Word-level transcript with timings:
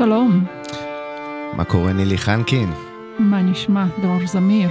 שלום, 0.00 0.44
מה 1.52 1.64
קורה 1.64 1.92
נילי 1.92 2.18
חנקין? 2.18 2.72
מה 3.18 3.42
נשמע, 3.42 3.86
דרור 4.02 4.26
זמיר? 4.26 4.68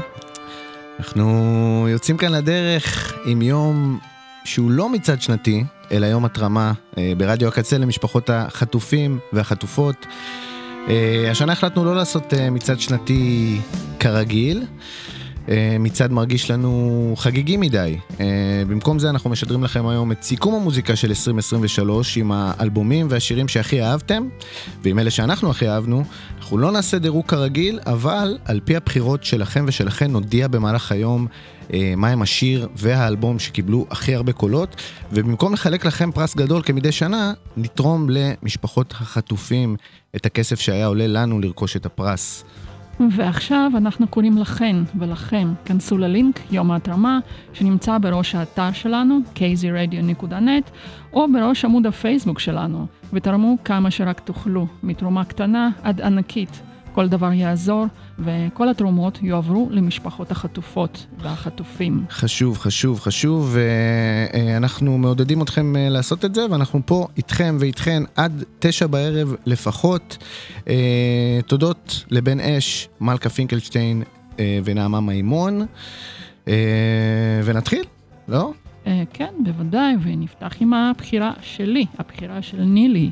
אנחנו 1.00 1.88
יוצאים 1.90 2.18
כאן 2.18 2.32
לדרך 2.32 3.14
עם 3.26 3.42
יום 3.42 4.00
שהוא 4.44 4.72
לא 4.72 4.90
מצעד 4.90 5.22
שנתי, 5.22 5.64
אלא 5.92 6.06
יום 6.06 6.26
התרמה 6.26 6.74
אה, 6.98 7.14
ברדיו 7.18 7.48
הקצה 7.48 7.78
למשפחות 7.78 8.30
החטופים 8.30 9.20
והחטופות. 9.34 10.06
אה, 10.90 11.32
השנה 11.32 11.52
החלטנו 11.52 11.86
לא 11.86 11.96
לעשות 11.96 12.34
אה, 12.34 12.50
מצעד 12.50 12.80
שנתי 12.80 13.58
כרגיל. 14.00 14.66
אה, 15.50 15.78
מצעד 15.80 16.12
מרגיש 16.12 16.52
לנו 16.52 17.14
חגיגי 17.18 17.58
מדי. 17.58 17.98
אה, 18.20 18.26
במקום 18.68 19.00
זה 19.00 19.10
אנחנו 19.10 19.30
משדרים 19.30 19.64
לכם 19.64 19.88
היום 19.88 20.12
את 20.12 20.24
סיכום 20.24 20.56
המוזיקה 20.56 20.96
של 20.96 21.08
2023 21.08 22.18
עם 22.18 22.32
האלבומים 22.32 23.08
והשירים 23.10 23.48
שהכי 23.48 23.84
אהבתם, 23.84 24.28
ועם 24.84 25.00
אלה 25.00 25.12
שאנחנו 25.12 25.50
הכי 25.50 25.70
אהבנו. 25.70 26.04
אנחנו 26.40 26.58
לא 26.58 26.72
נעשה 26.72 27.00
דירוג 27.00 27.26
כרגיל, 27.26 27.80
אבל 27.86 28.38
על 28.46 28.60
פי 28.66 28.76
הבחירות 28.76 29.24
שלכם 29.24 29.66
ושלכם 29.68 30.12
נודיע 30.12 30.48
במהלך 30.48 30.92
היום 30.92 31.28
אה, 31.74 31.94
מהם 31.98 32.22
השיר 32.22 32.68
והאלבום 32.76 33.40
שקיבלו 33.40 33.86
הכי 33.90 34.16
הרבה 34.16 34.34
קולות, 34.34 34.76
ובמקום 35.12 35.54
לחלק 35.54 35.86
לכם 35.86 36.12
פרס 36.12 36.36
גדול 36.36 36.62
כמדי 36.66 36.92
שנה, 36.92 37.34
נתרום 37.58 38.08
למשפחות 38.10 38.94
החטופים 39.00 39.76
את 40.16 40.26
הכסף 40.26 40.60
שהיה 40.60 40.86
עולה 40.86 41.08
לנו 41.08 41.40
לרכוש 41.40 41.76
את 41.76 41.86
הפרס. 41.86 42.44
ועכשיו 43.12 43.72
אנחנו 43.78 44.08
קוראים 44.08 44.38
לכן 44.38 44.76
ולכם, 45.00 45.54
כנסו 45.66 45.98
ללינק 45.98 46.40
יום 46.52 46.72
ההתרמה 46.72 47.20
שנמצא 47.54 47.98
בראש 47.98 48.36
האתר 48.36 48.72
שלנו, 48.72 49.20
kzradio.net, 49.36 50.72
או 51.14 51.32
בראש 51.34 51.66
עמוד 51.66 51.86
הפייסבוק 51.86 52.40
שלנו, 52.40 52.86
ותרמו 53.14 53.58
כמה 53.66 53.92
שרק 53.92 54.20
תוכלו, 54.20 54.68
מתרומה 54.84 55.26
קטנה 55.26 55.70
עד 55.84 56.02
ענקית. 56.02 56.69
כל 57.00 57.08
דבר 57.08 57.34
יעזור, 57.34 57.86
וכל 58.20 58.70
התרומות 58.70 59.20
יועברו 59.22 59.68
למשפחות 59.72 60.32
החטופות 60.32 61.06
והחטופים. 61.20 62.06
חשוב, 62.10 62.58
חשוב, 62.58 63.00
חשוב, 63.00 63.56
ואנחנו 64.34 64.98
מעודדים 64.98 65.42
אתכם 65.42 65.76
אה, 65.76 65.90
לעשות 65.90 66.26
את 66.26 66.36
זה, 66.36 66.46
ואנחנו 66.52 66.82
פה 66.86 67.08
איתכם 67.18 67.58
ואיתכן 67.60 68.04
עד 68.16 68.44
תשע 68.60 68.88
בערב 68.88 69.36
לפחות. 69.46 70.18
אה, 70.70 71.40
תודות 71.48 72.06
לבן 72.12 72.40
אש, 72.40 72.90
מלכה 73.02 73.30
פינקלשטיין 73.30 74.04
אה, 74.40 74.60
ונעמה 74.64 75.00
מימון, 75.00 75.66
ונתחיל, 77.44 77.84
לא? 78.28 78.52
כן, 79.14 79.34
בוודאי, 79.44 79.96
ונפתח 80.04 80.56
עם 80.60 80.74
הבחירה 80.74 81.34
שלי, 81.42 81.86
הבחירה 82.00 82.42
של 82.42 82.62
נילי. 82.62 83.12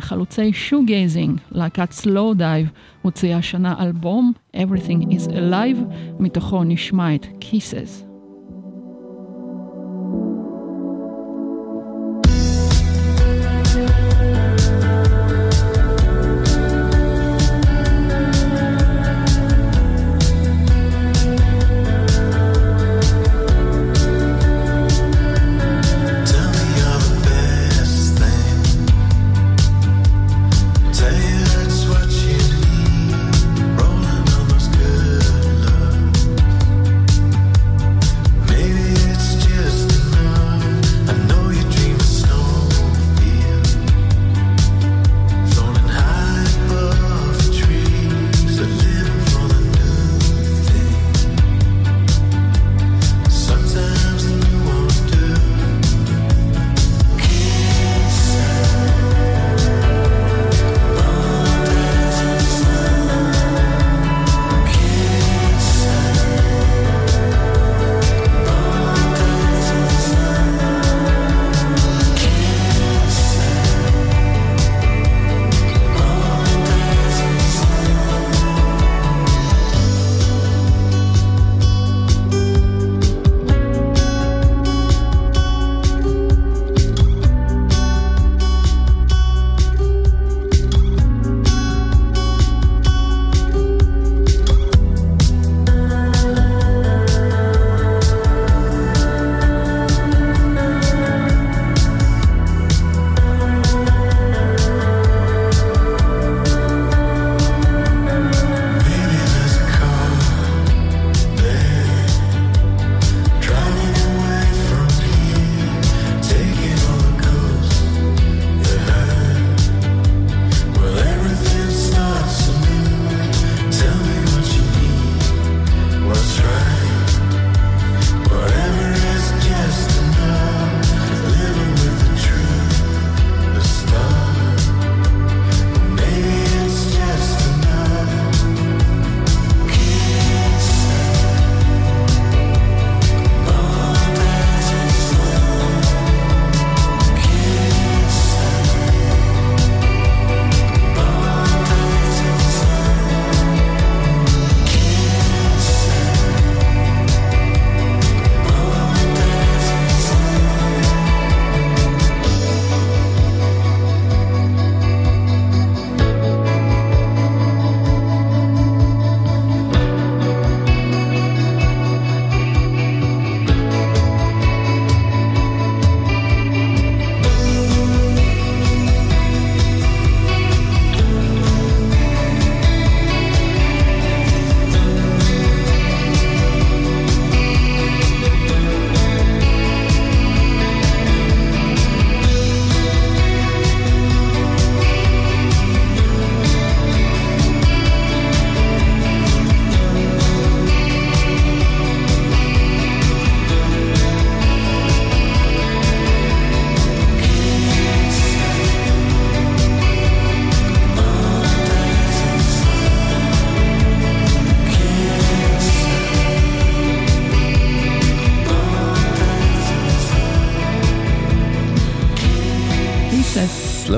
חלוצי 0.00 0.52
shoegazing, 0.52 1.40
להקת 1.50 1.92
Slowdive, 1.92 2.70
הוציאה 3.02 3.38
השנה 3.38 3.74
אלבום 3.80 4.32
Everything 4.56 5.06
is 5.10 5.30
Alive, 5.30 5.94
מתוכו 6.18 6.64
נשמע 6.64 7.14
את 7.14 7.26
Kisses. 7.40 8.11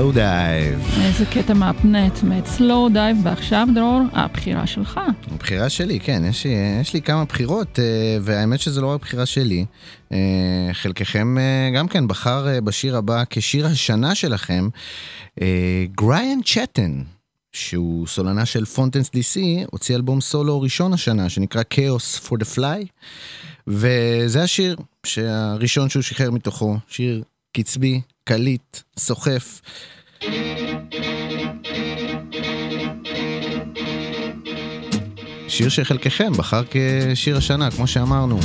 Slowdive. 0.05 0.79
איזה 1.01 1.25
קטע 1.25 1.53
מהפנט, 1.53 2.23
מאת 2.23 2.45
Slowdive, 2.45 3.17
ועכשיו 3.23 3.67
דרור, 3.75 4.01
הבחירה 4.13 4.67
שלך. 4.67 4.99
בחירה 5.39 5.69
שלי, 5.69 5.99
כן, 5.99 6.23
יש 6.29 6.45
לי, 6.45 6.53
יש 6.81 6.93
לי 6.93 7.01
כמה 7.01 7.25
בחירות, 7.25 7.79
אה, 7.79 8.17
והאמת 8.21 8.59
שזה 8.59 8.81
לא 8.81 8.87
רק 8.87 9.01
בחירה 9.01 9.25
שלי. 9.25 9.65
אה, 10.11 10.17
חלקכם 10.73 11.37
אה, 11.37 11.69
גם 11.75 11.87
כן 11.87 12.07
בחר 12.07 12.59
בשיר 12.63 12.97
הבא 12.97 13.23
כשיר 13.29 13.65
השנה 13.65 14.15
שלכם, 14.15 14.69
Grian 15.95 16.39
Chatten. 16.45 17.01
שהוא 17.51 18.07
סולנה 18.07 18.45
של 18.45 18.65
Fontaines 18.65 19.07
DC, 19.09 19.39
הוציא 19.71 19.95
אלבום 19.95 20.21
סולו 20.21 20.61
ראשון 20.61 20.93
השנה 20.93 21.29
שנקרא 21.29 21.61
Chaos 21.73 22.27
for 22.27 22.33
the 22.33 22.57
Fly, 22.57 22.85
וזה 23.67 24.43
השיר 24.43 24.75
שהראשון 25.05 25.89
שהוא 25.89 26.03
שחרר 26.03 26.31
מתוכו, 26.31 26.77
שיר 26.87 27.23
קצבי, 27.57 28.01
קליט, 28.23 28.77
סוחף. 28.97 29.61
שיר 35.47 35.69
שחלקכם 35.69 36.33
בחר 36.37 36.63
כשיר 36.71 37.37
השנה, 37.37 37.71
כמו 37.71 37.87
שאמרנו. 37.87 38.39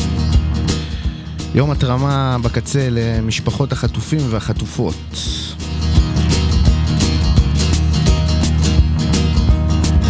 יום 1.54 1.70
התרמה 1.70 2.36
בקצה 2.42 2.88
למשפחות 2.90 3.72
החטופים 3.72 4.20
והחטופות. 4.30 4.94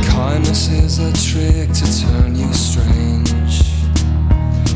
Kindness 0.02 0.68
is 0.82 0.94
a 1.08 1.12
trick 1.28 1.68
to 1.80 1.86
turn 2.02 2.32
you 2.42 2.50
strange 2.68 3.54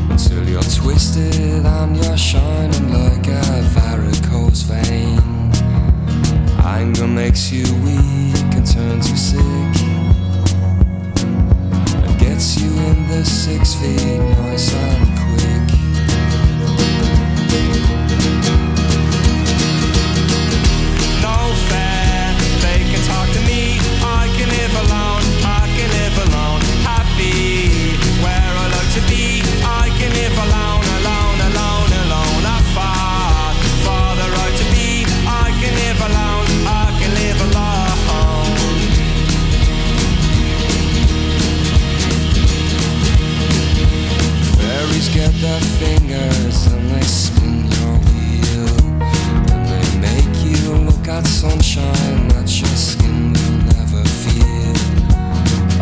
until 0.09 0.43
you're 0.51 0.69
twisted 0.79 1.63
and 1.77 1.91
you're 1.99 2.21
shining 2.31 2.87
like 2.99 3.27
a 3.41 3.43
varicose 3.75 4.63
vein. 4.69 5.24
Anger 6.65 7.07
makes 7.07 7.51
you 7.51 7.63
weak 7.83 8.55
and 8.55 8.65
turns 8.65 9.09
you 9.11 9.15
sick 9.15 9.83
and 12.03 12.19
gets 12.19 12.59
you 12.59 12.71
in 12.71 13.07
the 13.07 13.23
six 13.23 13.75
feet 13.75 14.19
nice 14.19 14.73
and 14.73 15.05
quick. 15.19 15.75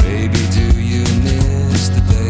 Baby, 0.02 0.44
do 0.52 0.82
you 0.82 1.04
miss 1.24 1.90
the 1.90 2.02
days 2.10 2.23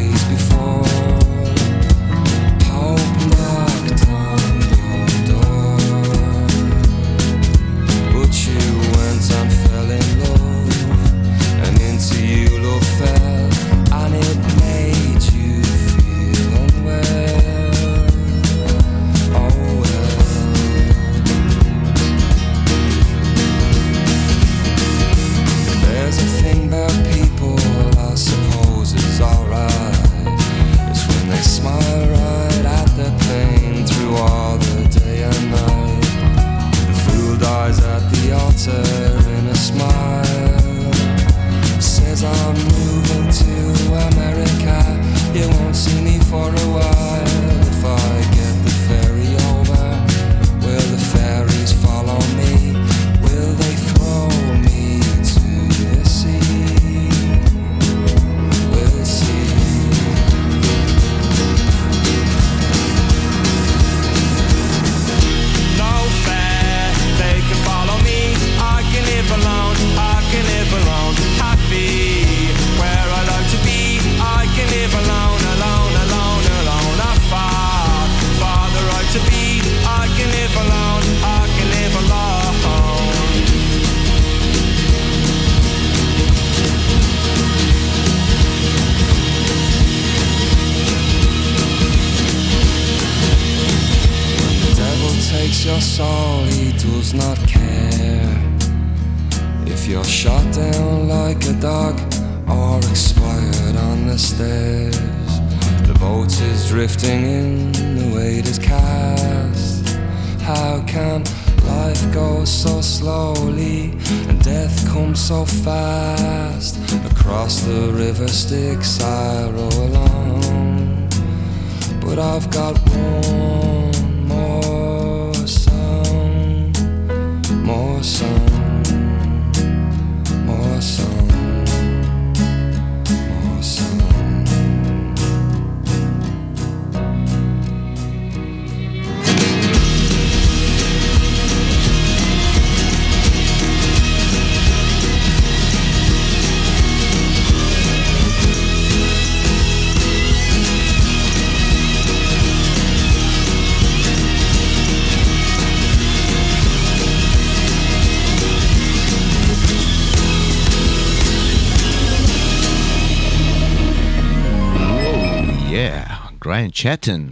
בריאן 166.71 166.97
צ'טן. 166.97 167.27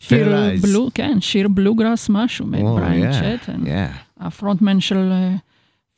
שיר. 0.00 0.36
בלו, 0.62 0.88
כן, 0.94 1.20
שיר 1.20 1.48
בלוגראס 1.48 2.08
משהו, 2.10 2.46
Oh, 2.52 2.80
yeah, 2.80 3.40
צ'טן. 3.42 3.62
yeah. 3.64 3.94
הפרונטמן 4.20 4.80
של 4.80 5.12
אה, 5.12 5.34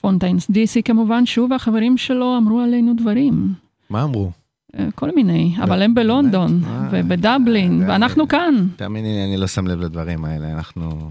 פונטיינס 0.00 0.50
דיסי 0.50 0.82
כמובן, 0.82 1.26
שוב 1.26 1.52
החברים 1.52 1.96
שלו 1.96 2.36
אמרו 2.38 2.60
עלינו 2.60 2.94
דברים. 2.96 3.54
מה 3.90 4.02
אמרו? 4.02 4.30
אה, 4.78 4.88
כל 4.94 5.10
מיני, 5.14 5.54
אבל 5.62 5.82
הם 5.82 5.94
בלונדון, 5.94 6.62
אה, 6.64 6.88
ובדבלין, 6.92 7.82
אה, 7.82 7.88
ואנחנו 7.88 8.22
אה, 8.24 8.28
כאן. 8.28 8.66
תאמיני 8.76 9.08
לי, 9.12 9.24
אני 9.24 9.36
לא 9.36 9.46
שם 9.46 9.66
לב 9.66 9.80
לדברים 9.80 10.24
האלה, 10.24 10.52
אנחנו... 10.52 11.10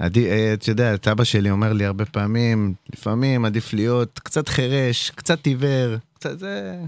אה, 0.00 0.06
את 0.54 0.68
יודעת, 0.68 1.08
אבא 1.08 1.24
שלי 1.24 1.50
אומר 1.50 1.72
לי 1.72 1.84
הרבה 1.84 2.04
פעמים, 2.04 2.74
לפעמים 2.92 3.44
עדיף 3.44 3.72
להיות 3.74 4.20
קצת 4.22 4.48
חירש, 4.48 5.10
קצת 5.10 5.46
עיוור, 5.46 5.96
קצת 6.14 6.38
זה... 6.38 6.80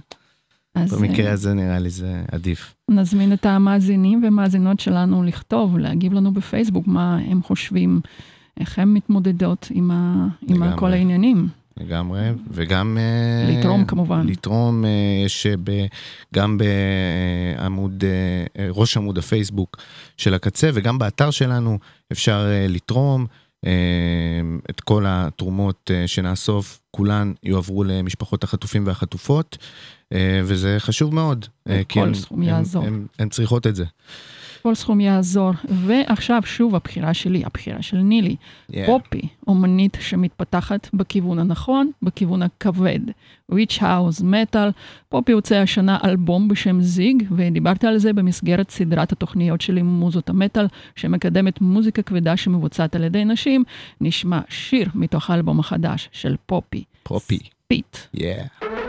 אז 0.75 0.93
במקרה 0.95 1.26
אה, 1.26 1.33
הזה 1.33 1.54
נראה 1.54 1.78
לי 1.78 1.90
זה 1.90 2.23
עדיף. 2.33 2.75
נזמין 2.90 3.33
את 3.33 3.47
המאזינים 3.47 4.23
והמאזינות 4.23 4.81
שלנו 4.81 5.23
לכתוב, 5.23 5.78
להגיב 5.78 6.12
לנו 6.12 6.33
בפייסבוק 6.33 6.87
מה 6.87 7.19
הם 7.26 7.43
חושבים, 7.43 8.00
איך 8.61 8.78
הם 8.78 8.95
מתמודדות 8.95 9.69
עם, 9.71 9.90
ה... 9.90 10.26
עם 10.47 10.57
לגמרי. 10.57 10.78
כל 10.78 10.93
העניינים. 10.93 11.49
לגמרי, 11.76 12.28
וגם... 12.50 12.99
אה, 13.00 13.59
לתרום 13.59 13.85
כמובן. 13.85 14.26
לתרום, 14.26 14.85
אה, 14.85 14.90
יש 15.26 15.47
גם 16.35 16.59
בעמוד, 16.59 18.04
אה, 18.59 18.69
ראש 18.71 18.97
עמוד 18.97 19.19
הפייסבוק 19.19 19.76
של 20.16 20.35
הקצה, 20.35 20.71
וגם 20.75 20.99
באתר 20.99 21.31
שלנו 21.31 21.78
אפשר 22.12 22.47
אה, 22.50 22.66
לתרום. 22.69 23.26
אה, 23.66 23.71
את 24.71 24.80
כל 24.80 25.04
התרומות 25.09 25.90
אה, 25.94 26.06
שנאסוף, 26.09 26.80
כולן 26.90 27.33
יועברו 27.42 27.85
למשפחות 27.85 28.44
החטופים 28.44 28.87
והחטופות, 28.87 29.59
אה, 30.12 30.40
וזה 30.44 30.76
חשוב 30.78 31.14
מאוד. 31.14 31.47
כל 31.88 32.00
הם- 32.00 32.14
סכום 32.14 32.42
הם- 32.42 32.49
יעזור. 32.49 32.85
הן 33.18 33.28
צריכות 33.28 33.66
את 33.66 33.76
זה. 33.76 33.85
כל 34.66 34.75
סכום 34.75 35.00
יעזור. 35.00 35.50
ועכשיו 35.64 36.42
שוב 36.44 36.75
הבחירה 36.75 37.14
שלי, 37.14 37.42
הבחירה 37.44 37.83
של 37.83 37.97
נילי. 37.97 38.37
Yeah. 38.71 38.75
Poppy, 38.87 39.21
אומנית 39.47 39.97
שמתפתחת 40.00 40.88
בכיוון 40.94 41.38
הנכון, 41.38 41.90
בכיוון 42.02 42.42
הכבד. 42.42 43.00
witch 43.52 43.78
house 43.80 44.21
metal, 44.21 44.71
Poppy 45.09 45.33
הוציאה 45.33 45.56
השנה 45.56 45.99
אלבום 46.04 46.49
בשם 46.49 46.80
Zig, 46.80 47.25
ודיברתי 47.37 47.87
על 47.87 47.99
זה 47.99 48.12
במסגרת 48.12 48.71
סדרת 48.71 49.12
התוכניות 49.12 49.61
שלי 49.61 49.83
מוזות 49.83 50.28
המטאל, 50.28 50.66
שמקדמת 50.97 51.61
מוזיקה 51.61 52.02
כבדה 52.02 52.37
שמבוצעת 52.37 52.94
על 52.94 53.04
ידי 53.04 53.25
נשים. 53.25 53.64
נשמע 54.00 54.40
שיר 54.49 54.88
מתוך 54.94 55.30
האלבום 55.30 55.61
החדש 55.61 56.09
של 56.12 56.37
Poppy. 56.47 56.85
Poppy. 57.02 57.38
פיט. 57.68 57.97
Yeah. 58.16 58.84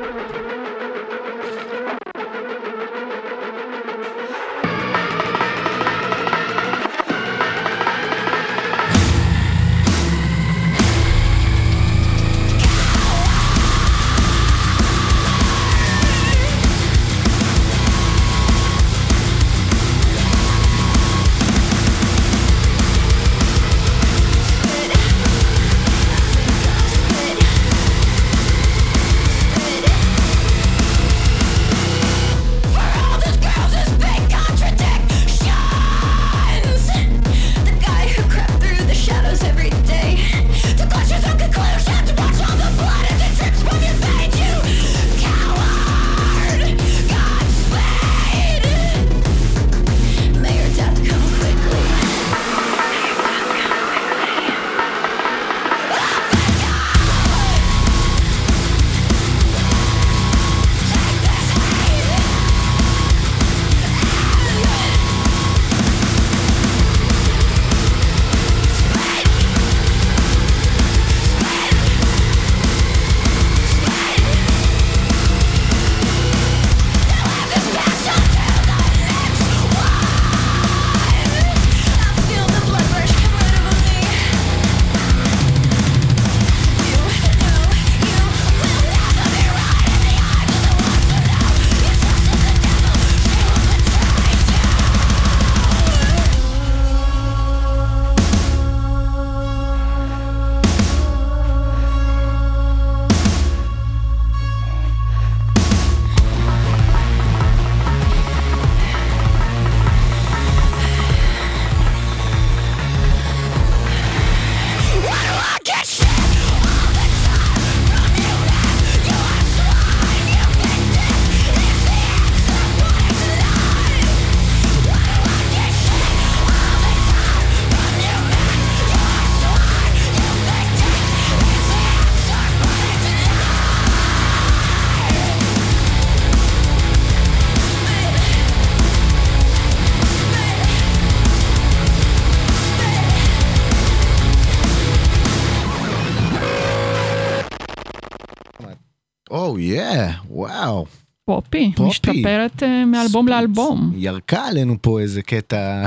יא, 149.66 149.84
וואו. 150.30 150.86
פופי, 151.26 151.72
פופי. 151.76 151.90
משתפרת 151.90 152.64
אה, 152.64 152.86
מאלבום 152.86 153.28
לאלבום. 153.28 153.92
ירקה 153.96 154.46
עלינו 154.48 154.76
פה 154.82 155.00
איזה 155.00 155.22
קטע. 155.22 155.86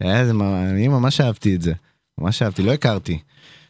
היה 0.00 0.24
זה 0.26 0.32
ממ- 0.32 0.42
אני 0.42 0.88
ממש 0.88 1.20
אהבתי 1.20 1.54
את 1.54 1.62
זה. 1.62 1.72
ממש 2.20 2.42
אהבתי, 2.42 2.62
לא 2.62 2.72
הכרתי. 2.72 3.18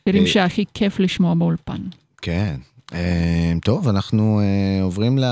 שירים 0.09 0.23
אה, 0.23 0.29
שהכי 0.29 0.65
כיף 0.75 1.01
לשמוע 1.01 1.35
באולפן. 1.35 1.81
כן. 2.23 2.57
אה, 2.95 3.53
טוב, 3.65 3.89
אנחנו 3.89 4.41
אה, 4.41 4.83
עוברים 4.83 5.19
ל- 5.19 5.25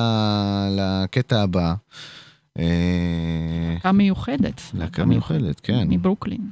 לקטע 0.78 1.42
הבא. 1.42 1.74
אה, 2.58 2.64
להקה 3.74 3.92
מיוחדת. 3.92 4.60
להקה 4.74 5.04
מיוחדת, 5.04 5.60
כן. 5.60 5.86
מברוקלין. 5.90 6.50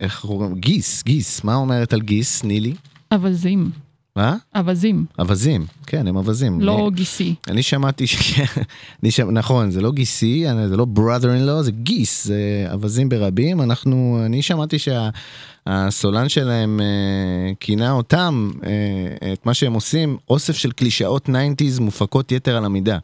איך 0.00 0.20
קוראים? 0.20 0.54
גיס, 0.54 1.02
גיס. 1.02 1.44
מה 1.44 1.54
אומרת 1.54 1.92
על 1.92 2.00
גיס, 2.00 2.44
נילי? 2.44 2.74
אווזים. 3.12 3.70
מה? 4.16 4.36
אווזים, 4.54 5.04
אווזים. 5.18 5.66
כן, 5.86 6.06
הם 6.06 6.16
אווזים. 6.16 6.60
לא 6.60 6.78
אני- 6.88 6.96
גיסי. 6.96 7.34
אני 7.48 7.62
שמעתי, 7.62 8.06
ש... 8.06 8.40
אני 9.02 9.10
שמ... 9.10 9.30
נכון, 9.30 9.70
זה 9.70 9.80
לא 9.80 9.92
גיסי, 9.92 10.44
זה 10.68 10.76
לא 10.76 10.86
brother 10.96 11.22
in 11.24 11.58
law, 11.58 11.62
זה 11.62 11.70
גיס, 11.72 12.24
זה 12.26 12.66
אווזים 12.72 13.08
ברבים. 13.08 13.60
אנחנו, 13.62 14.22
אני 14.26 14.42
שמעתי 14.42 14.76
שהסולן 14.78 16.28
שלהם 16.28 16.80
אה, 16.80 17.52
כינה 17.60 17.92
אותם, 17.92 18.50
אה, 18.66 19.32
את 19.32 19.46
מה 19.46 19.54
שהם 19.54 19.72
עושים, 19.72 20.16
אוסף 20.30 20.56
של 20.56 20.72
קלישאות 20.72 21.28
90's 21.28 21.80
מופקות 21.80 22.32
יתר 22.32 22.56
על 22.56 22.64
המידה. 22.64 22.98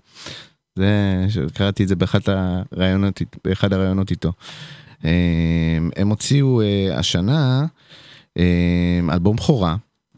זה, 0.77 1.25
קראתי 1.55 1.83
את 1.83 1.89
זה 1.89 1.97
באחד 1.97 2.21
הראיונות, 2.27 3.23
באחד 3.45 3.73
הראיונות 3.73 4.11
איתו. 4.11 4.33
אה, 5.05 5.11
הם 5.97 6.09
הוציאו 6.09 6.61
אה, 6.61 6.99
השנה 6.99 7.67
אה, 8.39 8.45
אלבום 9.13 9.37
בכורה. 9.37 9.77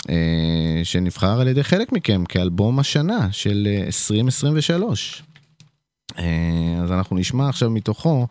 אה, 0.08 0.80
שנבחר 0.84 1.40
על 1.40 1.48
ידי 1.48 1.64
חלק 1.64 1.92
מכם 1.92 2.24
כאלבום 2.24 2.78
השנה 2.78 3.28
של 3.32 3.68
אה, 3.70 3.86
2023. 3.86 5.22
אה, 6.18 6.24
אז 6.82 6.92
אנחנו 6.92 7.16
נשמע 7.16 7.48
עכשיו 7.48 7.70
מתוכו 7.70 8.26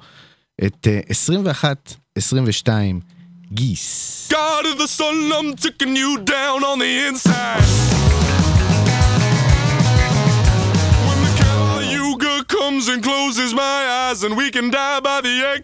את 0.65 0.87
אה, 0.87 0.99
21-22 2.19 2.69
גיס. 3.53 4.29
God 4.31 4.65
of 4.65 4.77
the 4.77 4.87
sun, 4.87 5.31
I'm 5.37 5.55
taking 5.55 5.95
you 5.95 6.17
down 6.17 6.63
on 6.63 6.77
the 6.79 6.91
inside. 7.07 7.63
When 11.07 11.19
the 11.25 11.33
Caliuga 11.41 12.35
comes 12.55 12.83
and 12.91 12.99
closes 13.03 13.51
my 13.53 13.79
eyes, 14.03 14.19
and 14.23 14.33
we 14.37 14.47
can 14.55 14.69
die 14.69 14.99
by 14.99 15.21
the 15.21 15.35
egg 15.53 15.61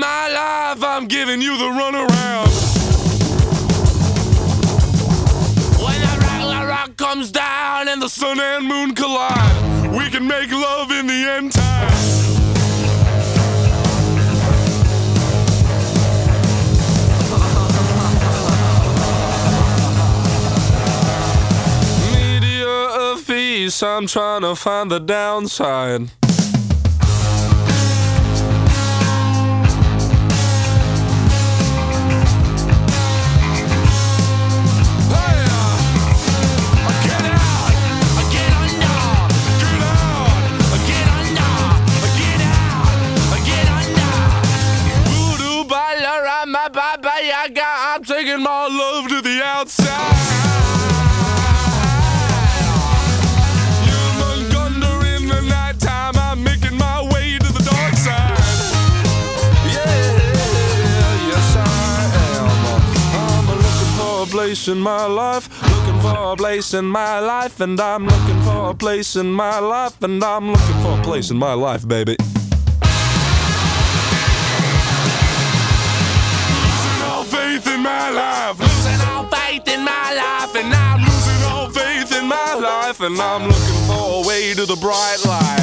my 0.00 0.28
life, 0.28 0.82
I'm 0.82 1.06
giving 1.06 1.40
you 1.40 1.56
the 1.56 1.64
runaround. 1.64 2.52
When 5.82 6.00
the 6.00 6.26
regular 6.26 6.66
rock 6.66 6.96
comes 6.96 7.30
down 7.30 7.88
and 7.88 8.02
the 8.02 8.08
sun 8.08 8.40
and 8.40 8.66
moon 8.66 8.94
collide, 8.94 9.92
we 9.92 10.10
can 10.10 10.26
make 10.26 10.50
love 10.50 10.90
in 10.90 11.06
the 11.06 11.12
end 11.14 11.52
time. 11.52 11.92
Media 22.12 22.68
of 22.68 23.26
peace, 23.26 23.82
I'm 23.82 24.06
trying 24.06 24.42
to 24.42 24.54
find 24.56 24.90
the 24.90 24.98
downside. 24.98 26.10
Making 56.36 56.76
my 56.78 57.02
way 57.12 57.38
to 57.38 57.52
the 57.52 57.62
dark 57.64 57.94
side. 57.96 58.38
Yeah, 59.64 59.88
yes, 61.30 61.56
I'm 61.56 63.46
looking 63.48 63.92
for 63.96 64.22
a 64.22 64.26
place 64.26 64.68
in 64.68 64.78
my 64.78 65.06
life. 65.06 65.48
Looking 65.62 66.00
for 66.00 66.32
a 66.32 66.36
place 66.36 66.74
in 66.74 66.84
my 66.84 67.18
life, 67.20 67.60
and 67.60 67.80
I'm 67.80 68.04
looking 68.06 68.42
for 68.42 68.70
a 68.70 68.74
place 68.74 69.16
in 69.16 69.32
my 69.32 69.58
life, 69.58 70.02
and 70.02 70.22
I'm 70.22 70.52
looking 70.52 70.82
for 70.82 70.98
a 71.00 71.02
place 71.02 71.30
in 71.30 71.38
my 71.38 71.54
life, 71.54 71.88
baby. 71.88 72.16
Faith 79.56 79.74
in 79.74 79.84
my 79.84 80.12
life, 80.14 80.54
and 80.54 80.72
I'm 80.74 81.00
losing 81.00 81.42
all 81.44 81.68
faith 81.70 82.12
in 82.18 82.26
my 82.26 82.54
life, 82.54 83.00
and 83.00 83.18
I'm 83.18 83.42
looking 83.42 83.86
for 83.86 84.24
a 84.24 84.26
way 84.26 84.54
to 84.54 84.66
the 84.66 84.76
bright 84.76 85.24
light. 85.24 85.56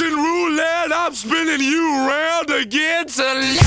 Roulette, 0.00 0.92
I'm 0.92 1.14
spinning 1.14 1.60
you 1.60 2.08
round 2.08 2.50
again 2.50 3.06
to. 3.06 3.63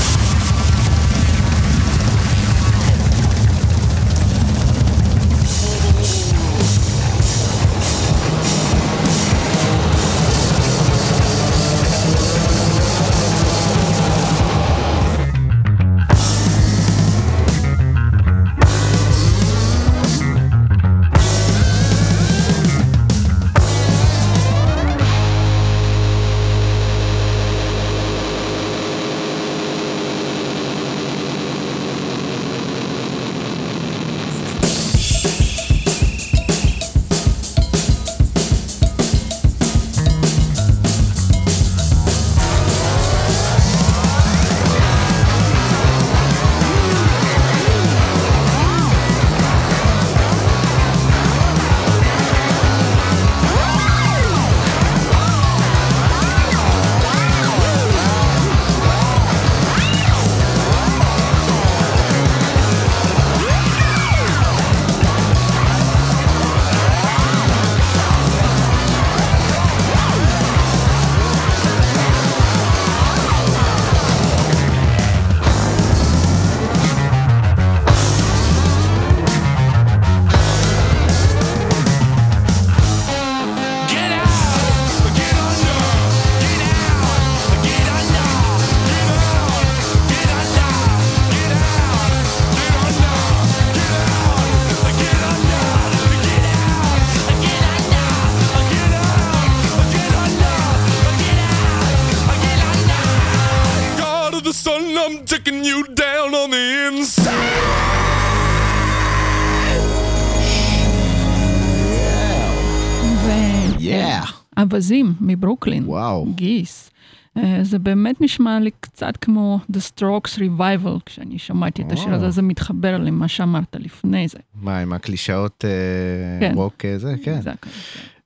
ואווזים 114.78 115.12
מברוקלין. 115.20 115.84
וואו. 115.86 116.26
Geese. 116.34 116.90
אה, 117.36 117.58
זה 117.62 117.78
באמת 117.78 118.20
נשמע 118.20 118.60
לי 118.60 118.70
קצת 118.80 119.16
כמו 119.20 119.58
The 119.72 119.76
Strokes 119.76 120.38
Revival, 120.38 121.00
כשאני 121.06 121.38
שמעתי 121.38 121.82
את 121.82 121.92
השיר. 121.92 122.14
הזה, 122.14 122.30
זה 122.30 122.42
מתחבר 122.42 122.98
למה 122.98 123.28
שאמרת 123.28 123.76
לפני 123.78 124.28
זה. 124.28 124.38
מה, 124.54 124.78
עם 124.78 124.92
הקלישאות 124.92 125.64
אה, 125.64 126.40
כן. 126.40 126.54
רוק 126.54 126.84
אה, 126.84 126.98
זה? 126.98 127.14
כן. 127.22 127.40
זה 127.40 127.50
הכל, 127.50 127.70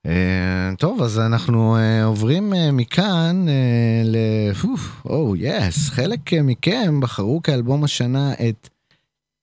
כן. 0.03 0.75
טוב, 0.77 1.01
אז 1.01 1.19
אנחנו 1.19 1.77
עוברים 2.03 2.53
מכאן 2.73 3.45
ל... 4.05 4.15
או, 5.05 5.35
yes, 5.35 5.89
חלק 5.89 6.33
מכם 6.33 6.99
בחרו 6.99 7.41
כאלבום 7.43 7.83
השנה 7.83 8.33
את 8.33 8.69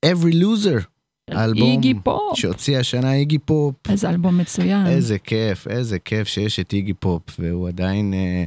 Every 0.06 0.34
Loser, 0.34 0.84
של 1.30 1.38
האלבום 1.38 1.70
איגי 1.70 1.94
פופ. 1.94 2.38
שהוציא 2.38 2.78
השנה 2.78 3.14
איגי 3.14 3.38
פופ. 3.38 3.74
איזה 3.88 4.10
אלבום 4.10 4.38
מצוין. 4.38 4.86
איזה 4.86 5.18
כיף, 5.18 5.68
איזה 5.68 5.98
כיף 5.98 6.28
שיש 6.28 6.60
את 6.60 6.72
איגי 6.72 6.94
פופ, 6.94 7.22
והוא 7.38 7.68
עדיין... 7.68 8.14
אה, 8.14 8.44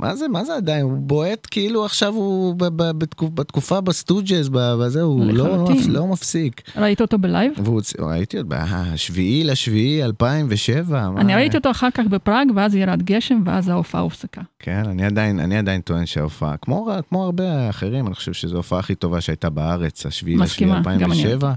מה 0.00 0.16
זה, 0.16 0.28
מה 0.28 0.44
זה 0.44 0.56
עדיין? 0.56 0.82
הוא 0.82 0.98
בועט 0.98 1.46
כאילו 1.50 1.84
עכשיו 1.84 2.14
הוא 2.14 2.54
ב- 2.54 2.64
ב- 2.82 3.04
בתקופ- 3.04 3.30
בתקופה 3.34 3.80
ב 3.80 3.88
Stooges, 3.88 4.48
בזה, 4.52 5.02
הוא 5.02 5.24
לא, 5.32 5.32
לחלוטין. 5.48 5.90
לא 5.92 6.06
מפסיק. 6.06 6.62
ראית 6.76 7.00
אותו 7.00 7.18
ב 7.18 7.24
live? 7.24 7.52
והוא, 7.64 7.80
ראיתי 7.98 8.36
עוד 8.36 8.46
בשביעי 8.48 9.44
לשביעי 9.44 10.04
2007. 10.04 11.10
מה- 11.10 11.20
אני 11.20 11.34
ראיתי 11.34 11.56
אותו 11.56 11.70
אחר 11.70 11.88
כך 11.94 12.06
בפראג, 12.06 12.48
ואז 12.56 12.74
ירד 12.74 13.02
גשם, 13.02 13.42
ואז 13.44 13.68
ההופעה 13.68 14.00
הופסקה. 14.00 14.40
כן, 14.58 14.82
אני 14.88 15.04
עדיין, 15.06 15.40
אני 15.40 15.58
עדיין 15.58 15.80
טוען 15.80 16.06
שההופעה, 16.06 16.56
כמו, 16.56 16.88
כמו 17.08 17.24
הרבה 17.24 17.70
אחרים, 17.70 18.06
אני 18.06 18.14
חושב 18.14 18.32
שזו 18.32 18.54
ההופעה 18.54 18.78
הכי 18.78 18.94
טובה 18.94 19.20
שהייתה 19.20 19.50
בארץ, 19.50 20.06
השביעי 20.06 20.36
לשביעי 20.36 20.70
מסכימה, 20.70 20.80
גם 20.80 20.90
אני 20.90 21.04
2007. 21.04 21.52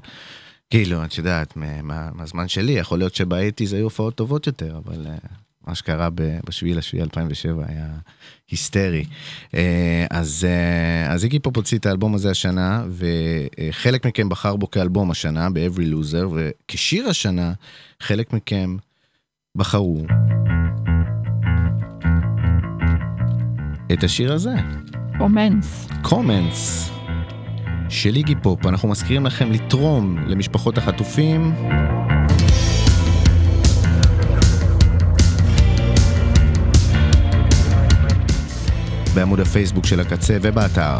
כאילו, 0.70 1.04
את 1.06 1.18
יודעת, 1.18 1.58
מה- 1.58 1.82
מה- 1.82 2.10
מהזמן 2.14 2.48
שלי, 2.48 2.72
יכול 2.72 2.98
להיות 3.00 3.16
שב 3.16 3.31
eighties 3.31 3.74
היו 3.74 3.84
הופעות 3.84 4.16
טובות 4.16 4.48
יותר, 4.48 4.80
אבל 4.86 5.06
אה, 5.08 5.16
מה 5.68 5.76
שקרה 5.76 6.10
ב- 6.16 6.40
בשביעי 6.48 6.74
לשביעי 6.74 7.04
2007 7.04 7.66
היה 7.68 7.88
היסטרי. 8.52 9.06
אה, 9.56 10.06
אז, 10.10 10.48
אה, 10.50 11.14
אז 11.14 11.24
איגי 11.24 11.40
פופ 11.40 11.58
הוציא 11.58 11.78
את 11.78 11.86
האלבום 11.86 12.16
הזה 12.16 12.32
השנה, 12.32 12.84
וחלק 12.90 14.06
מכם 14.06 14.30
בחר 14.30 14.56
בו 14.56 14.72
כאלבום 14.72 15.12
השנה, 15.12 15.50
ב-Every 15.50 15.94
Loser, 15.94 16.28
וכשיר 16.32 17.08
השנה, 17.10 17.54
חלק 18.00 18.34
מכם 18.34 18.78
בחרו 19.56 20.06
את 23.94 24.04
השיר 24.04 24.34
הזה. 24.34 24.54
Comments. 25.20 25.88
Comments 26.04 26.92
של 27.90 28.16
איגי 28.16 28.36
פופ. 28.36 28.66
אנחנו 28.66 28.90
מזכירים 28.90 29.26
לכם 29.26 29.52
לתרום 29.52 30.18
למשפחות 30.18 30.78
החטופים. 30.78 31.54
בעמוד 39.14 39.40
הפייסבוק 39.40 39.86
של 39.86 40.00
הקצה 40.00 40.38
ובאתר. 40.42 40.98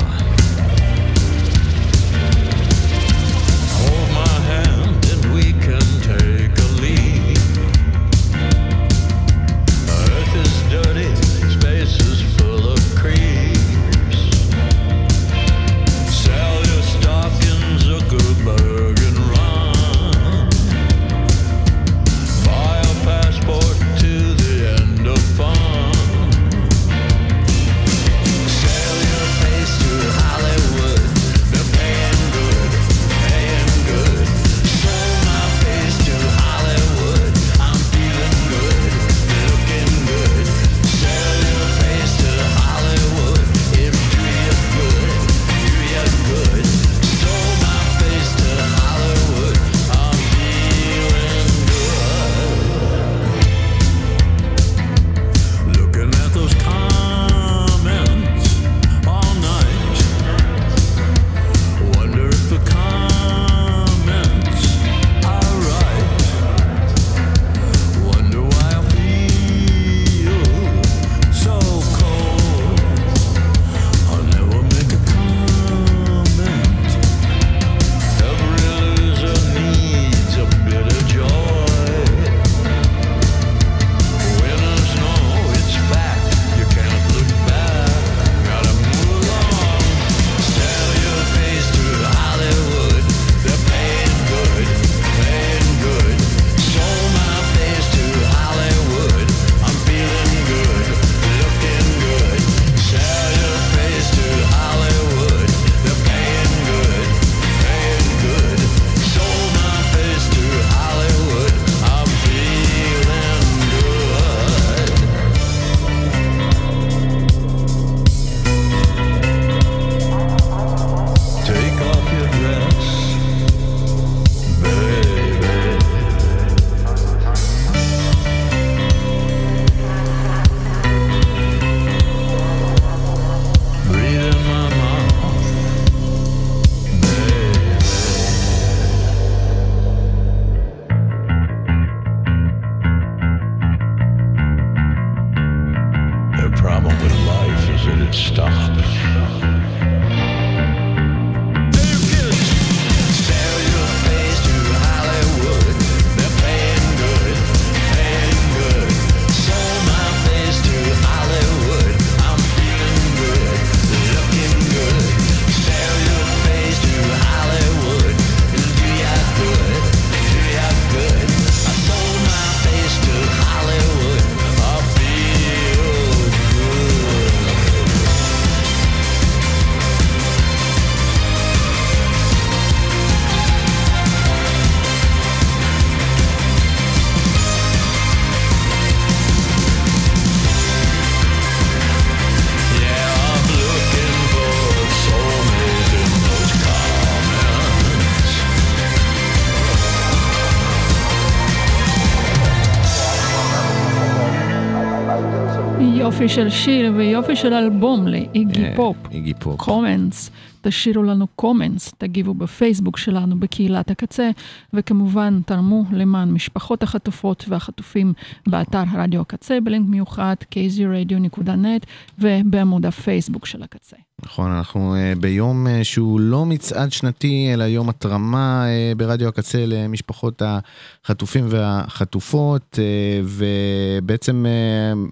יופי 206.22 206.34
של 206.34 206.50
שיר 206.50 206.92
ויופי 206.96 207.36
של 207.36 207.54
אלבום 207.54 208.08
לאיגי 208.08 208.64
אה, 208.66 208.74
פופ. 208.76 209.01
איגי 209.12 209.34
פופ. 209.34 209.62
Comments, 209.62 210.32
תשאירו 210.62 211.04
לנו 211.04 211.28
comments, 211.28 211.94
תגיבו 211.98 212.34
בפייסבוק 212.34 212.98
שלנו 212.98 213.40
בקהילת 213.40 213.92
הקצה, 213.92 214.30
וכמובן 214.74 215.42
תרמו 215.46 215.84
למען 215.92 216.32
משפחות 216.32 216.84
החטופות 216.84 217.46
והחטופים 217.48 218.14
באתר 218.48 218.84
רדיו 218.94 219.22
הקצה 219.22 219.58
בלינק 219.64 219.90
מיוחד 219.90 220.36
kzradio.net 220.56 221.86
ובעמוד 222.20 222.86
הפייסבוק 222.86 223.46
של 223.46 223.64
הקצה. 223.64 223.98
נכון, 224.26 224.52
אנחנו 224.52 224.96
אה, 224.96 225.14
ביום 225.20 225.68
אה, 225.68 225.84
שהוא 225.84 226.20
לא 226.20 226.46
מצעד 226.46 226.92
שנתי, 226.92 227.50
אלא 227.54 227.64
יום 227.64 227.90
התרמה 227.90 228.66
אה, 228.68 228.94
ברדיו 228.98 229.28
הקצה 229.28 229.66
למשפחות 229.68 230.42
החטופים 230.46 231.46
והחטופות, 231.50 232.80
ובעצם 233.24 234.46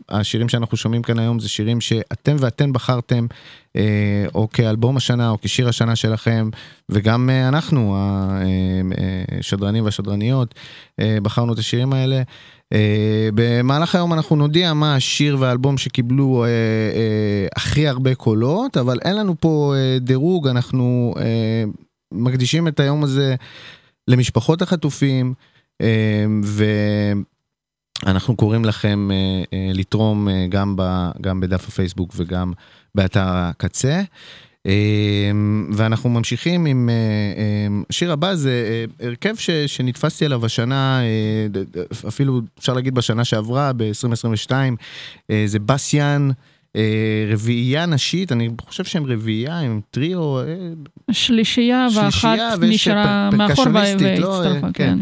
השירים 0.10 0.50
שאנחנו 0.50 0.78
שומעים 0.78 1.02
כאן 1.02 1.20
היום 1.20 1.40
זה 1.40 1.50
שירים 1.50 1.82
שאתם 1.82 2.36
ואתן 2.40 2.74
בחרתם, 2.74 3.26
או 4.36 4.48
כאלבום 4.54 4.98
השנה, 4.98 5.30
או 5.30 5.38
כשיר 5.42 5.70
השנה 5.70 5.96
שלכם, 5.96 6.50
וגם 6.90 7.30
אה, 7.30 7.48
אנחנו, 7.48 7.98
השדרנים 9.40 9.86
והשדרניות, 9.86 10.56
אה, 11.00 11.18
בחרנו 11.24 11.54
את 11.54 11.60
השירים 11.60 11.94
האלה. 11.94 12.22
במהלך 13.34 13.96
היום 13.96 14.14
אנחנו 14.14 14.36
נודיע 14.36 14.74
מה 14.74 14.96
השיר 14.96 15.38
והאלבום 15.40 15.78
שקיבלו 15.78 16.46
הכי 17.56 17.88
הרבה 17.88 18.16
קולות, 18.16 18.78
אבל 18.78 19.00
אין 19.06 19.16
לנו 19.16 19.36
פה 19.40 19.74
דירוג, 20.00 20.48
אנחנו 20.48 21.14
מקדישים 22.14 22.68
את 22.68 22.80
היום 22.80 23.04
הזה 23.04 23.36
למשפחות 24.08 24.62
החטופים, 24.62 25.34
uh, 25.84 25.86
ואנחנו 28.06 28.36
קוראים 28.36 28.66
לכם 28.66 29.10
uh, 29.12 29.14
uh, 29.46 29.78
לתרום 29.78 30.28
uh, 30.28 30.32
גם, 30.50 30.76
ב, 30.78 31.10
גם 31.22 31.40
בדף 31.40 31.68
הפייסבוק 31.68 32.14
וגם 32.16 32.54
באתר 32.95 33.25
הקצה. 33.25 34.02
אמ, 34.65 35.69
ואנחנו 35.73 36.10
ממשיכים 36.10 36.65
עם 36.65 36.89
אה, 36.89 36.95
אמ, 37.67 37.84
השיר 37.89 38.12
הבא 38.12 38.36
זה 38.36 38.86
אה, 39.02 39.08
הרכב 39.08 39.36
ש, 39.36 39.49
שנתפסתי 39.49 40.25
עליו 40.25 40.45
השנה, 40.45 41.02
אה, 41.02 41.62
אפילו 42.08 42.41
אפשר 42.60 42.73
להגיד 42.73 42.95
בשנה 42.95 43.25
שעברה, 43.25 43.71
ב-2022, 43.73 44.52
זה 45.45 45.60
בסיאן. 45.60 46.30
רביעייה 47.32 47.86
נשית, 47.86 48.32
אני 48.32 48.49
חושב 48.67 48.84
שהם 48.84 49.06
רביעייה, 49.06 49.60
הם 49.60 49.82
טריו, 49.91 50.19
שלישייה 51.12 51.88
ואחת 51.95 52.38
נשארה 52.62 53.30
מאחור 53.34 53.65
לא, 53.65 53.80
והצטרפה, 53.80 54.67
אה, 54.67 54.73
כן. 54.73 54.97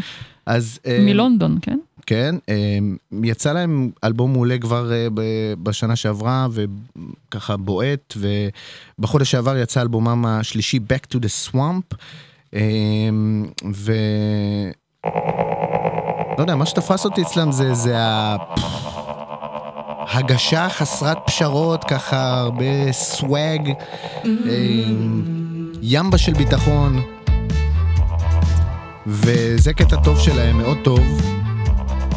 אז... 0.45 0.79
אה, 0.85 0.99
מלונדון, 1.05 1.57
כן? 1.61 1.79
כן, 2.07 2.35
אה, 2.49 2.77
יצא 3.23 3.53
להם 3.53 3.91
אלבום 4.03 4.33
מעולה 4.33 4.57
כבר 4.57 4.91
אה, 4.91 5.07
בשנה 5.63 5.95
שעברה 5.95 6.47
וככה 6.51 7.57
בועט 7.57 8.13
ובחודש 8.97 9.31
שעבר 9.31 9.57
יצא 9.57 9.81
אלבומם 9.81 10.25
השלישי 10.25 10.77
Back 10.77 11.15
to 11.15 11.19
the 11.19 11.51
Swamp 11.51 11.95
אה, 12.53 12.59
ו... 13.73 13.93
לא 16.37 16.43
יודע, 16.43 16.55
מה 16.55 16.65
שתפס 16.65 17.05
אותי 17.05 17.21
אצלם 17.21 17.51
זה, 17.51 17.73
זה 17.73 17.99
ה... 17.99 18.35
הגשה 20.11 20.69
חסרת 20.69 21.17
פשרות, 21.25 21.83
ככה 21.83 22.39
הרבה 22.39 22.91
סוואג, 22.91 23.69
אה, 24.25 24.31
ימבה 25.81 26.17
של 26.17 26.33
ביטחון, 26.33 27.01
וזה 29.07 29.73
קטע 29.73 29.95
טוב 30.03 30.19
שלהם, 30.19 30.57
מאוד 30.57 30.77
טוב, 30.83 31.36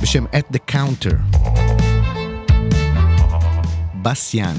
בשם 0.01 0.25
At 0.25 0.55
the 0.55 0.73
Counter. 0.73 1.15
בסיאן. 4.01 4.55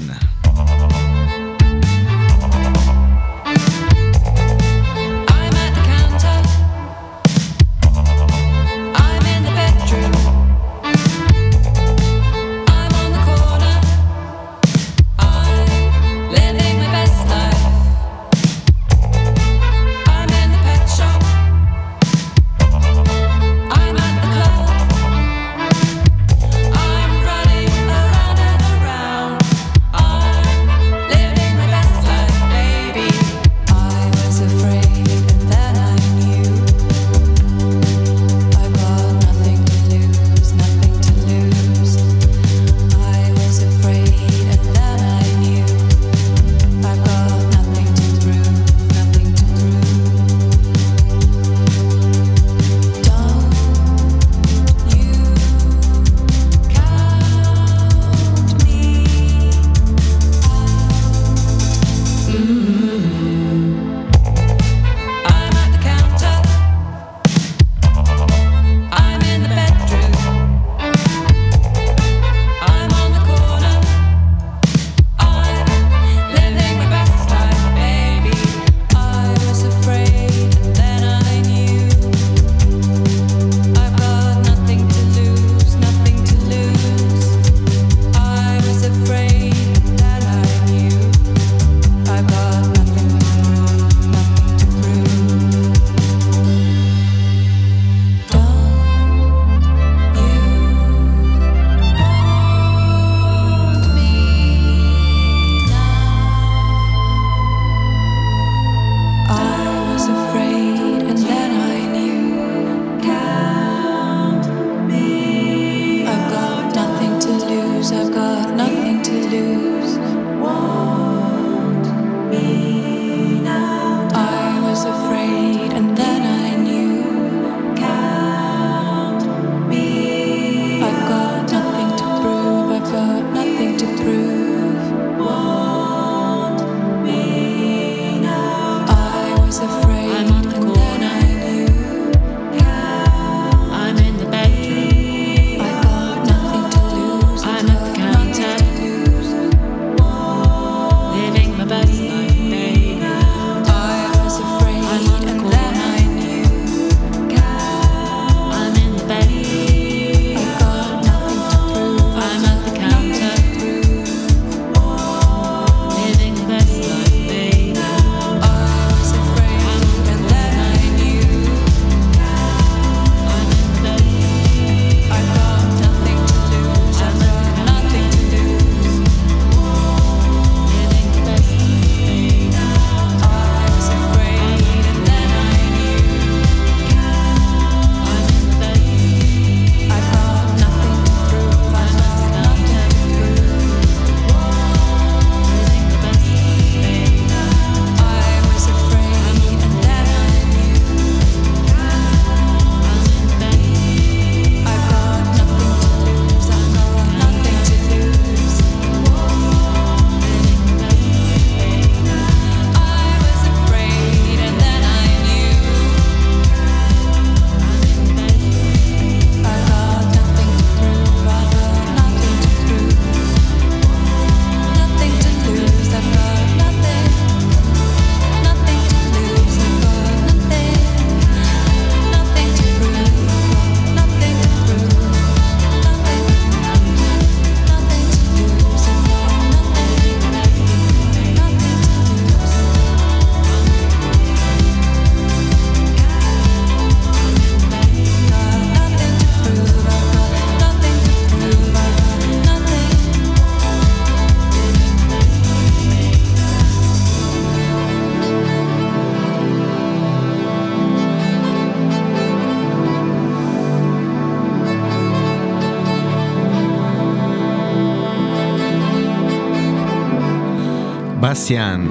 סבסטיאן, 271.42 271.88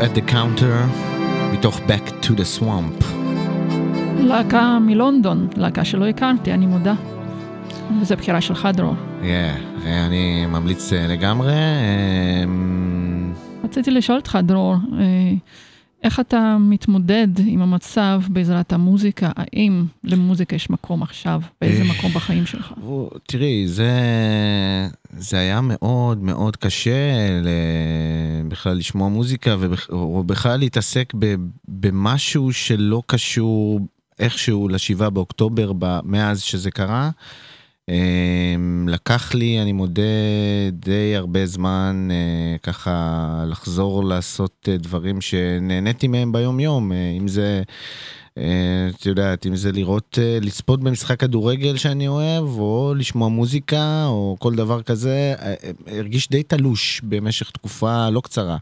at 0.00 0.16
the 0.16 0.30
counter, 0.30 0.96
מתוך 1.52 1.78
Back 1.78 2.24
to 2.24 2.30
the 2.30 2.60
Swamp. 2.60 3.04
להקה 4.18 4.78
מלונדון, 4.80 5.48
להקה 5.56 5.84
שלא 5.84 6.06
הכרתי, 6.06 6.52
אני 6.52 6.66
מודה. 6.66 6.94
וזו 8.00 8.16
בחירה 8.16 8.40
שלך, 8.40 8.68
דרור. 8.72 8.94
Yeah, 9.20 9.24
אה, 9.86 10.06
אני 10.06 10.46
ממליץ 10.46 10.92
אה, 10.92 11.06
לגמרי. 11.06 11.52
אמ, 12.44 13.32
רציתי 13.64 13.90
לשאול 13.90 14.18
אותך, 14.18 14.38
דרור, 14.42 14.74
אה, 14.74 15.32
איך 16.04 16.20
אתה 16.20 16.56
מתמודד 16.60 17.28
עם 17.46 17.62
המצב 17.62 18.22
בעזרת 18.28 18.72
המוזיקה? 18.72 19.30
האם 19.36 19.84
למוזיקה 20.04 20.56
יש 20.56 20.70
מקום 20.70 21.02
עכשיו? 21.02 21.40
באיזה 21.60 21.84
מקום 21.84 22.10
בחיים 22.10 22.46
שלך? 22.46 22.72
תראי, 23.26 23.68
זה, 23.68 23.90
זה 25.24 25.38
היה 25.38 25.60
מאוד 25.60 26.22
מאוד 26.22 26.56
קשה 26.56 27.30
ל, 27.42 27.48
בכלל 28.48 28.76
לשמוע 28.76 29.08
מוזיקה 29.08 29.56
ובכ- 29.60 29.90
או 29.90 30.24
בכלל 30.26 30.58
להתעסק 30.58 31.12
ב, 31.18 31.34
במשהו 31.68 32.52
שלא 32.52 33.02
קשור 33.06 33.80
איכשהו 34.18 34.68
לשבעה 34.68 35.10
באוקטובר 35.10 35.72
ב, 35.78 35.98
מאז 36.04 36.40
שזה 36.42 36.70
קרה. 36.70 37.10
אמ, 37.88 38.88
לקח 38.88 39.34
לי, 39.34 39.62
אני 39.62 39.72
מודה, 39.72 40.02
די 40.72 41.16
הרבה 41.16 41.46
זמן 41.46 42.08
אה, 42.10 42.58
ככה 42.62 43.44
לחזור 43.46 44.04
לעשות 44.04 44.68
אה, 44.72 44.76
דברים 44.76 45.20
שנהניתי 45.20 46.08
מהם 46.08 46.32
ביום 46.32 46.60
יום, 46.60 46.92
אה, 46.92 47.14
אם 47.18 47.28
זה... 47.28 47.62
אה, 48.38 48.88
את 48.94 49.06
יודעת, 49.06 49.46
אם 49.46 49.56
זה 49.56 49.72
לראות, 49.72 50.18
אה, 50.22 50.38
לצפות 50.42 50.80
במשחק 50.80 51.20
כדורגל 51.20 51.76
שאני 51.76 52.08
אוהב, 52.08 52.44
או 52.44 52.94
לשמוע 52.96 53.28
מוזיקה, 53.28 54.04
או 54.06 54.36
כל 54.38 54.54
דבר 54.54 54.82
כזה, 54.82 55.34
אה, 55.38 55.54
הרגיש 55.86 56.28
די 56.28 56.42
תלוש 56.42 57.00
במשך 57.04 57.50
תקופה 57.50 58.10
לא 58.10 58.20
קצרה. 58.20 58.56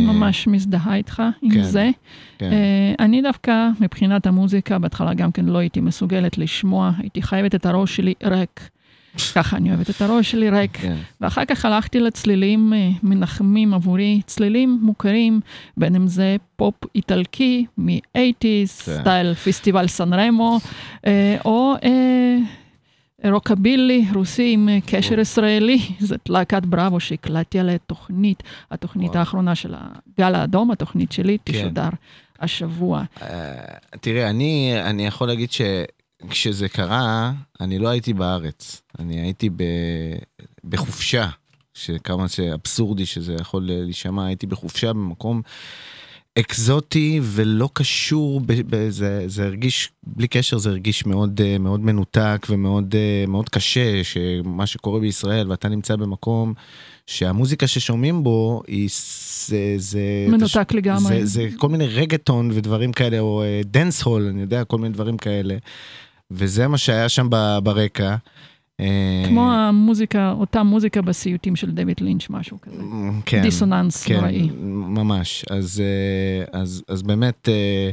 ממש 0.00 0.46
מזדהה 0.46 0.96
איתך 0.96 1.22
עם 1.42 1.50
כן, 1.50 1.62
זה. 1.62 1.90
כן. 2.38 2.50
אני 2.98 3.22
דווקא, 3.22 3.68
מבחינת 3.80 4.26
המוזיקה, 4.26 4.78
בהתחלה 4.78 5.14
גם 5.14 5.32
כן 5.32 5.44
לא 5.44 5.58
הייתי 5.58 5.80
מסוגלת 5.80 6.38
לשמוע, 6.38 6.90
הייתי 6.98 7.22
חייבת 7.22 7.54
את 7.54 7.66
הראש 7.66 7.96
שלי 7.96 8.14
ריק. 8.24 8.68
ככה 9.34 9.56
אני 9.56 9.68
אוהבת 9.70 9.90
את 9.90 10.02
הראש 10.02 10.30
שלי 10.30 10.50
ריק. 10.50 10.76
כן. 10.76 10.96
ואחר 11.20 11.44
כך 11.44 11.64
הלכתי 11.64 12.00
לצלילים 12.00 12.72
אה, 12.72 12.90
מנחמים 13.02 13.74
עבורי, 13.74 14.20
צלילים 14.26 14.78
מוכרים, 14.82 15.40
בין 15.76 15.94
אם 15.94 16.06
זה 16.06 16.36
פופ 16.56 16.74
איטלקי 16.94 17.66
מ-80's, 17.78 18.84
כן. 18.84 19.00
style 19.00 19.34
פסטיבל 19.34 19.86
סן 19.86 20.14
רמו, 20.14 20.58
אה, 21.06 21.36
או 21.44 21.74
אה, 21.84 22.38
רוקבילי 23.30 24.04
רוסי 24.14 24.52
עם 24.52 24.68
קשר 24.86 25.20
ישראלי, 25.20 25.78
זאת 26.08 26.28
להקת 26.28 26.62
בראבו 26.66 27.00
שהקלטתי 27.00 27.58
עליה 27.58 27.78
תוכנית, 27.78 28.42
התוכנית 28.70 29.08
וואו. 29.08 29.18
האחרונה 29.18 29.54
של 29.54 29.74
הגל 29.74 30.34
האדום, 30.34 30.70
התוכנית 30.70 31.12
שלי, 31.12 31.38
כן. 31.44 31.52
תשודר 31.52 31.88
השבוע. 32.40 33.02
אה, 33.22 33.28
תראה, 34.00 34.30
אני, 34.30 34.72
אני 34.80 35.06
יכול 35.06 35.28
להגיד 35.28 35.52
שכשזה 36.28 36.68
קרה, 36.68 37.32
אני 37.60 37.78
לא 37.78 37.88
הייתי 37.88 38.12
בארץ. 38.12 38.82
אני 38.98 39.20
הייתי 39.20 39.50
ב, 39.50 39.62
בחופשה, 40.64 41.28
שכמה 41.74 42.28
שאבסורדי 42.28 43.06
שזה 43.06 43.34
יכול 43.40 43.62
להישמע, 43.62 44.26
הייתי 44.26 44.46
בחופשה 44.46 44.92
במקום 44.92 45.42
אקזוטי 46.38 47.20
ולא 47.22 47.68
קשור, 47.72 48.40
ב, 48.40 48.52
ב, 48.66 48.88
זה, 48.88 49.24
זה 49.26 49.44
הרגיש, 49.44 49.90
בלי 50.02 50.28
קשר, 50.28 50.58
זה 50.58 50.70
הרגיש 50.70 51.06
מאוד, 51.06 51.40
אה, 51.40 51.58
מאוד 51.58 51.80
מנותק 51.80 52.46
ומאוד 52.50 52.94
אה, 52.94 53.24
מאוד 53.28 53.48
קשה, 53.48 54.04
שמה 54.04 54.66
שקורה 54.66 55.00
בישראל, 55.00 55.50
ואתה 55.50 55.68
נמצא 55.68 55.96
במקום 55.96 56.54
שהמוזיקה 57.06 57.66
ששומעים 57.66 58.22
בו 58.22 58.62
היא... 58.66 58.88
זה, 59.46 59.74
זה, 59.76 60.00
מנותק 60.28 60.72
לגמרי. 60.72 61.26
זה, 61.26 61.26
זה 61.26 61.48
כל 61.56 61.68
מיני 61.68 61.86
רגטון 61.86 62.50
ודברים 62.54 62.92
כאלה, 62.92 63.18
או 63.18 63.42
dancehall, 63.64 64.26
אני 64.26 64.40
יודע, 64.40 64.64
כל 64.64 64.78
מיני 64.78 64.94
דברים 64.94 65.16
כאלה. 65.16 65.56
וזה 66.34 66.68
מה 66.68 66.78
שהיה 66.78 67.08
שם 67.08 67.28
ברקע. 67.62 68.16
אה, 68.80 69.24
כמו 69.28 69.52
המוזיקה, 69.52 70.30
אותה 70.30 70.62
מוזיקה 70.62 71.02
בסיוטים 71.02 71.56
של 71.56 71.70
דויד 71.70 72.00
לינץ', 72.00 72.26
משהו 72.30 72.60
כזה. 72.60 72.82
כן, 73.26 73.42
דיסוננס 73.42 74.04
כן, 74.04 74.14
נוראי. 74.14 74.50
ממש. 74.88 75.44
אז, 75.50 75.82
אה, 75.84 76.60
אז, 76.60 76.82
אז 76.88 77.02
באמת, 77.02 77.48
אה, 77.48 77.90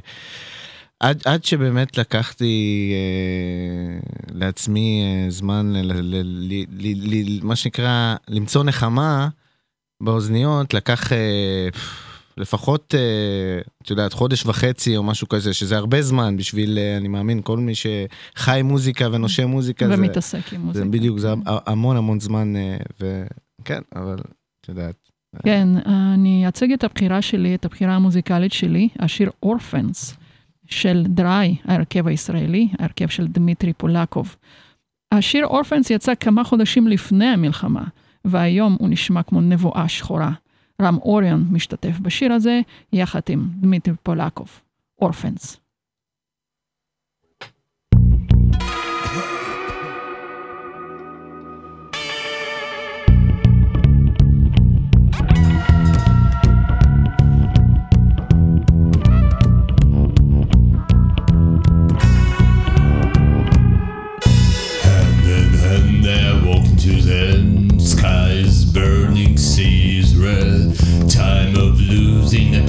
עד, 0.99 1.21
עד 1.25 1.43
שבאמת 1.43 1.97
לקחתי 1.97 2.93
לעצמי 4.32 5.04
זמן, 5.30 5.73
ל, 5.73 5.77
ל, 5.77 6.01
ל, 6.01 6.65
ל, 6.69 7.15
ל, 7.15 7.39
מה 7.43 7.56
שנקרא, 7.56 8.15
למצוא 8.27 8.63
נחמה 8.63 9.27
באוזניות, 10.01 10.73
לקח 10.73 11.12
לפחות, 12.41 12.95
אה, 12.97 13.62
את 13.84 13.89
יודעת, 13.89 14.13
חודש 14.13 14.45
וחצי 14.45 14.97
או 14.97 15.04
משהו 15.04 15.30
כזה, 15.30 15.54
שזה 15.54 15.77
הרבה 15.77 16.01
זמן 16.01 16.38
בשביל, 16.38 16.77
אה, 16.77 16.97
אני 16.97 17.08
מאמין, 17.08 17.41
כל 17.41 17.58
מי 17.58 17.73
שחי 17.75 18.62
מוזיקה 18.63 19.08
ונושם 19.12 19.47
מוזיקה. 19.49 19.88
זה- 19.88 19.93
ומתעסק 19.97 20.54
עם 20.54 20.60
זה 20.62 20.65
מוזיקה. 20.65 20.86
בדיוק, 20.89 21.19
זה 21.19 21.34
המון 21.45 21.97
המון 21.97 22.19
זמן, 22.19 22.56
אה, 22.56 22.77
וכן, 22.99 23.82
אבל 23.95 24.19
את 24.62 24.69
יודעת. 24.69 24.95
כן, 25.43 25.67
אני 25.86 26.47
אציג 26.47 26.71
את 26.71 26.84
הבחירה 26.84 27.21
שלי, 27.21 27.56
את 27.56 27.65
הבחירה 27.65 27.95
המוזיקלית 27.95 28.54
שלי, 28.54 28.89
השיר 28.99 29.30
Orphans 29.43 30.15
של 30.65 31.04
דריי, 31.10 31.56
ההרכב 31.65 32.08
הישראלי, 32.08 32.67
ההרכב 32.80 33.08
של 33.08 33.27
דמיטרי 33.27 33.73
פולקוב. 33.73 34.36
השיר 35.12 35.45
Orphans 35.45 35.89
יצא 35.89 36.15
כמה 36.19 36.43
חודשים 36.43 36.88
לפני 36.88 37.25
המלחמה, 37.25 37.84
והיום 38.25 38.77
הוא 38.80 38.89
נשמע 38.89 39.23
כמו 39.23 39.41
נבואה 39.41 39.88
שחורה. 39.88 40.32
רם 40.82 40.98
אוריון 40.98 41.48
משתתף 41.52 42.00
בשיר 42.00 42.34
הזה, 42.34 42.62
יחד 42.94 43.22
עם 43.30 43.48
דמיטרי 43.62 43.94
פולקוב. 44.04 44.62
Orphans. 45.02 45.61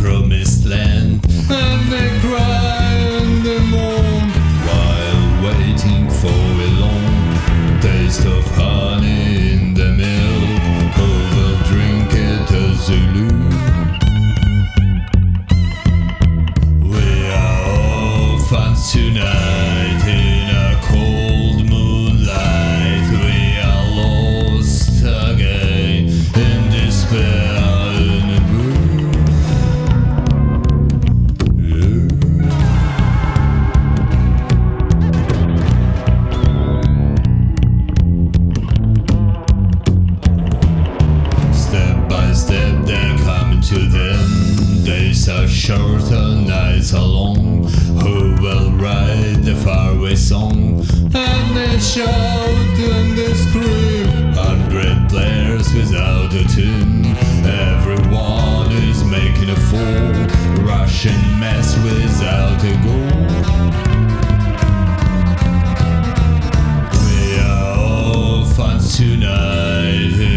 Promised 0.02 0.64
land. 0.66 1.22
Song? 50.22 50.86
And 51.14 51.56
they 51.56 51.78
shout 51.80 52.06
and 52.08 53.18
they 53.18 53.34
scream. 53.34 54.32
Hundred 54.32 55.08
players 55.10 55.74
without 55.74 56.32
a 56.32 56.44
tune. 56.54 57.06
Everyone 57.44 58.70
is 58.88 59.02
making 59.04 59.50
a 59.50 59.56
fool. 59.68 60.64
Russian 60.64 61.20
mess 61.40 61.76
without 61.82 62.62
a 62.62 62.74
goal. 62.84 63.12
We 67.04 67.38
are 67.40 68.38
orphans 68.38 68.96
tonight 68.96 70.31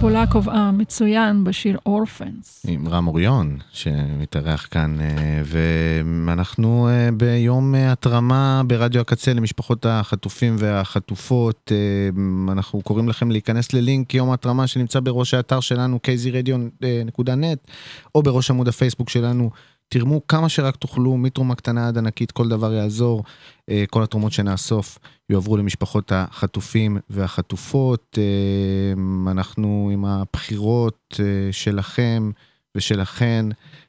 פולקוב 0.00 0.50
המצוין 0.50 1.44
בשיר 1.44 1.78
אורפנס. 1.86 2.66
עם 2.68 2.88
רם 2.88 3.06
אוריון, 3.06 3.58
שמתארח 3.72 4.68
כאן, 4.70 5.00
אה, 5.00 5.42
ואנחנו 5.44 6.88
אה, 6.88 7.08
ביום 7.12 7.74
אה, 7.74 7.92
התרמה 7.92 8.62
ברדיו 8.66 9.00
הקצה 9.00 9.32
למשפחות 9.32 9.86
החטופים 9.86 10.56
והחטופות. 10.58 11.72
אה, 11.74 12.52
אנחנו 12.52 12.82
קוראים 12.82 13.08
לכם 13.08 13.30
להיכנס 13.30 13.72
ללינק 13.72 14.14
יום 14.14 14.30
התרמה 14.30 14.66
שנמצא 14.66 15.00
בראש 15.00 15.34
האתר 15.34 15.60
שלנו, 15.60 15.98
kzradio.net, 16.06 17.70
או 18.14 18.22
בראש 18.22 18.50
עמוד 18.50 18.68
הפייסבוק 18.68 19.10
שלנו. 19.10 19.50
תרמו 19.92 20.26
כמה 20.26 20.48
שרק 20.48 20.76
תוכלו, 20.76 21.16
מתרומה 21.16 21.54
קטנה 21.54 21.88
עד 21.88 21.98
ענקית, 21.98 22.32
כל 22.32 22.48
דבר 22.48 22.72
יעזור. 22.72 23.24
אה, 23.70 23.84
כל 23.90 24.02
התרומות 24.02 24.32
שנאסוף 24.32 24.98
יועברו 25.30 25.56
למשפחות 25.56 26.12
החטופים 26.14 26.98
והחטופות. 27.10 28.18
אה, 28.18 29.30
אנחנו 29.32 29.90
עם 29.92 30.04
הבחירות 30.04 31.20
אה, 31.20 31.52
שלכם 31.52 32.30
ושלכן, 32.74 33.46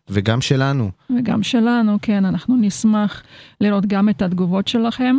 וגם 0.09 0.41
שלנו. 0.41 0.91
וגם 1.17 1.43
שלנו, 1.43 1.97
כן, 2.01 2.25
אנחנו 2.25 2.55
נשמח 2.61 3.23
לראות 3.61 3.85
גם 3.85 4.09
את 4.09 4.21
התגובות 4.21 4.67
שלכם 4.67 5.15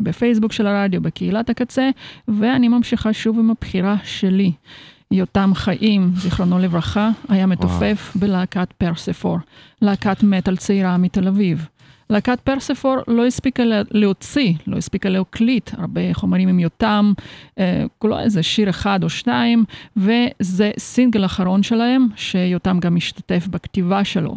בפייסבוק 0.00 0.52
של 0.52 0.66
הרדיו, 0.66 1.02
בקהילת 1.02 1.50
הקצה, 1.50 1.90
ואני 2.28 2.68
ממשיכה 2.68 3.12
שוב 3.12 3.38
עם 3.38 3.50
הבחירה 3.50 3.96
שלי. 4.04 4.52
יותם 5.10 5.50
חיים, 5.54 6.10
זיכרונו 6.16 6.58
לברכה, 6.58 7.10
היה 7.28 7.46
מתופף 7.46 8.12
בלהקת 8.16 8.72
פרספור, 8.78 9.38
להקת 9.82 10.22
מטאל 10.22 10.56
צעירה 10.56 10.96
מתל 10.96 11.28
אביב. 11.28 11.68
להקת 12.10 12.40
פרספור 12.40 12.96
לא 13.08 13.26
הספיקה 13.26 13.64
לה- 13.64 13.82
להוציא, 13.90 14.52
לא 14.66 14.76
הספיקה 14.76 15.08
להקליט 15.08 15.70
הרבה 15.78 16.00
חומרים 16.12 16.48
עם 16.48 16.58
יותם, 16.58 17.12
אה, 17.58 17.84
כולו 17.98 18.18
איזה 18.18 18.42
שיר 18.42 18.70
אחד 18.70 19.02
או 19.02 19.08
שניים, 19.10 19.64
וזה 19.96 20.70
סינגל 20.78 21.24
אחרון 21.24 21.62
שלהם, 21.62 22.06
שיותם 22.16 22.78
גם 22.80 22.96
השתתף 22.96 23.46
בכתיבה 23.50 24.04
שלו, 24.04 24.36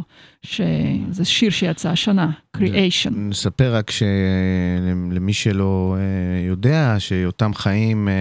שזה 0.49 1.25
שיר 1.25 1.49
שיצא 1.49 1.89
השנה, 1.89 2.31
Creation. 2.57 3.09
נספר 3.15 3.75
רק 3.75 3.91
שלמי 3.91 5.33
שלא 5.33 5.95
אה, 5.99 6.47
יודע, 6.47 6.95
שיותם 6.99 7.53
חיים 7.53 8.07
אה, 8.07 8.13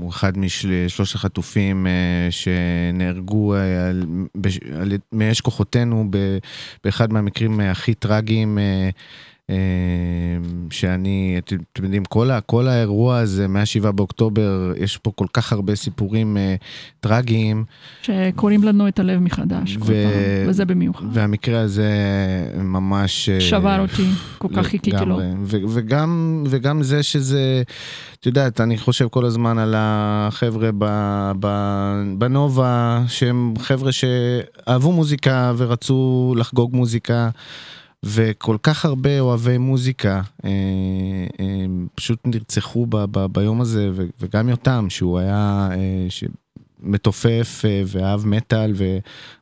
הוא 0.00 0.10
אחד 0.10 0.38
משלושת 0.38 1.14
החטופים 1.14 1.86
אה, 1.86 2.28
שנהרגו 2.30 3.54
מאש 5.12 5.40
כוחותינו 5.40 6.10
באחד 6.84 7.12
מהמקרים 7.12 7.60
הכי 7.60 7.94
טרגיים. 7.94 8.58
אה, 9.50 9.56
שאני, 10.70 11.40
אתם 11.72 11.84
יודעים, 11.84 12.04
כל, 12.04 12.30
ה- 12.30 12.40
כל 12.40 12.68
האירוע 12.68 13.18
הזה, 13.18 13.48
מ-7 13.48 13.90
באוקטובר, 13.90 14.72
יש 14.76 14.96
פה 14.96 15.12
כל 15.14 15.26
כך 15.32 15.52
הרבה 15.52 15.74
סיפורים 15.76 16.36
אה, 16.36 16.54
טרגיים. 17.00 17.64
שקוראים 18.02 18.64
לנו 18.64 18.88
את 18.88 18.98
הלב 18.98 19.20
מחדש, 19.20 19.76
כל 19.76 19.82
ו- 19.82 19.86
פעם, 19.86 20.48
וזה 20.50 20.64
במיוחד. 20.64 21.04
והמקרה 21.12 21.60
הזה 21.60 21.88
ממש... 22.58 23.28
אה, 23.28 23.40
שבר 23.40 23.80
אותי, 23.80 24.06
כל 24.38 24.48
כך 24.56 24.66
חיכיתי 24.66 25.04
לו. 25.06 25.18
ו- 25.42 25.56
וגם, 25.68 26.44
וגם 26.48 26.82
זה 26.82 27.02
שזה, 27.02 27.62
את 28.20 28.26
יודעת, 28.26 28.60
אני 28.60 28.78
חושב 28.78 29.08
כל 29.08 29.24
הזמן 29.24 29.58
על 29.58 29.74
החבר'ה 29.76 30.70
ב- 30.78 31.32
ב- 31.40 32.02
בנובה, 32.18 33.02
שהם 33.08 33.54
חבר'ה 33.58 33.90
שאהבו 33.92 34.92
מוזיקה 34.92 35.52
ורצו 35.56 36.34
לחגוג 36.38 36.76
מוזיקה. 36.76 37.30
וכל 38.04 38.56
כך 38.62 38.84
הרבה 38.84 39.20
אוהבי 39.20 39.58
מוזיקה 39.58 40.20
אה, 40.44 40.50
אה, 41.40 41.46
פשוט 41.94 42.18
נרצחו 42.24 42.86
ב- 42.86 42.96
ב- 43.18 43.26
ביום 43.32 43.60
הזה, 43.60 43.90
ו- 43.94 44.06
וגם 44.20 44.48
יותם, 44.48 44.86
שהוא 44.88 45.18
היה 45.18 45.68
אה, 45.72 45.76
ש- 46.08 46.24
מתופף 46.82 47.62
אה, 47.64 47.82
ואהב 47.86 48.26
מטאל, 48.26 48.72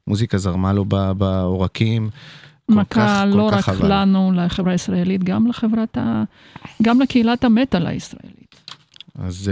ומוזיקה 0.07 0.39
זרמה 0.39 0.73
לו 0.73 0.85
ב- 0.89 1.13
בעורקים. 1.13 2.11
כך- 2.11 2.77
מכה 2.77 3.25
כל 3.33 3.37
לא 3.39 3.49
כך 3.53 3.69
רק 3.69 3.75
חבל. 3.77 3.93
לנו, 4.03 4.33
לחברה 4.35 4.73
הישראלית, 4.73 5.25
גם 5.25 5.47
לחברת 5.47 5.97
ה... 5.99 6.23
גם 6.83 7.01
לקהילת 7.01 7.45
המטאל 7.45 7.87
הישראלית. 7.87 8.55
אז 9.19 9.51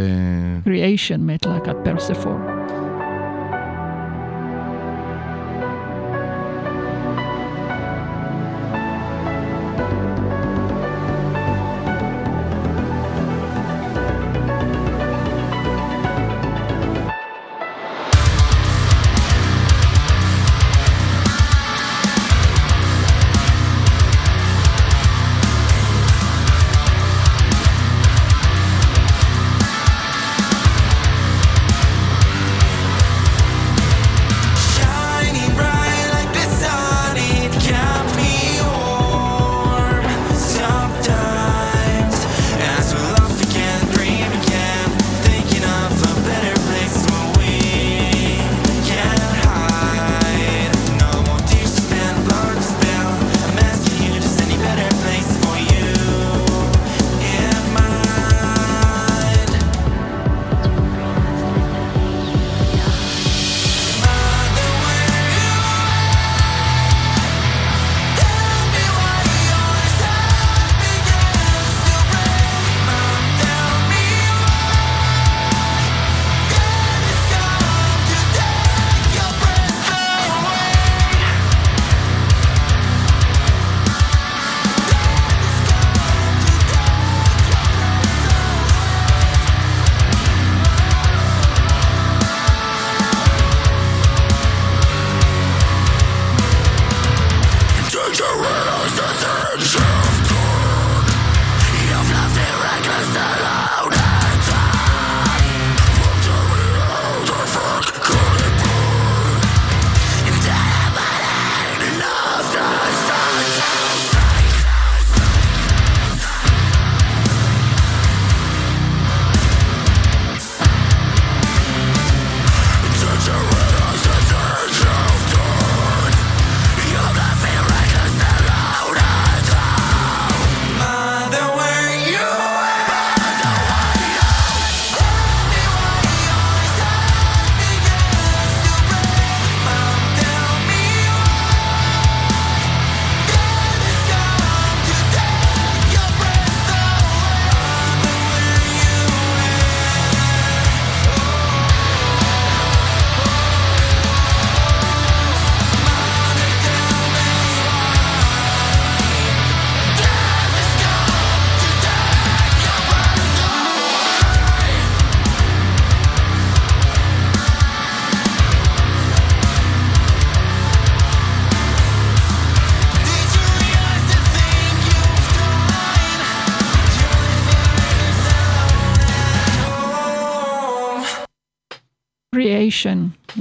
Creation 0.64 1.18
מת 1.18 1.46
להקת 1.46 1.76
פרספור. 1.84 2.38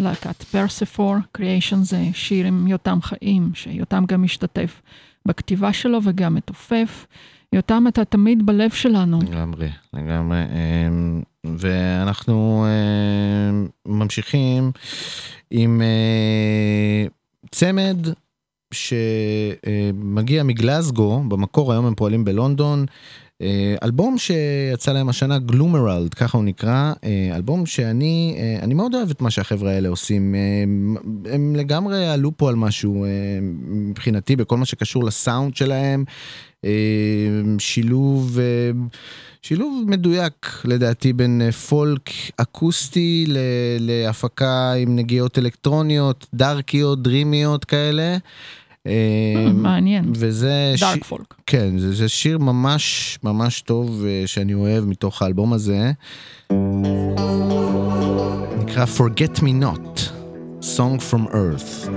להקת 0.06 0.44
פרספור, 0.44 1.16
Creation 1.38 1.76
זה 1.82 2.04
שיר 2.14 2.46
עם 2.46 2.68
יותם 2.68 3.00
חיים, 3.02 3.52
שיותם 3.54 4.04
גם 4.08 4.24
משתתף 4.24 4.82
בכתיבה 5.26 5.74
שלו 5.74 6.00
וגם 6.04 6.36
מתופף. 6.36 7.06
יותם, 7.54 7.84
אתה 7.88 8.06
תמיד 8.06 8.46
בלב 8.46 8.72
שלנו. 8.72 9.20
לגמרי, 9.22 9.70
לגמרי. 9.94 10.38
אמ, 10.38 11.22
ואנחנו 11.44 12.66
אמ, 12.68 13.68
ממשיכים 13.86 14.72
עם 15.52 15.82
אה, 15.82 17.08
צמד 17.52 17.98
שמגיע 18.74 20.44
מגלזגו, 20.44 21.24
במקור 21.28 21.72
היום 21.72 21.86
הם 21.86 21.96
פועלים 21.96 22.26
בלונדון. 22.26 22.86
אה, 23.42 23.76
אלבום 23.84 24.18
שיצא 24.18 24.94
להם 24.94 25.10
השנה 25.10 25.40
גלומרלד 25.40 26.14
ככה 26.14 26.38
הוא 26.38 26.46
נקרא 26.46 26.94
אה, 27.04 27.36
אלבום 27.36 27.66
שאני 27.66 28.36
אה, 28.38 28.64
אני 28.64 28.74
מאוד 28.74 28.96
אוהב 28.96 29.10
את 29.10 29.22
מה 29.22 29.32
שהחברה 29.32 29.72
האלה 29.72 29.90
עושים 29.90 30.36
הם, 31.26 31.56
לגמרי 31.56 32.08
עלו 32.08 32.32
פה 32.38 32.50
על 32.50 32.56
משהו 32.56 33.06
מבחינתי 33.66 34.36
בכל 34.36 34.58
מה 34.58 34.66
שקשור 34.66 35.04
לסאונד 35.04 35.56
שלהם 35.56 36.04
שילוב 37.60 38.40
שילוב 39.42 39.84
מדויק 39.88 40.62
לדעתי 40.66 41.14
בין 41.14 41.52
פולק 41.52 42.10
אקוסטי 42.38 43.26
להפקה 43.80 44.74
עם 44.74 44.96
נגיעות 44.96 45.38
אלקטרוניות 45.38 46.28
דארקיות 46.34 47.04
דרימיות 47.04 47.66
כאלה. 47.66 48.18
מעניין. 49.54 50.12
וזה... 50.16 50.76
דארק 50.80 51.04
פולק. 51.04 51.34
כן, 51.46 51.78
זה, 51.78 51.94
זה 51.94 52.10
שיר 52.10 52.38
ממש 52.38 53.20
ממש 53.24 53.62
טוב 53.62 54.06
אה, 54.06 54.24
שאני 54.26 54.54
אוהב 54.54 54.86
מתוך 54.86 55.22
האלבום 55.22 55.54
הזה. 55.54 55.92
נקרא 58.60 58.86
Forget 58.98 59.40
Me 59.40 59.64
Not, 59.64 60.00
Song 60.62 61.12
From 61.12 61.32
Earth. 61.32 61.90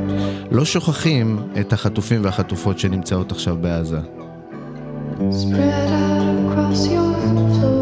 לא 0.50 0.64
שוכחים 0.64 1.38
את 1.60 1.72
החטופים 1.72 2.24
והחטופות 2.24 2.78
שנמצאות 2.78 3.32
עכשיו 3.32 3.56
בעזה. 3.60 4.00
Spread 5.18 5.90
out 5.90 6.38
across 6.44 6.86
your 6.86 7.14
floor. 7.60 7.77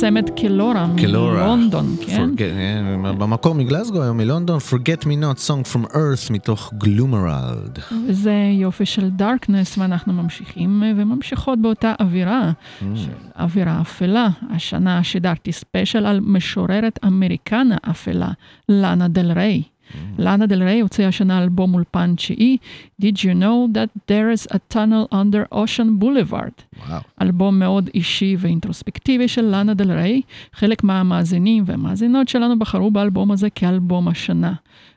צמד 0.00 0.30
קלורה 0.40 0.86
קלורה. 0.96 1.42
מלונדון, 1.56 1.96
כן? 2.06 2.30
Forget- 2.36 2.42
אה, 3.06 3.12
במקור 3.12 3.54
מגלזגו 3.54 4.02
היום 4.02 4.16
מלונדון, 4.16 4.58
Forget 4.70 5.04
Me 5.04 5.22
Not, 5.22 5.48
Song 5.48 5.74
from 5.74 5.92
Earth 5.94 6.32
מתוך 6.32 6.72
גלומרלד. 6.78 7.78
וזה 8.08 8.32
יופי 8.60 8.86
של 8.86 9.10
darkness, 9.10 9.78
ואנחנו 9.78 10.12
ממשיכים 10.12 10.82
אה, 10.82 10.92
וממשיכות 10.96 11.58
באותה 11.62 11.94
אווירה, 12.00 12.50
של 12.94 13.10
אווירה 13.38 13.80
אפלה. 13.80 14.28
השנה 14.50 15.02
שידרתי 15.04 15.52
ספיישל 15.52 16.06
על 16.06 16.20
משוררת 16.22 16.98
אמריקנה 17.06 17.76
אפלה, 17.90 18.28
לאנה 18.68 19.08
דל 19.08 19.32
ריי. 19.32 19.62
לאנה 20.18 20.46
דל 20.46 20.62
ריי 20.62 20.80
הוציאה 20.80 21.08
השנה 21.08 21.42
אלבום 21.42 21.74
אולפן 21.74 22.14
תשיעי, 22.14 22.56
Did 23.02 23.14
you 23.16 23.34
know 23.34 23.74
that 23.74 24.10
there 24.10 24.30
is 24.36 24.54
a 24.54 24.74
tunnel 24.74 25.14
under 25.14 25.54
Ocean 25.54 26.02
Boulevard? 26.02 26.78
וואו. 26.88 27.00
אלבום 27.22 27.58
מאוד 27.58 27.90
אישי 27.94 28.36
ואינטרוספקטיבי 28.38 29.28
של 29.28 29.44
לאנה 29.44 29.74
דל 29.74 29.92
ריי. 29.92 30.22
חלק 30.52 30.84
מהמאזינים 30.84 31.64
והמאזינות 31.66 32.28
שלנו 32.28 32.58
בחרו 32.58 32.90
באלבום 32.90 33.30
הזה 33.30 33.50
כאלבום 33.50 34.08
השנה. 34.08 34.52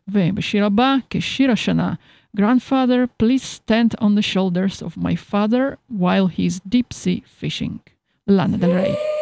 ובשיר 0.07 0.65
הבא, 0.65 0.95
כשיר 1.09 1.51
השנה, 1.51 1.93
Grandfather, 2.37 3.07
please 3.17 3.43
stand 3.43 3.93
on 3.99 4.15
the 4.15 4.21
shoulders 4.21 4.81
of 4.81 4.95
my 4.95 5.15
father 5.15 5.77
while 5.89 6.27
he's 6.27 6.61
deep 6.69 6.93
sea 6.93 7.23
fishing. 7.41 7.77
לאנה 8.27 8.57
דל 8.57 8.71
ריי. 8.71 9.20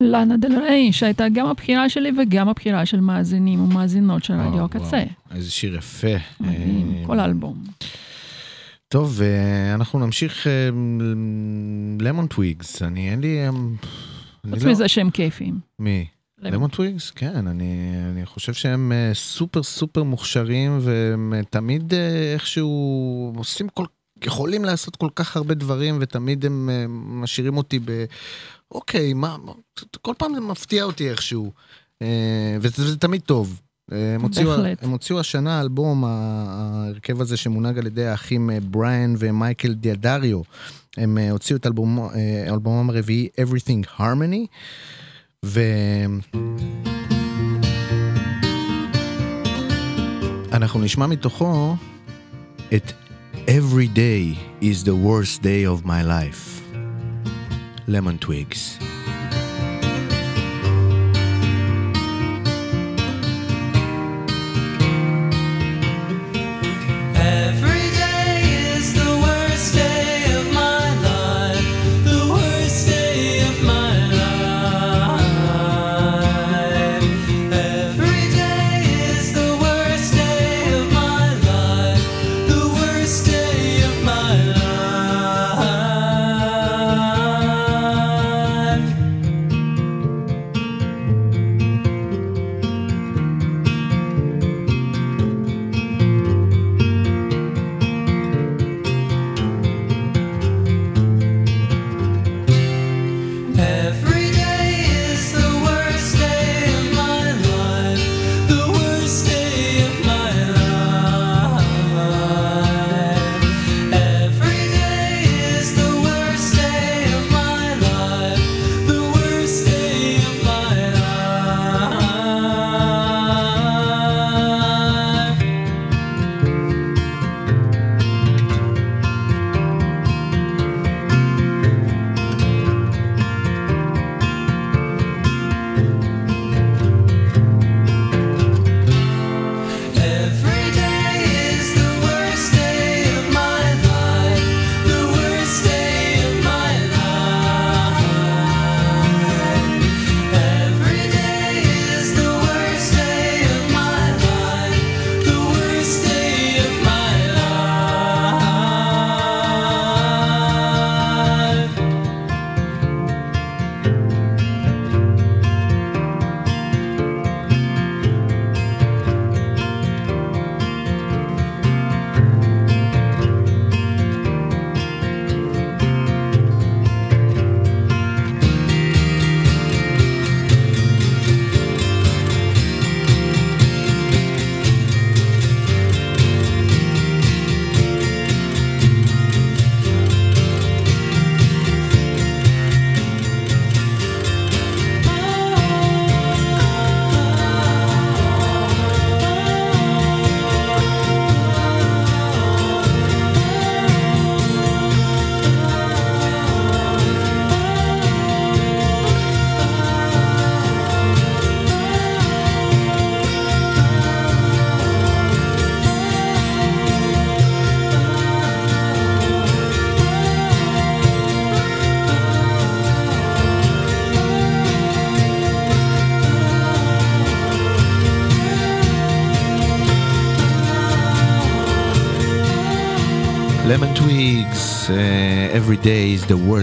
לאנה 0.00 0.36
דל 0.36 0.58
ריי, 0.58 0.92
שהייתה 0.92 1.28
גם 1.28 1.46
הבחירה 1.46 1.88
שלי 1.88 2.10
וגם 2.18 2.48
הבחירה 2.48 2.86
של 2.86 3.00
מאזינים 3.00 3.60
ומאזינות 3.60 4.24
של 4.24 4.34
רדיו 4.34 4.64
הקצה. 4.64 5.02
איזה 5.34 5.50
שיר 5.50 5.76
יפה. 5.76 6.16
מדהים, 6.40 6.94
אה, 6.96 7.06
כל 7.06 7.20
האלבום. 7.20 7.64
טוב, 8.88 9.20
אה, 9.22 9.74
אנחנו 9.74 9.98
נמשיך 9.98 10.46
למון 12.00 12.26
טוויגס. 12.26 12.82
אני, 12.82 13.10
אין 13.10 13.20
לי... 13.20 13.46
אה, 13.46 13.50
חוץ 14.50 14.62
לא- 14.64 14.70
מזה 14.70 14.88
שהם 14.88 15.10
כיפים. 15.10 15.60
מי? 15.78 16.06
למון 16.42 16.70
טוויגס, 16.70 17.10
כן, 17.10 17.46
אני, 17.46 17.92
אני 18.10 18.26
חושב 18.26 18.52
שהם 18.52 18.92
אה, 18.92 19.10
סופר 19.14 19.62
סופר 19.62 20.02
מוכשרים 20.02 20.78
והם 20.80 21.34
אה, 21.36 21.42
תמיד 21.50 21.94
אה, 21.94 22.32
איכשהו 22.32 23.32
עושים 23.36 23.68
כל, 23.68 23.84
יכולים 24.24 24.64
לעשות 24.64 24.96
כל 24.96 25.08
כך 25.14 25.36
הרבה 25.36 25.54
דברים 25.54 25.98
ותמיד 26.00 26.46
הם 26.46 26.70
אה, 26.72 26.84
משאירים 26.88 27.56
אותי 27.56 27.78
ב... 27.84 28.04
אוקיי, 28.70 29.12
מה, 29.12 29.36
כל 30.02 30.14
פעם 30.18 30.34
זה 30.34 30.40
מפתיע 30.40 30.84
אותי 30.84 31.10
איכשהו, 31.10 31.52
אה, 32.02 32.56
וזה, 32.60 32.82
וזה 32.82 32.96
תמיד 32.96 33.20
טוב. 33.20 33.60
אה, 33.92 34.14
הם 34.14 34.22
הוציאו. 34.22 34.52
הם 34.82 34.90
הוציאו 34.90 35.20
השנה 35.20 35.60
אלבום, 35.60 36.04
ההרכב 36.04 37.20
הזה 37.20 37.36
שמונהג 37.36 37.78
על 37.78 37.86
ידי 37.86 38.06
האחים 38.06 38.50
אה, 38.50 38.60
בריאן 38.60 39.14
ומייקל 39.18 39.74
דיאדריו. 39.74 40.40
הם 40.96 41.18
הוציאו 41.18 41.56
את 41.56 41.66
אה, 41.66 41.72
אלבומם 42.48 42.90
הרביעי 42.90 43.28
Everything 43.40 44.00
Harmony. 44.00 44.46
ו... 45.44 45.60
אנחנו 50.52 50.80
נשמע 50.80 51.06
מתוכו 51.06 51.76
את 52.74 52.92
Every 53.46 53.88
day 53.96 54.38
is 54.62 54.84
the 54.84 54.94
worst 54.94 55.42
day 55.42 55.64
of 55.64 55.86
my 55.86 56.02
life. 56.02 56.59
Lemon 57.90 58.20
Twigs. 58.20 58.78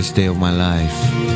Worst 0.08 0.16
day 0.16 0.28
of 0.28 0.38
my 0.38 0.52
life. 0.52 1.28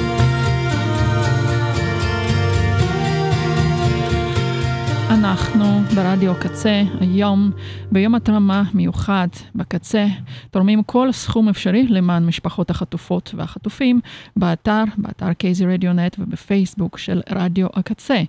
אנחנו 5.09 5.81
ברדיו 5.95 6.33
קצה 6.39 6.83
היום, 6.99 7.51
ביום 7.91 8.15
התרמה 8.15 8.63
מיוחד 8.73 9.27
בקצה, 9.55 10.05
תורמים 10.51 10.83
כל 10.83 11.11
סכום 11.11 11.49
אפשרי 11.49 11.87
למען 11.87 12.25
משפחות 12.25 12.69
החטופות 12.69 13.31
והחטופים, 13.37 13.99
באתר, 14.35 14.83
באתר 14.97 15.33
קייזי 15.33 15.65
רדיונט 15.65 16.15
ובפייסבוק 16.19 16.97
של 16.97 17.21
רדיו 17.29 17.67
הקצה. 17.73 18.21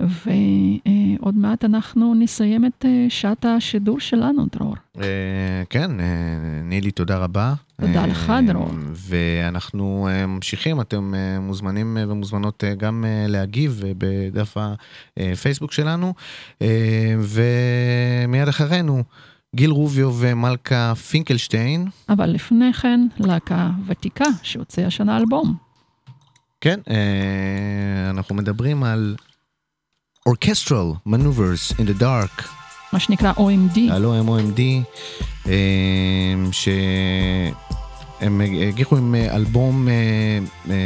ועוד 0.00 1.34
מעט 1.36 1.64
אנחנו 1.64 2.14
נסיים 2.14 2.64
את 2.64 2.84
אה, 2.84 3.06
שעת 3.08 3.44
השידור 3.44 4.00
שלנו, 4.00 4.46
דרור. 4.52 4.74
Uh, 4.96 5.00
כן, 5.70 5.90
uh, 6.00 6.02
נילי, 6.64 6.90
תודה 6.90 7.18
רבה. 7.18 7.54
תודה 7.80 8.00
אה, 8.00 8.06
לך, 8.06 8.32
דרור. 8.46 8.70
ואנחנו 8.92 10.08
אה, 10.10 10.26
ממשיכים, 10.26 10.80
אתם 10.80 11.14
אה, 11.14 11.40
מוזמנים 11.40 11.98
אה, 11.98 12.04
ומוזמנות 12.08 12.64
אה, 12.64 12.74
גם 12.74 13.04
אה, 13.04 13.26
להגיב 13.28 13.82
אה, 13.86 13.92
בדף 13.98 14.56
הפייסבוק 15.16 15.72
שלנו. 15.72 16.14
אה, 16.62 17.14
ומיד 17.18 18.48
אחרינו, 18.48 19.02
גיל 19.54 19.70
רוביו 19.70 20.14
ומלכה 20.18 20.92
פינקלשטיין. 21.10 21.88
אבל 22.08 22.30
לפני 22.30 22.72
כן, 22.72 23.00
להקה 23.18 23.70
ותיקה 23.86 24.24
שהוציאה 24.42 24.86
השנה 24.86 25.16
אלבום. 25.16 25.66
כן, 26.60 26.80
אה, 26.90 28.10
אנחנו 28.10 28.34
מדברים 28.34 28.84
על 28.84 29.16
Orchestral 30.28 31.08
Maneuvers 31.08 31.74
in 31.74 31.82
the 31.82 32.00
Dark. 32.00 32.42
מה 32.92 33.00
שנקרא 33.00 33.32
OMD. 33.32 33.78
הלו 33.90 34.14
הם 34.14 34.28
OMD, 34.28 34.60
אה, 35.46 35.52
שהם 36.52 38.40
הגיחו 38.40 38.96
עם 38.96 39.14
אה, 39.14 39.36
אלבום 39.36 39.88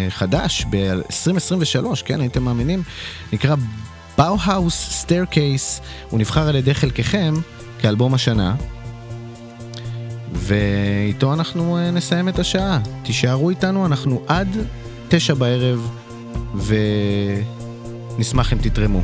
חדש 0.08 0.64
ב-2023, 0.70 2.02
כן, 2.04 2.20
הייתם 2.20 2.42
מאמינים? 2.42 2.82
נקרא 3.32 3.54
Bauhaus 4.18 4.90
Staircase, 4.90 5.80
הוא 6.10 6.20
נבחר 6.20 6.48
על 6.48 6.56
ידי 6.56 6.74
חלקכם 6.74 7.34
כאלבום 7.80 8.14
השנה. 8.14 8.54
ואיתו 10.32 11.32
אנחנו 11.32 11.76
אה, 11.76 11.90
נסיים 11.90 12.28
את 12.28 12.38
השעה. 12.38 12.80
תישארו 13.02 13.50
איתנו, 13.50 13.86
אנחנו 13.86 14.22
עד 14.26 14.48
תשע 15.08 15.34
בערב, 15.34 15.90
נשמח 18.18 18.52
אם 18.52 18.58
תתרמו. 18.58 19.00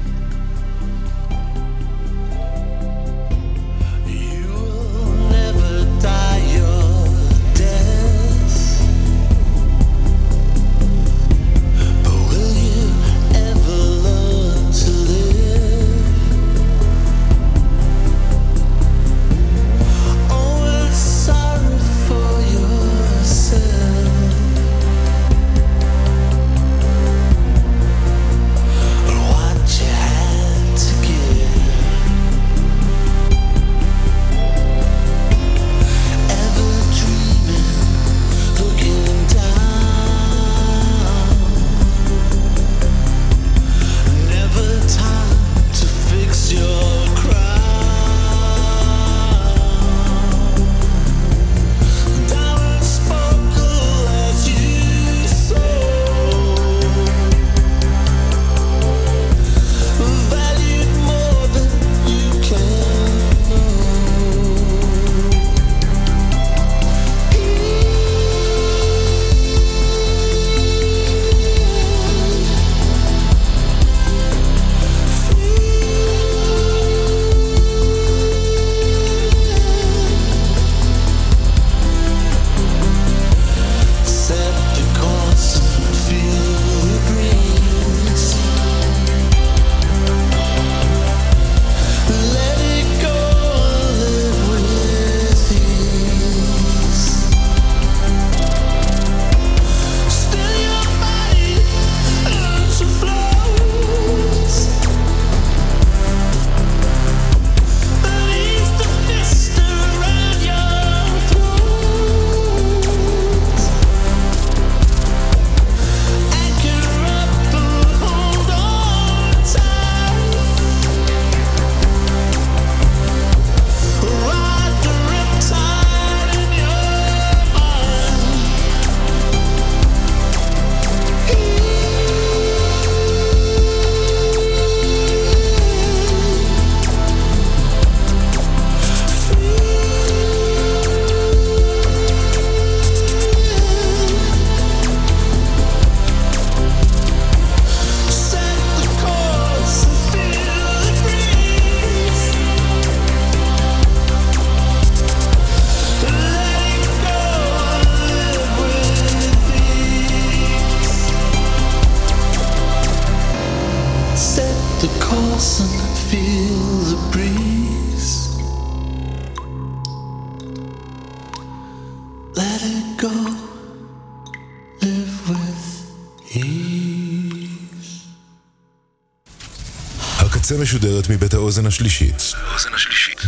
האוזן 181.56 181.66
השלישית. 181.66 182.22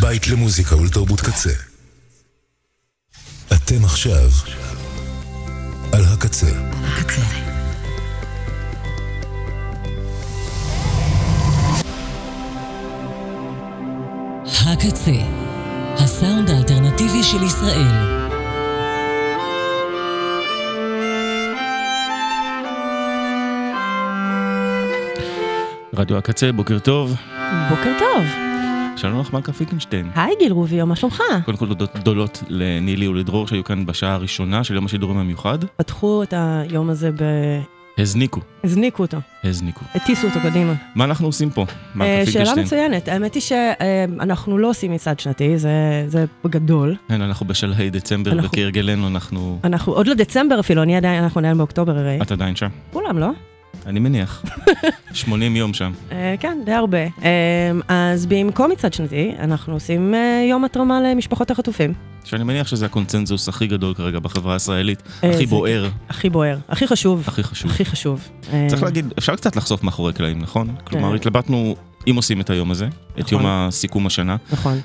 בית 0.00 0.28
למוזיקה 0.28 0.76
ולתרבות 0.76 1.20
קצה. 1.20 1.50
אתם 3.52 3.84
עכשיו 3.84 4.30
על 5.92 6.04
הקצה. 6.04 6.46
הקצה, 14.66 15.10
הסאונד 15.94 16.50
האלטרנטיבי 16.50 17.22
של 17.22 17.42
ישראל. 17.42 18.18
רדיו 25.94 26.16
הקצה, 26.18 26.52
בוקר 26.52 26.78
טוב. 26.78 27.16
בוקר 27.78 27.92
טוב. 27.98 28.24
שלום 28.96 29.20
לך 29.20 29.32
מלכה 29.32 29.52
פיקנשטיין. 29.52 30.10
היי 30.14 30.34
גיל 30.38 30.52
רוביו, 30.52 30.86
מה 30.86 30.96
שלומך? 30.96 31.20
קודם 31.44 31.56
כל 31.58 31.66
תודות 31.66 31.96
גדולות 31.96 32.42
לנילי 32.48 33.08
ולדרור 33.08 33.46
שהיו 33.48 33.64
כאן 33.64 33.86
בשעה 33.86 34.14
הראשונה 34.14 34.64
של 34.64 34.74
יום 34.74 34.84
השידורים 34.86 35.18
המיוחד. 35.18 35.58
פתחו 35.76 36.22
את 36.22 36.34
היום 36.36 36.90
הזה 36.90 37.10
ב... 37.10 37.22
הזניקו, 37.98 38.40
הזניקו 38.64 39.02
אותו, 39.02 39.16
הזניקו. 39.44 39.80
הטיסו 39.94 40.26
אותו 40.26 40.40
קדימה. 40.42 40.72
מה 40.94 41.04
אנחנו 41.04 41.26
עושים 41.26 41.50
פה, 41.50 41.64
אה, 42.00 42.22
שאלה? 42.26 42.52
מצוינת, 42.62 43.08
האמת 43.08 43.34
היא 43.34 43.42
שאנחנו 43.42 44.58
לא 44.58 44.70
עושים 44.70 44.92
מצעד 44.92 45.20
שנתי, 45.20 45.58
זה- 45.58 45.68
זה 46.06 46.24
בגדול. 46.44 46.94
כן, 47.08 47.22
אנחנו 47.22 47.46
בשלהי 47.46 47.90
דצמבר, 47.90 48.32
אנחנו- 48.32 48.48
וכהרגלנו 48.48 49.08
אנחנו... 49.08 49.58
אנחנו 49.64 49.92
עוד 49.92 50.06
לא 50.06 50.14
דצמבר 50.14 50.60
אפילו, 50.60 50.82
אני 50.82 50.96
עדיין, 50.96 51.22
אנחנו 51.22 51.38
עדיין 51.38 51.58
באוקטובר 51.58 51.98
הרי. 51.98 52.18
את 52.22 52.32
עדיין 52.32 52.56
שם? 52.56 52.68
כולם, 52.92 53.18
לא? 53.18 53.30
אני 53.86 54.00
מניח. 54.00 54.44
80 55.12 55.56
יום 55.56 55.74
שם. 55.74 55.92
אה, 56.12 56.34
כן, 56.40 56.58
די 56.64 56.72
הרבה. 56.72 56.98
אה, 56.98 57.70
אז 57.88 58.26
במקום 58.26 58.70
מצעד 58.70 58.92
שנתי, 58.92 59.32
אנחנו 59.38 59.74
עושים 59.74 60.14
אה, 60.14 60.46
יום 60.50 60.64
התרמה 60.64 61.00
למשפחות 61.00 61.50
החטופים. 61.50 61.92
שאני 62.24 62.44
מניח 62.44 62.66
שזה 62.66 62.86
הקונצנזוס 62.86 63.48
הכי 63.48 63.66
גדול 63.66 63.94
כרגע 63.94 64.18
בחברה 64.18 64.52
הישראלית. 64.52 65.02
הכי 65.22 65.46
בוער, 65.46 65.88
הכי 66.08 66.30
בוער, 66.30 66.58
הכי 66.68 66.86
חשוב. 66.86 67.24
הכי 67.26 67.42
חשוב. 67.42 67.70
הכי 67.70 67.84
חשוב. 67.84 68.28
צריך 68.68 68.82
להגיד, 68.82 69.12
אפשר 69.18 69.36
קצת 69.36 69.56
לחשוף 69.56 69.82
מאחורי 69.82 70.12
קלעים, 70.12 70.38
נכון? 70.38 70.74
כלומר. 70.84 71.14
התלבטנו 71.14 71.76
אם 72.10 72.16
עושים 72.16 72.40
את 72.40 72.50
היום 72.50 72.70
הזה, 72.70 72.86
את 72.86 73.18
נכון. 73.18 73.38
יום 73.38 73.46
הסיכום 73.46 74.06
השנה. 74.06 74.36
נכון. 74.52 74.80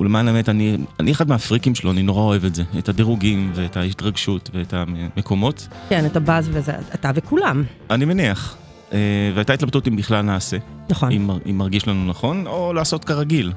ולמען 0.00 0.28
האמת, 0.28 0.48
אני, 0.48 0.76
אני 1.00 1.12
אחד 1.12 1.28
מהפריקים 1.28 1.74
שלו, 1.74 1.90
אני 1.90 2.02
נורא 2.02 2.22
אוהב 2.22 2.44
את 2.44 2.54
זה. 2.54 2.62
את 2.78 2.88
הדירוגים 2.88 3.52
ואת 3.54 3.76
ההתרגשות 3.76 4.50
ואת 4.54 4.74
המקומות. 4.74 5.68
כן, 5.88 6.06
את 6.06 6.16
הבאז 6.16 6.48
וזה, 6.52 6.72
אתה 6.94 7.10
וכולם. 7.14 7.64
אני 7.90 8.04
מניח. 8.04 8.56
אה, 8.92 8.98
והייתה 9.34 9.52
התלבטות 9.52 9.88
אם 9.88 9.96
בכלל 9.96 10.22
נעשה. 10.22 10.56
נכון. 10.90 11.12
אם, 11.12 11.30
אם 11.50 11.58
מרגיש 11.58 11.88
לנו 11.88 12.06
נכון, 12.06 12.46
או 12.46 12.72
לעשות 12.72 13.04
כרגיל. 13.04 13.52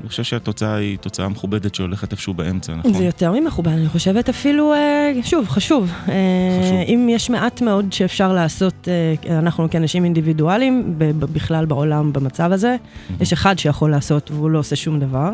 אני 0.00 0.08
חושב 0.08 0.22
שהתוצאה 0.22 0.74
היא 0.74 0.98
תוצאה 0.98 1.28
מכובדת 1.28 1.74
שהולכת 1.74 2.12
איפשהו 2.12 2.34
באמצע, 2.34 2.74
נכון? 2.74 2.94
זה 2.94 3.04
יותר 3.04 3.32
ממכובד, 3.32 3.72
אני 3.72 3.88
חושבת 3.88 4.28
אפילו, 4.28 4.72
אה, 4.72 5.12
שוב, 5.22 5.48
חשוב. 5.48 5.90
אה, 6.08 6.14
חשוב. 6.62 6.78
אם 6.88 7.08
יש 7.10 7.30
מעט 7.30 7.62
מאוד 7.62 7.92
שאפשר 7.92 8.32
לעשות, 8.32 8.88
אנחנו 9.30 9.70
כאנשים 9.70 10.04
אינדיבידואלים, 10.04 10.94
בכלל 11.18 11.66
בעולם 11.66 12.12
במצב 12.12 12.52
הזה, 12.52 12.76
יש 13.20 13.32
אחד 13.32 13.58
שיכול 13.58 13.90
לעשות 13.90 14.30
והוא 14.30 14.50
לא 14.50 14.58
עושה 14.58 14.76
שום 14.76 15.00
דבר, 15.00 15.30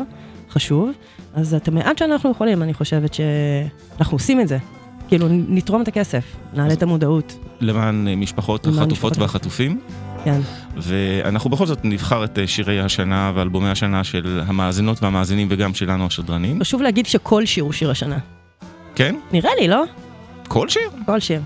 חשוב. 0.53 0.91
אז 1.33 1.53
את 1.53 1.67
המעט 1.67 1.97
שאנחנו 1.97 2.31
יכולים, 2.31 2.63
אני 2.63 2.73
חושבת 2.73 3.13
שאנחנו 3.13 4.15
עושים 4.15 4.41
את 4.41 4.47
זה. 4.47 4.57
כאילו, 5.07 5.27
נתרום 5.29 5.81
את 5.81 5.87
הכסף, 5.87 6.23
נעלה 6.53 6.73
את 6.73 6.83
המודעות. 6.83 7.37
למען 7.61 8.07
משפחות 8.15 8.65
למען 8.65 8.79
החטופות 8.79 9.11
משפחות 9.11 9.17
והחטופים. 9.17 9.79
כן. 10.23 10.39
ואנחנו 10.77 11.49
בכל 11.49 11.65
זאת 11.65 11.79
נבחר 11.83 12.23
את 12.23 12.39
שירי 12.45 12.79
השנה 12.79 13.31
ואלבומי 13.35 13.69
השנה 13.69 14.03
של 14.03 14.41
המאזינות 14.45 15.03
והמאזינים 15.03 15.47
וגם 15.51 15.73
שלנו 15.73 16.05
השדרנים. 16.05 16.59
חשוב 16.59 16.81
להגיד 16.81 17.05
שכל 17.05 17.45
שיר 17.45 17.63
הוא 17.63 17.73
שיר 17.73 17.91
השנה. 17.91 18.17
כן? 18.95 19.15
נראה 19.31 19.51
לי, 19.59 19.67
לא? 19.67 19.83
כל 20.47 20.69
שיר? 20.69 20.89
כל 21.05 21.19
שיר. 21.19 21.41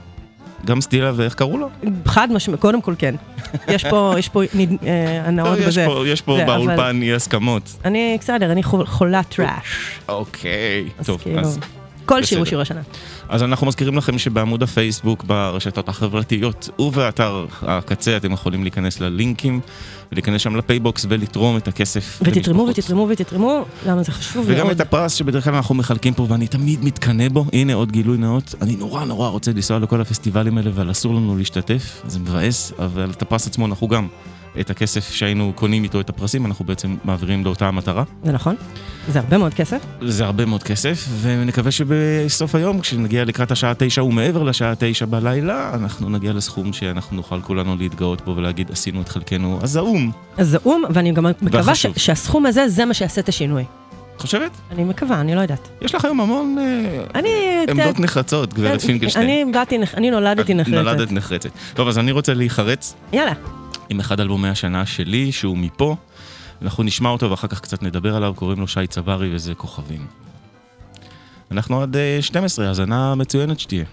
גם 0.66 0.82
סטילה 0.82 1.12
ואיך 1.16 1.34
קראו 1.34 1.58
לו? 1.58 1.70
חד 2.06 2.32
משמעית, 2.32 2.62
קודם 2.62 2.82
כל 2.82 2.94
כן. 2.98 3.16
יש 3.68 3.86
פה, 3.86 4.14
יש 4.18 4.30
פה 4.30 4.42
אה, 4.44 4.48
הנאות 5.26 5.60
לא, 5.60 5.64
יש 5.64 5.68
בזה. 5.68 5.88
יש 6.08 6.22
פה 6.22 6.38
באולפן 6.46 7.02
אי 7.02 7.14
הסכמות. 7.14 7.76
אני, 7.86 8.18
בסדר, 8.22 8.52
אני 8.52 8.64
חול- 8.64 8.86
חולת 8.86 9.36
טראש. 9.36 9.50
אוקיי, 10.10 10.90
טוב, 11.06 11.22
כאילו, 11.22 11.40
אז... 11.40 11.60
כל 12.08 12.24
שיר 12.24 12.38
הוא. 12.38 12.46
שיר 12.46 12.62
השנה. 12.62 12.82
אז 13.30 13.44
אנחנו 13.44 13.68
מזכירים 13.68 13.98
לכם 13.98 14.18
שבעמוד 14.18 14.64
הפייסבוק, 14.64 15.24
ברשתות 15.24 15.90
החברתיות 15.90 16.70
ובאתר 16.80 17.46
הקצה 17.62 18.18
אתם 18.18 18.32
יכולים 18.32 18.64
להיכנס 18.64 19.00
ללינקים 19.00 19.60
ולהיכנס 20.12 20.42
שם 20.42 20.56
לפייבוקס 20.56 21.06
ולתרום 21.10 21.58
את 21.58 21.68
הכסף. 21.68 22.20
ותתרמו. 22.22 22.68
ותתרמו 22.70 23.08
ותתרמו, 23.10 23.66
למה 23.86 24.04
זה 24.04 24.12
חשוב 24.12 24.46
וגם 24.48 24.66
מאוד. 24.66 24.82
את 24.82 24.88
הפרס 24.88 25.14
שבדרך 25.14 25.44
כלל 25.44 25.56
אנחנו 25.56 25.76
מחלקים 25.76 26.14
פה 26.14 26.26
ואני 26.30 26.48
תמיד 26.48 26.84
מתקנא 26.84 27.30
בו, 27.30 27.46
הנה 27.54 27.74
עוד 27.74 27.92
גילוי 27.92 28.18
נאות, 28.18 28.56
אני 28.62 28.76
נורא 28.76 29.06
נורא 29.06 29.30
רוצה 29.30 29.52
לנסוע 29.52 29.80
לכל 29.80 30.02
הפסטיבלים 30.02 30.58
האלה 30.58 30.70
אבל 30.70 30.92
אסור 30.92 31.14
לנו 31.14 31.38
להשתתף, 31.38 32.02
זה 32.08 32.20
מבאס, 32.20 32.74
אבל 32.80 33.12
את 33.12 33.22
הפרס 33.22 33.48
עצמו 33.48 33.66
אנחנו 33.66 33.88
גם, 33.88 34.08
את 34.60 34.70
הכסף 34.70 35.12
שהיינו 35.14 35.52
קונים 35.56 35.84
איתו 35.84 36.00
את 36.00 36.10
הפרסים, 36.10 36.46
אנחנו 36.46 36.66
בעצם 36.66 36.96
מעבירים 37.04 37.46
לאותה 37.46 37.68
המטרה. 37.68 38.04
זה 38.24 38.32
נכון? 38.32 38.56
זה 39.10 39.20
הרבה 39.20 39.38
מאוד 39.38 39.54
כסף. 39.54 39.78
זה 40.02 40.26
הרבה 40.26 40.46
מאוד 40.46 40.64
כסף, 40.64 41.08
ונקווה 41.22 41.72
שבסוף 41.72 42.56
היום, 42.56 42.80
כשנגיע 42.82 43.26
לקראת 43.26 43.52
השעה 43.52 43.74
תשע 43.78 44.04
ומעבר 44.04 44.44
לשעה 44.44 44.74
תשע 44.80 45.06
בלילה, 45.06 45.72
אנחנו 45.74 46.10
נגיע 46.10 46.34
לסכום 46.34 46.74
שאנחנו 46.74 47.16
נוכל 47.16 47.42
כולנו 47.42 47.76
להתגאות 47.76 48.22
בו 48.26 48.36
ולהגיד, 48.36 48.72
עשינו 48.72 49.02
את 49.02 49.10
חלקנו 49.10 49.60
הזעום. 49.62 50.12
או"ם, 50.66 50.84
ואני 50.90 51.12
גם 51.12 51.26
מקווה 51.42 51.76
ש-. 51.76 51.86
שהסכום 51.96 52.46
הזה, 52.46 52.70
זה 52.70 52.86
מה 52.86 52.94
שיעשה 52.94 53.22
את 53.22 53.30
השינוי. 53.30 53.64
את 54.16 54.22
חושבת? 54.22 54.52
אני 54.72 54.84
מקווה, 54.84 55.22
אני 55.22 55.36
לא 55.36 55.42
יודעת. 55.42 55.68
יש 55.82 55.96
לך 55.96 56.06
היום 56.06 56.22
המון 56.22 56.56
אה, 56.60 57.04
אני... 57.16 57.30
עמדות 57.70 57.96
ת- 57.96 58.00
נחרצות, 58.00 58.54
גברת 58.54 58.82
פינקלשטיין. 58.82 59.26
אני 59.26 59.52
באתי, 59.54 59.78
אני 59.94 60.12
נולדתי 60.12 60.54
נחרצת. 60.54 60.74
נולדת 60.78 61.12
נחרצת. 61.12 61.50
טוב, 61.74 61.88
אז 61.88 61.98
אני 61.98 62.12
רוצה 62.12 62.34
להיחרץ 62.34 62.96
יאללה. 63.14 63.34
עם 63.90 64.00
אחד 64.00 64.20
אלבומי 64.20 64.50
השנה 64.50 64.86
שלי, 64.86 65.32
שהוא 65.32 65.58
מפה. 65.58 65.96
אנחנו 66.62 66.84
נשמע 66.84 67.10
אותו 67.10 67.32
ואחר 67.32 67.48
כך 67.48 67.62
קצת 67.62 67.84
נדבר 67.84 68.16
עליו, 68.16 68.34
קוראים 68.36 68.60
לו 68.60 68.68
שי 68.68 68.88
צברי 68.88 69.36
וזה 69.36 69.56
כוכבים. 69.56 70.08
אנחנו 71.52 71.82
עד 71.82 71.96
אה, 71.96 72.18
12, 72.22 72.68
האזנה 72.68 73.16
מצוינת 73.16 73.60
שתהיה. 73.60 73.86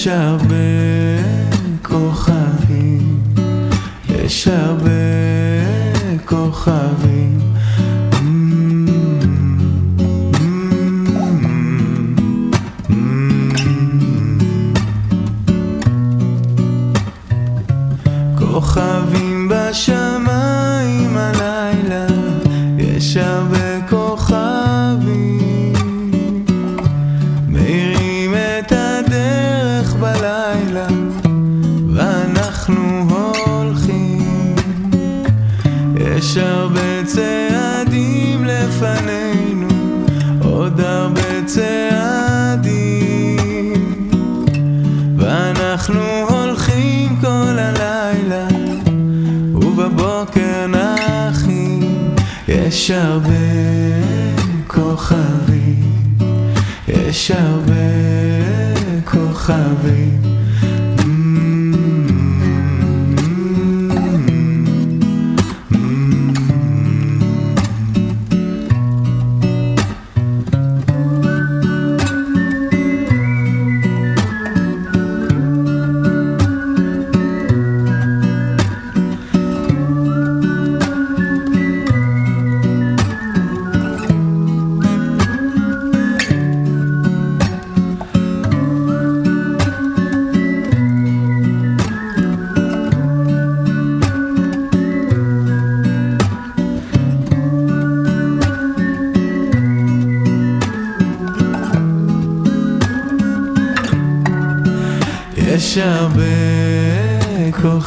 יש 0.00 0.06
הרבה 0.06 0.54
כוכבים, 1.82 3.20
יש 4.10 4.48
הרבה 4.48 4.79
יש 52.70 52.90
הרבה 52.90 53.30
כוכבים, 54.66 55.82
יש 56.88 57.30
הרבה 57.30 57.74
כוכבים. 59.04 60.19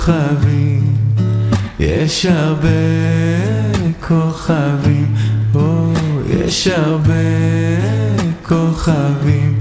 כוכבים, 0.06 0.95
יש 1.80 2.26
הרבה 2.26 2.70
כוכבים, 4.08 5.16
או, 5.56 5.93
יש 6.30 6.68
הרבה 6.68 7.14
כוכבים, 8.43 9.53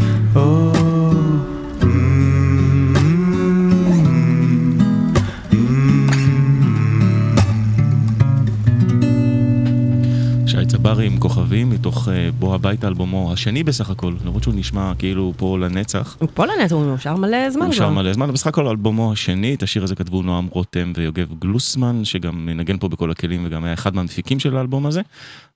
צברי 11.52 11.62
עם 11.62 11.68
כוכבים 11.68 11.80
מתוך 11.80 12.08
אה, 12.08 12.30
בוא 12.38 12.54
הביתה 12.54 12.88
אלבומו 12.88 13.32
השני 13.32 13.64
בסך 13.64 13.90
הכל, 13.90 14.14
למרות 14.24 14.42
שהוא 14.42 14.54
נשמע 14.54 14.92
כאילו 14.98 15.32
פה 15.36 15.58
לנצח. 15.58 16.16
הוא 16.20 16.28
פה 16.34 16.46
לנט, 16.46 16.72
הוא 16.72 16.86
מאושר 16.86 17.16
מלא 17.16 17.50
זמן 17.50 17.66
הוא 17.66 17.72
שר. 17.72 17.90
מלא 17.90 18.12
זמן, 18.12 18.32
בסך 18.32 18.46
הכל 18.46 18.66
אלבומו 18.66 19.12
השני, 19.12 19.54
את 19.54 19.62
השיר 19.62 19.84
הזה 19.84 19.94
כתבו 19.94 20.22
נועם 20.22 20.46
רותם 20.46 20.92
ויוגב 20.96 21.34
גלוסמן, 21.38 22.04
שגם 22.04 22.46
מנגן 22.46 22.78
פה 22.78 22.88
בכל 22.88 23.10
הכלים 23.10 23.42
וגם 23.46 23.64
היה 23.64 23.74
אחד 23.74 23.94
מהמפיקים 23.94 24.40
של 24.40 24.56
האלבום 24.56 24.86
הזה, 24.86 25.00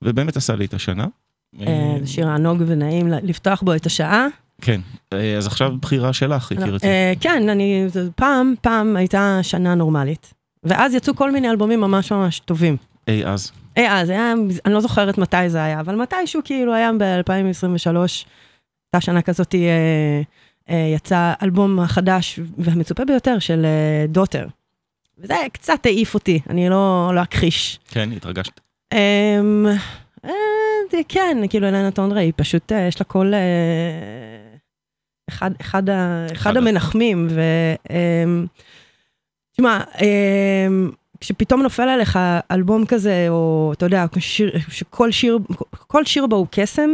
ובאמת 0.02 0.36
עשה 0.36 0.56
לי 0.56 0.64
את 0.64 0.74
השנה. 0.74 1.06
אה, 1.60 1.96
זה 2.00 2.06
שיר 2.06 2.28
ענוג 2.28 2.62
ונעים 2.66 3.08
לפתוח 3.08 3.62
בו 3.62 3.74
את 3.74 3.86
השעה. 3.86 4.26
כן, 4.60 4.80
אה, 5.12 5.36
אז 5.36 5.46
עכשיו 5.46 5.72
בחירה 5.82 6.12
שלך, 6.12 6.50
יקירתי. 6.50 6.86
אה, 6.86 7.12
כן, 7.20 7.48
אני, 7.48 7.86
פעם, 8.16 8.54
פעם 8.60 8.96
הייתה 8.96 9.38
שנה 9.42 9.74
נורמלית. 9.74 10.34
ואז 10.64 10.94
יצאו 10.94 11.16
כל 11.16 11.30
מיני 11.30 11.50
אלבומים 11.50 11.80
ממש 11.80 12.12
ממש 12.12 12.38
טובים. 12.38 12.76
אי 13.08 13.24
אז. 13.24 13.52
אה, 13.76 14.06
זה 14.06 14.12
היה, 14.12 14.32
אני 14.66 14.74
לא 14.74 14.80
זוכרת 14.80 15.18
מתי 15.18 15.48
זה 15.50 15.64
היה, 15.64 15.80
אבל 15.80 15.94
מתישהו 15.94 16.40
כאילו 16.44 16.74
היה 16.74 16.90
ב-2023, 16.98 17.86
הייתה 17.96 19.00
שנה 19.00 19.22
כזאת, 19.22 19.54
אה, 19.54 20.22
אה, 20.70 20.92
יצא 20.94 21.32
אלבום 21.42 21.80
החדש 21.80 22.40
והמצופה 22.58 23.04
ביותר 23.04 23.38
של 23.38 23.64
אה, 23.64 24.06
דוטר. 24.08 24.46
וזה 25.18 25.34
קצת 25.52 25.86
העיף 25.86 26.14
אותי, 26.14 26.40
אני 26.50 26.68
לא, 26.68 27.10
לא 27.14 27.22
אכחיש. 27.22 27.78
כן, 27.88 28.12
התרגשת. 28.16 28.60
אמ, 28.94 29.66
אה, 30.24 30.30
זה 30.90 31.00
כן, 31.08 31.38
כאילו 31.50 31.68
אלנה 31.68 31.90
טונדרה 31.90 32.20
היא 32.20 32.32
פשוט, 32.36 32.72
אה, 32.72 32.86
יש 32.88 33.00
לה 33.00 33.04
קול 33.04 33.34
אה, 33.34 33.40
אחד, 35.28 35.50
אחד, 35.60 35.90
ה- 35.90 36.26
אחד 36.32 36.56
המנחמים, 36.56 37.26
ו... 37.30 37.40
אמ, 37.90 38.46
תשמע, 39.52 39.80
אמ, 40.00 40.90
כשפתאום 41.20 41.62
נופל 41.62 41.88
עליך 41.88 42.18
אלבום 42.50 42.86
כזה, 42.86 43.26
או 43.28 43.72
אתה 43.76 43.86
יודע, 43.86 44.06
שיר, 44.18 44.58
שכל 44.68 45.10
שיר, 45.10 45.38
כל 45.70 46.04
שיר 46.04 46.26
בו 46.26 46.36
הוא 46.36 46.46
קסם. 46.50 46.90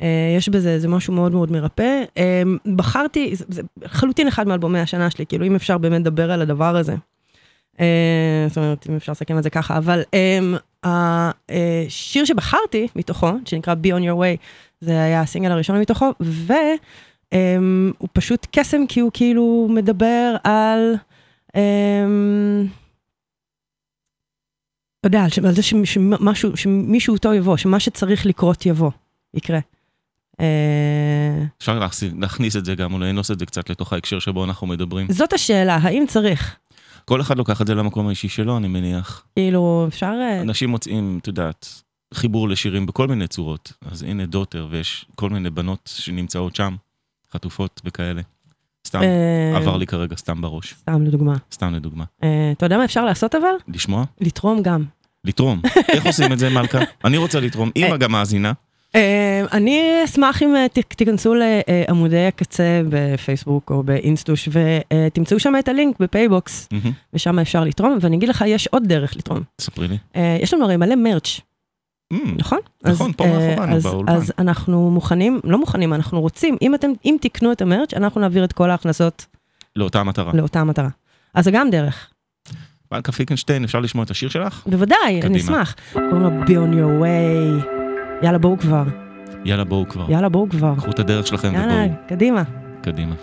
אה, 0.00 0.34
יש 0.36 0.48
בזה 0.48 0.70
איזה 0.70 0.88
משהו 0.88 1.14
מאוד 1.14 1.32
מאוד 1.32 1.52
מרפא. 1.52 2.02
אמ, 2.16 2.56
בחרתי, 2.76 3.36
זה, 3.36 3.44
זה 3.48 3.62
לחלוטין 3.82 4.28
אחד 4.28 4.48
מאלבומי 4.48 4.80
השנה 4.80 5.10
שלי, 5.10 5.26
כאילו 5.26 5.46
אם 5.46 5.54
אפשר 5.54 5.78
באמת 5.78 6.00
לדבר 6.00 6.32
על 6.32 6.42
הדבר 6.42 6.76
הזה. 6.76 6.94
אה, 7.80 8.46
זאת 8.48 8.56
אומרת, 8.56 8.86
אם 8.90 8.96
אפשר 8.96 9.12
לסכם 9.12 9.38
את 9.38 9.42
זה 9.42 9.50
ככה, 9.50 9.76
אבל 9.76 10.02
השיר 10.84 12.24
שבחרתי 12.24 12.88
מתוכו, 12.96 13.30
שנקרא 13.44 13.74
Be 13.74 13.86
on 13.86 14.02
your 14.02 14.16
way, 14.20 14.36
זה 14.80 15.02
היה 15.02 15.20
הסינגל 15.20 15.50
הראשון 15.52 15.80
מתוכו, 15.80 16.12
והוא 16.20 18.08
פשוט 18.12 18.46
קסם 18.50 18.86
כי 18.86 19.00
הוא 19.00 19.10
כאילו 19.14 19.68
מדבר 19.70 20.36
על... 20.44 20.94
אמ, 21.56 22.66
אתה 25.00 25.08
יודע, 25.08 25.24
על 25.44 25.54
זה 25.54 25.62
שמ- 25.62 25.84
שמשהו, 25.84 26.56
שמישהו 26.56 27.18
טוב 27.18 27.32
יבוא, 27.32 27.56
שמה 27.56 27.80
שצריך 27.80 28.26
לקרות 28.26 28.66
יבוא, 28.66 28.90
יקרה. 29.34 29.58
אה, 30.40 31.44
אפשר 31.58 31.78
להכניס- 32.18 32.56
את 32.56 32.64
זה 32.64 32.74
גם, 32.74 32.92
או 32.92 32.98
לאנוס 32.98 33.30
את 33.30 33.38
זה 33.38 33.46
קצת 33.46 33.70
לתוך 33.70 33.92
ההקשר 33.92 34.18
שבו 34.18 34.44
אנחנו 34.44 34.66
מדברים. 34.66 35.06
זאת 35.12 35.32
השאלה, 35.32 35.76
האם 35.76 36.04
צריך? 36.08 36.56
כל 37.04 37.20
אחד 37.20 37.38
לוקח 37.38 37.62
את 37.62 37.66
זה 37.66 37.74
למקום 37.74 38.06
האישי 38.06 38.28
שלו, 38.28 38.56
אני 38.56 38.68
מניח. 38.68 39.24
כאילו, 39.36 39.84
אפשר... 39.88 40.12
אה, 40.22 40.40
אנשים 40.42 40.68
מוצאים, 40.70 41.18
את 41.22 41.26
יודעת, 41.26 41.82
חיבור 42.14 42.48
לשירים 42.48 42.86
בכל 42.86 43.08
מיני 43.08 43.26
צורות. 43.28 43.72
אז 43.90 44.02
הנה 44.02 44.26
דוטר, 44.26 44.66
ויש 44.70 45.06
כל 45.14 45.30
מיני 45.30 45.50
בנות 45.50 45.90
שנמצאות 45.94 46.56
שם, 46.56 46.76
חטופות 47.32 47.80
וכאלה. 47.84 48.22
סתם, 48.86 49.02
אה, 49.02 49.56
עבר 49.56 49.76
לי 49.76 49.86
כרגע 49.86 50.16
סתם 50.16 50.40
בראש. 50.40 50.74
סתם 50.74 51.02
לדוגמה. 51.06 51.36
סתם 51.52 51.74
לדוגמה. 51.74 52.04
אה, 52.24 52.52
אתה 52.52 52.66
יודע 52.66 52.78
מה 52.78 52.84
אפשר 52.84 53.04
לעשות 53.04 53.34
אבל? 53.34 53.54
לשמוע? 53.68 54.04
לתרום 54.20 54.62
גם. 54.62 54.84
לתרום. 55.24 55.60
איך 55.88 56.06
עושים 56.06 56.32
את 56.32 56.38
זה, 56.38 56.50
מלכה? 56.50 56.78
אני 57.04 57.16
רוצה 57.16 57.40
לתרום. 57.40 57.70
אמא 57.76 57.96
גם 57.96 58.12
מאזינה. 58.12 58.52
אה, 58.94 59.44
אני 59.52 60.04
אשמח 60.04 60.42
אם 60.42 60.56
אה, 60.56 60.66
תיכנסו 60.68 61.34
לעמודי 61.34 62.26
הקצה 62.26 62.82
בפייסבוק 62.88 63.70
או 63.70 63.82
באינסטוש 63.82 64.48
ותמצאו 64.52 65.38
שם 65.38 65.54
את 65.58 65.68
הלינק 65.68 65.96
בפייבוקס. 66.00 66.68
ושם 67.14 67.38
אפשר 67.38 67.64
לתרום, 67.64 67.98
ואני 68.00 68.16
אגיד 68.16 68.28
לך, 68.28 68.44
יש 68.46 68.66
עוד 68.66 68.82
דרך 68.86 69.16
לתרום. 69.16 69.42
ספרי 69.60 69.88
לי. 69.88 69.98
אה, 70.16 70.38
יש 70.42 70.54
לנו 70.54 70.64
הרי 70.64 70.76
מלא 70.76 70.94
merch, 70.94 71.40
נכון? 72.12 72.58
נכון, 72.84 73.10
אז, 73.10 73.16
פה 73.16 73.24
אה, 73.24 73.30
מאחורינו, 73.48 73.76
אז- 73.76 73.82
באולפן. 73.82 74.12
אז 74.12 74.32
אנחנו 74.38 74.90
מוכנים, 74.90 75.40
לא 75.44 75.58
מוכנים, 75.58 75.94
אנחנו 75.94 76.20
רוצים, 76.20 76.56
אם 76.62 76.74
אתם, 76.74 76.90
אם 77.04 77.16
תקנו 77.20 77.52
את 77.52 77.62
ה 77.62 77.67
merch, 77.67 77.94
אנחנו 77.94 78.20
נעביר 78.20 78.44
את 78.44 78.52
כל 78.52 78.70
ההכנסות 78.70 79.26
לאותה 79.76 80.02
מטרה. 80.02 80.32
לאותה 80.34 80.64
מטרה. 80.64 80.88
אז 81.34 81.44
זה 81.44 81.50
גם 81.50 81.70
דרך. 81.70 82.10
מלכה 82.92 83.12
פיקנשטיין, 83.12 83.64
אפשר 83.64 83.80
לשמוע 83.80 84.04
את 84.04 84.10
השיר 84.10 84.28
שלך? 84.28 84.62
בוודאי, 84.66 85.20
אני. 85.22 85.38
אשמח. 85.38 85.74
קוראים 85.92 86.20
לו 86.20 86.30
Be 86.42 86.48
on 86.48 86.74
your 86.74 87.02
way. 87.02 87.66
יאללה, 88.24 88.38
בואו 88.38 88.58
כבר. 88.58 88.84
יאללה, 89.44 89.64
בואו 89.64 89.88
כבר. 89.88 90.06
יאללה, 90.10 90.28
בואו 90.28 90.48
כבר. 90.48 90.74
קחו 90.76 90.90
את 90.90 90.98
הדרך 90.98 91.26
שלכם 91.26 91.54
יאללה, 91.54 91.74
ובואו. 91.84 92.08
קדימה. 92.08 92.42
קדימה. 92.82 93.14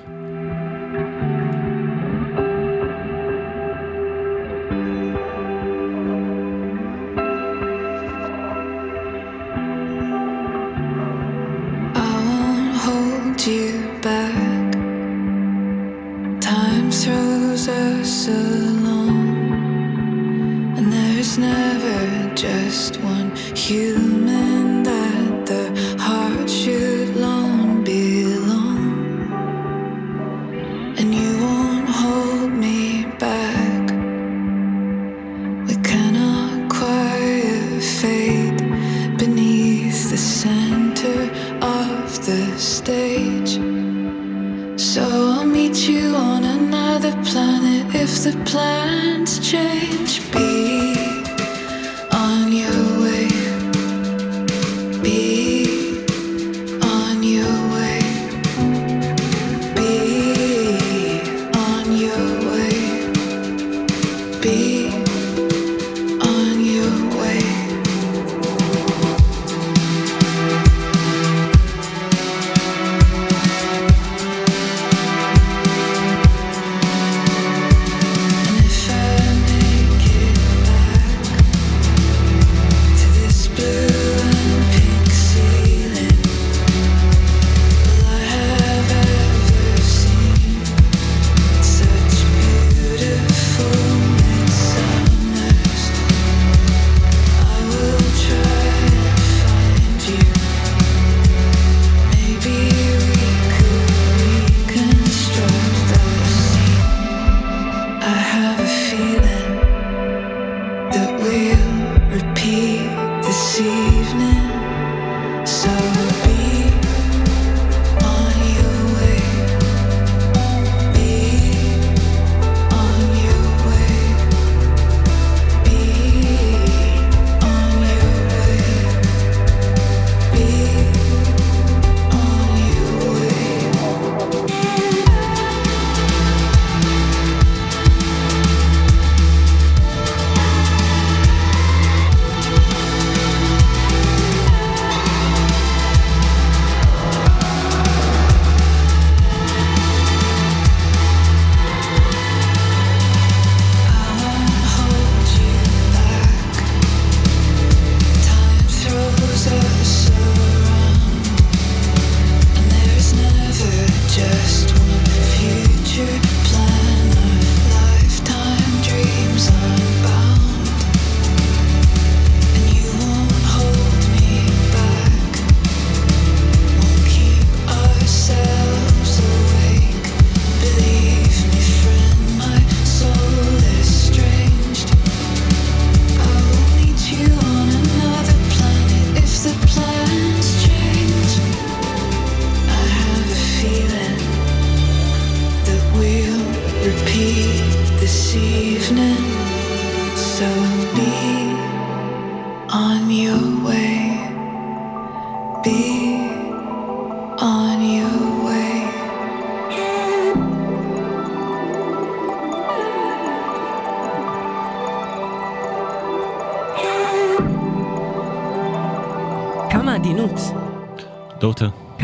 Throws 17.58 17.70
us 17.70 18.28
along, 18.28 19.18
and 20.78 20.94
there's 20.94 21.40
never 21.40 22.36
just 22.36 22.98
one 22.98 23.36
human 23.56 24.47
if 48.10 48.24
the 48.24 48.44
plans 48.46 49.38
change. 49.40 50.32
Be 50.32 50.87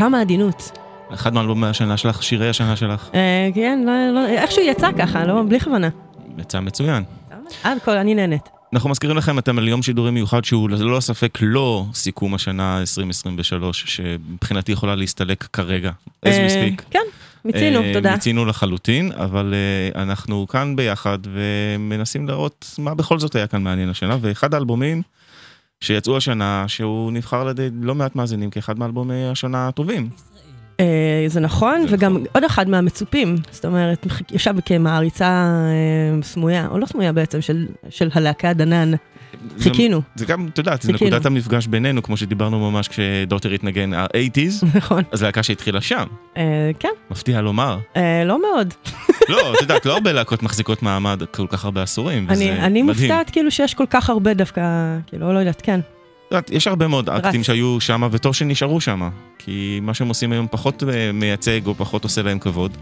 כמה 0.04 0.20
עדינות. 0.20 0.78
אחד 1.14 1.34
מאלבומי 1.34 1.66
השנה 1.66 1.96
שלך, 1.96 2.22
שירי 2.22 2.48
השנה 2.48 2.76
שלך, 2.76 3.08
אה, 3.14 3.48
כן, 3.54 3.82
לא, 3.86 3.92
לא, 4.14 4.26
איכשהו 4.28 4.62
יצא 4.62 4.88
ככה, 4.98 5.24
לא, 5.24 5.42
בלי 5.48 5.60
כוונה. 5.60 5.88
יצא 6.38 6.60
מצוין. 6.60 7.02
עד 7.62 7.78
כה, 7.84 8.00
אני 8.00 8.14
נהנית. 8.14 8.48
אנחנו 8.72 8.90
מזכירים 8.90 9.16
לכם, 9.16 9.38
אתם 9.38 9.58
על 9.58 9.68
יום 9.68 9.82
שידורים 9.82 10.14
מיוחד 10.14 10.44
שהוא 10.44 10.70
ללא 10.70 11.00
ספק 11.00 11.38
לא 11.42 11.84
סיכום 11.94 12.34
השנה 12.34 12.80
2023, 12.80 13.84
שמבחינתי 13.86 14.72
יכולה 14.72 14.94
להסתלק 14.94 15.42
כרגע, 15.52 15.90
as 16.06 16.28
we 16.28 16.30
אה, 16.30 16.48
speak. 16.48 16.82
כן, 16.90 17.04
מיצינו, 17.44 17.82
אה, 17.82 17.92
תודה. 17.92 18.12
מיצינו 18.12 18.44
לחלוטין, 18.44 19.12
אבל 19.12 19.54
אנחנו 19.94 20.46
כאן 20.48 20.76
ביחד 20.76 21.18
ומנסים 21.32 22.28
לראות 22.28 22.74
מה 22.78 22.94
בכל 22.94 23.18
זאת 23.18 23.36
היה 23.36 23.46
כאן 23.46 23.62
מעניין 23.62 23.88
השנה, 23.88 24.16
ואחד 24.20 24.54
האלבומים 24.54 25.02
שיצאו 25.84 26.16
השנה, 26.16 26.64
שהוא 26.68 27.12
נבחר 27.12 27.40
על 27.40 27.48
ידי 27.48 27.68
לא 27.80 27.94
מעט 27.94 28.16
מאזינים 28.16 28.50
כאחד 28.50 28.78
מאלבומי 28.78 29.24
השנה 29.30 29.68
הטובים. 29.68 30.08
אה, 30.80 30.84
זה 31.26 31.40
נכון, 31.40 31.84
וגם 31.88 32.16
עוד 32.34 32.44
אחד 32.44 32.68
מהמצופים, 32.68 33.36
זאת 33.50 33.64
אומרת, 33.64 34.06
ישב 34.32 34.54
כמעריצה 34.66 35.26
אה, 35.26 36.22
סמויה, 36.22 36.66
או 36.70 36.78
לא 36.78 36.86
סמויה 36.86 37.12
בעצם, 37.12 37.40
של- 37.40 37.66
של 37.90 38.08
הלהקה 38.14 38.52
דנן. 38.52 38.92
חיכינו. 39.60 40.02
זה 40.14 40.26
גם, 40.26 40.48
את 40.52 40.58
יודעת, 40.58 40.82
זה. 40.82 40.92
נקודת 40.92 41.26
המפגש 41.26 41.66
בינינו, 41.66 42.02
כמו 42.02 42.16
שדיברנו 42.16 42.70
ממש 42.70 42.88
כשדוטר 42.88 43.50
התנגן, 43.50 43.94
ה-80's, 43.94 44.66
נכון. 44.76 45.02
אז 45.12 45.22
להקה 45.22 45.42
שהתחילה 45.42 45.80
שם, 45.80 46.04
אה, 46.36 46.70
כן, 46.78 46.88
מפתיע 47.10 47.40
לומר. 47.40 47.78
אה, 47.96 48.24
לא 48.24 48.40
מאוד. 48.42 48.74
לא, 49.28 49.54
את 49.54 49.60
יודעת, 49.62 49.86
לא 49.86 49.92
הרבה 49.92 50.12
להקות 50.12 50.42
מחזיקות 50.42 50.82
מעמד 50.82 51.22
כל 51.30 51.46
כך 51.46 51.64
הרבה 51.64 51.82
עשורים, 51.82 52.26
וזה 52.30 52.44
אני 52.44 52.60
אני 52.60 52.82
מדהים. 52.82 53.10
מופתעת 53.10 53.30
כאילו 53.30 53.50
שיש 53.50 53.74
כל 53.74 53.86
כך 53.90 54.10
הרבה 54.10 54.34
דווקא, 54.34 54.62
כאילו, 55.06 55.32
לא 55.32 55.38
יודעת, 55.38 55.60
כן. 55.64 55.80
יודעת, 56.30 56.50
יש 56.50 56.66
הרבה 56.66 56.88
מאוד 56.88 57.10
אקטים. 57.10 57.42
שהיו 57.42 57.80
שם, 57.80 58.08
וטוב 58.10 58.34
שנשארו 58.34 58.80
שם, 58.80 59.08
כי 59.38 59.80
מה 59.82 59.94
שהם 59.94 60.08
עושים 60.08 60.32
היום 60.32 60.46
פחות 60.50 60.82
אה, 60.82 61.12
מייצג 61.12 61.66
או 61.66 61.74
פחות 61.74 62.04
עושה 62.04 62.22
להם 62.22 62.38
כבוד, 62.38 62.76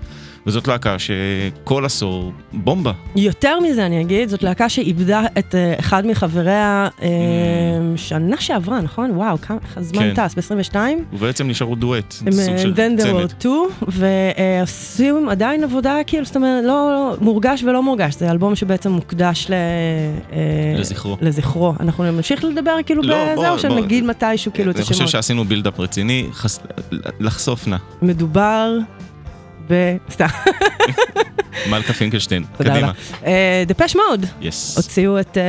וזאת 0.47 0.69
להקה 0.69 0.97
שכל 0.98 1.85
עשור 1.85 2.32
בומבה. 2.52 2.93
יותר 3.16 3.60
מזה 3.60 3.86
אני 3.86 4.01
אגיד, 4.01 4.28
זאת 4.28 4.43
להקה 4.43 4.69
שאיבדה 4.69 5.23
את 5.39 5.55
אה, 5.55 5.74
אחד 5.78 6.06
מחבריה 6.06 6.89
אה, 7.02 7.09
שנה 7.97 8.36
שעברה, 8.40 8.81
נכון? 8.81 9.10
וואו, 9.10 9.40
כמה 9.40 9.59
הזמן 9.77 10.02
כן. 10.14 10.27
טס, 10.27 10.35
ב-22? 10.35 10.77
ובעצם 11.12 11.48
נשארו 11.48 11.74
דואט, 11.74 12.14
הם, 12.27 12.32
סוג 12.32 12.56
של 12.59 12.74
Then 12.74 13.01
there 13.01 13.02
צמד. 13.02 13.31
were 13.31 13.44
two, 13.44 13.85
ועושים 13.89 15.28
עדיין 15.28 15.64
עבודה, 15.64 15.97
כאילו, 16.06 16.24
זאת 16.24 16.36
אומרת, 16.36 16.64
לא, 16.64 16.70
לא 16.93 17.16
מורגש 17.20 17.62
ולא 17.64 17.82
מורגש, 17.82 18.14
זה 18.14 18.31
אלבום 18.31 18.55
שבעצם 18.56 18.90
מוקדש 18.93 19.47
ל... 19.51 19.52
אה, 20.32 20.39
לזכרו. 20.78 21.16
לזכרו. 21.20 21.74
אנחנו 21.81 22.05
נמשיך 22.12 22.44
לדבר 22.44 22.77
כאילו 22.86 23.02
לא, 23.02 23.14
בוא, 23.24 23.32
בזהו, 23.32 23.44
בוא. 23.52 23.59
שנגיד 23.59 24.05
מתישהו 24.05 24.52
כאילו 24.52 24.70
את 24.70 24.77
אני 24.77 24.82
חושב 24.85 24.94
השמות. 24.94 25.09
שעשינו 25.10 25.44
build-up 25.44 25.80
רציני, 25.81 26.27
חס- 26.32 26.60
לחשוף 27.20 27.66
נא. 27.69 27.77
מדובר 28.02 28.78
ב... 29.68 29.74
סתם, 30.10 30.26
מלכה 31.70 31.93
פינקלשטיין, 31.93 32.44
קדימה. 32.59 32.93
אה, 33.26 33.64
דפש 33.66 33.97
מוד, 33.97 34.26
yes, 34.40 34.76
הוציאו 34.76 35.20
את... 35.20 35.39
אה, 35.39 35.43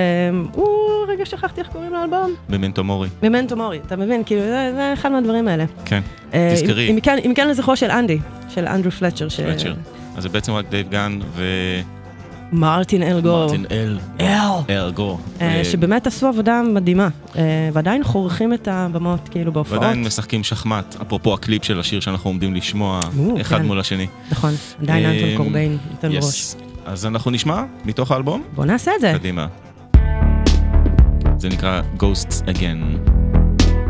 או, 0.57 0.65
רגע, 1.07 1.25
שכחתי 1.25 1.61
איך 1.61 1.69
קוראים 1.69 1.93
לאלבום. 1.93 2.33
Memento 2.49 2.83
Mori, 2.83 3.09
Memento 3.23 3.55
Mori, 3.55 3.79
אתה 3.87 3.95
מבין? 3.95 4.23
כאילו, 4.25 4.41
זה 4.75 4.91
אחד 4.93 5.11
מהדברים 5.11 5.47
האלה. 5.47 5.65
כן, 5.85 6.01
אה, 6.33 6.51
תזכרי. 6.55 6.89
אם- 6.89 6.99
כן- 6.99 7.17
אם 7.25 7.33
כן 7.35 7.47
לזכרו 7.47 7.75
של 7.75 7.91
אנדי, 7.91 8.19
של 8.49 8.67
אנדרו 8.67 8.91
פלצ'ר. 8.91 9.29
פלצ'ר. 9.29 9.73
אז 10.17 10.23
זה 10.23 10.29
בעצם 10.29 10.51
רק 10.51 10.65
דייב 10.69 10.89
גאהן 10.89 11.19
מרטין 12.53 13.03
אל 13.03 13.15
גור. 13.15 13.37
ומרטין 13.37 13.65
אל, 13.71 13.99
אל. 14.19 14.27
אל 14.69 14.91
גור. 14.91 15.19
אה, 15.41 15.61
ו- 15.61 15.65
שבאמת 15.65 16.07
עשו 16.07 16.27
עבודה 16.27 16.61
מדהימה, 16.73 17.07
אה, 17.35 17.41
ועדיין 17.73 18.03
חורכים 18.03 18.53
את 18.53 18.67
הבמות, 18.71 19.29
כאילו, 19.29 19.51
בהופעות. 19.51 19.81
ועדיין 19.81 20.03
משחקים 20.03 20.43
שחמט, 20.43 20.95
אפרופו 21.01 21.33
הקליפ 21.33 21.63
של 21.63 21.79
השיר 21.79 21.99
שאנחנו 21.99 22.29
עומדים 22.29 22.53
לשמוע 22.53 22.99
או, 23.19 23.41
אחד 23.41 23.57
כן. 23.57 23.65
מול 23.65 23.79
השני. 23.79 24.07
נכון, 24.31 24.51
עדיין 24.81 25.05
אה, 25.05 25.11
אנטון 25.11 25.37
קורביין 25.37 25.77
נותן 25.91 26.11
yes. 26.11 26.23
בראש. 26.23 26.55
אז 26.85 27.05
אנחנו 27.05 27.31
נשמע 27.31 27.63
מתוך 27.85 28.11
האלבום? 28.11 28.43
בוא 28.55 28.65
נעשה 28.65 28.91
את 28.95 29.01
זה. 29.01 29.13
קדימה. 29.19 29.47
זה 31.37 31.49
נקרא 31.49 31.81
Ghosts 31.99 32.47
Again. 32.47 33.09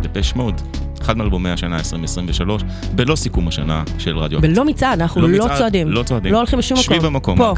דפש 0.02 0.36
מוד. 0.36 0.62
אחד 1.02 1.18
מאלבומי 1.18 1.50
השנה 1.50 1.78
2023, 1.78 2.62
בלא 2.96 3.16
סיכום 3.16 3.48
השנה 3.48 3.84
של 3.98 4.18
רדיו. 4.18 4.42
בלא 4.42 4.66
מצעד, 4.66 5.02
אנחנו 5.02 5.22
לא 5.22 5.30
לא 5.30 5.46
מצעד, 5.46 5.58
צועדים. 5.58 5.90
לא 5.90 6.04
צועדים. 6.04 6.34
לא 6.34 6.38
הולכים 6.38 6.60
לשום 6.60 6.78
מקום. 6.80 6.96
שבי 6.96 7.06
במקום, 7.06 7.38
פה. 7.38 7.54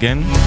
Again, 0.00 0.38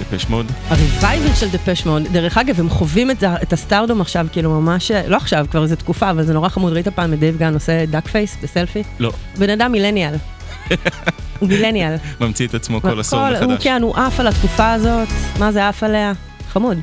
דפש 0.00 0.28
מוד. 0.28 0.52
ה 0.68 0.76
revival 0.76 1.34
של 1.34 1.48
דפש 1.48 1.86
מוד, 1.86 2.02
דרך 2.12 2.38
אגב, 2.38 2.60
הם 2.60 2.68
חווים 2.68 3.10
את, 3.10 3.24
את 3.42 3.52
ה 3.52 3.58
stardom 3.58 4.00
עכשיו, 4.00 4.26
כאילו 4.32 4.60
ממש, 4.60 4.90
לא 4.90 5.16
עכשיו, 5.16 5.46
כבר 5.50 5.62
איזה 5.62 5.76
תקופה, 5.76 6.10
אבל 6.10 6.22
זה 6.22 6.34
נורא 6.34 6.48
חמוד, 6.48 6.72
ראית 6.72 6.88
פעם 6.88 7.12
את 7.12 7.18
דייב 7.18 7.36
גאהן 7.36 7.54
עושה 7.54 7.86
duck 7.86 8.08
face 8.08 8.36
בסלפי? 8.42 8.82
לא, 8.98 9.12
בן 9.38 9.50
אדם 9.50 9.72
מילניאל. 9.72 10.14
הוא 11.40 11.48
מילניאל. 11.48 11.94
ממציא 12.20 12.46
את 12.46 12.54
עצמו 12.54 12.82
כל 12.82 13.00
עשור 13.00 13.20
הוא 13.20 13.28
מחדש. 13.30 13.64
כן, 13.64 13.82
הוא 13.82 13.96
עף 13.96 14.20
על 14.20 14.26
התקופה 14.26 14.72
הזאת, 14.72 15.08
מה 15.38 15.52
זה 15.52 15.68
עף 15.68 15.82
עליה? 15.82 16.12
חמוד. 16.48 16.78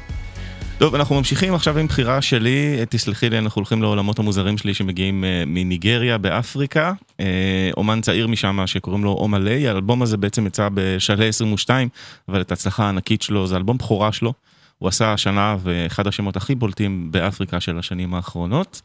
טוב, 0.84 0.96
אנחנו 0.96 1.16
ממשיכים 1.16 1.54
עכשיו 1.54 1.78
עם 1.78 1.88
בחירה 1.88 2.22
שלי, 2.22 2.76
אה, 2.80 2.86
תסלחי 2.86 3.30
לי, 3.30 3.38
אנחנו 3.38 3.60
הולכים 3.60 3.82
לעולמות 3.82 4.20
המוזרים 4.20 4.58
שלי 4.58 4.74
שמגיעים 4.74 5.24
אה, 5.24 5.44
מניגריה 5.48 6.18
באפריקה. 6.18 6.94
אה, 7.20 7.70
אומן 7.78 8.02
צעיר 8.02 8.28
משם 8.28 8.68
שקוראים 8.68 9.04
לו 9.04 9.12
אומה 9.12 9.40
ליי, 9.40 9.68
האלבום 9.68 10.02
הזה 10.02 10.18
בעצם 10.18 10.48
יצא 10.48 10.70
בשלהי 10.74 11.28
22, 11.28 11.90
אבל 12.30 12.42
את 12.42 12.52
ההצלחה 12.52 12.86
הענקית 12.86 13.22
שלו, 13.22 13.48
זה 13.48 13.56
אלבום 13.56 13.78
בכורה 13.78 14.12
שלו. 14.12 14.34
הוא 14.78 14.90
עשה 14.90 15.14
השנה 15.14 15.58
ואחד 15.64 16.08
השמות 16.08 16.36
הכי 16.36 16.56
בולטים 16.56 17.12
באפריקה 17.12 17.60
של 17.60 17.80
השנים 17.80 18.14
האחרונות. 18.14 18.82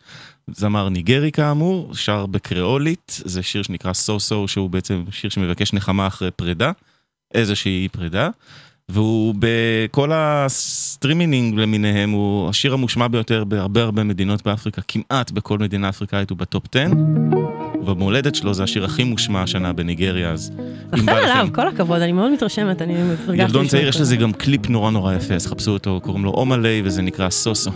זמר 0.51 0.89
ניגרי 0.89 1.33
כאמור, 1.33 1.95
שר 1.95 2.27
בקריאולית, 2.27 3.23
זה 3.25 3.43
שיר 3.43 3.63
שנקרא 3.63 3.93
סו 3.93 4.21
סו, 4.21 4.49
שהוא 4.49 4.71
בעצם 4.71 5.05
שיר 5.11 5.31
שמבקש 5.31 5.73
נחמה 5.73 6.07
אחרי 6.07 6.31
פרידה, 6.31 6.73
איזושהי 7.35 7.89
פרידה. 7.93 8.29
והוא 8.89 9.35
בכל 9.39 10.11
הסטרימינג 10.15 11.59
למיניהם, 11.59 12.11
הוא 12.11 12.49
השיר 12.49 12.73
המושמע 12.73 13.09
ביותר 13.09 13.45
בהרבה 13.45 13.83
הרבה 13.83 14.03
מדינות 14.03 14.45
באפריקה, 14.45 14.83
כמעט 14.89 15.31
בכל 15.31 15.59
מדינה 15.59 15.89
אפריקאית 15.89 16.31
הוא 16.31 16.39
בטופ 16.39 16.65
10. 16.75 16.85
ובמולדת 17.81 18.35
שלו 18.35 18.55
זה 18.55 18.63
השיר 18.63 18.85
הכי 18.85 19.05
מושמע 19.05 19.43
השנה 19.43 19.73
בניגריה, 19.73 20.31
אז 20.31 20.53
לכן. 20.93 21.09
עליו, 21.09 21.49
כל 21.55 21.69
הכבוד, 21.69 22.01
אני 22.01 22.13
מאוד 22.13 22.33
מתרשמת, 22.33 22.83
אני 22.83 23.13
התרגשתי. 23.13 23.43
ילדון 23.43 23.47
לשמוע 23.47 23.67
צעיר, 23.67 23.89
יש. 23.89 24.01
לזה 24.01 24.17
גם 24.17 24.33
קליפ 24.33 24.69
נורא 24.69 24.91
נורא 24.91 25.15
יפה, 25.15 25.35
אז 25.35 25.47
חפשו 25.47 25.71
אותו, 25.71 26.01
קוראים 26.03 26.25
לו 26.25 26.31
אומלי 26.31 26.83
וזה 26.85 27.03
נקרא 27.03 27.31
סוסו. 27.31 27.71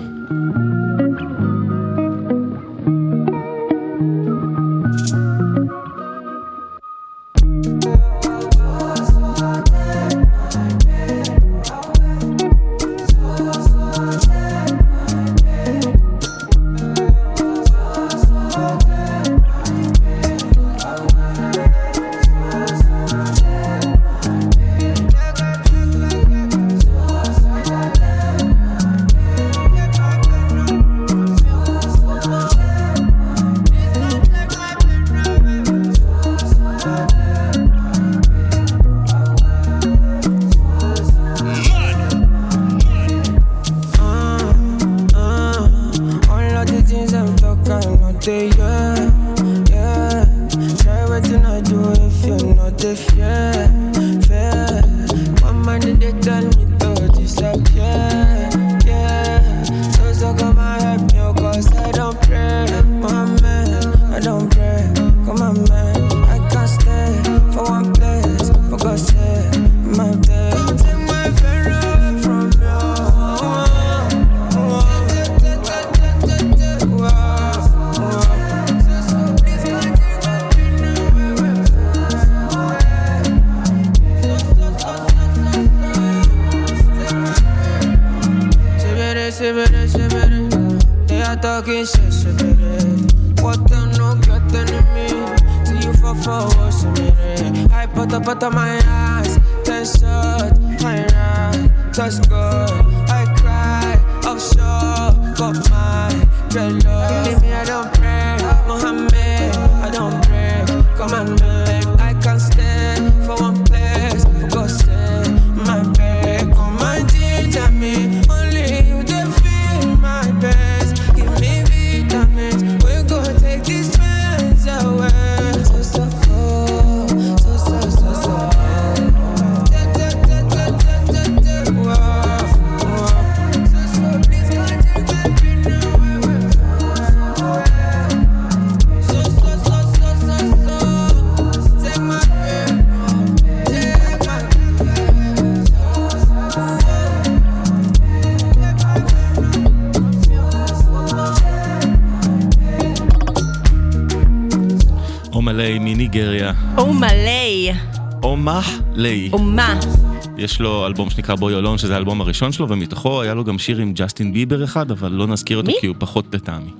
יש 160.53 160.61
לו 160.61 160.87
אלבום 160.87 161.11
שנקרא 161.11 161.35
Boy 161.35 161.55
Alone, 161.55 161.79
שזה 161.79 161.95
האלבום 161.95 162.21
הראשון 162.21 162.53
שלו, 162.53 162.69
ומתוכו 162.69 163.23
היה 163.23 163.35
לו 163.35 163.45
גם 163.45 163.59
שיר 163.59 163.79
עם 163.79 163.93
ג'סטין 163.97 164.33
ביבר 164.33 164.65
אחד, 164.65 164.91
אבל 164.91 165.13
לא 165.13 165.27
נזכיר 165.27 165.57
אותו 165.57 165.71
מי? 165.71 165.77
כי 165.81 165.87
הוא 165.87 165.97
פחות 165.99 166.35
לטעמי. 166.35 166.71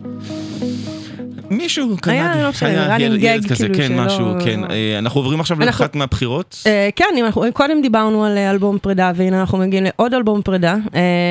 מישהו 1.51 1.97
קנדי, 2.01 2.17
היה, 2.19 2.43
לא 2.43 2.51
משנה, 2.51 2.69
היה 2.69 2.97
running 2.97 3.01
ילד, 3.03 3.23
ילד 3.23 3.47
כזה, 3.47 3.69
כאילו, 3.69 3.75
כן, 3.79 3.89
שלא- 3.89 4.05
משהו, 4.07 4.27
כן. 4.45 4.61
אה, 4.71 4.99
אנחנו 4.99 5.21
עוברים 5.21 5.41
עכשיו 5.41 5.57
אנחנו- 5.57 5.67
לאחת 5.85 5.97
מהבחירות. 5.97 6.63
אה, 6.67 6.89
כן, 6.97 7.05
אנחנו, 7.25 7.45
קודם 7.53 7.83
דיברנו 7.83 8.25
על 8.25 8.39
אה, 8.39 8.51
אלבום 8.51 8.79
פרידה, 8.79 9.13
והנה 9.15 9.41
אנחנו 9.41 9.59
מגיעים 9.59 9.85
לעוד 9.85 10.15
אלבום 10.15 10.43
פרידה. 10.43 10.77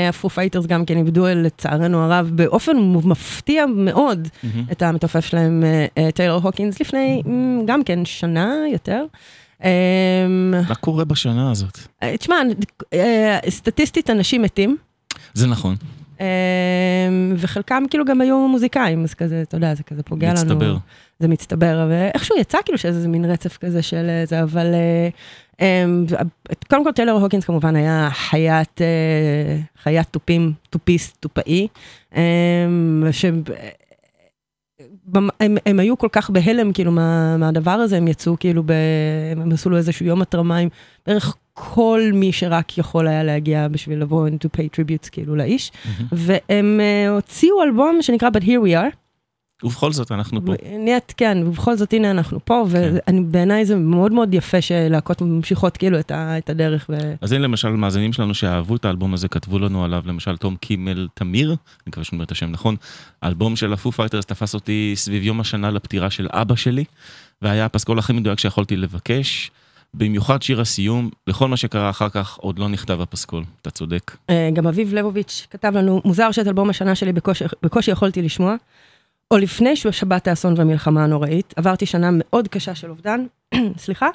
הפו 0.09 0.29
פייטרס 0.29 0.65
גם 0.65 0.85
כן 0.85 0.97
איבדו 0.97 1.25
לצערנו 1.35 2.03
הרב 2.03 2.29
באופן 2.35 2.71
מפתיע 3.03 3.65
מאוד 3.75 4.27
מהמם. 4.43 4.65
את 4.71 4.81
המתופף 4.81 5.25
שלהם, 5.25 5.63
טיילור 6.13 6.39
הוקינס, 6.43 6.79
לפני 6.81 7.21
מ, 7.25 7.65
גם 7.65 7.83
כן 7.83 8.05
שנה 8.05 8.53
יותר. 8.73 9.03
אה, 9.63 10.27
מה 10.67 10.75
קורה 10.75 11.05
בשנה 11.05 11.51
הזאת? 11.51 11.79
אה, 12.03 12.17
תשמע, 12.17 12.35
אה, 12.93 13.39
סטטיסטית 13.49 14.09
אנשים 14.09 14.41
מתים. 14.41 14.77
זה 15.33 15.47
נכון, 15.47 15.75
אה, 16.21 16.25
וחלקם 17.37 17.83
כאילו 17.89 18.05
גם 18.05 18.21
היו 18.21 18.47
מוזיקאים, 18.47 19.03
אז 19.03 19.13
כזה, 19.13 19.41
אתה 19.41 19.57
יודע, 19.57 19.75
זה 19.75 19.83
כזה 19.83 20.03
פוגע 20.03 20.29
לנו. 20.29 20.41
מצטבר. 20.41 20.77
זה 21.19 21.27
מצטבר, 21.27 21.87
ואיכשהו 21.89 22.37
יצא 22.37 22.57
כאילו 22.65 22.77
שיש 22.77 22.85
איזה 22.85 23.07
מין 23.07 23.25
רצף 23.25 23.57
כזה 23.57 23.81
של 23.81 24.05
אה, 24.09 24.25
זה, 24.25 24.43
אבל 24.43 24.65
אה, 25.59 25.85
קודם 26.69 26.83
כל 26.83 26.91
טיילור 26.91 27.19
הוקינס 27.19 27.45
כמובן 27.45 27.75
היה 27.75 28.09
חיית, 28.11 28.81
חיית 29.83 30.07
תופים, 30.11 30.53
תופיסט, 30.69 31.17
תופאי, 31.19 31.67
הם, 35.39 35.57
הם 35.65 35.79
היו 35.79 35.97
כל 35.97 36.07
כך 36.11 36.29
בהלם 36.29 36.73
כאילו 36.73 36.91
מה, 36.91 37.37
מהדבר 37.37 37.71
הזה, 37.71 37.97
הם 37.97 38.07
יצאו 38.07 38.35
כאילו, 38.39 38.63
ב, 38.65 38.71
הם 39.31 39.51
עשו 39.51 39.69
לו 39.69 39.77
איזשהו 39.77 40.05
יום 40.05 40.21
התרמה 40.21 40.57
עם 40.57 40.69
בערך 41.07 41.35
כל 41.53 42.01
מי 42.13 42.31
שרק 42.31 42.77
יכול 42.77 43.07
היה 43.07 43.23
להגיע 43.23 43.67
בשביל 43.67 44.01
לבוא 44.01 44.27
and 44.27 44.31
to 44.31 44.57
pay 44.57 44.63
tributes 44.75 45.09
כאילו 45.11 45.35
לאיש, 45.35 45.71
והם 46.11 46.79
uh, 46.79 47.09
הוציאו 47.09 47.63
אלבום 47.63 48.01
שנקרא 48.01 48.29
But 48.29 48.41
Here 48.41 48.61
We 48.65 48.75
Are. 48.75 49.00
ובכל 49.63 49.91
זאת, 49.91 50.11
אנחנו 50.11 50.45
פה. 50.45 50.53
נהיית, 50.79 51.13
כן, 51.17 51.37
ובכל 51.45 51.75
זאת, 51.75 51.93
הנה 51.93 52.11
אנחנו 52.11 52.39
פה, 52.45 52.63
כן. 52.71 53.17
ובעיניי 53.17 53.65
זה 53.65 53.75
מאוד 53.75 54.13
מאוד 54.13 54.33
יפה 54.33 54.61
שלהקות 54.61 55.21
ממשיכות 55.21 55.77
כאילו 55.77 55.99
את 55.99 56.11
ה- 56.11 56.37
את 56.37 56.49
הדרך. 56.49 56.85
ו- 56.89 57.13
אז 57.21 57.31
הנה 57.31 57.43
למשל 57.43 57.69
מאזינים 57.69 58.13
שלנו 58.13 58.33
שאהבו 58.33 58.75
את 58.75 58.85
האלבום 58.85 59.13
הזה, 59.13 59.27
כתבו 59.27 59.59
לנו 59.59 59.83
עליו, 59.85 60.03
למשל 60.05 60.37
תום 60.37 60.55
קימל 60.55 61.07
תמיר, 61.13 61.49
אני 61.49 61.57
מקווה 61.87 62.03
שאני 62.03 62.15
אומר 62.17 62.25
את 62.25 62.31
השם 62.31 62.51
נכון, 62.51 62.75
האלבום 63.21 63.55
של 63.55 63.73
הפו 63.73 63.91
פייטרס 63.91 64.25
תפס 64.25 64.53
אותי 64.53 64.93
סביב 64.95 65.23
יום 65.23 65.39
השנה 65.39 65.71
לפטירה 65.71 66.09
של 66.09 66.27
אבא 66.31 66.55
שלי, 66.55 66.83
והיה 67.41 67.65
הפסקול 67.65 67.99
הכי 67.99 68.13
מדויק 68.13 68.39
שיכולתי 68.39 68.77
לבקש. 68.77 69.51
במיוחד 69.93 70.41
שיר 70.41 70.61
הסיום, 70.61 71.09
לכל 71.27 71.47
מה 71.47 71.57
שקרה 71.57 71.89
אחר 71.89 72.09
כך 72.09 72.35
עוד 72.37 72.59
לא 72.59 72.69
נכתב 72.69 73.01
הפסקול, 73.01 73.43
אתה 73.61 73.69
צודק. 73.69 74.17
אה, 74.29 74.49
גם 74.53 74.67
אביב 74.67 74.93
לבוביץ' 74.93 75.47
כתב 75.49 75.71
לנו, 75.75 76.01
מוזר 76.05 76.31
שאת 76.31 76.47
אלבום 76.47 76.69
השנה 76.69 76.95
שלי 76.95 77.13
בקושי, 77.13 77.45
בקושי 77.63 77.91
יכולתי 77.91 78.21
לשמוע. 78.21 78.55
או 79.31 79.37
לפני 79.37 79.75
שבת 79.75 80.27
האסון 80.27 80.53
והמלחמה 80.57 81.03
הנוראית, 81.03 81.53
עברתי 81.57 81.85
שנה 81.85 82.09
מאוד 82.11 82.47
קשה 82.47 82.75
של 82.75 82.89
אובדן, 82.89 83.25
סליחה, 83.77 84.09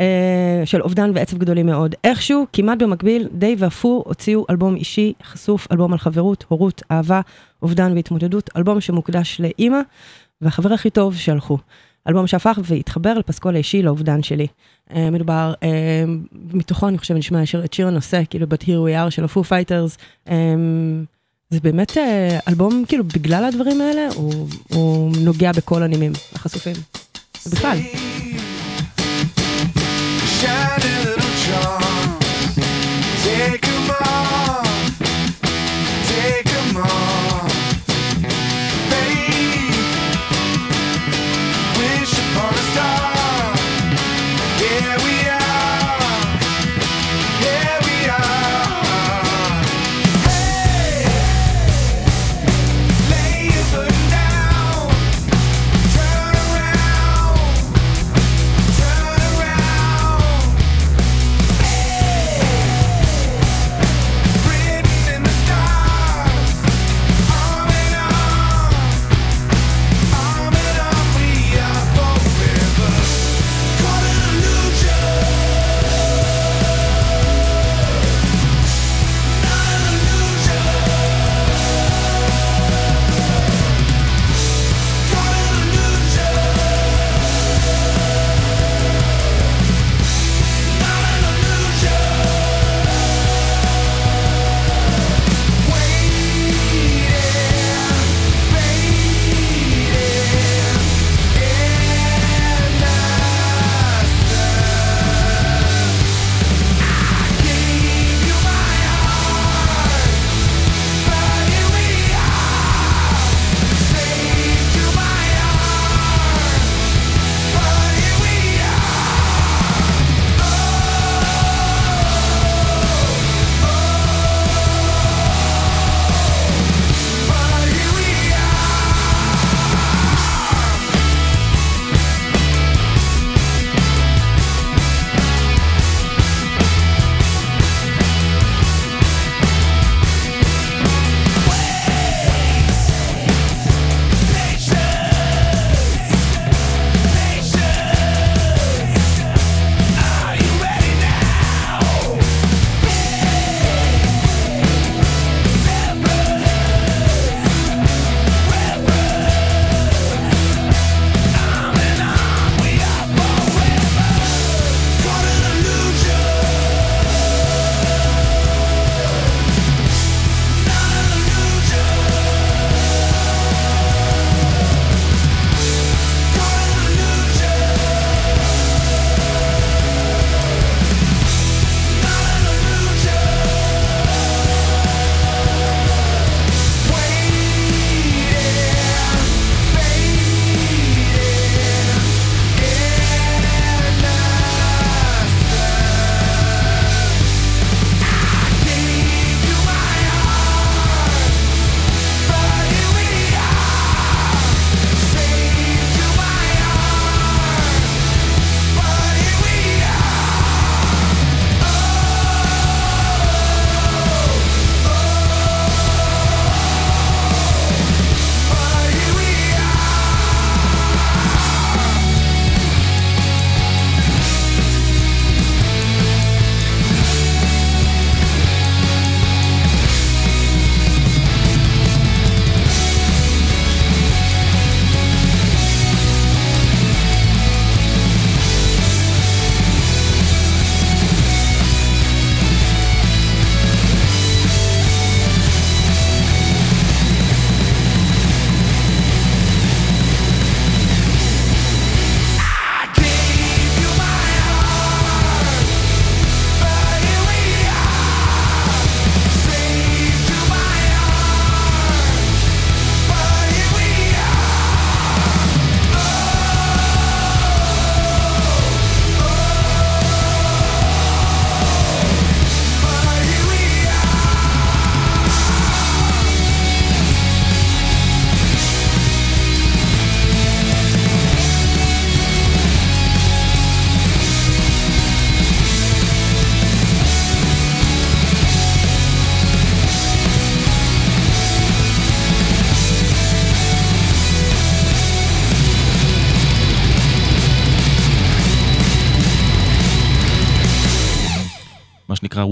אה, 0.00 0.62
של 0.64 0.82
אובדן 0.82 1.10
ועצב 1.14 1.38
גדולים 1.38 1.66
מאוד. 1.66 1.94
איכשהו, 2.04 2.46
כמעט 2.52 2.78
במקביל, 2.78 3.28
דייב 3.32 3.56
והפו 3.58 4.02
הוציאו 4.06 4.46
אלבום 4.50 4.76
אישי, 4.76 5.12
חשוף, 5.22 5.66
אלבום 5.72 5.92
על 5.92 5.98
חברות, 5.98 6.44
הורות, 6.48 6.82
אהבה, 6.90 7.20
אובדן 7.62 7.92
והתמודדות, 7.94 8.50
אלבום 8.56 8.80
שמוקדש 8.80 9.40
לאימא 9.40 9.80
והחבר 10.40 10.72
הכי 10.72 10.90
טוב 10.90 11.16
שהלכו. 11.16 11.58
אלבום 12.08 12.26
שהפך 12.26 12.58
והתחבר 12.64 13.14
לפסקול 13.14 13.54
האישי 13.54 13.82
לאובדן 13.82 14.22
שלי. 14.22 14.46
אה, 14.94 15.10
מדובר, 15.10 15.54
אה, 15.62 16.04
מתוכו 16.32 16.88
אני 16.88 16.98
חושבת 16.98 17.16
נשמע 17.16 17.42
את 17.64 17.72
שיר 17.72 17.86
הנושא, 17.86 18.22
כאילו 18.30 18.46
But 18.46 18.62
Here 18.62 18.66
We 18.66 19.06
Are 19.06 19.10
של 19.10 19.24
ה 19.24 19.29
Foo 19.29 19.44
Fighters. 19.44 19.98
זה 21.50 21.60
באמת 21.60 21.98
אה, 21.98 22.38
אלבום, 22.48 22.84
כאילו, 22.88 23.04
בגלל 23.04 23.44
הדברים 23.44 23.80
האלה, 23.80 24.08
הוא, 24.14 24.48
הוא 24.68 25.12
נוגע 25.20 25.52
בכל 25.52 25.82
הנימים 25.82 26.12
החשופים. 26.34 26.76
ובכלל. 27.46 27.78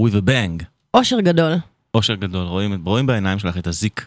With 0.09 0.15
a 0.15 0.29
Bang. 0.29 0.63
אושר 0.93 1.19
גדול. 1.19 1.53
אושר 1.93 2.15
גדול, 2.15 2.45
רואים, 2.45 2.81
רואים 2.85 3.05
בעיניים 3.05 3.39
שלך 3.39 3.57
את 3.57 3.67
הזיק. 3.67 4.05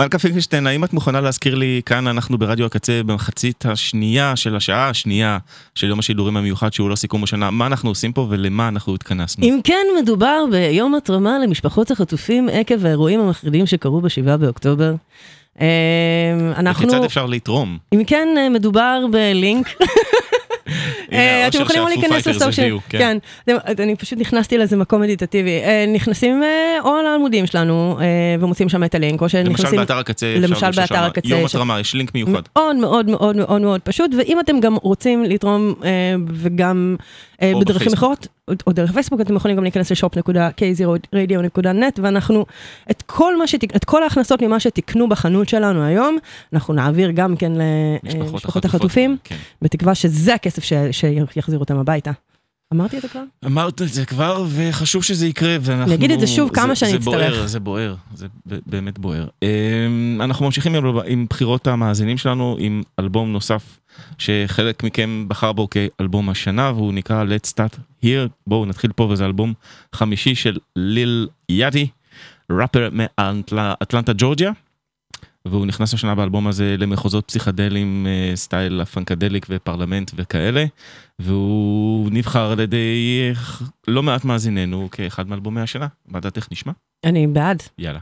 מלכה 0.00 0.18
פינקלשטיין, 0.18 0.66
האם 0.66 0.84
את 0.84 0.92
מוכנה 0.92 1.20
להזכיר 1.20 1.54
לי, 1.54 1.80
כאן 1.86 2.06
אנחנו 2.06 2.38
ברדיו 2.38 2.66
הקצה 2.66 3.00
במחצית 3.06 3.66
השנייה 3.66 4.36
של 4.36 4.56
השעה 4.56 4.88
השנייה 4.88 5.38
של 5.74 5.86
יום 5.86 5.98
השידורים 5.98 6.36
המיוחד 6.36 6.72
שהוא 6.72 6.90
לא 6.90 6.96
סיכום 6.96 7.24
השנה, 7.24 7.50
מה 7.50 7.66
אנחנו 7.66 7.90
עושים 7.90 8.12
פה 8.12 8.26
ולמה 8.30 8.68
אנחנו 8.68 8.94
התכנסנו? 8.94 9.44
אם 9.44 9.60
כן, 9.64 9.86
מדובר 10.02 10.44
ביום 10.50 10.94
התרמה 10.94 11.38
למשפחות 11.38 11.90
החטופים 11.90 12.48
עקב 12.52 12.86
האירועים 12.86 13.20
המחרידים 13.20 13.66
שקרו 13.66 14.00
ב-7 14.00 14.36
באוקטובר. 14.36 14.94
אה, 15.60 15.66
אנחנו... 16.56 16.88
וכיצד 16.88 17.04
אפשר 17.04 17.26
לתרום? 17.26 17.78
אם 17.94 18.04
כן, 18.06 18.28
אה, 18.38 18.48
מדובר 18.48 19.04
בלינק. 19.10 19.68
אה, 21.12 21.48
אתם 21.48 21.60
יכולים 21.60 21.86
להיכנס 21.86 22.26
לסושיאל, 22.26 22.66
הביאו, 22.66 22.78
כן. 22.88 23.18
כן, 23.46 23.56
אני 23.82 23.96
פשוט 23.96 24.18
נכנסתי 24.18 24.58
לזה 24.58 24.76
מקום 24.76 25.02
מדיטטיבי, 25.02 25.60
אה, 25.62 25.84
נכנסים 25.94 26.42
אה, 26.42 26.78
או 26.84 26.96
לעמודים 27.04 27.46
שלנו 27.46 27.98
ומוצאים 28.40 28.68
שם 28.68 28.84
את 28.84 28.94
הלינק, 28.94 29.22
או 29.22 29.28
שנכנסים, 29.28 29.64
למשל 29.64 29.76
באתר 29.76 29.98
הקצה, 29.98 30.34
למשל 30.38 30.70
באתר 30.70 31.04
הקצה, 31.04 31.28
יום 31.28 31.44
התרמה, 31.44 31.80
יש 31.80 31.94
לינק 31.94 32.14
מיוחד. 32.14 32.42
מאוד 32.56 32.76
מאוד 32.76 33.10
מאוד 33.10 33.36
מאוד 33.36 33.62
מאוד 33.62 33.80
פשוט, 33.80 34.10
ואם 34.18 34.40
אתם 34.40 34.60
גם 34.60 34.74
רוצים 34.74 35.24
לתרום 35.24 35.74
וגם 36.32 36.96
בדרכים. 37.42 37.92
אחרות, 37.92 38.26
או- 38.66 38.72
דרך 38.72 38.92
פייסבוק, 38.92 39.20
אתם 39.20 39.36
יכולים 39.36 39.56
גם 39.56 39.62
להיכנס 39.62 39.92
לשופ.k0radio.net, 39.92 42.00
ואנחנו, 42.02 42.46
את 42.90 43.02
כל 43.06 43.38
מה 43.38 43.46
שתק... 43.46 43.76
את 43.76 43.84
כל 43.84 44.02
ההכנסות 44.02 44.42
ממה 44.42 44.60
שתקנו 44.60 45.08
בחנות 45.08 45.48
שלנו 45.48 45.84
היום, 45.84 46.18
אנחנו 46.52 46.74
נעביר 46.74 47.10
גם 47.10 47.36
כן 47.36 47.52
למשפחות 48.02 48.64
החטופים, 48.64 49.16
כן. 49.24 49.36
בתקווה 49.62 49.94
שזה 49.94 50.34
הכסף 50.34 50.64
ש... 50.64 50.72
שיחזיר 51.32 51.58
אותם 51.58 51.76
הביתה. 51.78 52.10
אמרתי 52.74 52.96
את 52.96 53.02
זה 53.02 53.08
כבר? 53.08 53.22
אמרת 53.46 53.82
את 53.82 53.88
זה 53.88 54.06
כבר, 54.06 54.44
וחשוב 54.48 55.02
שזה 55.04 55.26
יקרה, 55.26 55.56
ואנחנו... 55.60 55.84
אני 55.84 55.94
אגיד 55.94 56.10
את 56.10 56.20
זה 56.20 56.26
שוב 56.26 56.50
כמה 56.54 56.68
זה- 56.68 56.74
שאני 56.76 56.90
זה 56.90 56.96
אצטרך. 56.96 57.14
בוער, 57.34 57.46
זה 57.46 57.60
בוער, 57.60 57.94
זה 58.14 58.26
באמת 58.66 58.98
בוער. 58.98 59.26
אמ, 59.42 60.18
אנחנו 60.22 60.44
ממשיכים 60.44 60.74
עם- 60.74 60.84
עם 61.06 61.26
בחירות 61.30 61.66
המאזינים 61.66 62.18
שלנו, 62.18 62.56
עם 62.58 62.82
אלבום 62.98 63.32
נוסף, 63.32 63.78
שחלק 64.18 64.82
מכם 64.84 65.24
בחר 65.28 65.52
בו 65.52 65.68
כאלבום 65.70 66.28
השנה, 66.28 66.72
והוא 66.74 66.92
נקרא 66.92 67.24
Let's 67.24 67.50
Start 67.52 67.76
Here. 68.04 68.28
בואו 68.46 68.66
נתחיל 68.66 68.92
פה, 68.92 69.04
וזה 69.10 69.24
אלבום 69.26 69.52
חמישי 69.94 70.34
של 70.34 70.56
ליל 70.76 71.28
יאדי, 71.48 71.86
ראפר 72.52 72.88
מאטלנטה 73.52 74.12
ג'ורג'יה. 74.18 74.52
והוא 75.46 75.66
נכנס 75.66 75.94
השנה 75.94 76.14
באלבום 76.14 76.46
הזה 76.46 76.76
למחוזות 76.78 77.24
פסיכדליים, 77.26 78.06
אה, 78.06 78.36
סטייל 78.36 78.80
הפנקדליק 78.80 79.46
ופרלמנט 79.50 80.10
וכאלה, 80.14 80.64
והוא 81.18 82.10
נבחר 82.12 82.52
על 82.52 82.60
ידי 82.60 83.20
אה, 83.22 83.32
לא 83.88 84.02
מעט 84.02 84.24
מאזיננו 84.24 84.88
כאחד 84.92 85.28
מאלבומי 85.28 85.60
השנה. 85.60 85.86
מה 86.08 86.20
דעתך 86.20 86.48
נשמע? 86.52 86.72
אני 87.04 87.26
בעד. 87.26 87.62
יאללה. 87.78 88.00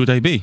Should 0.00 0.08
I 0.08 0.26
be? 0.26 0.40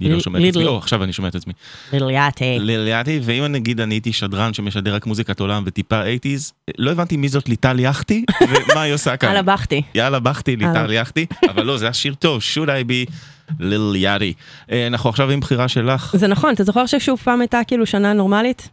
היא 0.00 0.10
לא 0.10 0.20
שומעת 0.20 0.42
את 0.42 0.48
עצמי. 0.48 0.64
או 0.64 0.78
עכשיו 0.78 1.04
אני 1.04 1.12
שומע 1.12 1.28
את 1.28 1.34
עצמי. 1.34 1.52
ליליאטי. 1.92 2.58
ליליאתי, 2.60 3.20
ואם 3.22 3.44
נגיד 3.44 3.80
אני 3.80 3.94
הייתי 3.94 4.12
שדרן 4.12 4.54
שמשדר 4.54 4.94
רק 4.94 5.06
מוזיקת 5.06 5.40
עולם 5.40 5.62
וטיפה 5.66 6.02
80's, 6.02 6.52
לא 6.78 6.90
הבנתי 6.90 7.16
מי 7.16 7.28
זאת 7.28 7.48
ליטל 7.48 7.80
יחתי, 7.80 8.24
ומה 8.70 8.82
היא 8.82 8.94
עושה 8.94 9.16
כאן. 9.16 9.28
הלאה 9.28 9.42
בכתי. 9.42 9.82
יאללה 9.94 10.20
בכתי, 10.20 10.56
ליטל 10.56 10.76
הלאה. 10.76 10.94
יחתי, 10.94 11.26
אבל 11.50 11.62
לא, 11.62 11.78
זה 11.78 11.84
היה 11.84 11.92
שיר 11.92 12.14
טוב, 12.14 12.42
should 12.54 12.66
I 12.68 12.88
be 12.88 13.12
ליל 13.60 13.92
יאדי. 13.96 14.32
אה, 14.72 14.86
אנחנו 14.86 15.10
עכשיו 15.10 15.30
עם 15.30 15.40
בחירה 15.40 15.68
שלך. 15.68 16.16
זה 16.18 16.26
נכון, 16.26 16.54
אתה 16.54 16.64
זוכר 16.64 16.86
ששוב 16.86 17.18
פעם 17.24 17.40
הייתה 17.40 17.60
כאילו 17.66 17.86
שנה 17.86 18.12
נורמלית? 18.12 18.68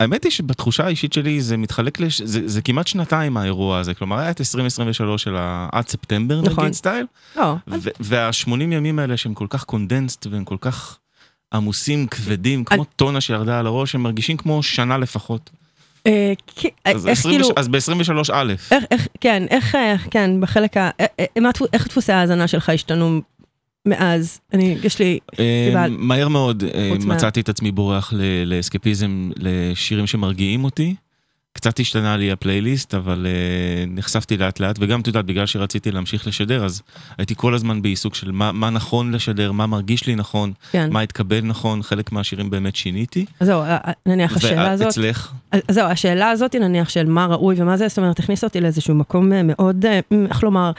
האמת 0.00 0.24
היא 0.24 0.32
שבתחושה 0.32 0.84
האישית 0.86 1.12
שלי 1.12 1.40
זה 1.40 1.56
מתחלק, 1.56 2.00
לש... 2.00 2.22
זה, 2.22 2.40
זה 2.48 2.62
כמעט 2.62 2.86
שנתיים 2.86 3.36
האירוע 3.36 3.78
הזה, 3.78 3.94
כלומר 3.94 4.18
היה 4.18 4.30
את 4.30 4.40
2023 4.40 5.22
של 5.22 5.36
ה... 5.36 5.68
עד 5.72 5.88
ספטמבר 5.88 6.40
נכון. 6.40 6.64
נגיד 6.64 6.74
סטייל, 6.74 7.06
לא. 7.36 7.54
ו- 7.68 7.88
וה-80 8.00 8.50
ימים 8.62 8.98
האלה 8.98 9.16
שהם 9.16 9.34
כל 9.34 9.46
כך 9.50 9.64
קונדנסט 9.64 10.26
והם 10.30 10.44
כל 10.44 10.56
כך 10.60 10.98
עמוסים, 11.54 12.06
כבדים, 12.06 12.64
כמו 12.64 12.84
טונה 12.84 13.20
שירדה 13.20 13.58
על 13.58 13.66
הראש, 13.66 13.94
הם 13.94 14.02
מרגישים 14.02 14.36
כמו 14.36 14.62
שנה 14.62 14.98
לפחות. 14.98 15.50
אה, 16.06 16.32
כי- 16.46 16.68
אז 16.84 17.06
איך 17.08 17.18
20 17.18 17.40
כאילו... 17.40 17.54
אז 17.56 17.68
ב-23 17.68 18.30
א', 18.32 18.54
איך, 18.90 19.06
כן, 19.20 19.42
איך, 19.50 19.74
אה, 19.74 19.94
כן, 20.10 20.40
בחלק 20.40 20.76
ה... 20.76 20.90
אה, 21.00 21.06
אה, 21.20 21.24
איך 21.72 21.86
דפוסי 21.88 22.12
ההאזנה 22.12 22.48
שלך 22.48 22.68
השתנו 22.68 23.20
מאז? 23.86 24.40
אני, 24.52 24.76
יש 24.82 24.98
לי 24.98 25.18
סיבה... 25.36 25.82
אה, 25.82 25.88
מהר 25.88 26.28
מאוד 26.28 26.64
אה, 26.74 26.92
מצאתי 27.06 27.40
את 27.40 27.48
עצמי 27.48 27.72
בורח 27.72 28.12
לאסקפיזם, 28.46 29.30
לשירים 29.36 30.06
שמרגיעים 30.06 30.64
אותי. 30.64 30.94
קצת 31.54 31.80
השתנה 31.80 32.16
לי 32.16 32.32
הפלייליסט, 32.32 32.94
אבל 32.94 33.26
אה, 33.26 33.84
נחשפתי 33.86 34.36
לאט 34.36 34.60
לאט, 34.60 34.76
וגם, 34.80 35.00
את 35.00 35.06
יודעת, 35.06 35.24
בגלל 35.24 35.46
שרציתי 35.46 35.90
להמשיך 35.90 36.26
לשדר, 36.26 36.64
אז 36.64 36.82
הייתי 37.18 37.34
כל 37.36 37.54
הזמן 37.54 37.82
בעיסוק 37.82 38.14
של 38.14 38.30
מה, 38.30 38.52
מה 38.52 38.70
נכון 38.70 39.12
לשדר, 39.12 39.52
מה 39.52 39.66
מרגיש 39.66 40.06
לי 40.06 40.14
נכון, 40.14 40.52
כן. 40.70 40.92
מה 40.92 41.00
התקבל 41.00 41.40
נכון, 41.40 41.82
חלק 41.82 42.12
מהשירים 42.12 42.50
באמת 42.50 42.76
שיניתי. 42.76 43.24
אז 43.40 43.46
זהו, 43.46 43.62
נניח 44.06 44.36
השאלה 44.36 44.70
הזאת... 44.70 44.86
ואצלך? 44.86 45.32
אז 45.52 45.60
זהו, 45.70 45.86
השאלה 45.86 46.30
הזאת, 46.30 46.54
נניח, 46.54 46.88
של 46.88 47.06
מה 47.06 47.26
ראוי 47.26 47.54
ומה 47.58 47.76
זה, 47.76 47.88
זאת 47.88 47.98
אומרת, 47.98 48.18
הכניס 48.18 48.44
אותי 48.44 48.60
לאיזשהו 48.60 48.94
מקום 48.94 49.32
מאוד, 49.44 49.84
איך 50.30 50.42
לומר, 50.42 50.72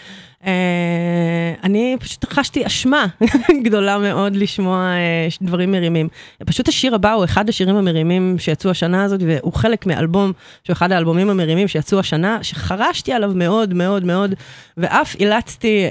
אני 1.63 1.97
פשוט 1.99 2.25
חשתי 2.33 2.65
אשמה 2.65 3.05
גדולה 3.65 3.97
מאוד 3.97 4.35
לשמוע 4.35 4.77
אה, 4.79 5.27
דברים 5.41 5.71
מרימים. 5.71 6.07
פשוט 6.45 6.67
השיר 6.67 6.95
הבא 6.95 7.13
הוא 7.13 7.25
אחד 7.25 7.49
השירים 7.49 7.75
המרימים 7.75 8.35
שיצאו 8.39 8.71
השנה 8.71 9.03
הזאת, 9.03 9.19
והוא 9.25 9.53
חלק 9.53 9.85
מאלבום, 9.85 10.31
שהוא 10.63 10.73
אחד 10.73 10.91
האלבומים 10.91 11.29
המרימים 11.29 11.67
שיצאו 11.67 11.99
השנה, 11.99 12.37
שחרשתי 12.41 13.13
עליו 13.13 13.31
מאוד 13.35 13.73
מאוד 13.73 14.03
מאוד, 14.05 14.33
ואף 14.77 15.15
אילצתי 15.15 15.83
אה, 15.85 15.89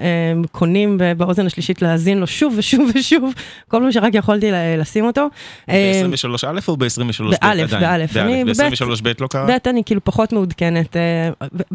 אה, 0.00 0.08
קונים 0.52 0.98
ב- 0.98 1.12
באוזן 1.12 1.46
השלישית 1.46 1.82
להאזין 1.82 2.18
לו 2.18 2.26
שוב 2.26 2.54
ושוב 2.56 2.90
ושוב, 2.94 3.32
כל 3.68 3.78
פעם 3.80 3.92
שרק 3.92 4.14
יכולתי 4.14 4.46
לשים 4.78 5.04
אותו. 5.04 5.28
אה, 5.68 6.02
ב-23 6.10 6.48
א' 6.48 6.60
או 6.68 6.76
ב-23 6.76 6.86
ב' 7.24 7.30
באלף, 7.42 7.70
באלף. 7.70 8.16
אני 8.16 8.44
בבית- 8.44 8.72
ב-23 8.80 9.02
ב' 9.02 9.12
לא 9.20 9.26
קרה? 9.26 9.46
ב' 9.46 9.68
אני 9.68 9.82
כאילו 9.86 10.04
פחות 10.04 10.32
מעודכנת, 10.32 10.96
אה, 10.96 11.02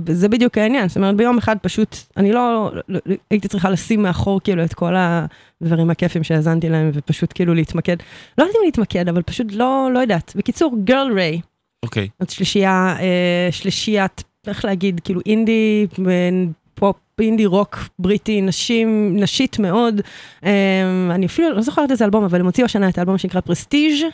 וזה 0.06 0.30
בדיוק 0.30 0.58
העניין, 0.58 0.88
זאת 0.88 0.98
אומרת 0.98 1.16
ביום 1.16 1.38
אחד 1.38 1.56
פשוט, 1.62 1.96
אני 2.18 2.32
לא, 2.32 2.72
לא- 2.74 3.00
לא- 3.06 3.16
הייתי 3.30 3.48
צריכה 3.48 3.70
לשים 3.70 4.04
מאחור 4.04 4.42
כאילו 4.44 4.64
את 4.64 4.74
כל 4.74 4.94
הדברים 4.98 5.90
הכיפים 5.90 6.24
שהאזנתי 6.24 6.70
להם, 6.70 6.92
ופשוט 6.94 7.32
כאילו 7.36 7.54
להתמקד, 7.54 7.98
לא 8.38 8.44
יודעת 8.44 8.56
אם 8.56 8.62
להתמקד, 8.66 9.10
אבל 9.10 9.22
פשוט 9.22 9.48
לא, 9.52 9.90
לא 9.94 10.00
יודעת. 10.00 10.34
בקיצור, 10.36 10.76
גרל 10.84 11.12
ריי, 11.14 11.42
אוקיי. 11.84 12.08
זאת 12.20 12.30
שלישייה, 12.30 12.96
אה, 13.00 13.48
שלישיית, 13.52 14.24
איך 14.48 14.66
להגיד, 14.66 15.02
כאילו 15.04 15.22
אינדי, 15.26 15.88
אה, 16.08 16.30
פופ, 16.76 16.96
אינדי 17.20 17.46
רוק 17.46 17.78
בריטי, 18.00 18.42
נשים, 18.42 19.16
נשית 19.20 19.60
מאוד. 19.60 20.02
אה, 20.46 21.10
אני 21.12 21.26
אפילו 21.26 21.54
לא 21.54 21.62
זוכרת 21.62 21.92
איזה 21.92 22.06
אלבום, 22.06 22.24
אבל 22.24 22.40
הם 22.40 22.46
הוציאו 22.46 22.66
השנה 22.66 22.90
את 22.90 22.98
האלבום 22.98 23.18
שנקרא 23.18 23.42
Prestige. 23.42 24.06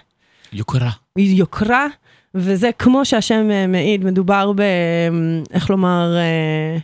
יוקרה. 0.53 0.89
יוקרה, 1.17 1.87
וזה 2.35 2.69
כמו 2.79 3.05
שהשם 3.05 3.51
אה, 3.51 3.67
מעיד, 3.67 4.05
מדובר 4.05 4.51
ב... 4.55 4.61
איך 5.53 5.69
לומר... 5.69 6.15
אה, 6.15 6.21
אה, 6.21 6.77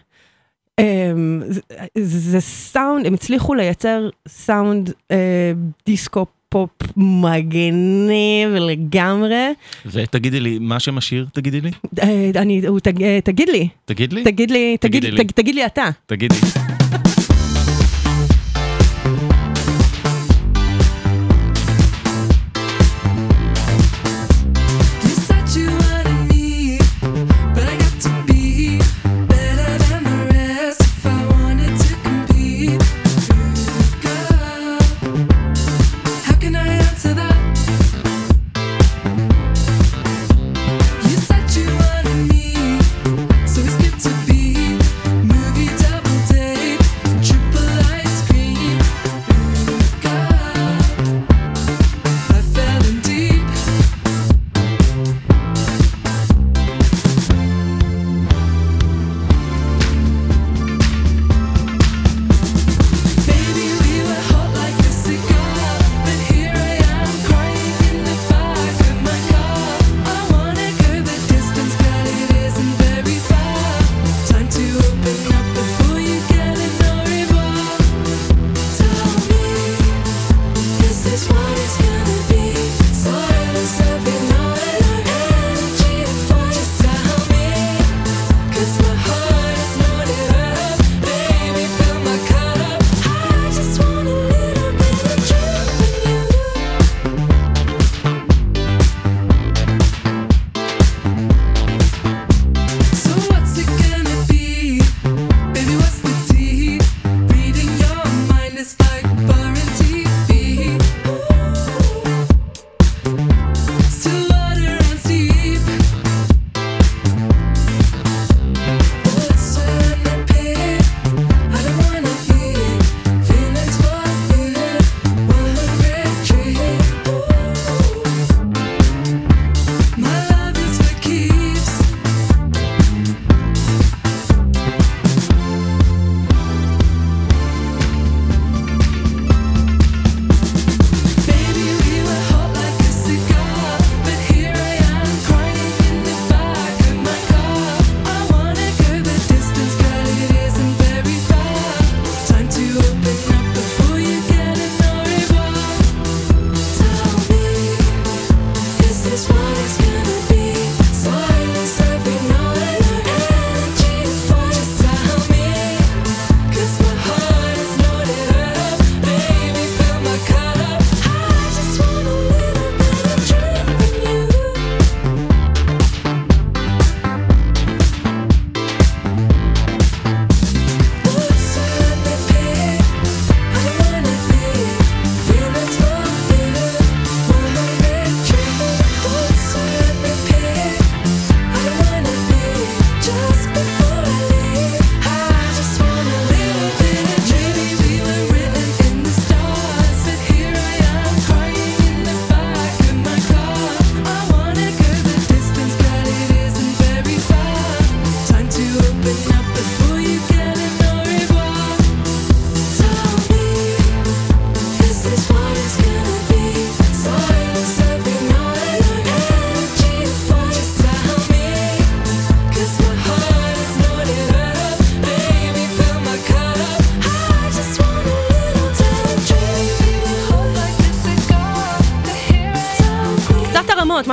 זה- 1.49 1.61
זה 2.03 2.39
סאונד, 2.39 3.05
הם 3.05 3.13
הצליחו 3.13 3.53
לייצר 3.53 4.09
סאונד 4.27 4.91
אה, 5.11 5.51
דיסקו 5.85 6.25
פופ 6.49 6.69
מגניב 6.97 8.49
לגמרי. 8.49 9.47
ותגידי 9.85 10.39
לי, 10.39 10.59
מה 10.59 10.79
שם 10.79 10.97
השיר? 10.97 11.25
תגידי 11.33 11.61
לי. 11.61 11.71
אה, 12.01 12.31
אני, 12.35 12.67
הוא, 12.67 12.79
תג, 12.79 13.03
אה, 13.03 13.19
תגיד 13.23 13.49
לי, 13.49 13.67
תגיד 13.85 14.13
לי? 14.13 14.23
תגיד 14.23 14.51
לי, 14.51 14.77
תגיד, 14.79 15.01
תגידי 15.01 15.11
לי. 15.17 15.23
תג, 15.23 15.31
תגיד 15.31 15.55
לי 16.31 16.37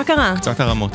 קרה? 0.09 0.35
קצת 0.36 0.60
הרמות. 0.60 0.90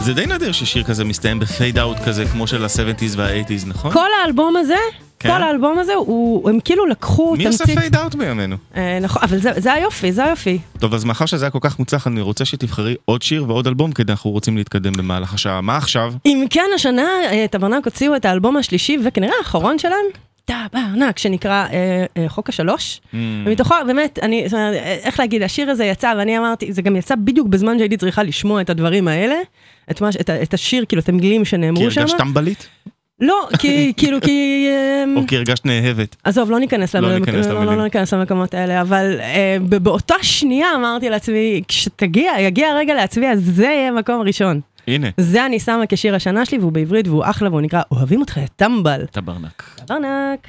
זה 0.00 0.14
די 0.14 0.26
נדיר 0.26 0.52
ששיר 0.52 0.82
כזה 0.82 1.04
מסתיים 1.04 1.38
ב 1.38 1.78
fade 1.78 1.88
out 1.88 1.96
כזה, 2.06 2.24
כמו 2.26 2.46
של 2.46 2.64
ה-70's 2.64 3.16
וה-80's, 3.16 3.66
נכון? 3.66 3.92
כל 3.92 4.08
האלבום 4.22 4.56
הזה, 4.56 4.76
כן. 5.18 5.28
כל 5.28 5.42
האלבום 5.42 5.78
הזה, 5.78 5.94
הוא, 5.94 6.50
הם 6.50 6.58
כאילו 6.64 6.86
לקחו 6.86 7.34
מי 7.38 7.46
עושה 7.46 7.58
תמצית... 7.58 7.78
fade 7.78 7.96
out 7.96 8.14
בימינו? 8.14 8.56
אה, 8.76 8.98
נכון, 9.02 9.22
אבל 9.22 9.38
זה, 9.38 9.50
זה 9.56 9.72
היופי, 9.72 10.12
זה 10.12 10.24
היופי. 10.24 10.58
טוב, 10.78 10.94
אז 10.94 11.04
מאחר 11.04 11.26
שזה 11.26 11.44
היה 11.44 11.50
כל 11.50 11.58
כך 11.60 11.78
מוצלח, 11.78 12.06
אני 12.06 12.20
רוצה 12.20 12.44
שתבחרי 12.44 12.94
עוד 13.04 13.22
שיר 13.22 13.44
ועוד 13.48 13.66
אלבום, 13.66 13.92
כי 13.92 14.02
אנחנו 14.08 14.30
רוצים 14.30 14.56
להתקדם 14.56 14.92
במהלך 14.92 15.34
השעה. 15.34 15.60
מה 15.60 15.76
עכשיו? 15.76 16.12
אם 16.26 16.44
כן, 16.50 16.66
השנה 16.74 17.08
אה, 17.30 17.46
טברנק 17.50 17.84
הוציאו 17.84 18.16
את 18.16 18.24
האלבום 18.24 18.56
השלישי 18.56 18.98
וכנראה 19.04 19.34
האחרון 19.38 19.78
שלהם, 19.78 20.06
טברנק, 20.70 21.18
שנקרא 21.18 21.66
אה, 21.72 22.04
אה, 22.16 22.28
חוק 22.28 22.48
השלוש. 22.48 23.00
Mm. 23.00 23.16
ומתוכו, 23.46 23.74
באמת, 23.86 24.18
אני, 24.22 24.44
זאת 24.48 24.54
אומרת, 24.54 24.74
אה, 24.74 24.98
איך 25.02 25.20
להגיד, 25.20 25.42
השיר 25.42 25.70
הזה 25.70 25.84
יצא, 25.84 26.14
ואני 26.18 26.38
אמרתי, 26.38 26.72
זה 26.72 26.82
גם 26.82 26.96
יצא 26.96 27.14
בדיוק 27.14 27.48
בזמן 27.48 27.78
שהייתי 27.78 27.96
צריכה 27.96 28.22
לשמוע 28.22 28.60
את 28.60 28.70
הדברים 28.70 29.08
האלה, 29.08 29.36
את, 29.90 30.00
מה, 30.00 30.08
את, 30.20 30.30
את 30.30 30.54
השיר, 30.54 30.84
כאילו, 30.88 31.02
את 31.02 31.08
המילים 31.08 31.44
כי 31.44 31.50
שנאמרו 31.50 31.90
שם. 31.90 32.00
הרגשת 32.00 32.18
טמבלית? 32.18 32.68
לא, 33.20 33.48
כי, 33.58 33.92
כאילו, 33.96 34.20
כי... 34.20 34.68
אמ, 35.04 35.16
או 35.16 35.26
כי 35.26 35.36
הרגשת 35.36 35.66
נאהבת? 35.66 36.16
עזוב, 36.24 36.50
לא 36.50 36.60
ניכנס 36.60 36.94
לא 36.94 37.00
לא, 37.00 37.08
לא. 37.64 37.76
לא 37.76 38.18
למקומות 38.18 38.54
האלה, 38.54 38.80
אבל 38.80 39.16
אה, 39.20 39.56
באותה 39.60 40.14
שנייה 40.22 40.68
אמרתי 40.74 41.08
לעצמי, 41.08 41.62
כשתגיע, 41.68 42.32
יגיע 42.40 42.68
הרגע 42.68 42.94
להצביע, 42.94 43.36
זה 43.36 43.64
יהיה 43.64 43.92
מקום 43.92 44.20
ראשון. 44.20 44.60
הנה, 44.86 45.06
זה 45.16 45.46
אני 45.46 45.60
שמה 45.60 45.82
כשיר 45.88 46.14
השנה 46.14 46.44
שלי, 46.44 46.58
והוא 46.58 46.72
בעברית 46.72 47.08
והוא 47.08 47.24
אחלה, 47.24 47.48
והוא 47.48 47.60
נקרא 47.60 47.82
אוהבים 47.90 48.20
אותך, 48.20 48.40
טמבל. 48.56 49.06
טברנק. 49.06 49.62
טברנק. 49.86 50.48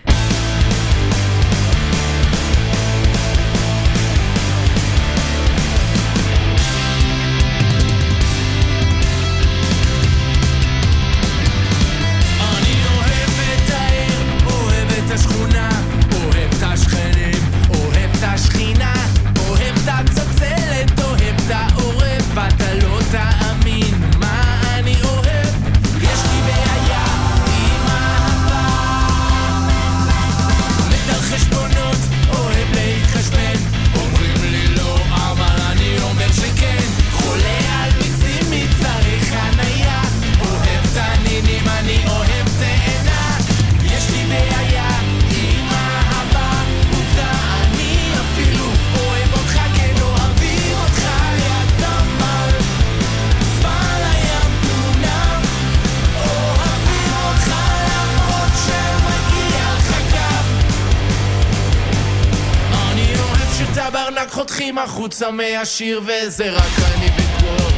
חותכים 64.58 64.78
החוצה 64.78 65.32
מהשיר 65.32 66.02
וזה 66.06 66.50
רק 66.50 66.72
אני 66.96 67.10
בקוורי 67.10 67.77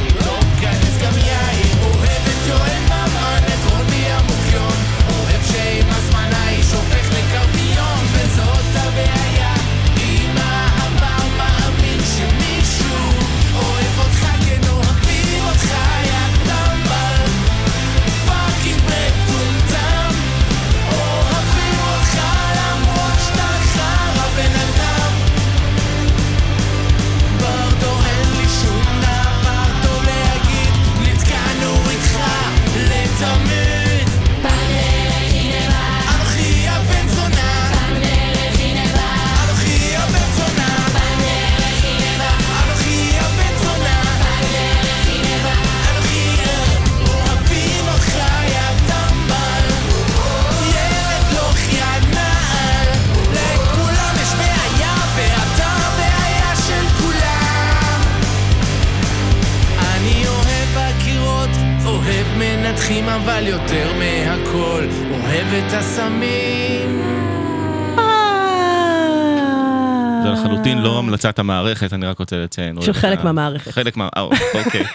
המלצת 71.24 71.38
המערכת, 71.38 71.92
אני 71.92 72.06
רק 72.06 72.18
רוצה 72.18 72.36
לציין. 72.36 72.80
של 72.82 72.92
חלק 72.92 73.24
מהמערכת. 73.24 73.70
חלק 73.70 73.96
מה... 73.96 74.08
אה, 74.16 74.22
אוקיי. 74.64 74.84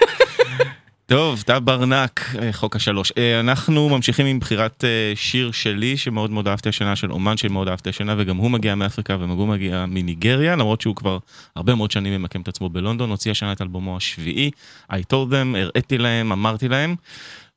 טוב, 1.05 1.41
טברנק, 1.41 2.35
אה, 2.41 2.53
חוק 2.53 2.75
השלוש. 2.75 3.11
אה, 3.17 3.39
אנחנו 3.39 3.89
ממשיכים 3.89 4.25
עם 4.25 4.39
בחירת 4.39 4.83
שיר 5.15 5.51
שלי, 5.51 5.97
שמאוד 5.97 6.31
מאוד 6.31 6.47
אהבתי 6.47 6.69
השנה, 6.69 6.95
של 6.95 7.11
אומן 7.11 7.37
שמאוד 7.37 7.67
אהבתי 7.67 7.89
השנה, 7.89 8.15
וגם 8.17 8.37
הוא 8.37 8.51
מגיע 8.51 8.75
מאפריקה 8.75 9.15
וגם 9.15 9.29
הוא 9.29 9.47
מגיע 9.47 9.85
מניגריה, 9.87 10.55
למרות 10.55 10.81
שהוא 10.81 10.95
כבר 10.95 11.17
הרבה 11.55 11.75
מאוד 11.75 11.91
שנים 11.91 12.21
ממקם 12.21 12.41
את 12.41 12.47
עצמו 12.47 12.69
בלונדון, 12.69 13.09
הוציא 13.09 13.31
השנה 13.31 13.51
את 13.51 13.61
אלבומו 13.61 13.97
השביעי, 13.97 14.51
I 14.91 14.95
told 14.95 15.31
them, 15.31 15.57
הראיתי 15.57 15.97
להם, 15.97 16.31
אמרתי 16.31 16.67
להם. 16.67 16.95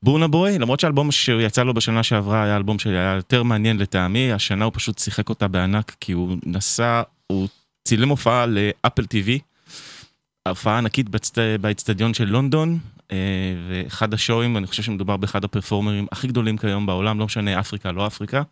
בורנה 0.03 0.28
בוי, 0.28 0.59
למרות 0.59 0.81
שהאלבום 0.81 1.11
שיצא 1.11 1.62
לו 1.62 1.74
בשנה 1.74 2.03
שעברה 2.03 2.45
היה 2.45 2.57
אלבום 2.57 2.78
שהיה 2.78 3.15
יותר 3.16 3.43
מעניין 3.43 3.78
לטעמי, 3.78 4.32
השנה 4.32 4.65
הוא 4.65 4.73
פשוט 4.74 4.99
שיחק 4.99 5.28
אותה 5.28 5.49
בענק, 5.49 5.97
כי 6.01 6.12
הוא 6.12 6.36
נסע, 6.47 7.03
הוא 7.27 7.49
צילם 7.89 8.09
הופעה 8.09 8.47
לאפל 8.47 9.02
TV, 9.02 9.28
הופעה 10.48 10.78
ענקית 10.78 11.09
באצט- 11.09 11.39
באצטדיון 11.60 12.15
של 12.15 12.24
לונדון, 12.24 12.78
אה, 13.12 13.16
ואחד 13.69 14.15
השואים, 14.15 14.56
אני 14.56 14.66
חושב 14.66 14.82
שמדובר 14.82 15.16
באחד 15.16 15.44
הפרפורמרים 15.44 16.06
הכי 16.12 16.27
גדולים 16.28 16.56
כיום 16.59 16.86
בעולם, 16.86 17.19
לא 17.19 17.24
משנה 17.24 17.60
אפריקה, 17.60 17.93
לא 17.93 18.06
אפריקה. 18.06 18.43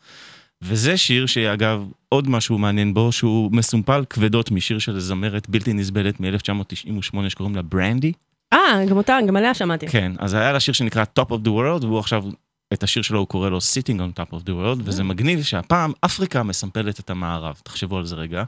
וזה 0.63 0.97
שיר 0.97 1.27
שאגב, 1.27 1.85
עוד 2.09 2.29
משהו 2.29 2.59
מעניין 2.59 2.95
בו, 2.95 3.13
שהוא 3.13 3.53
מסומפל 3.53 4.05
כבדות 4.11 4.51
משיר 4.51 4.79
של 4.79 5.01
זמרת 5.01 5.49
בלתי 5.49 5.73
נסבלת 5.73 6.21
מ-1998 6.21 7.29
שקוראים 7.29 7.57
לה 7.57 7.63
ברנדי. 7.63 8.13
אה, 8.53 8.59
גם 8.91 8.97
אותה, 8.97 9.19
גם 9.29 9.37
עליה 9.37 9.55
שמעתי. 9.55 9.89
כן, 9.89 10.13
אז 10.19 10.35
היה 10.35 10.53
לה 10.53 10.61
שיר 10.61 10.75
שנקרא 10.75 11.05
Top 11.21 11.29
of 11.33 11.39
the 11.45 11.49
World, 11.49 11.85
והוא 11.87 11.99
עכשיו, 11.99 12.25
את 12.73 12.83
השיר 12.83 13.03
שלו 13.03 13.19
הוא 13.19 13.27
קורא 13.29 13.49
לו 13.49 13.59
Sitting 13.59 13.99
on 13.99 14.21
Top 14.21 14.35
of 14.35 14.41
the 14.47 14.51
World, 14.51 14.81
וזה 14.85 15.05
מגניב 15.05 15.43
שהפעם 15.43 15.93
אפריקה 16.01 16.43
מסמפלת 16.43 17.01
את 17.01 17.11
המערב, 17.11 17.55
תחשבו 17.63 17.99
על 17.99 18.05
זה 18.07 18.15
רגע. 18.17 18.45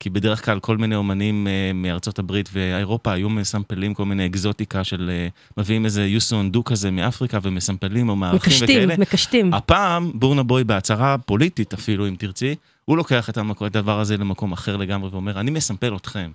כי 0.00 0.10
בדרך 0.10 0.44
כלל 0.44 0.60
כל 0.60 0.76
מיני 0.76 0.94
אומנים 0.94 1.46
אה, 1.46 1.70
מארצות 1.74 2.18
הברית 2.18 2.48
ואירופה 2.52 3.12
היו 3.12 3.30
מסמפלים 3.30 3.94
כל 3.94 4.04
מיני 4.04 4.26
אקזוטיקה 4.26 4.84
של 4.84 5.10
אה, 5.12 5.28
מביאים 5.56 5.84
איזה 5.84 6.06
יוסון 6.06 6.50
דו 6.50 6.64
כזה 6.64 6.90
מאפריקה 6.90 7.38
ומסמפלים 7.42 8.08
או 8.08 8.16
מארחים 8.16 8.52
מקשטים, 8.52 8.78
וכאלה. 8.78 8.96
מקשטים. 8.98 9.54
הפעם 9.54 10.10
בורנה 10.14 10.42
בוי 10.42 10.64
בהצהרה 10.64 11.18
פוליטית 11.18 11.72
אפילו 11.74 12.08
אם 12.08 12.14
תרצי, 12.18 12.54
הוא 12.84 12.96
לוקח 12.96 13.30
את 13.30 13.38
הדבר 13.60 14.00
הזה 14.00 14.16
למקום 14.16 14.52
אחר 14.52 14.76
לגמרי 14.76 15.10
ואומר 15.10 15.40
אני 15.40 15.50
מסמפל 15.50 15.96
אתכם. 15.96 16.30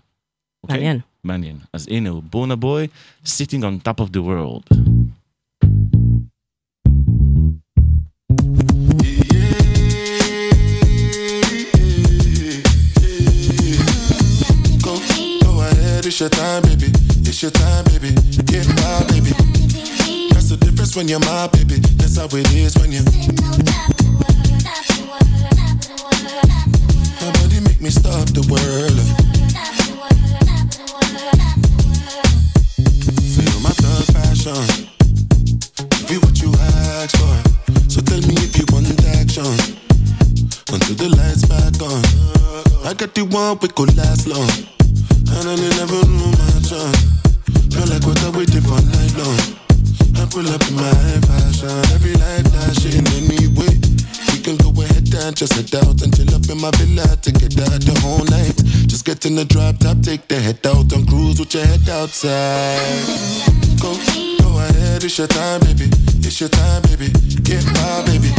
אוקיי? 0.64 0.78
מעניין. 0.78 1.00
מעניין. 1.24 1.58
אז 1.74 1.88
הנה 1.92 2.10
הוא 2.10 2.24
בורנה 2.30 2.56
בוי, 2.56 2.88
sitting 3.26 3.62
on 3.62 3.88
top 3.88 4.04
of 4.04 4.08
the 4.14 4.20
world. 4.20 4.78
it's 16.12 16.20
your 16.20 16.30
time, 16.30 16.62
baby. 16.64 16.92
It's 17.24 17.42
your 17.42 17.52
time, 17.52 17.86
baby. 17.86 18.12
Get 18.44 18.68
my 18.68 19.00
baby. 19.08 19.32
That's 20.36 20.50
the 20.50 20.58
difference 20.60 20.94
when 20.94 21.08
you're 21.08 21.22
my 21.22 21.48
baby. 21.48 21.80
That's 21.96 22.18
how 22.18 22.26
it 22.26 22.52
is 22.52 22.76
when 22.76 22.92
you. 22.92 23.00
My 27.16 27.32
body 27.32 27.62
make 27.64 27.80
me 27.80 27.90
stop 27.90 28.28
the 28.36 28.44
world. 28.52 29.00
Feel 33.32 33.60
my 33.64 33.72
thug 33.80 34.04
passion. 34.12 34.68
Give 36.12 36.12
you 36.12 36.20
what 36.20 36.36
you 36.44 36.52
ask 37.00 37.16
for. 37.16 37.40
So 37.88 38.02
tell 38.02 38.20
me 38.20 38.36
if 38.44 38.60
you 38.60 38.66
want 38.76 38.92
action. 39.16 39.48
Until 40.76 40.96
the 41.00 41.08
lights 41.16 41.48
back 41.48 41.80
on. 41.80 42.04
I 42.86 42.94
got 42.96 43.16
the 43.16 43.24
one 43.32 43.58
we 43.62 43.70
could 43.70 43.96
last 43.96 44.28
long. 44.28 44.81
And 45.38 45.48
I 45.48 45.56
never 45.56 46.02
knew 46.08 46.32
my 46.36 46.52
chance. 46.64 47.02
Feel 47.72 47.88
like 47.88 48.04
what 48.06 48.20
I 48.24 48.30
waited 48.36 48.64
for 48.64 48.80
night 48.94 49.14
long. 49.16 49.62
I 50.20 50.28
pull 50.30 50.48
up 50.48 50.62
in 50.68 50.76
my 50.76 50.92
fashion, 51.26 51.72
every 51.96 52.14
life 52.14 52.46
flashing 52.52 53.08
anyway. 53.16 53.74
We 54.32 54.38
can 54.44 54.58
go 54.58 54.70
ahead 54.82 55.08
and 55.08 55.36
just 55.36 55.54
head 55.54 55.74
out 55.84 56.02
and 56.02 56.12
chill 56.16 56.34
up 56.36 56.46
in 56.50 56.60
my 56.60 56.72
villa 56.78 57.08
to 57.16 57.32
get 57.32 57.58
out 57.64 57.82
the 57.82 57.98
whole 58.04 58.26
night. 58.28 58.56
Just 58.88 59.06
get 59.06 59.26
in 59.26 59.36
the 59.36 59.46
drop 59.46 59.78
top, 59.78 60.02
take 60.02 60.28
the 60.28 60.36
head 60.36 60.60
out 60.68 60.92
and 60.92 61.08
cruise 61.08 61.40
with 61.40 61.54
your 61.54 61.66
head 61.66 61.88
outside. 61.90 62.78
Go, 63.82 63.96
go 64.44 64.60
ahead, 64.60 65.04
it's 65.04 65.18
your 65.18 65.28
time, 65.28 65.62
baby. 65.62 65.88
It's 66.22 66.40
your 66.40 66.50
time, 66.50 66.82
baby. 66.84 67.10
Get 67.42 67.66
my 67.66 68.04
baby. 68.06 68.30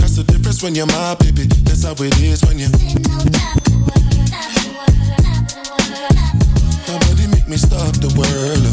That's 0.00 0.16
the 0.16 0.24
difference 0.26 0.62
when 0.62 0.74
you're 0.74 0.86
my 0.86 1.14
baby. 1.20 1.44
That's 1.62 1.84
how 1.84 1.92
it 1.92 2.18
is 2.20 2.42
when 2.44 2.58
you. 2.58 3.59
Me 7.50 7.56
stop 7.56 7.92
the 7.96 8.06
world. 8.14 8.64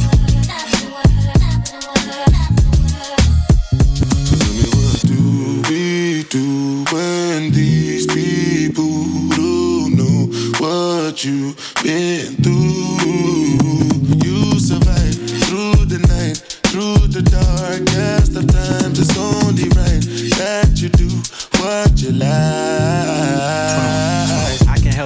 So 3.98 4.06
tell 4.30 4.54
me 4.54 4.66
what 4.78 5.02
do 5.02 5.22
we 5.68 6.24
do 6.30 6.86
when 6.94 7.52
these 7.52 8.06
people 8.06 9.04
don't 9.36 9.96
know 9.98 10.30
what 10.60 11.26
you've 11.26 11.58
been 11.82 12.36
through? 12.44 12.98
You 14.24 14.60
through 15.48 15.86
the 15.86 16.00
night, 16.08 16.38
through 16.68 17.08
the 17.08 17.24
darkest 17.24 18.36
of 18.36 18.46
times. 18.48 19.00
It's 19.00 19.18
only 19.18 19.70
right 19.70 20.04
that 20.38 20.70
you 20.76 20.90
do 20.90 21.10
what 21.60 22.00
you 22.00 22.12
like. 22.12 24.07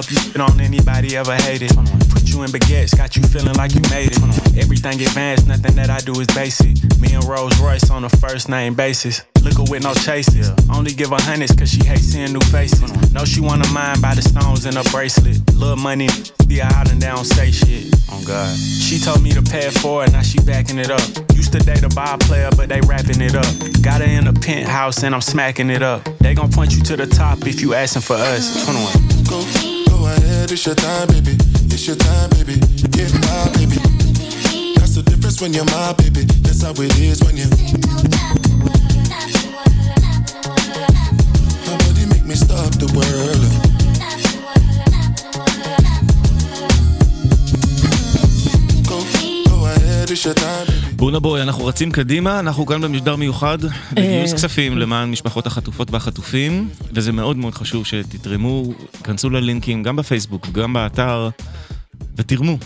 I 0.02 0.04
can 0.04 0.16
you 0.26 0.32
get 0.32 0.40
on 0.40 0.60
anybody 0.60 1.16
ever 1.16 1.36
hated. 1.36 1.70
Put 2.10 2.26
you 2.26 2.42
in 2.42 2.50
baguettes, 2.50 2.96
got 2.96 3.14
you 3.14 3.22
feeling 3.22 3.54
like 3.54 3.72
you 3.72 3.82
made 3.88 4.10
it. 4.10 4.18
Everything 4.58 5.00
advanced, 5.00 5.46
nothing 5.46 5.76
that 5.76 5.90
I 5.90 5.98
do 5.98 6.18
is 6.20 6.26
basic. 6.34 6.74
Me 6.98 7.14
and 7.14 7.22
Rolls 7.24 7.56
Royce 7.60 7.88
on 7.88 8.02
a 8.02 8.08
first 8.08 8.48
name 8.48 8.74
basis. 8.74 9.22
Liquor 9.42 9.62
with 9.70 9.84
no 9.84 9.94
chases. 9.94 10.50
Only 10.74 10.92
give 10.92 11.10
her 11.10 11.20
hundreds 11.20 11.54
cause 11.54 11.70
she 11.70 11.84
hates 11.84 12.02
seeing 12.02 12.32
new 12.32 12.40
faces. 12.50 12.90
Know 13.12 13.24
she 13.24 13.40
wanna 13.40 13.68
mind 13.68 14.02
by 14.02 14.14
the 14.14 14.22
stones 14.22 14.66
in 14.66 14.74
her 14.74 14.82
bracelet. 14.90 15.38
Little 15.54 15.76
money, 15.76 16.08
be 16.48 16.60
out 16.60 16.90
and 16.90 17.00
down, 17.00 17.24
say 17.24 17.52
shit. 17.52 17.94
Oh 18.10 18.22
God. 18.26 18.56
She 18.56 18.98
told 18.98 19.22
me 19.22 19.30
to 19.30 19.42
pay 19.42 19.62
for 19.62 19.68
it 19.68 19.78
forward, 19.78 20.12
now 20.12 20.22
she 20.22 20.38
backing 20.40 20.78
it 20.78 20.90
up. 20.90 21.06
Used 21.36 21.52
to 21.52 21.60
date 21.60 21.84
a 21.84 21.88
bar 21.90 22.18
player, 22.18 22.50
but 22.56 22.68
they 22.68 22.80
wrapping 22.80 23.20
it 23.20 23.36
up. 23.36 23.82
Got 23.82 24.00
her 24.00 24.08
in 24.08 24.26
a 24.26 24.32
penthouse 24.32 25.04
and 25.04 25.14
I'm 25.14 25.20
smacking 25.20 25.70
it 25.70 25.82
up. 25.82 26.02
They 26.18 26.34
gon' 26.34 26.50
point 26.50 26.74
you 26.74 26.82
to 26.82 26.96
the 26.96 27.06
top 27.06 27.46
if 27.46 27.60
you 27.60 27.74
asking 27.74 28.02
for 28.02 28.16
us. 28.16 28.64
21. 28.64 29.81
Go, 30.02 30.08
ahead, 30.08 30.50
it's 30.50 30.66
your 30.66 30.74
time, 30.74 31.06
baby. 31.06 31.36
It's 31.70 31.86
your 31.86 31.94
time, 31.94 32.28
baby. 32.30 32.58
Get 32.90 33.14
my 33.22 33.46
baby. 33.54 33.78
That's 34.74 34.96
the 34.96 35.04
difference 35.06 35.40
when 35.40 35.54
you're 35.54 35.64
my 35.66 35.92
baby. 35.92 36.24
That's 36.42 36.62
how 36.62 36.72
it 36.72 36.98
is 36.98 37.22
when 37.22 37.36
you. 37.36 37.46
Nobody 41.70 42.06
make 42.06 42.26
me 42.26 42.34
stop 42.34 42.74
the 42.82 42.90
world. 42.98 43.46
Go, 48.88 48.98
go 49.54 49.66
ahead, 49.66 50.10
it's 50.10 50.24
your 50.24 50.34
time, 50.34 50.66
baby. 50.66 50.81
בונה 51.02 51.18
בוי, 51.20 51.42
אנחנו 51.42 51.64
רצים 51.66 51.90
קדימה, 51.92 52.38
אנחנו 52.38 52.66
כאן 52.66 52.80
במשדר 52.80 53.16
מיוחד 53.16 53.58
לגיוס 53.96 54.32
כספים 54.34 54.78
למען 54.78 55.10
משפחות 55.10 55.46
החטופות 55.46 55.90
והחטופים, 55.90 56.68
וזה 56.92 57.12
מאוד 57.12 57.36
מאוד 57.36 57.54
חשוב 57.54 57.86
שתתרמו, 57.86 58.64
כנסו 59.04 59.30
ללינקים 59.30 59.82
גם 59.82 59.96
בפייסבוק, 59.96 60.48
גם 60.52 60.72
באתר, 60.72 61.28
ותרמו. 62.16 62.56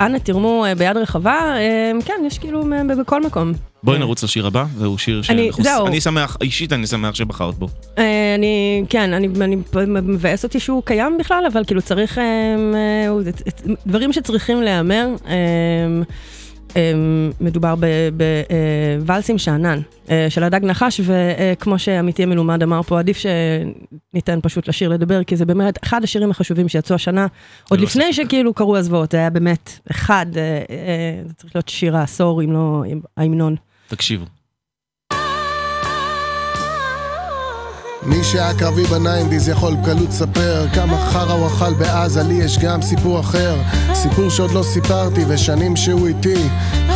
אנא 0.00 0.18
תרמו 0.18 0.64
אה, 0.66 0.74
ביד 0.74 0.96
רחבה, 0.96 1.56
אה, 1.56 1.92
כן, 2.04 2.14
יש 2.26 2.38
כאילו 2.38 2.64
בכל 3.00 3.22
מקום. 3.22 3.52
בואי 3.82 3.98
נרוץ 3.98 4.24
לשיר 4.24 4.46
הבא, 4.46 4.64
והוא 4.78 4.98
שיר 4.98 5.22
אני- 5.28 5.44
שאנחנו... 5.44 5.64
זהו. 5.64 5.86
אני 5.86 6.00
שמח, 6.00 6.36
אישית 6.40 6.72
אני 6.72 6.86
שמח 6.86 7.14
שבחרת 7.14 7.54
בו. 7.54 7.68
אה, 7.98 8.34
אני, 8.38 8.84
כן, 8.88 9.12
אני, 9.12 9.28
מבאס 10.02 10.44
אותי 10.44 10.60
שהוא 10.60 10.82
קיים 10.84 11.18
בכלל, 11.18 11.44
אבל 11.52 11.64
כאילו 11.64 11.82
צריך, 11.82 12.18
אה, 12.18 12.22
אה, 12.24 13.74
דברים 13.86 14.12
שצריכים 14.12 14.62
להיאמר. 14.62 15.08
אה, 16.76 16.80
אה, 16.80 16.92
מדובר 17.40 17.74
בוואלסים 19.00 19.38
שאנן 19.38 19.80
אה, 20.10 20.26
של 20.28 20.44
הדג 20.44 20.64
נחש, 20.64 21.00
וכמו 21.04 21.78
שעמיתי 21.78 22.22
המלומד 22.22 22.62
אמר 22.62 22.82
פה, 22.82 22.98
עדיף 22.98 23.18
שניתן 23.18 24.38
פשוט 24.42 24.68
לשיר 24.68 24.88
לדבר, 24.88 25.24
כי 25.24 25.36
זה 25.36 25.44
באמת 25.44 25.84
אחד 25.84 26.04
השירים 26.04 26.30
החשובים 26.30 26.68
שיצאו 26.68 26.94
השנה, 26.94 27.26
עוד 27.68 27.78
ללא 27.78 27.88
לפני 27.88 28.12
שכאילו 28.12 28.54
קרו 28.54 28.76
הזוועות, 28.76 29.12
זה 29.12 29.18
היה 29.18 29.30
באמת 29.30 29.78
אחד, 29.90 30.26
אה, 30.36 30.42
אה, 30.70 31.22
זה 31.26 31.34
צריך 31.34 31.56
להיות 31.56 31.68
שיר 31.68 31.96
העשור, 31.96 32.42
אם 32.42 32.52
לא 32.52 32.82
ההמנון. 33.16 33.56
תקשיבו. 33.88 34.35
מי 38.06 38.24
שהיה 38.24 38.54
קרבי 38.54 38.84
בניינדיז 38.84 39.48
יכול 39.48 39.74
בקלות 39.74 40.08
לספר 40.08 40.66
כמה 40.74 40.98
חרא 40.98 41.32
הוא 41.32 41.46
אכל 41.46 41.74
בעזה, 41.74 42.22
לי 42.22 42.34
יש 42.34 42.58
גם 42.58 42.82
סיפור 42.82 43.20
אחר. 43.20 43.56
סיפור 43.94 44.30
שעוד 44.30 44.50
לא 44.50 44.62
סיפרתי 44.62 45.24
ושנים 45.28 45.76
שהוא 45.76 46.06
איתי. 46.06 46.48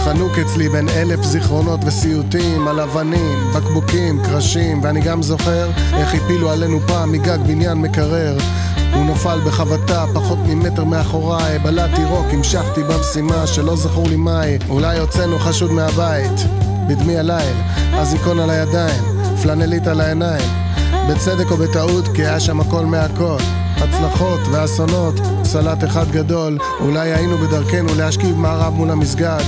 חנוק 0.04 0.32
אצלי 0.38 0.68
בין 0.68 0.88
אלף 0.88 1.22
זיכרונות 1.22 1.80
וסיוטים 1.84 2.68
על 2.68 2.80
אבנים, 2.80 3.52
בקבוקים, 3.54 4.22
קרשים 4.24 4.80
ואני 4.82 5.00
גם 5.00 5.22
זוכר 5.22 5.70
איך 5.94 6.14
הפילו 6.14 6.50
עלינו 6.50 6.80
פעם 6.86 7.12
מגג 7.12 7.38
בניין 7.46 7.78
מקרר. 7.78 8.38
הוא 8.94 9.04
נפל 9.04 9.40
בחבטה 9.46 10.04
פחות 10.14 10.38
ממטר 10.46 10.84
מאחוריי 10.84 11.58
בלעתי 11.58 12.04
רוק, 12.04 12.26
המשכתי 12.32 12.82
במשימה 12.82 13.46
שלא 13.46 13.76
זכור 13.76 14.08
לי 14.08 14.16
מהי. 14.16 14.58
אולי 14.68 14.98
הוצאנו 14.98 15.38
חשוד 15.38 15.72
מהבית 15.72 16.46
בדמי 16.88 17.18
הליל, 17.18 17.56
אזיקון 17.94 18.40
על 18.40 18.50
הידיים, 18.50 19.02
פלנלית 19.42 19.86
על 19.86 20.00
העיניים 20.00 20.69
בצדק 21.08 21.50
או 21.50 21.56
בטעות, 21.56 22.08
כי 22.14 22.22
היה 22.22 22.40
שם 22.40 22.60
הכל 22.60 22.86
מהכל. 22.86 23.38
הצלחות 23.76 24.40
ואסונות, 24.52 25.14
סלט 25.44 25.84
אחד 25.84 26.10
גדול, 26.10 26.58
אולי 26.80 27.12
היינו 27.12 27.38
בדרכנו 27.38 27.94
להשכיב 27.94 28.38
מערב 28.38 28.74
מול 28.74 28.90
המסגד. 28.90 29.44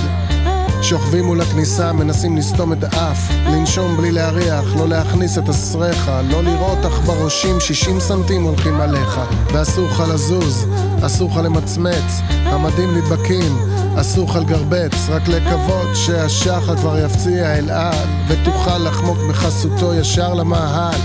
שוכבים 0.83 1.25
מול 1.25 1.41
הכניסה, 1.41 1.93
מנסים 1.93 2.37
לסתום 2.37 2.73
את 2.73 2.83
האף, 2.83 3.31
לנשום 3.45 3.97
בלי 3.97 4.11
להריח, 4.11 4.75
לא 4.75 4.87
להכניס 4.87 5.37
את 5.37 5.49
הסרחה, 5.49 6.21
לא 6.21 6.43
לראות 6.43 6.85
עכברושים 6.85 7.59
60 7.59 7.99
סנטים 7.99 8.43
הולכים 8.43 8.81
עליך, 8.81 9.19
ואסור 9.53 9.87
לך 9.87 10.03
לזוז, 10.13 10.67
אסור 11.01 11.29
לך 11.31 11.37
למצמץ, 11.37 12.21
המדים 12.29 12.97
נדבקים, 12.97 13.57
אסור 13.95 14.29
לך 14.29 14.35
לגרבץ, 14.35 15.09
רק 15.09 15.27
לקוות 15.27 15.95
שהשחר 15.95 16.75
כבר 16.75 17.05
יפציע 17.05 17.57
אל 17.57 17.69
על, 17.69 18.07
ותוכל 18.27 18.77
לחמוק 18.77 19.17
בחסותו 19.29 19.93
ישר 19.93 20.33
למאהל. 20.33 20.99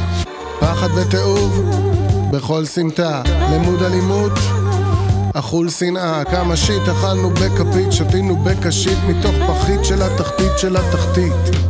פחד 0.60 0.88
ותיעוב 0.94 1.70
בכל 2.32 2.64
סמטה, 2.64 3.22
לימוד 3.50 3.82
אלימות 3.82 4.32
אכול 5.34 5.68
שנאה, 5.70 6.24
כמה 6.24 6.56
שיט 6.56 6.82
אכלנו 6.88 7.30
בכפית, 7.30 7.92
שתינו 7.92 8.36
בקשית 8.36 8.98
מתוך 9.08 9.34
פחית 9.48 9.84
של 9.84 10.02
התחתית 10.02 10.58
של 10.58 10.76
התחתית. 10.76 11.67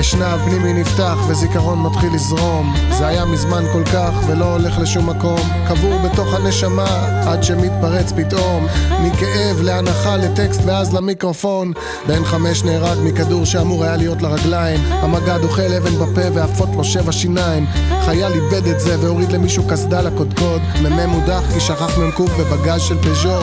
אשנב 0.00 0.40
פנימי 0.44 0.72
נפתח 0.72 1.16
וזיכרון 1.28 1.82
מתחיל 1.82 2.14
לזרום. 2.14 2.74
זה 2.98 3.06
היה 3.06 3.24
מזמן 3.24 3.64
כל 3.72 3.84
כך 3.84 4.14
ולא 4.26 4.52
הולך 4.52 4.78
לשום 4.78 5.10
מקום. 5.10 5.40
קבור 5.68 5.98
בתוך 5.98 6.34
הנשמה 6.34 7.22
עד 7.26 7.42
שמתפרץ 7.42 8.12
פתאום. 8.12 8.66
מכאב 9.02 9.60
להנחה 9.62 10.16
לטקסט 10.16 10.60
ואז 10.64 10.94
למיקרופון. 10.94 11.72
בן 12.06 12.24
חמש 12.24 12.64
נהרג 12.64 12.98
מכדור 13.04 13.44
שאמור 13.44 13.84
היה 13.84 13.96
להיות 13.96 14.22
לרגליים. 14.22 14.80
המג"ד 14.90 15.44
אוכל 15.44 15.72
אבן 15.72 15.98
בפה 15.98 16.34
ועפות 16.34 16.68
לו 16.76 16.84
שבע 16.84 17.12
שיניים. 17.12 17.66
חייל 18.04 18.32
איבד 18.32 18.66
את 18.66 18.80
זה 18.80 18.96
והוריד 19.00 19.32
למישהו 19.32 19.62
קסדה 19.68 20.02
לקודקוד. 20.02 20.62
מ"מ 20.82 21.10
הודח 21.10 21.42
כי 21.54 21.60
שכח 21.60 21.98
מ"ק 21.98 22.20
בבגז 22.20 22.80
של 22.80 22.98
פז'ו 22.98 23.40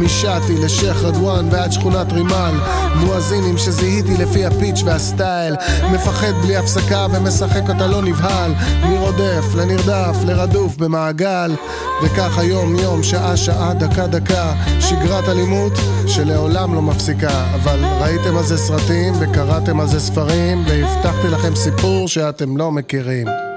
משעתי 0.00 0.54
לשייח' 0.54 1.02
רדואן 1.02 1.48
ועד 1.50 1.72
שכונת 1.72 2.12
רימל 2.12 2.54
מואזינים 2.96 3.58
שזיהיתי 3.58 4.16
לפי 4.16 4.46
הפיץ' 4.46 4.82
והסטייל. 4.84 5.54
מפחד 5.92 6.32
בלי 6.42 6.56
הפסקה 6.56 7.06
ומשחק 7.10 7.62
אותה 7.68 7.86
לא 7.86 8.02
נבהל. 8.02 8.52
מרודף 8.82 9.44
לנרדף 9.56 10.16
לרדוף 10.26 10.76
במעגל. 10.76 11.52
וכך 12.02 12.38
היום 12.38 12.76
יום 12.76 13.02
שעה 13.02 13.36
שעה 13.36 13.74
דקה 13.74 14.06
דקה. 14.06 14.52
שגרת 14.80 15.28
אלימות 15.28 15.72
שלעולם 16.06 16.74
לא 16.74 16.82
מפסיקה. 16.82 17.44
אבל 17.54 17.84
ראיתם 18.00 18.36
על 18.36 18.44
זה 18.44 18.58
סרטים 18.58 19.14
וקראתם 19.20 19.80
על 19.80 19.86
זה 19.86 20.00
ספרים 20.00 20.64
והבטחתי 20.68 21.28
לכם 21.28 21.54
סיפור 21.54 22.08
שאתם 22.08 22.56
לא 22.56 22.72
מכירים 22.72 23.49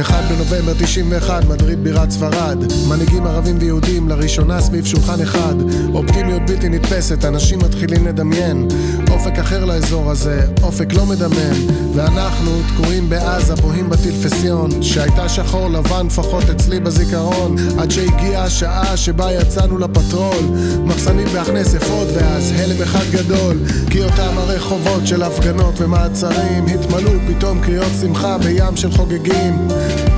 1 0.00 0.24
בנובמבר 0.30 0.72
91, 0.78 1.44
מדריד 1.44 1.84
בירת 1.84 2.10
ספרד. 2.10 2.58
מנהיגים 2.88 3.26
ערבים 3.26 3.58
ויהודים 3.60 4.08
לראשונה 4.08 4.60
סביב 4.60 4.84
שולחן 4.84 5.20
אחד. 5.20 5.54
אופטימיות 5.94 6.42
בלתי 6.46 6.68
נתפסת, 6.68 7.24
אנשים 7.24 7.58
מתחילים 7.58 8.06
לדמיין. 8.06 8.68
אופק 9.10 9.38
אחר 9.38 9.64
לאזור 9.64 10.10
הזה, 10.10 10.46
אופק 10.62 10.92
לא 10.92 11.06
מדמם. 11.06 11.54
ואנחנו 11.94 12.50
תקועים 12.74 13.08
בעזה, 13.08 13.54
בוהים 13.54 13.90
בטלפסיון. 13.90 14.82
שהייתה 14.82 15.28
שחור 15.28 15.68
לבן 15.70 16.06
לפחות 16.06 16.50
אצלי 16.50 16.80
בזיכרון. 16.80 17.56
עד 17.78 17.90
שהגיעה 17.90 18.44
השעה 18.44 18.96
שבה 18.96 19.32
יצאנו 19.32 19.78
לפטרול. 19.78 20.44
מחסנית 20.84 21.28
בהכנס 21.28 21.74
אפוד 21.74 22.08
ואז 22.14 22.52
הלם 22.56 22.82
אחד 22.82 23.04
גדול. 23.10 23.56
כי 23.90 24.02
אותם 24.02 24.38
הרחובות 24.38 25.06
של 25.06 25.22
הפגנות 25.22 25.80
ומעצרים 25.80 26.66
התמלאו 26.66 27.12
פתאום 27.28 27.60
קריאות 27.60 27.92
שמחה 28.00 28.38
בים 28.38 28.76
של 28.76 28.90
חוגגים. 28.90 29.68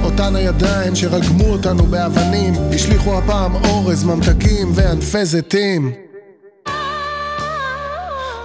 אותן 0.05 0.36
הידיים 0.36 0.97
שרגמו 0.97 1.44
אותנו 1.44 1.86
באבנים, 1.86 2.55
השליכו 2.74 3.18
הפעם 3.18 3.55
אורז, 3.55 4.05
ממתקים 4.05 4.72
וענפי 4.74 5.24
זיתים. 5.24 6.05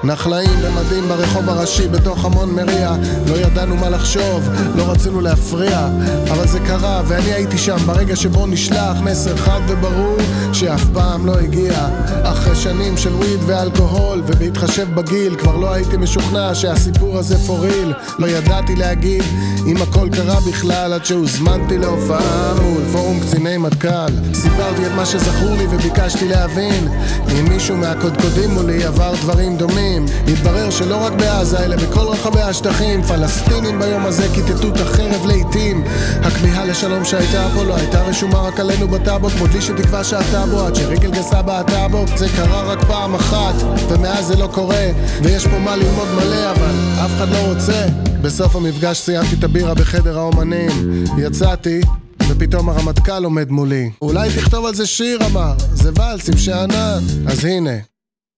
נחלאים 0.03 0.59
במדים 0.63 1.07
ברחוב 1.07 1.49
הראשי 1.49 1.87
בתוך 1.87 2.25
המון 2.25 2.55
מריע. 2.55 2.95
לא 3.27 3.35
ידענו 3.35 3.75
מה 3.75 3.89
לחשוב, 3.89 4.49
לא 4.75 4.91
רצינו 4.91 5.21
להפריע 5.21 5.89
אבל 6.31 6.47
זה 6.47 6.59
קרה 6.59 7.01
ואני 7.07 7.33
הייתי 7.33 7.57
שם. 7.57 7.77
ברגע 7.85 8.15
שבו 8.15 8.47
נשלח 8.47 8.97
מסר 9.03 9.37
חד 9.37 9.59
וברור 9.67 10.17
שאף 10.53 10.85
פעם 10.93 11.25
לא 11.25 11.39
הגיע. 11.39 11.87
אחרי 12.23 12.55
שנים 12.55 12.97
של 12.97 13.13
וויד 13.13 13.39
ואלכוהול 13.45 14.21
ובהתחשב 14.27 14.95
בגיל 14.95 15.35
כבר 15.35 15.57
לא 15.57 15.73
הייתי 15.73 15.97
משוכנע 15.97 16.55
שהסיפור 16.55 17.17
הזה 17.17 17.37
פוריל 17.47 17.93
לא 18.19 18.27
ידעתי 18.27 18.75
להגיד 18.75 19.23
אם 19.67 19.77
הכל 19.81 20.09
קרה 20.11 20.39
בכלל 20.39 20.93
עד 20.93 21.05
שהוזמנתי 21.05 21.77
להופעה 21.77 22.53
מול 22.61 22.81
פורום 22.91 23.19
קציני 23.19 23.57
מטכ"ל. 23.57 24.33
סיפרתי 24.33 24.85
את 24.85 24.91
מה 24.95 25.05
שזכור 25.05 25.55
לי 25.57 25.65
וביקשתי 25.69 26.27
להבין. 26.27 26.87
אם 27.31 27.45
מישהו 27.49 27.77
מהקודקודים 27.77 28.49
מולי 28.49 28.83
עבר 28.83 29.13
דברים 29.21 29.57
דומים 29.57 29.90
התברר 30.27 30.69
שלא 30.69 30.95
רק 30.95 31.13
בעזה 31.13 31.65
אלא 31.65 31.75
בכל 31.75 32.07
רחבי 32.07 32.41
השטחים. 32.41 33.03
פלסטינים 33.03 33.79
ביום 33.79 34.05
הזה 34.05 34.27
כיתתו 34.33 34.67
את 34.67 34.79
החרב 34.79 35.25
לעיתים. 35.25 35.83
הכמיהה 36.21 36.65
לשלום 36.65 37.05
שהייתה 37.05 37.47
פה 37.55 37.63
לא 37.63 37.75
הייתה 37.75 38.01
רשומה 38.01 38.39
רק 38.39 38.59
עלינו 38.59 38.87
בטאבו 38.87 39.29
כמו 39.29 39.47
דלי 39.47 39.61
שתקווה 39.61 40.03
שאתה 40.03 40.45
בו. 40.45 40.61
עד 40.61 40.75
שרגל 40.75 41.11
גסה 41.11 41.41
בעטה 41.41 41.87
זה 42.15 42.27
קרה 42.35 42.63
רק 42.63 42.83
פעם 42.87 43.15
אחת 43.15 43.55
ומאז 43.89 44.25
זה 44.25 44.35
לא 44.35 44.49
קורה. 44.53 44.91
ויש 45.23 45.47
פה 45.47 45.59
מה 45.59 45.75
ללמוד 45.75 46.07
מלא 46.15 46.51
אבל 46.51 46.75
אף 47.05 47.11
אחד 47.17 47.29
לא 47.29 47.53
רוצה. 47.53 47.85
בסוף 48.21 48.55
המפגש 48.55 48.97
סיימתי 48.97 49.35
את 49.39 49.43
הבירה 49.43 49.73
בחדר 49.73 50.19
האומנים. 50.19 50.71
יצאתי 51.17 51.81
ופתאום 52.29 52.69
הרמטכ"ל 52.69 53.23
עומד 53.23 53.51
מולי. 53.51 53.91
אולי 54.01 54.29
תכתוב 54.35 54.65
על 54.65 54.75
זה 54.75 54.85
שיר 54.85 55.19
אמר. 55.25 55.53
זה 55.73 55.89
ואלס 55.95 56.29
עם 56.29 56.37
שאנן 56.37 56.99
אז 57.27 57.45
הנה 57.45 57.71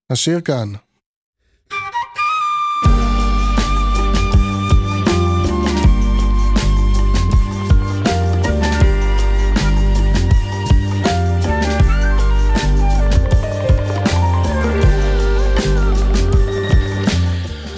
השיר 0.10 0.42
כאן 0.42 0.68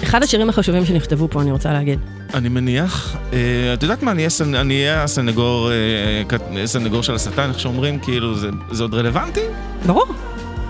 אחד 0.06 0.22
השירים 0.22 0.48
החשובים 0.48 0.84
שנכתבו 0.86 1.28
פה, 1.30 1.42
אני 1.42 1.50
רוצה 1.52 1.72
להגיד. 1.72 1.98
אני 2.34 2.48
מניח, 2.48 3.16
אה, 3.32 3.38
את 3.74 3.82
יודעת 3.82 4.02
מה, 4.02 4.10
אני 4.10 4.26
אהיה 4.74 5.02
הסנגור, 5.02 5.70
אה, 5.72 6.66
סנגור 6.66 7.02
של 7.02 7.14
השטן, 7.14 7.48
איך 7.48 7.60
שאומרים, 7.60 7.98
כאילו, 7.98 8.34
זה- 8.34 8.48
זה 8.70 8.82
עוד 8.82 8.94
רלוונטי? 8.94 9.40
ברור. 9.86 10.04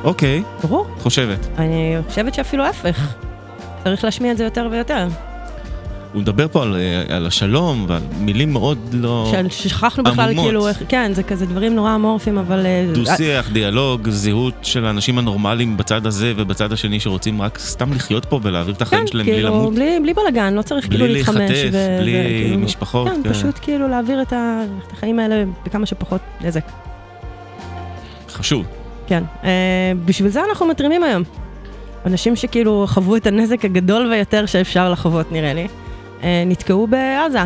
אוקיי. 0.05 0.43
ברור. 0.63 0.87
את 0.97 1.03
חושבת. 1.03 1.47
אני 1.59 1.97
חושבת 2.09 2.35
שאפילו 2.35 2.65
ההפך. 2.65 3.15
צריך 3.85 4.05
להשמיע 4.05 4.33
את 4.33 4.37
זה 4.37 4.45
יותר 4.45 4.69
ויותר. 4.73 5.07
הוא 6.13 6.23
מדבר 6.23 6.49
פה 6.49 6.63
על, 6.63 6.77
אה, 6.77 7.17
על 7.17 7.27
השלום 7.27 7.85
ועל 7.89 8.01
מילים 8.21 8.53
מאוד 8.53 8.79
לא... 8.93 9.33
ששכחנו 9.51 10.05
בכלל 10.05 10.31
עמומות. 10.31 10.45
כאילו, 10.47 10.67
כן, 10.89 11.11
זה 11.15 11.23
כזה 11.23 11.47
דברים 11.47 11.75
נורא 11.75 11.95
אמורפיים, 11.95 12.39
אבל... 12.39 12.67
אה, 12.67 12.87
דו-שיח, 12.95 13.51
דיאלוג, 13.51 14.09
זהות 14.11 14.55
של 14.63 14.87
האנשים 14.87 15.19
הנורמליים 15.19 15.77
בצד 15.77 16.07
הזה 16.07 16.33
ובצד 16.37 16.73
השני 16.73 17.01
שרוצים 17.01 17.43
רק 17.43 17.59
סתם 17.59 17.93
לחיות 17.93 18.25
פה 18.25 18.41
ולהעביר 18.43 18.75
את 18.75 18.83
החיים 18.83 19.07
שלהם 19.07 19.27
בלי 19.27 19.35
כאילו, 19.35 19.49
למות. 19.49 19.75
בלי, 19.75 19.99
בלי 20.03 20.15
בלאגן, 20.15 20.55
לא 20.55 20.63
צריך 20.63 20.89
כאילו 20.89 21.05
בלי 21.05 21.15
להתחמש. 21.15 21.37
להיחטף, 21.37 21.69
ו- 21.73 21.99
בלי 22.01 22.13
וכאילו- 22.25 22.59
משפחות, 22.59 23.09
כן, 23.09 23.21
כן. 23.25 23.33
פשוט 23.33 23.59
כאילו 23.63 23.89
להעביר 23.89 24.23
את 24.23 24.33
ה- 24.33 24.63
את 24.87 24.93
החיים 24.93 25.19
האלה 25.19 25.45
בכמה 25.67 25.87
שפחות 25.87 26.21
נזק. 26.41 26.65
חשוב. 28.33 28.65
כן. 29.07 29.23
אה, 29.45 29.51
בשביל 30.05 30.29
זה 30.31 30.41
אנחנו 30.51 30.67
מתרימים 30.67 31.03
היום. 31.03 31.23
אנשים 32.07 32.37
שכאילו 32.37 32.87
חוו 32.89 33.17
את 33.17 33.27
הנזק 33.27 33.65
הגדול 33.65 34.11
ביותר 34.15 34.47
שאפשר 34.47 34.91
לחוות, 34.91 35.33
נראה 35.33 35.55
לי. 35.55 35.67
אה, 36.23 36.43
נתקעו 36.47 36.87
בעזה. 36.87 37.39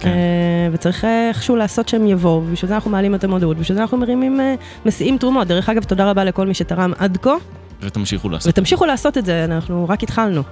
כן. 0.00 0.08
אה, 0.08 0.68
וצריך 0.72 1.04
אה, 1.04 1.28
איכשהו 1.28 1.56
לעשות 1.56 1.88
שהם 1.88 2.06
יבואו, 2.06 2.42
ובשביל 2.46 2.68
זה 2.68 2.74
אנחנו 2.74 2.90
מעלים 2.90 3.14
את 3.14 3.24
המודעות, 3.24 3.56
ובשביל 3.56 3.76
זה 3.76 3.82
אנחנו 3.82 3.98
מרימים, 3.98 4.40
מסיעים 4.86 5.18
תרומות. 5.18 5.48
דרך 5.48 5.68
אגב, 5.68 5.84
תודה 5.84 6.10
רבה 6.10 6.24
לכל 6.24 6.46
מי 6.46 6.54
שתרם 6.54 6.92
עד 6.98 7.18
כה, 7.22 7.34
ותמשיכו 7.82 8.28
לעשות. 8.28 8.52
ותמשיכו 8.52 8.86
לעשות 8.86 9.18
את 9.18 9.24
זה, 9.24 9.44
אנחנו 9.44 9.86
רק 9.88 10.02
התחלנו. 10.02 10.42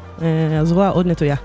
הזרוע 0.61 0.89
עוד 0.89 1.07
נטויה. 1.07 1.37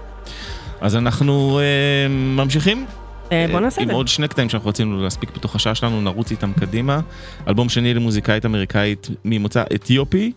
אז 0.84 0.95
אנחנו 0.95 1.60
אה, 1.60 2.07
ממשיכים. 2.10 2.86
אה, 3.32 3.45
בוא 3.52 3.60
נעשה 3.60 3.82
את 3.82 3.82
עם 3.82 3.88
זה. 3.88 3.94
עוד 3.94 4.07
שני 4.07 4.28
קטעים 4.28 4.49
שאנחנו 4.49 4.70
רצינו 4.70 5.03
להספיק 5.03 5.36
בתוך 5.36 5.56
השעה 5.56 5.76
שלנו, 5.76 6.02
נרוץ 6.02 6.32
איתם 6.32 6.53
קדימה. 6.60 6.99
אלבום 7.48 7.70
שני 7.70 7.94
למוזיקאית 7.94 8.45
אמריקאית 8.45 9.10
ממוצא 9.26 9.64
אתיופי, 9.76 10.32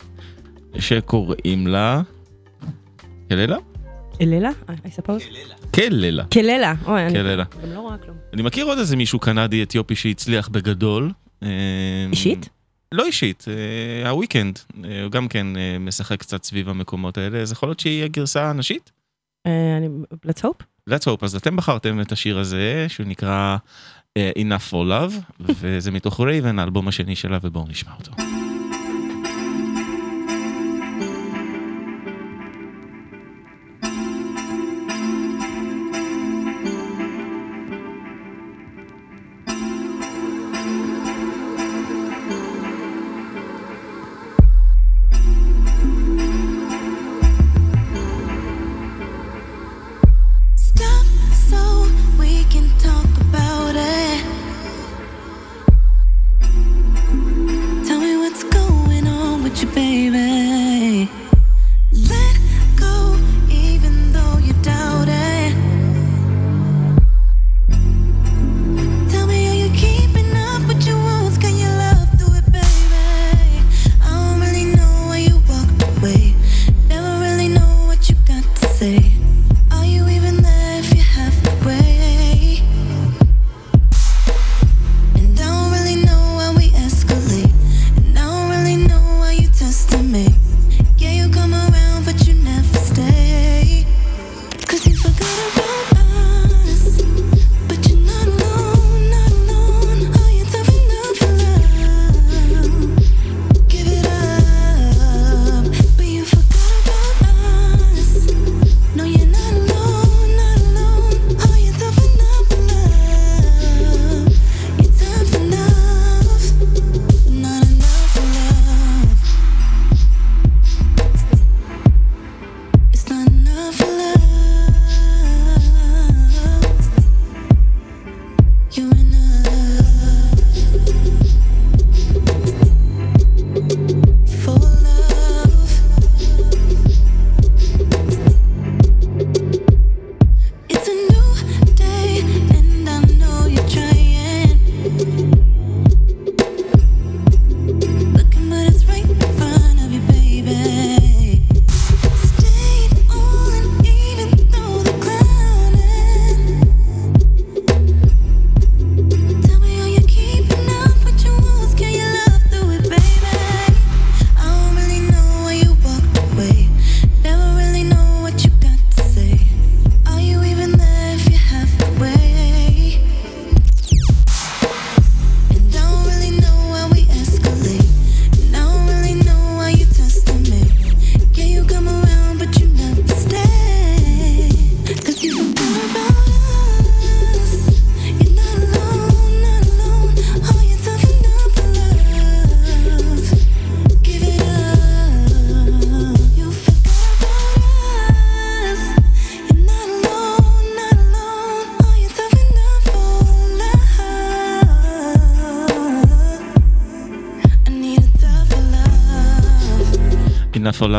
שקוראים 0.79 1.67
לה... 1.67 2.01
קללה? 3.29 3.57
אלילה? 4.21 4.51
I 4.69 5.01
suppose? 5.01 5.23
קללה. 5.71 6.25
קללה. 6.31 6.75
אוי, 6.87 7.07
אני. 7.07 7.15
גם 7.15 7.73
לא 7.75 7.81
רואה 7.81 7.99
כלום. 7.99 8.17
אני 8.33 8.43
מכיר 8.43 8.67
עוד 8.67 8.79
איזה 8.79 8.97
מישהו 8.97 9.19
קנדי 9.19 9.63
אתיופי 9.63 9.95
שהצליח 9.97 10.49
בגדול. 10.49 11.13
אה, 11.43 11.49
אישית? 12.11 12.49
לא 12.93 13.07
אישית, 13.07 13.45
אה, 13.49 14.11
הוויקנד, 14.11 14.59
אה, 14.85 15.03
הוא 15.03 15.11
גם 15.11 15.29
כן 15.29 15.57
אה, 15.57 15.77
משחק 15.81 16.21
קצת 16.21 16.45
סביב 16.45 16.69
המקומות 16.69 17.19
האלה, 17.19 17.39
אז 17.39 17.53
יכול 17.53 17.69
להיות 17.69 17.81
שהיא 17.81 18.05
הגרסה 18.05 18.51
הנשית? 18.51 18.93
אה, 19.47 19.77
אני... 19.77 19.89
let's 20.27 20.41
hope. 20.43 20.91
let's 20.91 21.05
hope, 21.05 21.25
אז 21.25 21.37
אתם 21.37 21.57
בחרתם 21.57 22.01
את 22.01 22.13
השיר 22.13 22.39
הזה, 22.39 22.87
שהוא 22.89 23.07
נקרא 23.07 23.57
אה, 24.17 24.31
Enough 24.39 24.73
for 24.73 24.75
Love, 24.75 25.15
וזה 25.41 25.91
מתוך 25.91 26.21
רייבן, 26.21 26.59
האלבום 26.59 26.89
השני 26.89 27.17
שלה, 27.17 27.39
ובואו 27.43 27.65
נשמע 27.69 27.93
אותו. 27.99 28.13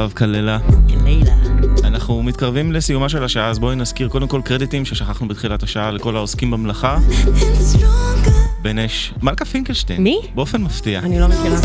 Love 0.08 0.14
כללה. 0.14 0.58
אנחנו 1.84 2.24
מתקרבים 2.24 2.72
לסיומה 2.72 3.10
של 3.10 3.24
השעה, 3.24 3.50
אז 3.50 3.60
בואי 3.60 3.76
נזכיר 3.76 4.08
קודם 4.08 4.28
כל 4.28 4.42
קרדיטים 4.46 4.86
ששכחנו 4.86 5.28
בתחילת 5.28 5.64
השעה 5.64 5.92
לכל 5.92 6.16
העוסקים 6.16 6.52
במלאכה. 6.52 6.98
בן 8.62 8.80
אש, 8.80 9.14
מלכה 9.22 9.46
פינקלשטיין. 9.46 10.04
מי? 10.04 10.22
באופן 10.36 10.64
מפתיע. 10.64 11.00
אני 11.00 11.20
לא 11.20 11.28
מכירה. 11.28 11.58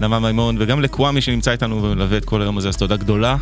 נעמה 0.00 0.20
מימון, 0.20 0.56
וגם 0.58 0.80
לקוואמי 0.80 1.20
שנמצא 1.20 1.50
איתנו 1.50 1.82
ומלווה 1.82 2.16
את 2.16 2.24
כל 2.24 2.42
היום 2.42 2.58
הזה, 2.58 2.68
אז 2.68 2.76
תודה 2.76 2.96
גדולה. 2.96 3.36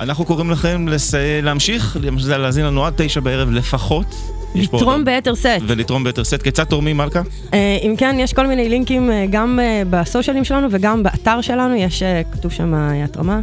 אנחנו 0.00 0.24
קוראים 0.24 0.50
לכם 0.50 0.88
לס... 0.88 1.14
להמשיך, 1.42 1.96
להאזין 2.28 2.66
לנו 2.66 2.84
עד 2.86 2.92
תשע 2.96 3.20
בערב 3.20 3.50
לפחות. 3.50 4.14
לתרום 4.54 5.04
ביתר 5.04 5.34
סט. 5.34 5.48
ולתרום 5.66 6.04
ביתר 6.04 6.24
סט. 6.24 6.42
כיצד 6.42 6.64
תורמים, 6.64 6.96
מלכה? 6.96 7.22
אה, 7.54 7.78
אם 7.82 7.94
כן, 7.98 8.16
יש 8.18 8.32
כל 8.32 8.46
מיני 8.46 8.68
לינקים 8.68 9.10
אה, 9.10 9.26
גם 9.30 9.58
אה, 9.62 9.82
בסושיאלים 9.90 10.44
שלנו 10.44 10.68
וגם 10.70 11.02
באתר 11.02 11.40
שלנו, 11.40 11.74
יש, 11.74 12.02
כתוב 12.32 12.52
שם 12.52 12.74
התרמה. 12.74 13.40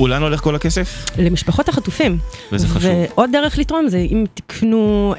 ולאן 0.00 0.22
הולך 0.22 0.40
כל 0.40 0.54
הכסף? 0.54 1.04
למשפחות 1.18 1.68
החטופים. 1.68 2.18
וזה 2.52 2.68
חשוב. 2.68 2.90
ועוד 3.14 3.30
דרך 3.32 3.58
לתרום 3.58 3.88
זה 3.88 3.98
אם 3.98 4.24
תקנו 4.34 5.14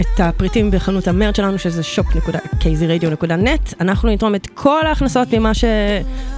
את 0.00 0.20
הפריטים 0.20 0.70
בחנות 0.70 1.08
המרץ 1.08 1.36
שלנו, 1.36 1.58
שזה 1.58 1.82
shop.kzradio.net, 1.96 3.74
אנחנו 3.80 4.10
נתרום 4.10 4.34
את 4.34 4.46
כל 4.54 4.86
ההכנסות 4.86 5.34
ממה, 5.34 5.54
ש... 5.54 5.64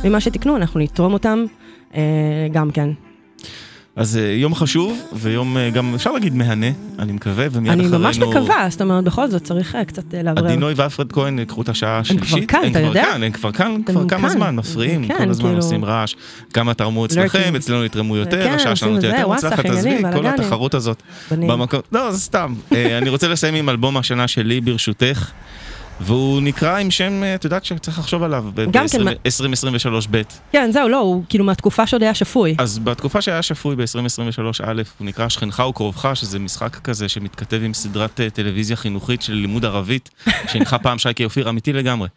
ממה 0.05 0.21
שתקנו, 0.21 0.57
אנחנו 0.57 0.81
נתרום 0.81 1.13
אותם 1.13 1.45
גם 2.53 2.71
כן. 2.71 2.89
אז 3.97 4.17
אה, 4.17 4.23
יום 4.23 4.55
חשוב, 4.55 4.99
ויום 5.13 5.57
אה, 5.57 5.71
גם, 5.71 5.95
אפשר 5.95 6.13
להגיד 6.13 6.35
מהנה, 6.35 6.67
אני 6.99 7.13
מקווה, 7.13 7.47
ומיד 7.53 7.73
אני 7.73 7.87
אחרינו... 7.87 7.99
ממש 7.99 8.19
מקווה, 8.19 8.67
זאת 8.71 8.81
אומרת, 8.83 9.05
בכל 9.05 9.31
זאת 9.31 9.45
צריך 9.45 9.75
אה, 9.75 9.85
קצת 9.85 10.15
לאוורר. 10.25 10.45
עדי 10.45 10.57
נוי 10.57 10.73
ואלפרד 10.77 11.13
כהן 11.13 11.39
ייקחו 11.39 11.63
את 11.63 11.69
השעה 11.69 11.99
השלישית. 11.99 12.51
כאן, 12.51 12.61
אתה 12.71 12.81
יודע? 12.81 13.05
הם 13.05 13.31
כבר 13.33 13.53
כאן, 13.53 13.67
הם 13.67 13.83
כבר 13.83 13.93
כאן, 13.93 13.93
כבר 13.93 14.01
הם 14.01 14.09
כמה. 14.09 14.29
זמן, 14.29 14.57
מפריעים, 14.57 15.09
כן, 15.09 15.19
כל 15.19 15.31
הזמן 15.31 15.45
כאילו- 15.49 15.63
עושים 15.63 15.85
רעש. 15.85 16.15
כמה 16.53 16.75
תרמו 16.75 17.07
אצלכם, 17.07 17.39
Lurking. 17.53 17.57
אצלנו 17.57 17.85
יתרמו 17.85 18.17
יותר, 18.17 18.45
כן, 18.45 18.55
השעה 18.55 18.77
שלנו 18.77 19.01
תהיה 19.01 19.13
יותר 19.13 19.29
מוצלחת, 19.29 19.65
עזבי, 19.65 20.03
כל. 20.15 20.27
התחרות 20.27 20.75
הזאת. 20.75 21.03
לא, 21.93 22.13
זה 22.13 22.21
סתם. 22.21 22.55
אני 22.99 23.11
רוצה 23.11 23.29
לסיים 23.29 23.55
עם 23.55 23.69
אלבום 23.69 23.97
השנה 23.97 24.29
שלי, 24.29 24.61
ברשותך. 24.61 25.31
והוא 26.01 26.41
נקרא 26.43 26.79
עם 26.79 26.91
שם, 26.91 27.23
אה, 27.23 27.35
את 27.35 27.45
יודעת 27.45 27.65
שצריך 27.65 27.99
לחשוב 27.99 28.23
עליו, 28.23 28.45
גם 28.71 28.85
כן, 28.93 29.03
מה- 29.05 29.11
ב-2023 29.25 30.07
ב'. 30.11 30.23
כן, 30.53 30.71
זהו, 30.73 30.89
לא, 30.89 30.99
הוא 30.99 31.25
כאילו 31.29 31.45
מהתקופה 31.45 31.87
שעוד 31.87 32.03
היה 32.03 32.15
שפוי. 32.15 32.55
אז 32.59 32.79
בתקופה 32.79 33.23
שהיה 33.23 33.43
שפוי 33.43 33.77
ב-2023 33.77 34.41
א', 34.65 34.83
הוא 34.99 35.07
נקרא 35.07 35.29
שכנך 35.29 35.63
וקרובך, 35.71 36.11
שזה 36.15 36.39
משחק 36.39 36.77
כזה 36.77 37.09
שמתכתב 37.09 37.61
עם 37.65 37.75
סדרת 37.75 38.21
אה, 38.21 38.31
טלוויזיה 38.31 38.77
חינוכית 38.77 39.23
של 39.23 39.33
לימוד 39.33 39.65
ערבית, 39.65 40.11
שהנחה 40.53 40.79
פעם 40.79 40.99
שייקי 40.99 41.25
אופיר, 41.25 41.49
אמיתי 41.49 41.73
לגמרי. 41.73 42.09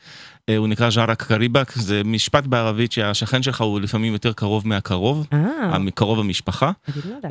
אה, 0.50 0.58
הוא 0.58 0.68
נקרא 0.68 0.90
ז'ארק 0.90 1.24
קריבק, 1.24 1.72
זה 1.76 2.02
משפט 2.06 2.46
בערבית 2.46 2.92
שהשכן 2.92 3.44
שלך 3.44 3.62
הוא 3.62 3.80
לפעמים 3.80 4.14
יותר 4.14 4.34
קרוב 4.34 4.68
מהקרוב, 4.68 5.28
אה, 5.34 5.92
קרוב 5.96 6.20
המשפחה, 6.20 6.72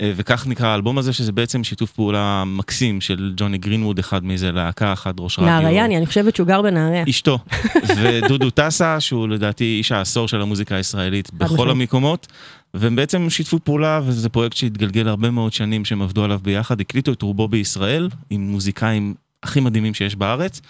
אה, 0.01 0.13
וכך 0.17 0.47
נקרא 0.47 0.67
האלבום 0.67 0.99
הזה, 0.99 1.13
שזה 1.13 1.33
בעצם 1.33 1.65
שיתוף 1.65 1.93
פעולה 1.93 2.45
מקסים 2.47 3.01
של 3.01 3.33
ג'וני 3.37 3.59
גרינווד, 3.59 3.99
אחד 3.99 4.25
מאיזה 4.25 4.53
להקה, 4.53 4.93
אחד 4.93 5.21
ראש 5.21 5.39
רדיו. 5.39 5.51
נהריאני, 5.51 5.97
אני 5.97 6.07
חושבת 6.07 6.37
שהוא 6.37 6.47
גר 6.47 6.63
בנהריה. 6.63 7.05
אשתו, 7.09 7.39
ודודו 7.97 8.51
טסה, 8.51 9.01
שהוא 9.01 9.29
לדעתי 9.29 9.65
איש 9.65 9.93
העשור 9.93 10.29
של 10.29 10.41
המוזיקה 10.41 10.77
הישראלית 10.77 11.35
בכל. 11.35 11.71
המקומות, 11.71 12.27
והם 12.75 12.97
בעצם 12.97 13.31
שיתפו 13.31 13.59
פעולה, 13.65 14.01
וזה 14.05 14.29
פרויקט 14.29 14.57
שהתגלגל 14.57 15.09
הרבה 15.09 15.31
מאוד 15.31 15.53
שנים 15.53 15.85
שהם 15.85 16.03
עבדו 16.03 16.25
עליו 16.25 16.41
ביחד, 16.43 16.81
הקליטו 16.81 17.13
את 17.13 17.23
רובו 17.23 17.49
בישראל, 17.49 18.09
עם 18.31 18.41
מוזיקאים 18.41 19.15
הכי 19.43 19.61
מדהימים 19.61 19.95
שיש 19.95 20.17
בארץ, 20.17 20.61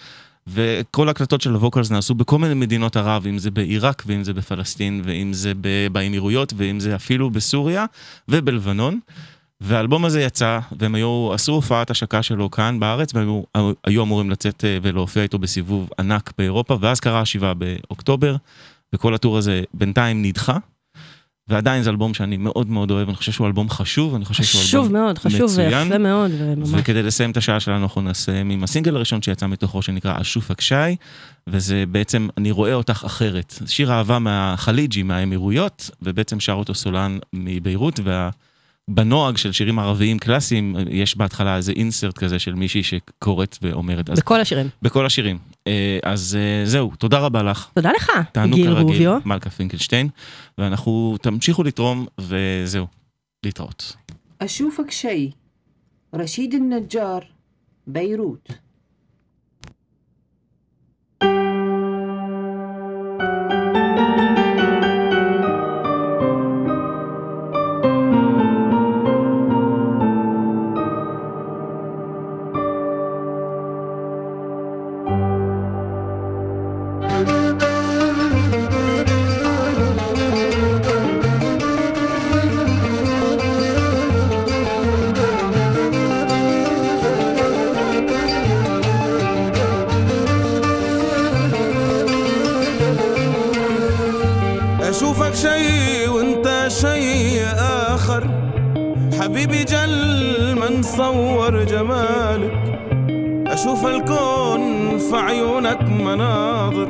וכל 0.49 1.07
ההקלטות 1.07 1.41
של 1.41 1.53
הווקלס 1.53 1.91
נעשו 1.91 2.15
בכל 2.15 2.39
מיני 2.39 2.53
מדינות 2.53 2.97
ערב, 2.97 3.27
אם 3.27 3.37
זה 3.37 3.51
בעיראק, 3.51 4.03
ואם 4.05 4.23
זה 4.23 4.33
בפלסטין, 4.33 5.01
ואם 5.05 5.33
זה 5.33 5.53
באמירויות, 5.91 6.53
ואם 6.57 6.79
זה 6.79 6.95
אפילו 6.95 7.29
בסוריה 7.29 7.85
ובלבנון. 8.27 8.99
והאלבום 9.61 10.05
הזה 10.05 10.21
יצא, 10.21 10.59
והם 10.79 10.95
היו, 10.95 11.33
עשו 11.33 11.51
הופעת 11.51 11.89
השקה 11.89 12.23
שלו 12.23 12.51
כאן 12.51 12.79
בארץ, 12.79 13.15
והם 13.15 13.41
היו 13.83 14.03
אמורים 14.03 14.29
לצאת 14.29 14.65
אה, 14.65 14.77
ולהופיע 14.81 15.23
איתו 15.23 15.39
בסיבוב 15.39 15.89
ענק 15.99 16.33
באירופה, 16.37 16.77
ואז 16.81 16.99
קרה 16.99 17.21
השבעה 17.21 17.53
באוקטובר, 17.53 18.35
וכל 18.95 19.13
הטור 19.13 19.37
הזה 19.37 19.63
בינתיים 19.73 20.21
נדחה. 20.21 20.57
ועדיין 21.47 21.83
זה 21.83 21.89
אלבום 21.89 22.13
שאני 22.13 22.37
מאוד 22.37 22.69
מאוד 22.69 22.91
אוהב, 22.91 23.07
אני 23.07 23.17
חושב 23.17 23.31
שהוא 23.31 23.47
אלבום 23.47 23.69
חשוב, 23.69 24.15
אני 24.15 24.25
חושב 24.25 24.43
שהוא 24.43 24.59
אלבום 24.59 24.67
חשוב 24.67 24.91
מאוד, 24.91 25.17
חשוב 25.17 25.43
מצוין. 25.43 25.73
ויפה 25.73 25.97
מאוד, 25.97 26.31
וממש. 26.37 26.69
וכדי 26.71 27.03
לסיים 27.03 27.31
את 27.31 27.37
השעה 27.37 27.59
שלנו, 27.59 27.83
אנחנו 27.83 28.01
נסיים 28.01 28.49
עם 28.49 28.63
הסינגל 28.63 28.95
הראשון 28.95 29.21
שיצא 29.21 29.47
מתוכו, 29.47 29.81
שנקרא 29.81 30.21
אשוף 30.21 30.51
הקשי, 30.51 30.75
וזה 31.47 31.83
בעצם, 31.91 32.27
אני 32.37 32.51
רואה 32.51 32.73
אותך 32.73 33.03
אחרת. 33.05 33.59
שיר 33.65 33.91
אהבה 33.91 34.19
מהחליג'י, 34.19 35.03
מהאמירויות, 35.03 35.89
ובעצם 36.01 36.39
שר 36.39 36.53
אותו 36.53 36.73
סולן 36.73 37.17
מביירות, 37.33 37.99
בנוהג 38.87 39.37
של 39.37 39.51
שירים 39.51 39.79
ערביים 39.79 40.19
קלאסיים, 40.19 40.75
יש 40.89 41.17
בהתחלה 41.17 41.55
איזה 41.55 41.71
אינסרט 41.71 42.17
כזה 42.17 42.39
של 42.39 42.53
מישהי 42.55 42.83
שקוראת 42.83 43.57
ואומרת. 43.61 44.09
אז, 44.09 44.19
בכל 44.19 44.41
השירים. 44.41 44.69
בכל 44.81 45.05
השירים. 45.05 45.37
אה, 45.67 45.99
אז 46.03 46.37
אה, 46.39 46.65
זהו, 46.65 46.91
תודה 46.97 47.19
רבה 47.19 47.43
לך. 47.43 47.69
תודה 47.73 47.91
לך, 47.91 48.11
גיל 48.53 48.71
רוביו. 48.71 49.17
מלכה 49.25 49.49
פינקלשטיין, 49.49 50.09
ואנחנו 50.57 51.15
תמשיכו 51.21 51.63
לתרום, 51.63 52.05
וזהו, 52.21 52.87
להתראות. 53.43 53.95
אשוף 54.39 54.79
הקשי, 54.79 55.31
רשיד 56.13 56.53
א-נג'אר, 56.53 57.19
ביירות. 57.87 58.64
عيونك 105.15 105.81
مناظر 105.81 106.89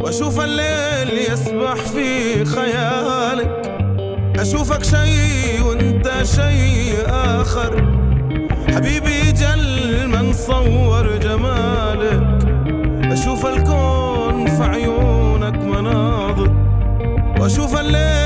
وأشوف 0.00 0.40
الليل 0.40 1.18
يسبح 1.32 1.74
في 1.74 2.44
خيالك. 2.44 3.72
أشوفك 4.38 4.84
شي 4.84 5.60
وأنت 5.62 6.12
شي 6.22 7.02
آخر. 7.06 7.84
حبيبي 8.68 9.32
جل 9.32 10.06
ما 10.06 10.22
نصور 10.22 11.16
جمالك. 11.22 12.22
أشوف 13.12 13.46
الكون 13.46 14.46
في 14.46 14.62
عيونك 14.62 15.58
مناظر 15.58 16.52
وأشوف 17.40 17.80
الليل 17.80 18.25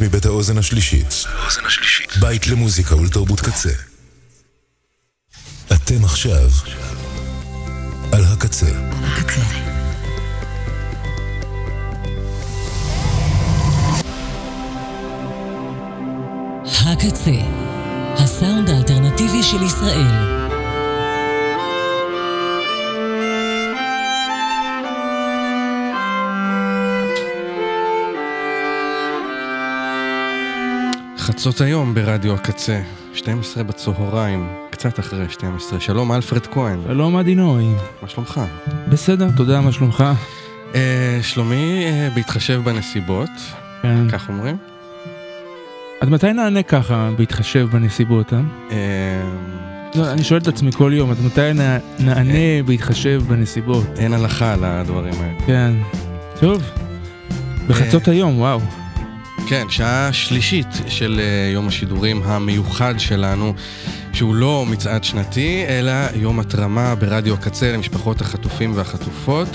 מבית 0.00 0.26
האוזן 0.26 0.58
השלישית. 0.58 1.24
בית 2.20 2.46
למוזיקה 2.46 2.96
ולתרבות 2.96 3.40
קצה. 3.40 3.70
חצות 31.38 31.60
היום 31.60 31.94
ברדיו 31.94 32.34
הקצה, 32.34 32.80
12 33.14 33.62
בצהריים, 33.64 34.48
קצת 34.70 34.98
אחרי 35.00 35.24
12. 35.28 35.80
שלום 35.80 36.12
אלפרד 36.12 36.46
כהן. 36.46 36.78
שלום 36.86 37.16
עדינוי. 37.16 37.64
מה 38.02 38.08
שלומך? 38.08 38.40
בסדר, 38.88 39.28
תודה, 39.36 39.60
מה 39.60 39.72
שלומך? 39.72 40.04
אה, 40.74 41.18
שלומי, 41.22 41.84
אה, 41.84 42.08
בהתחשב 42.14 42.60
בנסיבות, 42.64 43.30
כן. 43.82 44.08
כך 44.10 44.28
אומרים. 44.28 44.56
עד 46.00 46.08
מתי 46.08 46.32
נענה 46.32 46.62
ככה, 46.62 47.10
בהתחשב 47.16 47.68
בנסיבות, 47.72 48.32
אה? 48.32 48.38
לא, 49.94 50.12
אני 50.12 50.24
שואל 50.24 50.40
את 50.40 50.48
עצמי 50.48 50.72
כל 50.72 50.92
יום, 50.94 51.10
עד 51.10 51.16
מתי 51.26 51.52
נע- 51.54 51.78
נענה 51.98 52.62
בהתחשב 52.66 53.22
בנסיבות? 53.28 53.86
אין 53.98 54.12
הלכה 54.12 54.52
על 54.52 54.64
הדברים 54.64 55.14
האלה. 55.20 55.34
כן. 55.46 55.72
טוב. 56.40 56.62
בחצות 57.68 58.08
היום, 58.08 58.38
וואו. 58.38 58.60
כן, 59.48 59.66
שעה 59.70 60.12
שלישית 60.12 60.66
של 60.88 61.20
אה, 61.20 61.50
יום 61.52 61.68
השידורים 61.68 62.22
המיוחד 62.22 62.94
שלנו, 62.98 63.54
שהוא 64.12 64.34
לא 64.34 64.64
מצעד 64.68 65.04
שנתי, 65.04 65.64
אלא 65.68 65.92
יום 66.14 66.40
התרמה 66.40 66.94
ברדיו 66.94 67.34
הקצה 67.34 67.72
למשפחות 67.72 68.20
החטופים 68.20 68.72
והחטופות. 68.74 69.48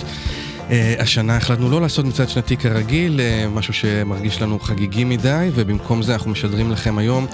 אה, 0.70 0.95
השנה 0.99 1.38
החלטנו 1.38 1.70
לא 1.70 1.82
לעשות 1.82 2.06
מצעד 2.06 2.30
שנתי 2.30 2.57
כרגיל, 2.57 3.20
אה, 3.20 3.48
משהו 3.49 3.74
שמרגיש 3.74 4.41
לנו 4.41 4.60
חגיגי 4.60 5.03
מדי, 5.03 5.49
ובמקום 5.53 6.02
זה 6.02 6.14
אנחנו 6.14 6.32
משדרים 6.32 6.72
לכם 6.72 6.98
היום 6.98 7.26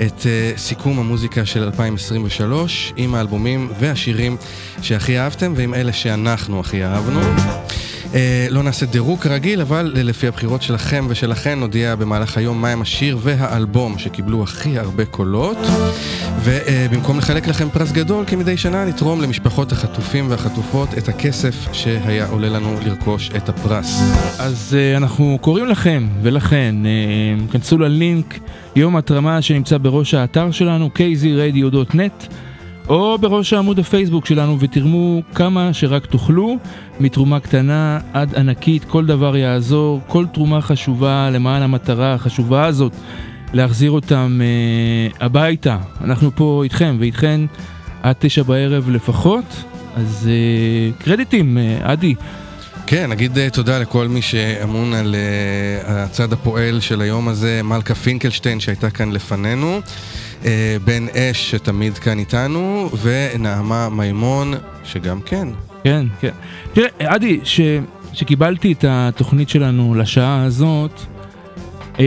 את 0.00 0.26
סיכום 0.56 0.98
המוזיקה 0.98 1.46
של 1.46 1.62
2023, 1.62 2.92
עם 2.96 3.14
האלבומים 3.14 3.68
והשירים 3.80 4.36
שהכי 4.82 5.18
אהבתם, 5.18 5.52
ועם 5.56 5.74
אלה 5.74 5.92
שאנחנו 5.92 6.60
הכי 6.60 6.84
אהבנו. 6.84 7.20
אה, 8.14 8.46
לא 8.50 8.62
נעשה 8.62 8.86
דירוג 8.86 9.20
כרגיל, 9.20 9.60
אבל 9.60 9.92
אה, 9.96 10.02
לפי 10.02 10.28
הבחירות 10.28 10.62
שלכם 10.62 11.06
ושלכן 11.08 11.60
נודיע 11.60 11.96
במהלך 11.96 12.36
היום 12.36 12.62
מהם 12.62 12.82
השיר 12.82 13.18
והאלבום 13.22 13.98
שקיבלו 13.98 14.42
הכי 14.42 14.78
הרבה 14.78 15.04
קולות. 15.04 15.58
ובמקום 16.44 17.18
לחלק 17.18 17.48
לכם 17.48 17.70
פרס 17.70 17.92
גדול, 17.92 18.24
כמדי 18.26 18.56
שנה 18.56 18.84
נתרום 18.84 19.20
למשפחות 19.20 19.72
החטופים 19.72 20.30
והחטופות 20.30 20.88
את 20.98 21.08
הכסף 21.08 21.54
שהיה 21.72 22.26
עולה 22.26 22.48
לנו 22.48 22.76
לרכוש 22.86 23.30
את 23.36 23.48
הפרס. 23.48 24.00
אז 24.38 24.76
uh, 24.76 24.96
אנחנו 24.96 25.38
קוראים 25.40 25.66
לכם 25.66 26.08
ולכן, 26.22 26.74
כנסו 27.52 27.78
ללינק 27.78 28.38
יום 28.76 28.96
התרמה 28.96 29.42
שנמצא 29.42 29.78
בראש 29.78 30.14
האתר 30.14 30.50
שלנו, 30.50 30.90
kzradio.net, 30.96 32.32
או 32.88 33.18
בראש 33.18 33.52
העמוד 33.52 33.78
הפייסבוק 33.78 34.26
שלנו, 34.26 34.56
ותרמו 34.60 35.22
כמה 35.34 35.72
שרק 35.72 36.06
תוכלו, 36.06 36.56
מתרומה 37.00 37.40
קטנה 37.40 37.98
עד 38.12 38.34
ענקית, 38.34 38.84
כל 38.84 39.06
דבר 39.06 39.36
יעזור, 39.36 40.00
כל 40.06 40.26
תרומה 40.26 40.60
חשובה 40.60 41.30
למען 41.30 41.62
המטרה 41.62 42.14
החשובה 42.14 42.66
הזאת, 42.66 42.92
להחזיר 43.52 43.90
אותם 43.90 44.40
uh, 44.40 45.16
הביתה. 45.20 45.78
אנחנו 46.04 46.30
פה 46.34 46.60
איתכם 46.64 46.96
ואיתכן 47.00 47.40
עד 48.02 48.16
תשע 48.18 48.42
בערב 48.42 48.90
לפחות, 48.90 49.64
אז 49.96 50.28
uh, 50.28 51.02
קרדיטים, 51.04 51.58
uh, 51.58 51.84
עדי. 51.84 52.14
כן, 52.86 53.10
נגיד 53.10 53.38
אה, 53.38 53.50
תודה 53.50 53.78
לכל 53.78 54.08
מי 54.08 54.22
שאמון 54.22 54.94
על 54.94 55.14
אה, 55.14 56.04
הצד 56.04 56.32
הפועל 56.32 56.80
של 56.80 57.00
היום 57.00 57.28
הזה, 57.28 57.60
מלכה 57.64 57.94
פינקלשטיין 57.94 58.60
שהייתה 58.60 58.90
כאן 58.90 59.12
לפנינו, 59.12 59.74
אה, 59.74 59.80
בן 60.84 61.06
אש 61.14 61.50
שתמיד 61.50 61.98
כאן 61.98 62.18
איתנו, 62.18 62.90
ונעמה 63.02 63.88
מימון 63.88 64.54
שגם 64.84 65.20
כן. 65.20 65.48
כן, 65.84 66.06
כן. 66.20 66.30
תראה, 66.72 66.88
עדי, 66.98 67.40
ש... 67.44 67.60
שקיבלתי 68.12 68.72
את 68.72 68.84
התוכנית 68.88 69.48
שלנו 69.48 69.94
לשעה 69.94 70.44
הזאת, 70.44 71.00
אה, 72.00 72.04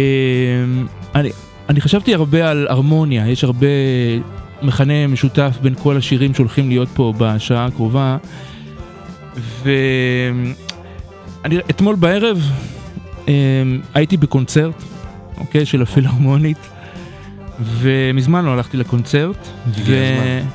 אני, 1.16 1.30
אני 1.70 1.82
חשבתי 1.82 2.14
הרבה 2.14 2.50
על 2.50 2.68
הרמוניה, 2.70 3.28
יש 3.28 3.44
הרבה 3.44 3.68
מכנה 4.62 5.08
משותף 5.08 5.58
בין 5.62 5.76
כל 5.76 5.98
השירים 5.98 6.34
שהולכים 6.34 6.70
להיות 6.70 6.90
פה 6.94 7.14
בשעה 7.18 7.66
הקרובה, 7.66 8.18
ואני 9.64 11.58
אתמול 11.70 11.96
בערב 11.96 12.52
אה, 13.28 13.34
הייתי 13.94 14.18
בקונצרט, 14.18 14.84
אוקיי, 15.38 15.66
של 15.66 15.82
הפילהרמונית, 15.82 16.58
ומזמן 17.62 18.46
לא 18.46 18.52
הלכתי 18.54 18.78
לקונצרט, 18.78 19.48
הזמן. 19.68 20.48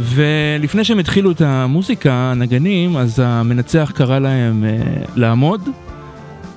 ולפני 0.00 0.84
שהם 0.84 0.98
התחילו 0.98 1.30
את 1.30 1.40
המוזיקה, 1.40 2.12
הנגנים, 2.14 2.96
אז 2.96 3.22
המנצח 3.24 3.92
קרא 3.94 4.18
להם 4.18 4.64
אה, 4.64 4.78
לעמוד, 5.16 5.68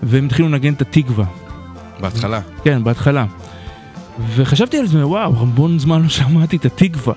והם 0.03 0.25
התחילו 0.25 0.49
לנגן 0.49 0.73
את 0.73 0.81
התקווה. 0.81 1.25
בהתחלה. 2.01 2.39
כן, 2.63 2.83
בהתחלה. 2.83 3.25
וחשבתי 4.35 4.77
על 4.77 4.87
זה, 4.87 5.07
וואו, 5.07 5.35
המון 5.39 5.79
זמן 5.79 6.01
לא 6.01 6.09
שמעתי 6.09 6.55
את 6.57 6.65
התקווה. 6.65 7.13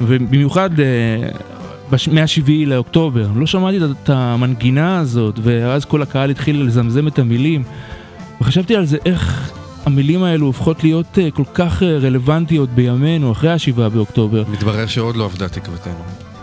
ובמיוחד 0.00 0.80
אה, 0.80 0.84
בש- 1.90 2.08
מהשביעי 2.08 2.66
לאוקטובר, 2.66 3.26
לא 3.36 3.46
שמעתי 3.46 3.76
את- 3.78 3.82
את 4.04 4.10
המנגינה 4.10 4.98
הזאת, 4.98 5.38
ואז 5.42 5.84
כל 5.84 6.02
הקהל 6.02 6.30
התחיל 6.30 6.62
לזמזם 6.62 7.08
את 7.08 7.18
המילים. 7.18 7.62
וחשבתי 8.40 8.76
על 8.76 8.84
זה, 8.84 8.96
איך 9.06 9.50
המילים 9.86 10.22
האלו 10.22 10.46
הופכות 10.46 10.84
להיות 10.84 11.18
אה, 11.18 11.30
כל 11.30 11.44
כך 11.54 11.82
אה, 11.82 11.98
רלוונטיות 11.98 12.70
בימינו, 12.70 13.32
אחרי 13.32 13.50
השבעה 13.50 13.88
באוקטובר. 13.88 14.44
מתברר 14.52 14.86
שעוד 14.86 15.16
לא 15.16 15.24
עבדה 15.24 15.48
תקוותנו. 15.48 15.94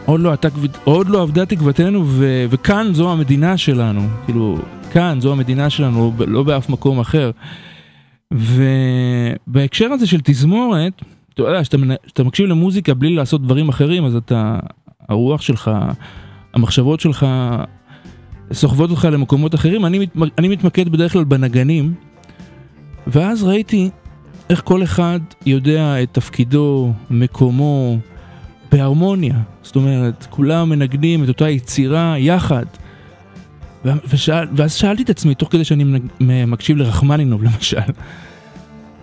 עוד 0.06 0.20
לא, 0.20 0.32
עתה, 0.32 0.48
עוד 0.84 1.10
לא 1.10 1.22
עבדה 1.22 1.46
תקוותנו, 1.46 2.04
ו, 2.06 2.46
וכאן 2.50 2.90
זו 2.94 3.12
המדינה 3.12 3.58
שלנו. 3.58 4.08
כאילו, 4.26 4.58
כאן 4.92 5.18
זו 5.22 5.32
המדינה 5.32 5.70
שלנו, 5.70 6.14
לא, 6.18 6.28
לא 6.28 6.44
באף 6.44 6.70
מקום 6.70 7.00
אחר. 7.00 7.32
ובהקשר 8.32 9.86
הזה 9.86 10.08
של 10.08 10.20
תזמורת, 10.24 11.02
אתה 11.34 11.42
יודע, 11.42 11.62
כשאתה 11.62 12.24
מקשיב 12.24 12.46
למוזיקה 12.46 12.94
בלי 12.94 13.16
לעשות 13.16 13.42
דברים 13.42 13.70
אחרים, 13.70 14.06
אז 14.06 14.16
אתה, 14.16 14.60
הרוח 15.10 15.42
שלך, 15.42 15.72
המחשבות 16.54 17.00
שלך, 17.00 17.26
סוחבות 18.54 18.90
אותך 18.90 19.08
למקומות 19.12 19.56
אחרים. 19.56 19.86
אני, 19.86 20.00
מת, 20.00 20.32
אני 20.38 20.48
מתמקד 20.48 20.90
בדרך 20.90 21.14
כלל 21.14 21.24
בנגנים, 21.24 21.94
ואז 23.07 23.44
ראיתי 23.44 23.90
איך 24.49 24.61
כל 24.65 24.84
אחד 24.84 25.19
יודע 25.45 26.03
את 26.03 26.10
תפקידו, 26.11 26.94
מקומו, 27.10 27.98
בהרמוניה. 28.72 29.36
זאת 29.64 29.76
אומרת, 29.76 30.28
כולם 30.30 30.69
מנגנים 30.69 31.23
את 31.23 31.28
אותה 31.28 31.49
יצירה 31.49 32.15
יחד. 32.18 32.65
ושאל, 33.86 34.48
ואז 34.56 34.73
שאלתי 34.73 35.03
את 35.03 35.10
עצמי, 35.10 35.36
תוך 35.36 35.52
כדי 35.52 35.64
שאני 35.64 35.84
מקשיב 36.19 36.78
לרחמנינוב 36.78 37.44
למשל, 37.44 37.78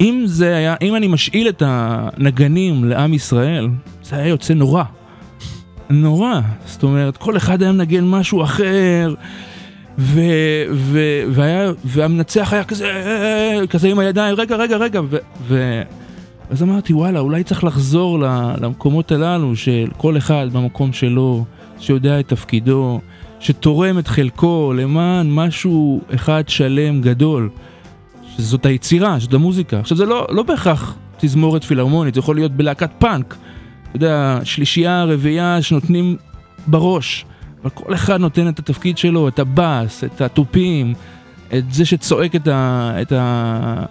אם 0.00 0.22
זה 0.26 0.56
היה, 0.56 0.74
אם 0.82 0.96
אני 0.96 1.06
משאיל 1.06 1.48
את 1.48 1.62
הנגנים 1.66 2.84
לעם 2.84 3.14
ישראל, 3.14 3.68
זה 4.02 4.16
היה 4.16 4.26
יוצא 4.26 4.54
נורא. 4.54 4.84
נורא. 5.90 6.40
זאת 6.66 6.82
אומרת, 6.82 7.16
כל 7.16 7.36
אחד 7.36 7.62
היה 7.62 7.72
מנגן 7.72 8.04
משהו 8.04 8.42
אחר, 8.42 9.14
ו, 9.98 10.20
ו, 10.72 11.00
והיה, 11.30 11.72
והמנצח 11.84 12.52
היה 12.52 12.64
כזה, 12.64 12.92
כזה 13.70 13.88
עם 13.88 13.98
הידיים, 13.98 14.34
רגע, 14.34 14.56
רגע, 14.56 14.76
רגע, 14.76 15.00
ו, 15.10 15.16
ו, 15.48 15.82
אז 16.50 16.62
אמרתי, 16.62 16.92
וואלה, 16.92 17.20
אולי 17.20 17.44
צריך 17.44 17.64
לחזור 17.64 18.18
למקומות 18.60 19.12
הללו 19.12 19.56
של 19.56 19.88
כל 19.96 20.16
אחד 20.16 20.46
במקום 20.52 20.92
שלו, 20.92 21.44
שיודע 21.78 22.20
את 22.20 22.28
תפקידו, 22.28 23.00
שתורם 23.40 23.98
את 23.98 24.08
חלקו 24.08 24.72
למען 24.76 25.30
משהו 25.30 26.00
אחד 26.14 26.48
שלם 26.48 27.00
גדול, 27.00 27.50
שזאת 28.36 28.66
היצירה, 28.66 29.18
זאת 29.18 29.34
המוזיקה. 29.34 29.80
עכשיו 29.80 29.96
זה 29.96 30.06
לא, 30.06 30.26
לא 30.30 30.42
בהכרח 30.42 30.96
תזמורת 31.16 31.64
פילהרמונית, 31.64 32.14
זה 32.14 32.20
יכול 32.20 32.36
להיות 32.36 32.52
בלהקת 32.52 32.90
פאנק. 32.98 33.36
אתה 33.88 33.96
יודע, 33.96 34.38
שלישייה, 34.44 35.04
רביעייה 35.04 35.62
שנותנים 35.62 36.16
בראש, 36.66 37.24
אבל 37.62 37.70
כל 37.70 37.94
אחד 37.94 38.20
נותן 38.20 38.48
את 38.48 38.59
התפקיד 38.59 38.98
שלו, 38.98 39.28
את 39.28 39.39
הבאס, 39.39 40.05
את 40.05 40.20
התופים, 40.20 40.94
את 41.55 41.72
זה 41.72 41.85
שצועק 41.85 42.36
את 42.36 42.48
ה... 42.48 42.93
את 43.02 43.12
ה... 43.12 43.85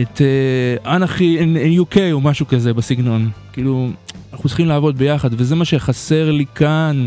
את 0.00 0.20
אה, 0.20 0.96
אנכי 0.96 1.38
in 1.40 1.80
UK 1.80 1.96
או 2.12 2.20
משהו 2.20 2.46
כזה 2.46 2.74
בסגנון. 2.74 3.30
כאילו, 3.52 3.88
אנחנו 4.32 4.48
צריכים 4.48 4.66
לעבוד 4.66 4.98
ביחד, 4.98 5.30
וזה 5.32 5.54
מה 5.54 5.64
שחסר 5.64 6.30
לי 6.30 6.44
כאן 6.54 7.06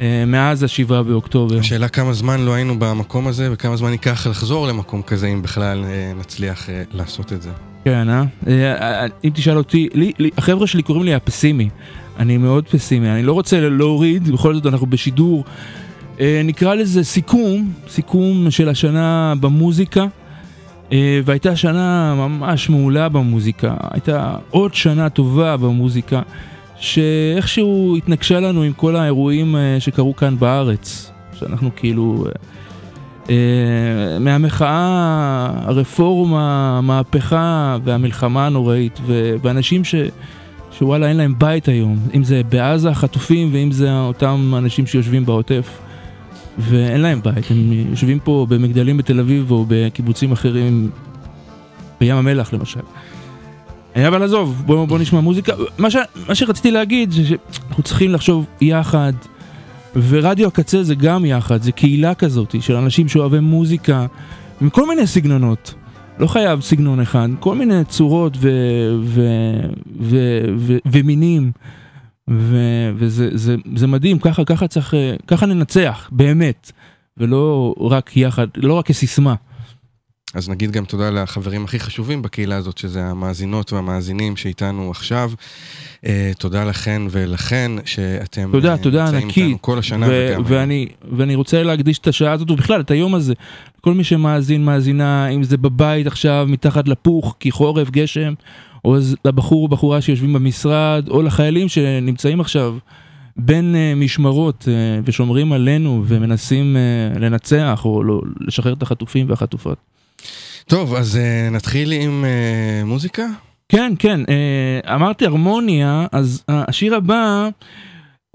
אה, 0.00 0.24
מאז 0.26 0.62
השבעה 0.62 1.02
באוקטובר. 1.02 1.58
השאלה 1.58 1.88
כמה 1.88 2.12
זמן 2.12 2.40
לא 2.40 2.54
היינו 2.54 2.78
במקום 2.78 3.26
הזה, 3.26 3.48
וכמה 3.52 3.76
זמן 3.76 3.92
ייקח 3.92 4.26
לחזור 4.26 4.66
למקום 4.66 5.02
כזה, 5.02 5.26
אם 5.26 5.42
בכלל 5.42 5.84
אה, 5.84 6.12
נצליח 6.20 6.70
אה, 6.70 6.82
לעשות 6.92 7.32
את 7.32 7.42
זה. 7.42 7.50
כן, 7.84 8.08
אה? 8.08 8.24
אה, 8.48 9.06
אם 9.24 9.30
תשאל 9.34 9.56
אותי, 9.56 9.88
לי, 9.94 10.12
לי, 10.18 10.30
החבר'ה 10.38 10.66
שלי 10.66 10.82
קוראים 10.82 11.04
לי 11.04 11.14
הפסימי. 11.14 11.68
אני 12.22 12.36
מאוד 12.36 12.68
פסימי, 12.68 13.10
אני 13.10 13.22
לא 13.22 13.32
רוצה 13.32 13.60
להוריד, 13.60 14.28
בכל 14.28 14.54
זאת 14.54 14.66
אנחנו 14.66 14.86
בשידור. 14.86 15.44
אה, 16.20 16.42
נקרא 16.44 16.74
לזה 16.74 17.04
סיכום, 17.04 17.72
סיכום 17.88 18.50
של 18.50 18.68
השנה 18.68 19.34
במוזיקה. 19.40 20.06
אה, 20.92 21.20
והייתה 21.24 21.56
שנה 21.56 22.14
ממש 22.14 22.70
מעולה 22.70 23.08
במוזיקה, 23.08 23.74
הייתה 23.90 24.36
עוד 24.50 24.74
שנה 24.74 25.08
טובה 25.08 25.56
במוזיקה, 25.56 26.22
שאיכשהו 26.76 27.96
התנגשה 27.96 28.40
לנו 28.40 28.62
עם 28.62 28.72
כל 28.72 28.96
האירועים 28.96 29.56
אה, 29.56 29.76
שקרו 29.78 30.16
כאן 30.16 30.38
בארץ, 30.38 31.12
שאנחנו 31.38 31.70
כאילו... 31.76 32.26
אה, 33.30 33.34
מהמחאה, 34.20 35.50
הרפורמה, 35.54 36.78
המהפכה 36.78 37.76
והמלחמה 37.84 38.46
הנוראית, 38.46 39.00
ואנשים 39.42 39.84
ש... 39.84 39.94
שוואלה 40.78 41.08
אין 41.08 41.16
להם 41.16 41.34
בית 41.38 41.68
היום, 41.68 41.98
אם 42.14 42.24
זה 42.24 42.42
בעזה 42.48 42.90
החטופים 42.90 43.50
ואם 43.52 43.72
זה 43.72 43.98
אותם 43.98 44.52
אנשים 44.58 44.86
שיושבים 44.86 45.26
בעוטף 45.26 45.78
ואין 46.58 47.00
להם 47.00 47.20
בית, 47.22 47.50
הם 47.50 47.72
יושבים 47.90 48.18
פה 48.24 48.46
במגדלים 48.48 48.96
בתל 48.96 49.20
אביב 49.20 49.50
או 49.50 49.64
בקיבוצים 49.68 50.32
אחרים, 50.32 50.90
בים 52.00 52.16
המלח 52.16 52.52
למשל. 52.52 52.80
אבל 53.96 54.22
עזוב, 54.22 54.62
בוא, 54.66 54.84
בוא 54.88 54.98
נשמע 54.98 55.20
מוזיקה. 55.20 55.52
מה, 55.78 55.90
ש, 55.90 55.96
מה 56.28 56.34
שרציתי 56.34 56.70
להגיד 56.70 57.10
זה 57.10 57.22
שאנחנו 57.24 57.82
צריכים 57.82 58.10
לחשוב 58.10 58.46
יחד, 58.60 59.12
ורדיו 59.96 60.48
הקצה 60.48 60.82
זה 60.82 60.94
גם 60.94 61.24
יחד, 61.24 61.62
זה 61.62 61.72
קהילה 61.72 62.14
כזאת 62.14 62.54
של 62.60 62.76
אנשים 62.76 63.08
שאוהבי 63.08 63.40
מוזיקה, 63.40 64.06
מכל 64.60 64.88
מיני 64.88 65.06
סגנונות. 65.06 65.74
לא 66.18 66.26
חייב 66.26 66.60
סגנון 66.60 67.00
אחד, 67.00 67.28
כל 67.40 67.54
מיני 67.54 67.84
צורות 67.84 68.36
ו, 68.36 68.50
ו, 69.04 69.22
ו, 70.00 70.16
ו, 70.56 70.76
ומינים. 70.86 71.52
ו, 72.30 72.56
וזה 72.94 73.28
זה, 73.32 73.56
זה 73.76 73.86
מדהים, 73.86 74.18
ככה, 74.18 74.44
ככה 74.44 74.68
צריך, 74.68 74.94
אה, 74.94 75.14
ככה 75.26 75.46
ננצח, 75.46 76.08
באמת. 76.12 76.72
ולא 77.16 77.74
רק 77.80 78.16
יחד, 78.16 78.46
לא 78.56 78.74
רק 78.74 78.86
כסיסמה. 78.86 79.34
אז 80.34 80.48
נגיד 80.48 80.70
גם 80.70 80.84
תודה 80.84 81.10
לחברים 81.10 81.64
הכי 81.64 81.80
חשובים 81.80 82.22
בקהילה 82.22 82.56
הזאת, 82.56 82.78
שזה 82.78 83.04
המאזינות 83.04 83.72
והמאזינים 83.72 84.36
שאיתנו 84.36 84.90
עכשיו. 84.90 85.32
אה, 86.06 86.32
תודה 86.38 86.64
לכן 86.64 87.02
ולכן 87.10 87.72
שאתם 87.84 88.48
תודה, 88.52 88.72
אה, 88.72 88.78
תודה 88.78 89.04
נמצאים 89.04 89.22
ענקית. 89.22 89.44
איתנו 89.44 89.62
כל 89.62 89.78
השנה 89.78 90.06
ו-. 90.10 90.34
ואני, 90.44 90.88
ואני 91.16 91.34
רוצה 91.34 91.62
להקדיש 91.62 91.98
את 91.98 92.06
השעה 92.06 92.32
הזאת, 92.32 92.50
ובכלל 92.50 92.80
את 92.80 92.90
היום 92.90 93.14
הזה, 93.14 93.34
כל 93.80 93.94
מי 93.94 94.04
שמאזין, 94.04 94.64
מאזינה, 94.64 95.28
אם 95.28 95.42
זה 95.42 95.56
בבית 95.56 96.06
עכשיו, 96.06 96.46
מתחת 96.48 96.88
לפוך, 96.88 97.36
כי 97.40 97.50
חורף, 97.50 97.90
גשם, 97.90 98.34
או 98.84 98.96
לבחור 99.24 99.62
או 99.62 99.68
בחורה 99.68 100.00
שיושבים 100.00 100.32
במשרד, 100.32 101.08
או 101.08 101.22
לחיילים 101.22 101.68
שנמצאים 101.68 102.40
עכשיו 102.40 102.76
בין 103.36 103.74
uh, 103.74 103.98
משמרות 103.98 104.62
uh, 104.62 105.02
ושומרים 105.04 105.52
עלינו 105.52 106.04
ומנסים 106.06 106.76
uh, 107.14 107.18
לנצח 107.18 107.84
או 107.84 108.04
לא, 108.04 108.20
לשחרר 108.40 108.72
את 108.72 108.82
החטופים 108.82 109.30
והחטופות. 109.30 109.91
טוב, 110.66 110.94
אז 110.94 111.16
אה, 111.16 111.48
נתחיל 111.50 111.92
עם 111.92 112.24
אה, 112.24 112.84
מוזיקה? 112.84 113.26
כן, 113.68 113.92
כן, 113.98 114.20
אה, 114.28 114.94
אמרתי 114.94 115.26
הרמוניה, 115.26 116.06
אז 116.12 116.44
השיר 116.48 116.94
הבא 116.94 117.48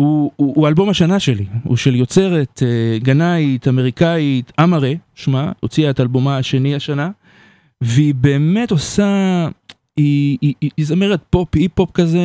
הוא, 0.01 0.31
הוא, 0.35 0.53
הוא 0.55 0.67
אלבום 0.67 0.89
השנה 0.89 1.19
שלי, 1.19 1.45
הוא 1.63 1.77
של 1.77 1.95
יוצרת 1.95 2.63
אה, 2.65 2.99
גנאית 2.99 3.67
אמריקאית, 3.67 4.51
Amaarae, 4.63 4.89
שמה, 5.15 5.51
הוציאה 5.59 5.89
את 5.89 5.99
אלבומה 5.99 6.37
השני 6.37 6.75
השנה, 6.75 7.09
והיא 7.81 8.15
באמת 8.15 8.71
עושה, 8.71 9.07
היא, 9.97 10.37
היא, 10.41 10.53
היא, 10.61 10.69
היא 10.77 10.85
זמרת 10.85 11.21
פופ, 11.29 11.55
אי-פופ 11.55 11.91
כזה, 11.91 12.19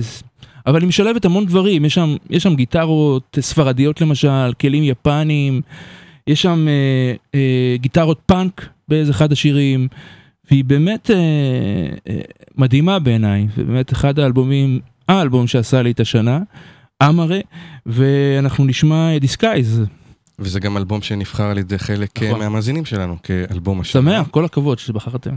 ס- 0.00 0.22
אבל 0.66 0.80
היא 0.80 0.88
משלבת 0.88 1.24
המון 1.24 1.46
דברים, 1.46 1.84
יש 1.84 1.94
שם, 1.94 2.16
יש 2.30 2.42
שם 2.42 2.54
גיטרות 2.54 3.38
ספרדיות 3.40 4.00
למשל, 4.00 4.52
כלים 4.60 4.82
יפניים, 4.84 5.60
יש 6.26 6.42
שם 6.42 6.66
אה, 6.68 7.12
אה, 7.34 7.76
גיטרות 7.76 8.20
פאנק 8.26 8.68
באיזה 8.88 9.10
אחד 9.10 9.32
השירים, 9.32 9.88
והיא 10.50 10.64
באמת 10.64 11.10
אה, 11.10 11.16
אה, 12.08 12.20
מדהימה 12.56 12.98
בעיניי, 12.98 13.46
ובאמת 13.56 13.92
אחד 13.92 14.18
האלבומים, 14.18 14.80
האלבום 15.08 15.46
שעשה 15.46 15.82
לי 15.82 15.90
את 15.90 16.00
השנה, 16.00 16.40
Amaarae, 17.02 17.38
ואנחנו 17.86 18.64
נשמע 18.64 19.18
Disguise. 19.18 19.82
וזה 20.38 20.60
גם 20.60 20.76
אלבום 20.76 21.02
שנבחר 21.02 21.44
על 21.44 21.58
ידי 21.58 21.78
חלק 21.78 22.22
אה, 22.22 22.28
נכון. 22.28 22.40
מהמאזינים 22.40 22.84
שלנו 22.84 23.16
כאלבום 23.22 23.80
השנה. 23.80 24.02
שמח, 24.02 24.28
כל 24.30 24.44
הכבוד 24.44 24.78
שבחרתם. 24.78 25.36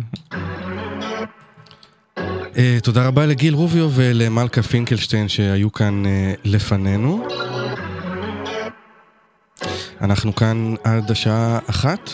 אה, 2.57 2.77
תודה 2.83 3.07
רבה 3.07 3.25
לגיל 3.25 3.53
רוביו 3.53 3.89
ולמלכה 3.93 4.61
פינקלשטיין 4.61 5.27
שהיו 5.27 5.71
כאן 5.71 6.05
אה, 6.05 6.33
לפנינו. 6.43 7.27
אנחנו 10.01 10.35
כאן 10.35 10.73
עד 10.83 11.11
השעה 11.11 11.59
אחת. 11.69 12.09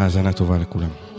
האזנה 0.00 0.32
טובה 0.32 0.58
לכולם. 0.58 1.09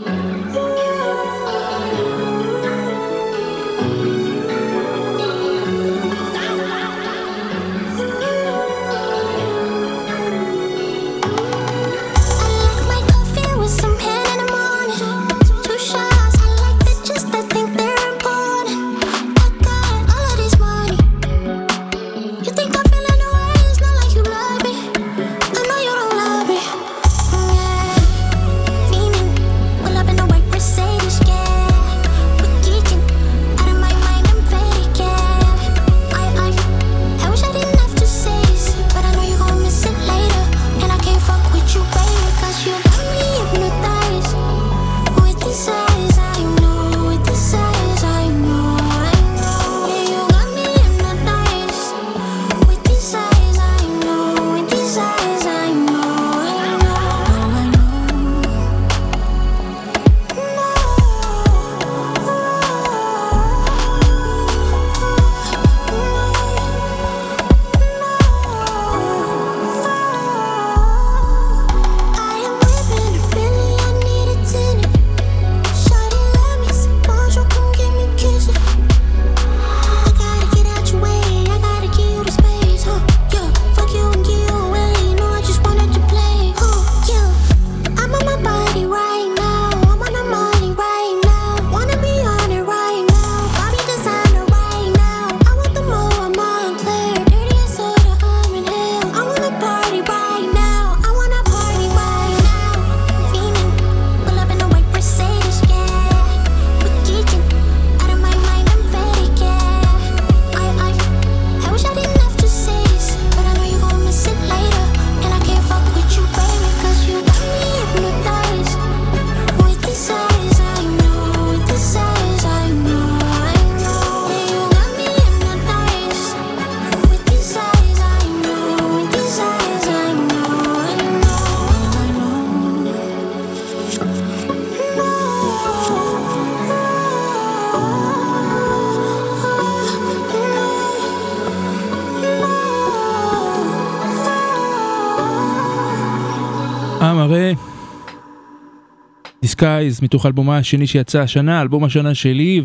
מתוך 150.02 150.26
אלבומה 150.26 150.58
השני 150.58 150.86
שיצא 150.86 151.20
השנה, 151.20 151.60
אלבום 151.60 151.84
השנה 151.84 152.14
שלי, 152.14 152.62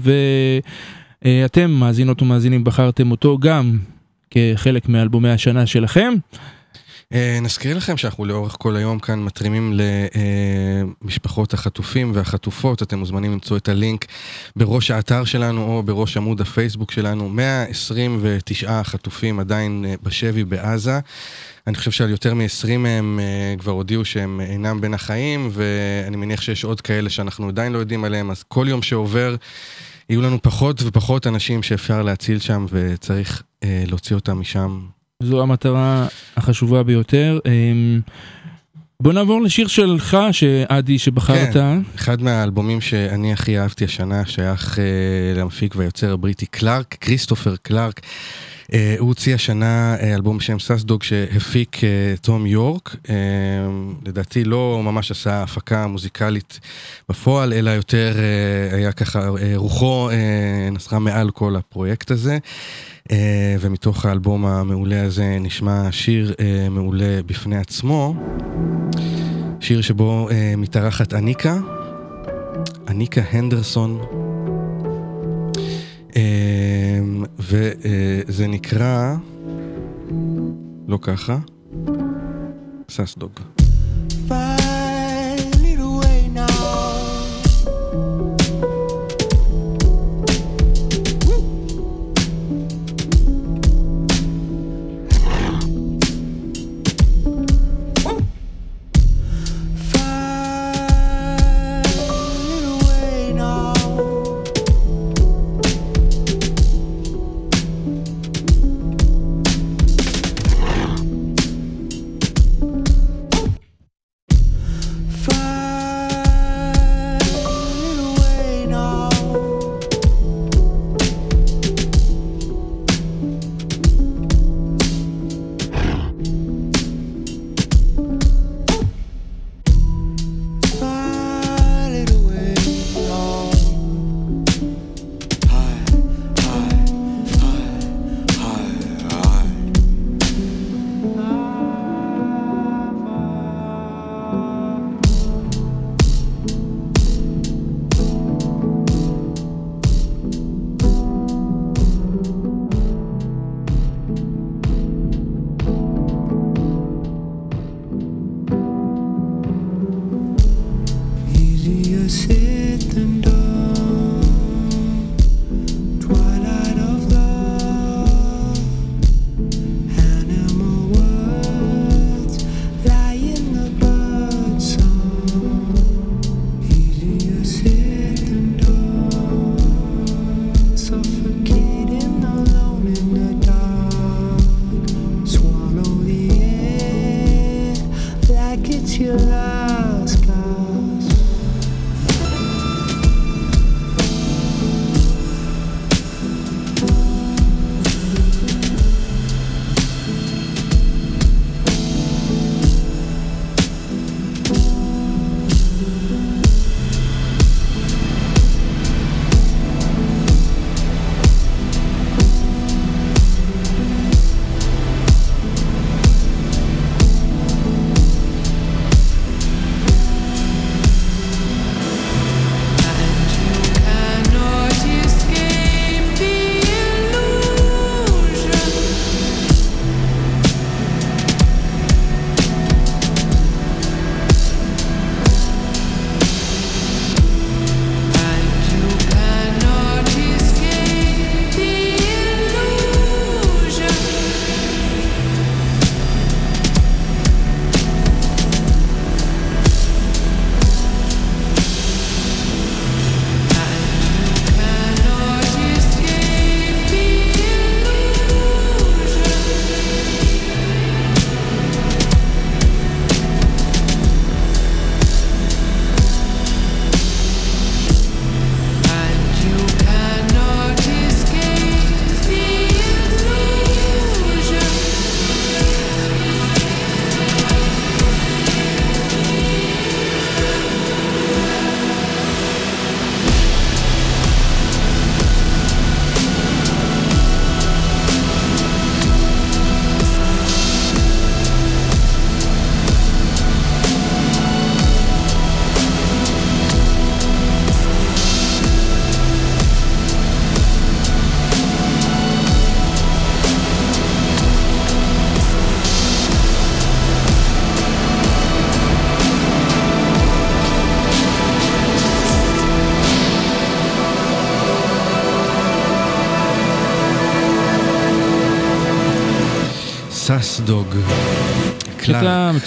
ואתם 1.22 1.72
מאזינות 1.72 2.22
ומאזינים 2.22 2.64
בחרתם 2.64 3.12
אותו 3.12 3.38
גם 3.38 3.78
כחלק 4.32 4.90
מאלבומי 4.90 5.30
השנה 5.30 5.66
שלכם. 5.66 6.14
אה, 7.14 7.40
נזכיר 7.42 7.78
לכם 7.78 7.98
שאנחנו 7.98 8.26
לאורך 8.26 8.56
כל 8.60 8.76
היום 8.76 9.00
כאן 9.00 9.20
מתרימים 9.20 9.80
למשפחות 11.04 11.54
החטופים 11.54 12.12
והחטופות, 12.16 12.84
אתם 12.84 13.00
מוזמנים 13.00 13.32
למצוא 13.32 13.58
את 13.58 13.70
הלינק 13.70 14.06
בראש 14.56 14.92
האתר 14.92 15.24
שלנו 15.24 15.64
או 15.64 15.84
בראש 15.84 16.18
עמוד 16.18 16.42
הפייסבוק 16.42 16.92
שלנו, 16.92 17.30
129 17.30 18.84
חטופים 18.84 19.40
עדיין 19.40 19.86
אה, 19.88 19.94
בשבי 20.04 20.44
בעזה. 20.44 21.00
אני 21.68 21.76
חושב 21.76 21.92
שעל 21.92 22.10
יותר 22.10 22.34
מ-20 22.34 22.78
מהם 22.78 23.20
אה, 23.20 23.56
כבר 23.58 23.72
הודיעו 23.72 24.06
שהם 24.06 24.42
אינם 24.42 24.82
בין 24.82 24.94
החיים, 24.94 25.50
ואני 25.52 26.18
מניח 26.18 26.42
שיש 26.42 26.64
עוד 26.64 26.82
כאלה 26.82 27.10
שאנחנו 27.10 27.48
עדיין 27.48 27.74
לא 27.74 27.78
יודעים 27.78 28.04
עליהם, 28.04 28.32
אז 28.32 28.44
כל 28.44 28.66
יום 28.70 28.82
שעובר 28.82 29.36
יהיו 30.10 30.22
לנו 30.22 30.42
פחות 30.42 30.82
ופחות 30.86 31.28
אנשים 31.28 31.64
שאפשר 31.64 32.02
להציל 32.02 32.40
שם, 32.40 32.66
וצריך 32.70 33.44
אה, 33.64 33.84
להוציא 33.88 34.16
אותם 34.16 34.40
משם 34.40 34.80
זו 35.24 35.42
המטרה 35.42 36.08
החשובה 36.38 36.84
ביותר. 36.84 37.40
אמ, 37.46 38.02
בוא 39.00 39.14
נעבור 39.14 39.42
לשיר 39.42 39.68
שלך, 39.68 40.18
שעדי, 40.32 41.00
שבחרת. 41.00 41.54
כן, 41.54 41.80
אחד 41.96 42.22
מהאלבומים 42.22 42.82
שאני 42.82 43.34
הכי 43.34 43.60
אהבתי 43.60 43.86
השנה 43.86 44.26
שייך 44.26 44.80
אה, 44.80 44.84
למפיק 45.42 45.76
והיוצר 45.76 46.14
הבריטי 46.14 46.46
קלארק, 46.46 46.98
כריסטופר 47.02 47.56
קלארק. 47.56 48.02
אה, 48.74 48.96
הוא 49.00 49.08
הוציא 49.08 49.36
השנה 49.36 49.96
אה, 49.96 50.16
אלבום 50.16 50.38
בשם 50.38 50.60
סאסדוג 50.60 51.04
שהפיק 51.04 51.84
אה, 51.84 51.90
תום 52.22 52.46
יורק. 52.46 52.96
אה, 53.10 53.16
לדעתי 54.06 54.44
לא 54.44 54.82
ממש 54.84 55.12
עשה 55.12 55.44
הפקה 55.44 55.88
מוזיקלית 55.88 56.60
בפועל, 57.10 57.54
אלא 57.54 57.70
יותר 57.70 58.16
אה, 58.18 58.78
היה 58.78 58.92
ככה, 58.92 59.20
אה, 59.20 59.54
רוחו 59.56 60.10
אה, 60.10 60.70
נסרה 60.72 61.00
מעל 61.00 61.32
כל 61.32 61.56
הפרויקט 61.56 62.12
הזה. 62.12 62.38
אה, 63.12 63.56
ומתוך 63.60 64.06
האלבום 64.06 64.46
המעולה 64.46 65.04
הזה 65.04 65.38
נשמע 65.40 65.92
שיר 65.92 66.34
אה, 66.40 66.70
מעולה 66.70 67.20
בפני 67.26 67.58
עצמו. 67.58 68.16
שיר 69.60 69.82
שבו 69.82 70.30
אה, 70.32 70.54
מתארחת 70.58 71.14
אניקה, 71.14 71.58
אניקה 72.88 73.22
הנדרסון, 73.32 74.02
אה, 76.16 76.57
וזה 77.40 78.48
נקרא, 78.48 79.16
לא 80.88 81.00
ככה, 81.02 81.38
ססדוג. 82.90 83.57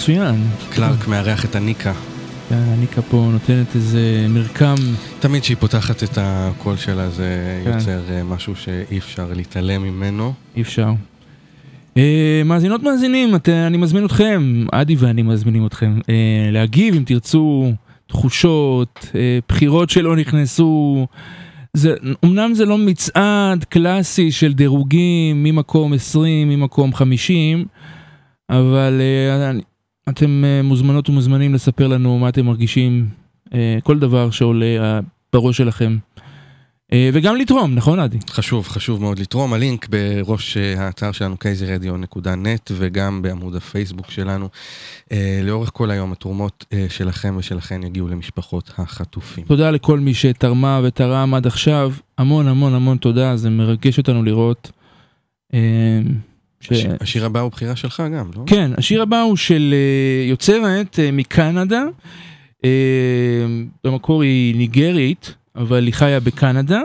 מצוין. 0.01 0.35
קלארק 0.69 1.07
מארח 1.07 1.45
את 1.45 1.55
הניקה. 1.55 1.93
הניקה 2.51 3.01
פה 3.01 3.29
נותנת 3.31 3.75
איזה 3.75 4.25
מרקם. 4.29 4.75
תמיד 5.19 5.41
כשהיא 5.41 5.57
פותחת 5.59 6.03
את 6.03 6.17
הקול 6.21 6.77
שלה 6.77 7.09
זה 7.09 7.61
כן. 7.63 7.71
יוצר 7.73 7.99
אה, 8.09 8.23
משהו 8.23 8.55
שאי 8.55 8.97
אפשר 8.97 9.27
להתעלם 9.35 9.83
ממנו. 9.83 10.33
אי 10.55 10.61
אפשר. 10.61 10.89
אה, 11.97 12.41
מאזינות 12.45 12.83
מאזינים, 12.83 13.35
את, 13.35 13.49
אני 13.49 13.77
מזמין 13.77 14.05
אתכם, 14.05 14.65
עדי 14.71 14.95
ואני 14.99 15.21
מזמינים 15.21 15.65
אתכם, 15.65 15.99
אה, 16.09 16.13
להגיב 16.51 16.95
אם 16.95 17.03
תרצו, 17.05 17.71
תחושות, 18.07 19.07
אה, 19.15 19.39
בחירות 19.49 19.89
שלא 19.89 20.15
נכנסו. 20.15 21.07
זה, 21.73 21.93
אמנם 22.25 22.53
זה 22.53 22.65
לא 22.65 22.77
מצעד 22.77 23.63
קלאסי 23.69 24.31
של 24.31 24.53
דירוגים 24.53 25.43
ממקום 25.43 25.93
20, 25.93 26.49
ממקום 26.49 26.93
50, 26.93 27.65
אבל 28.49 29.01
אה, 29.01 29.49
אני- 29.49 29.61
אתם 30.09 30.43
אה, 30.45 30.61
מוזמנות 30.61 31.09
ומוזמנים 31.09 31.53
לספר 31.53 31.87
לנו 31.87 32.19
מה 32.19 32.29
אתם 32.29 32.45
מרגישים, 32.45 33.09
אה, 33.53 33.77
כל 33.83 33.99
דבר 33.99 34.31
שעולה 34.31 34.77
אה, 34.79 34.99
בראש 35.33 35.57
שלכם. 35.57 35.97
וגם 37.13 37.35
לתרום, 37.35 37.75
נכון 37.75 37.99
עדי? 37.99 38.17
חשוב, 38.29 38.67
חשוב 38.67 39.01
מאוד 39.01 39.19
לתרום. 39.19 39.53
הלינק 39.53 39.87
בראש 39.89 40.57
האתר 40.57 41.11
שלנו 41.11 41.35
kzradio.net 41.35 42.71
וגם 42.71 43.21
בעמוד 43.21 43.55
הפייסבוק 43.55 44.11
שלנו. 44.11 44.49
לאורך 45.43 45.69
כל 45.73 45.91
היום 45.91 46.11
התרומות 46.11 46.65
שלכם 46.89 47.35
ושלכן 47.37 47.83
יגיעו 47.83 48.07
למשפחות 48.07 48.71
החטופים. 48.77 49.45
תודה 49.45 49.71
לכל 49.71 49.99
מי 49.99 50.13
שתרמה 50.13 50.81
ותרם 50.83 51.33
עד 51.33 51.47
עכשיו, 51.47 51.93
המון 52.17 52.47
המון 52.47 52.73
המון 52.73 52.97
תודה, 52.97 53.37
זה 53.37 53.49
מרגש 53.49 53.97
אותנו 53.97 54.23
לראות. 54.23 54.71
ש... 56.61 56.71
הש- 56.71 56.85
השיר 57.01 57.25
הבא 57.25 57.39
הוא 57.39 57.51
בחירה 57.51 57.75
שלך 57.75 58.03
גם, 58.15 58.31
לא? 58.35 58.43
כן, 58.45 58.71
השיר 58.77 59.01
הבא 59.01 59.21
הוא 59.21 59.37
של 59.37 59.73
אה, 59.73 60.29
יוצרת 60.29 60.99
אה, 60.99 61.11
מקנדה, 61.11 61.83
אה, 62.65 62.69
במקור 63.83 64.21
היא 64.21 64.55
ניגרית, 64.55 65.35
אבל 65.55 65.85
היא 65.85 65.93
חיה 65.93 66.19
בקנדה. 66.19 66.81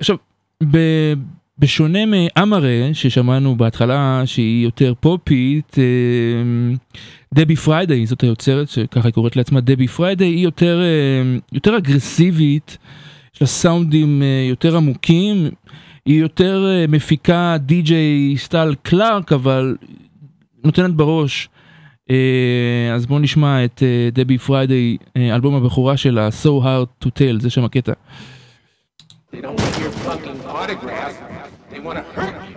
עכשיו, 0.00 0.16
ב- 0.70 1.12
בשונה 1.58 1.98
מ 2.06 2.16
Amaarae 2.16 2.90
ששמענו 2.92 3.56
בהתחלה 3.56 4.22
שהיא 4.26 4.64
יותר 4.64 4.92
פופית, 5.00 5.76
דבי 7.34 7.56
פריידיי 7.56 8.06
זאת 8.06 8.20
היוצרת 8.22 8.68
שככה 8.68 9.08
היא 9.08 9.12
קוראת 9.12 9.36
לעצמה 9.36 9.60
דבי 9.60 9.88
פריידיי 9.88 10.28
היא 10.28 10.44
יותר, 10.44 10.80
יותר 11.52 11.76
אגרסיבית, 11.76 12.78
יש 13.34 13.40
לה 13.40 13.46
סאונדים 13.46 14.22
יותר 14.48 14.76
עמוקים, 14.76 15.50
היא 16.06 16.20
יותר 16.20 16.66
אה, 16.68 16.84
מפיקה 16.88 17.56
די.ג'יי 17.58 18.34
סטייל 18.38 18.74
קלאב 18.82 19.32
אבל 19.32 19.76
נותנת 20.64 20.94
בראש. 20.94 21.48
אה, 22.10 22.94
אז 22.94 23.06
בואו 23.06 23.18
נשמע 23.18 23.64
את 23.64 23.82
אה, 23.82 24.08
דבי 24.12 24.38
פריידיי, 24.38 24.96
אה, 25.16 25.34
אלבום 25.34 25.54
הבכורה 25.54 25.96
שלה, 25.96 26.28
So 26.42 26.64
Hard 26.64 27.04
to 27.04 27.08
Tell, 27.08 27.40
זה 27.40 27.50
שם 27.50 27.64
הקטע. 27.64 27.92
They 29.32 29.36
don't 29.36 29.60
want 29.60 29.78
your 29.78 29.92
fucking 30.06 30.40
autograph. 30.46 31.14
They 31.70 31.80
want 31.80 31.96
to 31.98 32.20
hurt 32.20 32.34
you. 32.48 32.51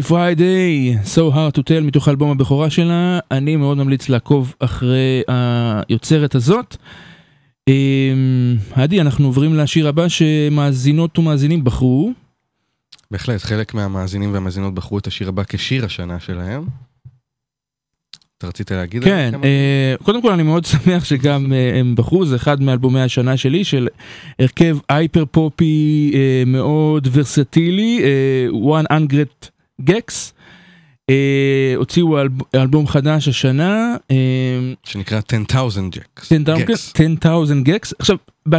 דבי 0.00 0.08
פריידיי, 0.08 0.96
So 1.04 1.34
Hard 1.34 1.58
to 1.58 1.62
Tell 1.62 1.84
מתוך 1.84 2.08
האלבום 2.08 2.30
הבכורה 2.30 2.70
שלה, 2.70 3.18
אני 3.30 3.56
מאוד 3.56 3.78
ממליץ 3.78 4.08
לעקוב 4.08 4.54
אחרי 4.58 5.22
היוצרת 5.28 6.34
הזאת. 6.34 6.76
אמ, 7.68 8.56
עדי, 8.72 9.00
אנחנו 9.00 9.26
עוברים 9.26 9.54
לשיר 9.54 9.88
הבא 9.88 10.08
שמאזינות 10.08 11.18
ומאזינים 11.18 11.64
בחרו. 11.64 12.12
בהחלט, 13.10 13.42
חלק 13.42 13.74
מהמאזינים 13.74 14.32
והמאזינות 14.32 14.74
בחרו 14.74 14.98
את 14.98 15.06
השיר 15.06 15.28
הבא 15.28 15.42
כשיר 15.48 15.84
השנה 15.84 16.20
שלהם. 16.20 16.64
אתה 18.38 18.46
רצית 18.46 18.70
להגיד? 18.70 19.04
כן? 19.04 19.34
אה, 19.44 19.94
קודם 20.02 20.22
כל 20.22 20.32
אני 20.32 20.42
מאוד 20.42 20.64
שמח 20.72 21.04
שגם 21.04 21.52
אה, 21.52 21.80
הם 21.80 21.94
בחרו, 21.94 22.26
זה 22.26 22.36
אחד 22.36 22.62
מאלבומי 22.62 23.00
השנה 23.00 23.36
שלי 23.36 23.64
של 23.64 23.88
הרכב 24.38 24.78
הייפר 24.88 25.24
פופי 25.30 26.10
אה, 26.14 26.42
מאוד 26.46 27.08
ורסטילי, 27.12 28.00
אה, 28.02 28.46
One 28.80 28.86
Hundred 28.92 29.59
Gecs. 29.86 30.32
אה, 31.10 31.14
הוציאו 31.76 32.20
אלב- 32.20 32.42
אלבום 32.54 32.86
חדש 32.86 33.28
השנה. 33.28 33.96
אה, 34.10 34.16
שנקרא 34.84 35.20
10,000 35.28 35.90
gecs. 35.90 36.32
10,000 36.94 37.62
gecs. 37.62 37.94
עכשיו, 37.98 38.16
ב-2019 38.48 38.56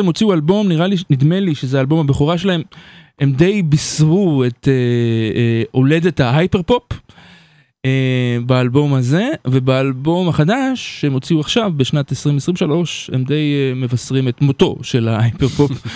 הם 0.00 0.06
הוציאו 0.06 0.32
אלבום, 0.32 0.68
נראה 0.68 0.86
לי, 0.86 0.96
נדמה 1.10 1.40
לי 1.40 1.54
שזה 1.54 1.80
אלבום 1.80 2.00
הבכורה 2.00 2.38
שלהם, 2.38 2.62
הם 3.18 3.32
די 3.32 3.62
בישרו 3.62 4.44
את 4.46 4.68
אה, 4.68 4.72
אה, 5.38 5.62
הולדת 5.70 6.20
ההייפר 6.20 6.62
פופ. 6.62 6.82
אה, 7.84 8.38
באלבום 8.46 8.94
הזה 8.94 9.28
ובאלבום 9.46 10.28
החדש 10.28 11.00
שהם 11.00 11.12
הוציאו 11.12 11.40
עכשיו 11.40 11.72
בשנת 11.76 12.12
2023 12.12 13.10
הם 13.12 13.24
די 13.24 13.34
אה, 13.54 13.74
מבשרים 13.74 14.28
את 14.28 14.40
מותו 14.40 14.76
של 14.82 15.08
ההייפר 15.08 15.48
פופ 15.48 15.70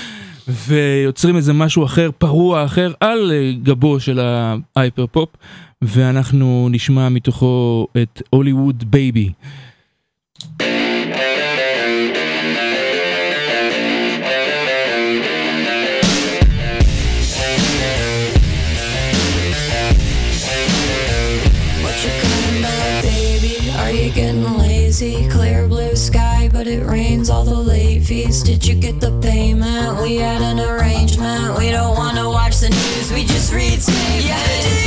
ויוצרים 0.49 1.37
איזה 1.37 1.53
משהו 1.53 1.85
אחר 1.85 2.11
פרוע 2.19 2.65
אחר 2.65 2.93
על 3.01 3.33
אה, 3.33 3.53
גבו 3.63 4.01
של 4.01 4.21
ההייפר 4.77 5.07
פופ 5.07 5.29
ואנחנו 5.83 6.69
נשמע 6.71 7.09
מתוכו 7.09 7.87
את 8.03 8.23
Hollywood 8.31 8.85
Baby. 8.91 9.33
What 10.39 10.78
Did 28.43 28.67
you 28.67 28.75
get 28.75 29.01
the 29.01 29.11
payment? 29.21 30.01
We 30.03 30.17
had 30.17 30.41
an 30.43 30.61
arrangement. 30.61 31.59
We 31.59 31.71
don't 31.71 31.95
wanna 31.97 32.29
watch 32.29 32.59
the 32.61 32.71
news, 32.71 33.13
we 33.13 33.25
just 33.25 33.53
read 33.53 33.81
statements. 33.83 34.27
Yeah, 34.27 34.78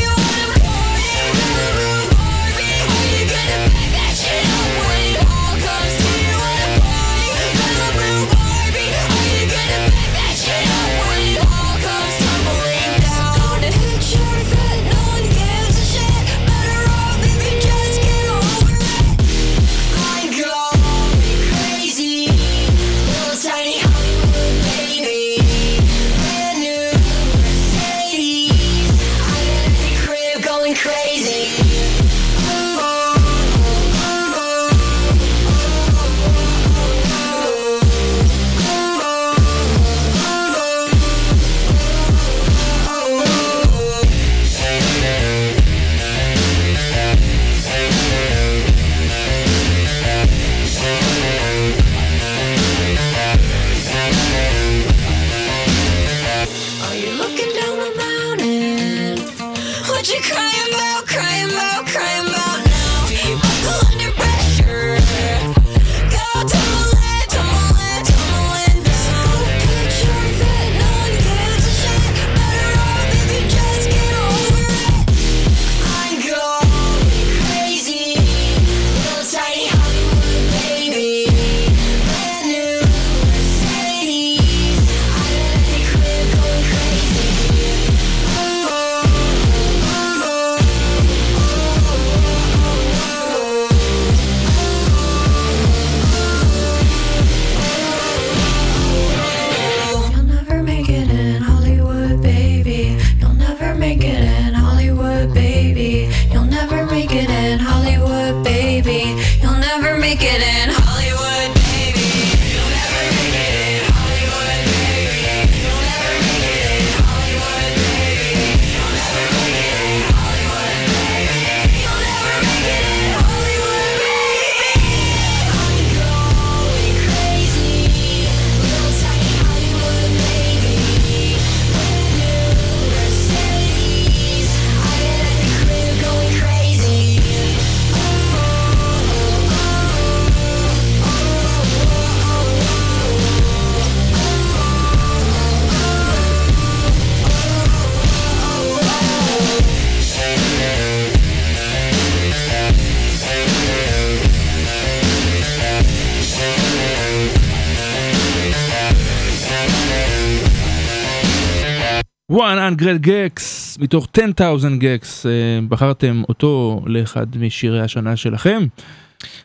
100 162.31 162.97
גקס 162.97 163.77
מתוך 163.81 164.07
10,000 164.13 164.79
גקס, 164.79 165.25
אה, 165.25 165.31
בחרתם 165.69 166.21
אותו 166.29 166.81
לאחד 166.85 167.25
משירי 167.37 167.81
השנה 167.81 168.15
שלכם. 168.15 168.65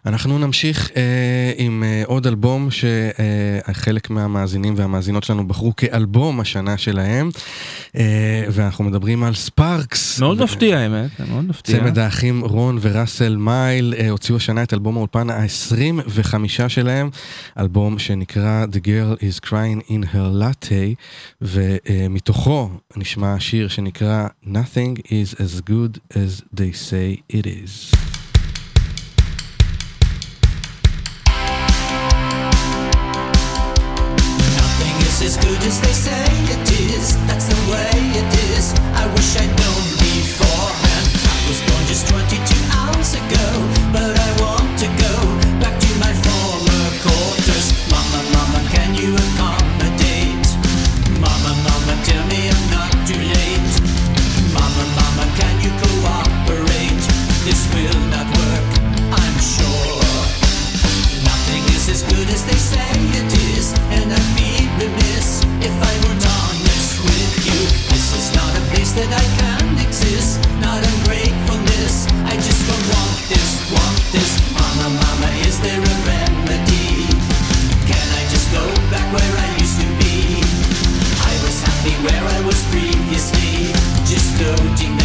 אנחנו 0.07 0.39
נמשיך 0.39 0.91
אה, 0.97 1.53
עם 1.57 1.83
אה, 1.87 2.03
עוד 2.07 2.27
אלבום 2.27 2.69
שחלק 2.71 4.11
מהמאזינים 4.11 4.75
והמאזינות 4.77 5.25
שלנו 5.25 5.49
בחרו 5.49 5.77
כאלבום 5.77 6.41
השנה 6.41 6.79
שלהם, 6.79 7.31
אה, 7.97 8.45
ואנחנו 8.51 8.85
מדברים 8.85 9.25
על 9.25 9.35
ספארקס. 9.35 10.21
מאוד 10.21 10.43
מפתיע 10.43 10.79
האמת, 10.79 11.21
מאוד 11.31 11.45
מפתיע. 11.45 11.79
צמד 11.79 11.99
האחים 11.99 12.41
רון 12.41 12.79
וראסל 12.81 13.37
מייל 13.37 13.95
אה, 13.99 14.11
הוציאו 14.11 14.37
השנה 14.37 14.63
את 14.63 14.73
אלבום 14.73 14.97
האולפן 14.97 15.31
ה-25 15.31 16.69
שלהם, 16.69 17.11
אלבום 17.59 17.99
שנקרא 17.99 18.65
The 18.73 18.87
Girl 18.87 19.21
is 19.21 19.49
Crying 19.49 19.91
in 19.91 20.15
Her 20.15 20.43
Latte, 20.43 20.95
ומתוכו 21.43 22.71
נשמע 22.97 23.37
שיר 23.39 23.69
שנקרא 23.69 24.27
Nothing 24.45 25.01
is 25.07 25.35
as 25.35 25.61
good 25.71 25.99
as 26.11 26.43
they 26.61 26.73
say 26.73 27.37
it 27.37 27.47
is. 27.47 27.97
as 35.27 35.37
good 35.39 35.63
as 35.67 35.81
they 35.81 35.93
say 35.93 36.27
it 36.55 36.71
is. 36.87 37.19
That's 37.27 37.47
the 37.51 37.61
way 37.67 37.91
it 38.15 38.31
is. 38.55 38.71
I 38.95 39.05
wish 39.11 39.35
I'd 39.35 39.51
known 39.59 39.85
beforehand. 39.99 41.07
I 41.35 41.39
was 41.51 41.59
born 41.67 41.83
just 41.91 42.07
22 42.07 42.39
hours 42.79 43.11
ago, 43.19 43.47
but 43.91 44.15
I 44.15 44.31
want 44.39 44.71
to 44.79 44.87
go 44.87 45.15
back 45.59 45.75
to 45.83 45.91
my 45.99 46.13
former 46.23 46.85
quarters. 47.03 47.67
Mama, 47.91 48.21
mama, 48.39 48.61
can 48.71 48.95
you 48.95 49.11
accommodate? 49.19 50.47
Mama, 51.19 51.53
mama, 51.67 51.95
tell 52.07 52.25
me 52.31 52.47
I'm 52.47 52.67
not 52.71 52.95
too 53.11 53.19
late. 53.19 53.75
Mama, 54.55 54.85
mama, 54.95 55.27
can 55.43 55.55
you 55.59 55.73
cooperate? 55.83 57.03
This 57.43 57.67
will 57.75 58.03
not 58.15 58.31
work, 58.31 58.69
I'm 59.11 59.37
sure. 59.43 60.23
Nothing 61.27 61.65
is 61.75 61.91
as 61.91 62.03
good 62.15 62.29
as 62.31 62.47
they 62.47 62.61
say 62.71 62.91
it 63.19 63.31
is, 63.59 63.75
and 63.91 64.13
I've 64.15 64.46
that 68.97 69.13
I 69.13 69.27
can 69.37 69.77
exist. 69.87 70.41
Not 70.65 70.81
break 71.05 71.33
from 71.45 71.61
this. 71.69 72.09
I 72.25 72.35
just 72.41 72.65
don't 72.65 72.87
want 72.97 73.17
this, 73.29 73.49
want 73.69 74.01
this. 74.09 74.31
Mama, 74.57 74.89
mama, 74.89 75.29
is 75.45 75.61
there 75.61 75.77
a 75.77 75.97
remedy? 76.09 77.05
Can 77.85 78.07
I 78.17 78.23
just 78.33 78.49
go 78.57 78.65
back 78.89 79.07
where 79.13 79.35
I 79.37 79.49
used 79.61 79.79
to 79.85 79.89
be? 80.01 80.41
I 81.29 81.35
was 81.45 81.57
happy 81.61 81.95
where 82.09 82.25
I 82.25 82.41
was 82.49 82.59
previously, 82.73 83.69
just 84.09 84.33
floating. 84.41 84.96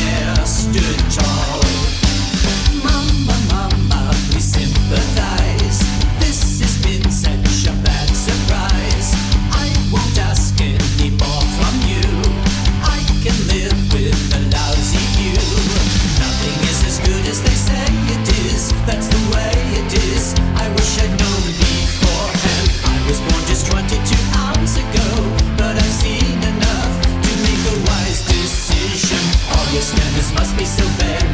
Must 30.41 30.57
be 30.57 30.65
so 30.65 30.83
very 30.97 31.30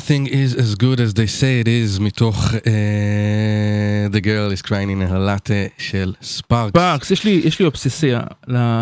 Nothing 0.00 0.26
is 0.28 0.54
as 0.54 0.74
good 0.76 0.98
as 0.98 1.12
they 1.14 1.26
say 1.26 1.60
it 1.60 1.68
is 1.68 2.00
מתוך 2.00 2.54
uh, 2.54 4.08
The 4.12 4.20
Girl 4.20 4.50
is 4.56 4.62
Crying 4.62 4.90
in 4.90 5.02
a 5.02 5.18
Latte 5.18 5.70
של 5.78 6.14
ספארקס. 6.22 6.72
פארקס, 6.72 7.10
יש 7.10 7.24
לי, 7.24 7.30
יש 7.44 7.58
לי 7.58 7.66
אובססיה 7.66 8.20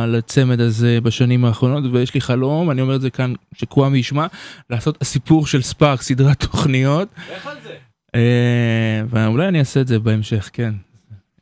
לצמד 0.06 0.60
הזה 0.60 0.98
בשנים 1.02 1.44
האחרונות, 1.44 1.84
ויש 1.92 2.14
לי 2.14 2.20
חלום, 2.20 2.70
אני 2.70 2.80
אומר 2.80 2.96
את 2.96 3.00
זה 3.00 3.10
כאן, 3.10 3.32
שקוואמי 3.54 3.98
ישמע, 3.98 4.26
לעשות 4.70 4.98
הסיפור 5.00 5.46
של 5.46 5.62
ספארקס, 5.62 6.06
סדרת 6.06 6.40
תוכניות. 6.40 7.08
לך 7.36 7.46
על 7.46 7.56
זה. 7.62 7.74
אה, 8.14 9.02
ואולי 9.10 9.48
אני 9.48 9.58
אעשה 9.58 9.80
את 9.80 9.88
זה 9.88 9.98
בהמשך, 9.98 10.50
כן. 10.52 10.74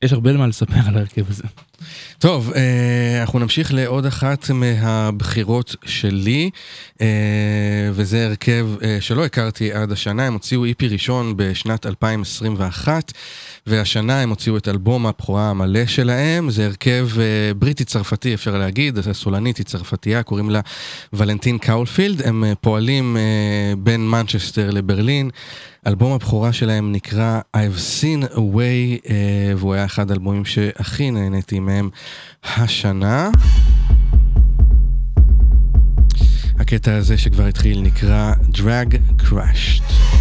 יש 0.03 0.13
הרבה 0.13 0.33
מה 0.33 0.47
לספר 0.47 0.81
על 0.87 0.97
ההרכב 0.97 1.31
הזה. 1.31 1.45
טוב, 2.19 2.53
אה, 2.57 3.21
אנחנו 3.21 3.39
נמשיך 3.39 3.75
לעוד 3.75 4.07
אחת 4.07 4.51
מהבחירות 4.51 5.77
שלי, 5.85 6.51
אה, 7.01 7.07
וזה 7.93 8.27
הרכב 8.27 8.69
אה, 8.83 8.97
שלא 9.01 9.25
הכרתי 9.25 9.73
עד 9.73 9.93
השנה, 9.93 10.27
הם 10.27 10.33
הוציאו 10.33 10.65
EP 10.65 10.89
ראשון 10.89 11.35
בשנת 11.37 11.87
2021, 11.87 13.13
והשנה 13.67 14.21
הם 14.21 14.31
הוציאו 14.31 14.57
את 14.57 14.69
אלבום 14.69 15.07
הבכורה 15.07 15.51
המלא 15.51 15.87
שלהם, 15.87 16.51
זה 16.51 16.67
הרכב 16.67 17.09
בריטי-צרפתי 17.59 18.35
אפשר 18.35 18.59
להגיד, 18.59 18.99
הסולנית 18.99 19.57
היא 19.57 19.67
צרפתייה, 19.67 20.23
קוראים 20.23 20.51
לה 20.51 20.61
ולנטין 21.13 21.59
קאולפילד, 21.59 22.23
הם 22.23 22.45
פועלים 22.61 23.17
בין 23.79 24.09
מנצ'סטר 24.11 24.71
לברלין. 24.71 25.31
אלבום 25.87 26.13
הבכורה 26.13 26.53
שלהם 26.53 26.93
נקרא 26.93 27.41
I've 27.57 28.01
seen 28.01 28.35
a 28.35 28.39
way, 28.39 29.11
והוא 29.57 29.75
היה 29.75 29.85
אחד 29.85 30.11
האלבומים 30.11 30.45
שהכי 30.45 31.11
נהניתי 31.11 31.59
מהם 31.67 31.91
השנה. 32.45 33.31
הקטע 36.59 36.95
הזה 36.95 37.19
שכבר 37.19 37.47
התחיל 37.47 37.81
נקרא 37.81 38.33
Drag 38.53 39.23
Crashed. 39.23 40.16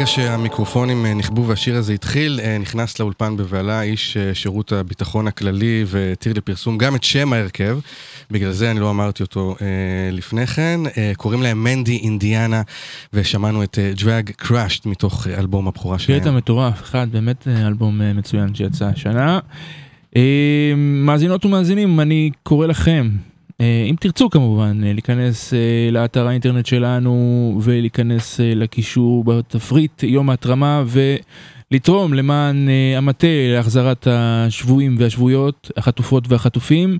ברגע 0.00 0.10
שהמיקרופונים 0.10 1.06
אה, 1.06 1.14
נכבו 1.14 1.46
והשיר 1.46 1.76
הזה 1.76 1.92
התחיל, 1.92 2.40
אה, 2.42 2.58
נכנס 2.58 3.00
לאולפן 3.00 3.36
בבהלה 3.36 3.82
איש 3.82 4.16
אה, 4.16 4.34
שירות 4.34 4.72
הביטחון 4.72 5.26
הכללי 5.26 5.84
והתיר 5.86 6.32
לפרסום 6.36 6.78
גם 6.78 6.96
את 6.96 7.04
שם 7.04 7.32
ההרכב, 7.32 7.78
בגלל 8.30 8.52
זה 8.52 8.70
אני 8.70 8.80
לא 8.80 8.90
אמרתי 8.90 9.22
אותו 9.22 9.56
לפני 10.12 10.46
כן. 10.46 10.80
קוראים 11.16 11.42
להם 11.42 11.64
מנדי 11.64 11.96
אינדיאנה, 11.96 12.62
ושמענו 13.12 13.62
את 13.62 13.78
דרג 13.96 14.30
קראשט 14.30 14.86
מתוך 14.86 15.26
אלבום 15.26 15.68
הבכורה 15.68 15.98
שלהם. 15.98 16.20
קטע 16.20 16.30
מטורף, 16.30 16.82
אחד, 16.82 17.06
באמת 17.12 17.48
אלבום 17.48 18.00
מצוין 18.14 18.54
שיצא 18.54 18.84
השנה. 18.84 19.38
מאזינות 20.76 21.44
ומאזינים, 21.44 22.00
אני 22.00 22.30
קורא 22.42 22.66
לכם, 22.66 23.10
אם 23.60 23.94
תרצו 24.00 24.30
כמובן, 24.30 24.80
אה, 24.84 24.92
להיכנס 24.92 25.54
אה, 25.54 25.88
לאתר 25.92 26.26
האינטרנט 26.26 26.66
שלנו 26.66 27.58
ולהיכנס 27.62 28.40
אה, 28.40 28.52
לקישור 28.54 29.24
בתפריט 29.24 30.02
יום 30.02 30.30
ההתרמה 30.30 30.84
ולתרום 30.86 32.14
למען 32.14 32.68
אה, 32.68 32.98
המטה 32.98 33.26
להחזרת 33.54 34.06
השבויים 34.10 34.96
והשבויות, 34.98 35.70
החטופות 35.76 36.24
והחטופים. 36.28 36.98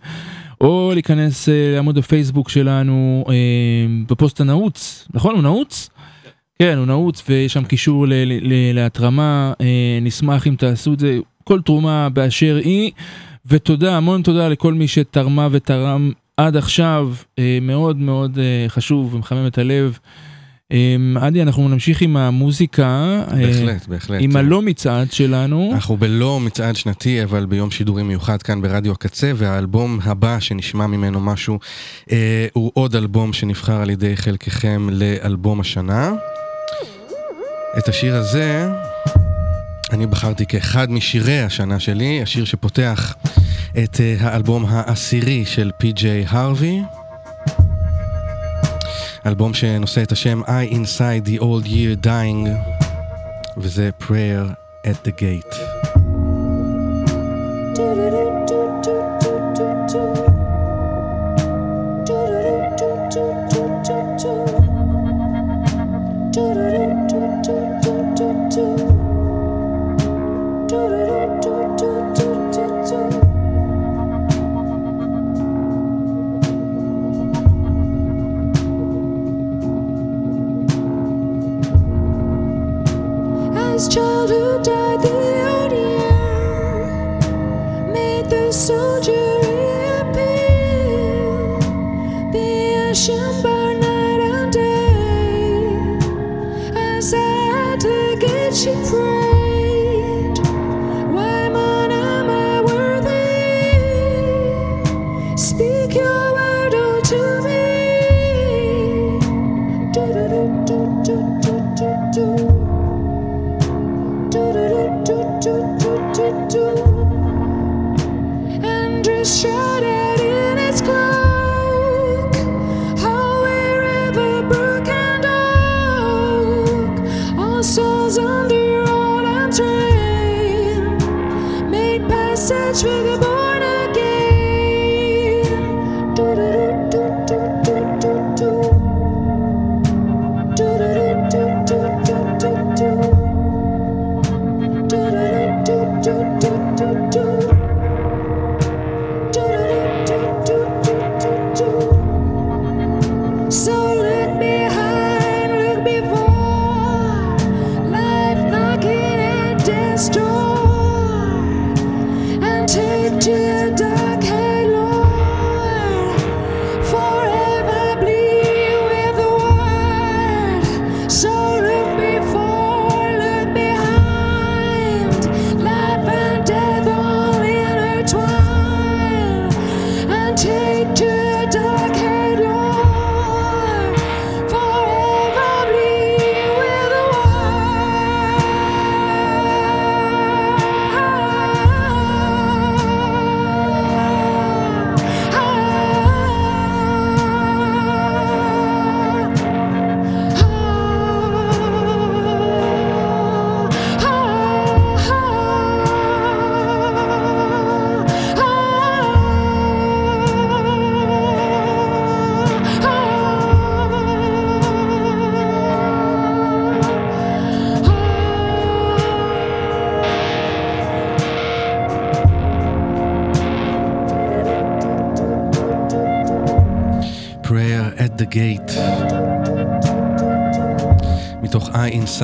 או 0.60 0.90
להיכנס 0.94 1.48
אה, 1.48 1.72
לעמוד 1.74 1.98
הפייסבוק 1.98 2.48
שלנו 2.48 3.24
אה, 3.28 3.34
בפוסט 4.08 4.40
הנעוץ, 4.40 5.08
נכון? 5.14 5.34
הוא 5.34 5.42
נעוץ? 5.42 5.90
כן, 6.58 6.78
הוא 6.78 6.86
נעוץ 6.86 7.22
ויש 7.28 7.52
שם 7.52 7.64
קישור 7.64 8.06
להתרמה, 8.74 9.52
אה, 9.60 9.98
נשמח 10.02 10.46
אם 10.46 10.54
תעשו 10.58 10.92
את 10.92 10.98
זה, 10.98 11.18
כל 11.44 11.60
תרומה 11.62 12.08
באשר 12.08 12.60
היא, 12.64 12.90
ותודה, 13.46 13.96
המון 13.96 14.22
תודה 14.22 14.48
לכל 14.48 14.74
מי 14.74 14.88
שתרמה 14.88 15.48
ותרם 15.50 16.12
עד 16.46 16.56
עכשיו, 16.56 17.08
אה, 17.38 17.58
מאוד 17.62 17.96
מאוד 17.96 18.38
אה, 18.38 18.68
חשוב 18.68 19.14
ומחמם 19.14 19.46
את 19.46 19.58
הלב. 19.58 19.98
אה, 20.72 20.96
עדי, 21.20 21.42
אנחנו 21.42 21.68
נמשיך 21.68 22.02
עם 22.02 22.16
המוזיקה. 22.16 23.22
בהחלט, 23.30 23.86
בהחלט. 23.86 24.18
עם 24.22 24.36
הלא 24.36 24.62
מצעד 24.62 25.12
שלנו. 25.12 25.70
אנחנו 25.74 25.96
בלא 25.96 26.40
מצעד 26.40 26.76
שנתי, 26.76 27.24
אבל 27.24 27.46
ביום 27.46 27.70
שידורים 27.70 28.08
מיוחד 28.08 28.42
כאן 28.42 28.62
ברדיו 28.62 28.92
הקצה, 28.92 29.32
והאלבום 29.36 29.98
הבא 30.02 30.40
שנשמע 30.40 30.86
ממנו 30.86 31.20
משהו, 31.20 31.58
אה, 32.12 32.46
הוא 32.52 32.70
עוד 32.74 32.96
אלבום 32.96 33.32
שנבחר 33.32 33.80
על 33.80 33.90
ידי 33.90 34.16
חלקכם 34.16 34.88
לאלבום 34.92 35.60
השנה. 35.60 36.12
את 37.78 37.88
השיר 37.88 38.16
הזה 38.16 38.68
אני 39.92 40.06
בחרתי 40.06 40.46
כאחד 40.46 40.90
משירי 40.90 41.40
השנה 41.40 41.80
שלי, 41.80 42.22
השיר 42.22 42.44
שפותח 42.44 43.14
את 43.84 44.00
אה, 44.00 44.16
האלבום 44.20 44.64
העשירי 44.68 45.44
של 45.44 45.70
פי.ג'יי 45.78 46.24
הרווי. 46.28 46.82
אלבום 49.26 49.54
שנושא 49.54 50.02
את 50.02 50.12
השם 50.12 50.42
I 50.42 50.72
Inside 50.72 51.28
the 51.28 51.40
Old 51.40 51.66
Year 51.66 52.04
Dying, 52.06 52.48
וזה 53.56 53.90
Prayer 54.00 54.52
at 54.86 55.08
the 55.08 55.10
Gate. 55.10 55.89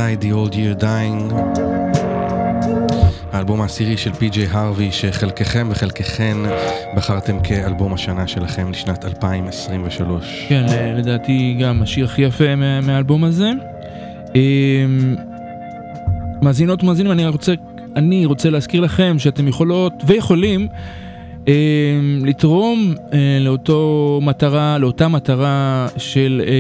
Inside 0.07 0.23
the 0.25 0.33
Old 0.33 0.55
Year 0.55 0.83
Dying. 0.83 1.35
האלבום 3.33 3.61
העשירי 3.61 3.97
של 3.97 4.13
פי.ג'יי 4.13 4.47
הרווי, 4.51 4.93
שחלקכם 4.93 5.69
וחלקכן 5.71 6.37
בחרתם 6.97 7.41
כאלבום 7.41 7.93
השנה 7.95 8.27
שלכם 8.27 8.71
לשנת 8.71 9.05
2023. 9.05 10.47
כן, 10.49 10.67
ל- 10.69 10.99
לדעתי 10.99 11.57
גם 11.61 11.83
השיר 11.83 12.05
הכי 12.05 12.23
יפה 12.23 12.57
מה- 12.57 12.81
מהאלבום 12.81 13.25
הזה. 13.25 13.51
אמ, 14.35 14.41
מאזינות 16.43 16.83
ומאזינים, 16.83 17.13
אני 17.13 17.27
רוצה, 17.27 17.53
אני 17.97 18.27
רוצה 18.27 18.51
להזכיר 18.51 18.81
לכם 18.81 19.17
שאתם 19.19 19.49
יכולות 19.49 19.93
ויכולים 20.07 20.69
אמ, 21.49 21.53
לתרום 22.25 22.95
אה, 23.13 23.19
לאותו 23.41 23.81
מטרה, 24.23 24.79
לאותה 24.79 25.09
מטרה 25.09 25.87
של 25.97 26.43
אה, 26.47 26.53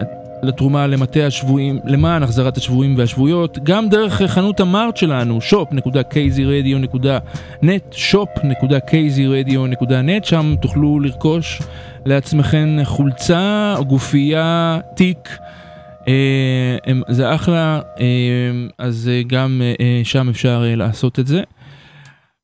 אה, 0.00 0.19
לתרומה 0.42 0.86
למטה 0.86 1.26
השבויים, 1.26 1.78
למען 1.84 2.22
החזרת 2.22 2.56
השבויים 2.56 2.94
והשבויות, 2.98 3.58
גם 3.62 3.88
דרך 3.88 4.22
חנות 4.22 4.60
המארט 4.60 4.96
שלנו, 4.96 5.38
shop.kzradio.net, 5.50 7.94
shop.kzradio.net, 7.94 10.24
שם 10.24 10.54
תוכלו 10.62 11.00
לרכוש 11.00 11.62
לעצמכם 12.06 12.78
חולצה, 12.84 13.74
גופייה, 13.88 14.78
תיק. 14.96 15.38
אה, 16.08 16.76
זה 17.08 17.34
אחלה, 17.34 17.80
אה, 18.00 18.50
אז 18.78 19.10
אה, 19.12 19.22
גם 19.26 19.62
שם 20.04 20.28
אפשר 20.28 20.64
לעשות 20.66 21.18
את 21.18 21.26
זה. 21.26 21.42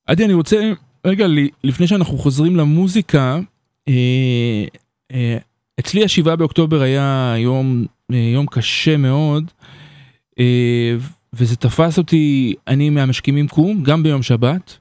עדי, 0.07 0.25
אני 0.25 0.35
רוצה, 0.35 0.73
רגע, 1.07 1.27
לפני 1.65 1.87
שאנחנו 1.87 2.19
חוזרים 2.19 2.57
למוזיקה, 2.57 3.39
אצלי 5.81 6.05
השבעה 6.05 6.37
באוקטובר 6.37 6.83
היה 6.83 7.35
יום, 7.39 7.87
אה, 8.13 8.17
יום 8.17 8.47
קשה 8.47 8.97
מאוד, 8.97 9.51
אה, 10.39 10.97
וזה 11.33 11.57
תפס 11.57 11.99
אותי, 11.99 12.55
אני 12.69 12.91
מהמשכימים 12.91 13.49
קום, 13.49 13.83
גם 13.83 14.03
ביום 14.03 14.23
שבת. 14.23 14.79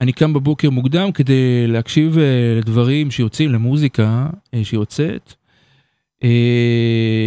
אני 0.00 0.12
קם 0.12 0.32
בבוקר 0.32 0.70
מוקדם 0.70 1.12
כדי 1.12 1.66
להקשיב 1.66 2.18
אה, 2.18 2.24
לדברים 2.58 3.10
שיוצאים, 3.10 3.52
למוזיקה 3.52 4.26
שיוצאת. 4.62 5.34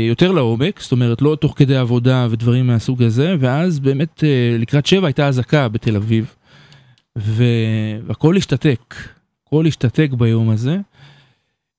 יותר 0.10 0.32
לעומק, 0.32 0.82
זאת 0.82 0.92
אומרת 0.92 1.22
לא 1.22 1.38
תוך 1.42 1.54
כדי 1.58 1.76
עבודה 1.76 2.28
ודברים 2.30 2.68
מהסוג 2.68 3.04
הזה, 3.04 3.36
ואז 3.40 3.80
באמת 3.80 4.24
לקראת 4.60 4.86
שבע 4.86 5.08
הייתה 5.08 5.28
אזעקה 5.28 5.68
בתל 5.68 5.96
אביב, 5.96 6.36
והכל 7.16 8.38
השתתק, 8.38 8.96
הכל 9.48 9.66
השתתק 9.66 10.10
ביום 10.18 10.50
הזה, 10.50 10.78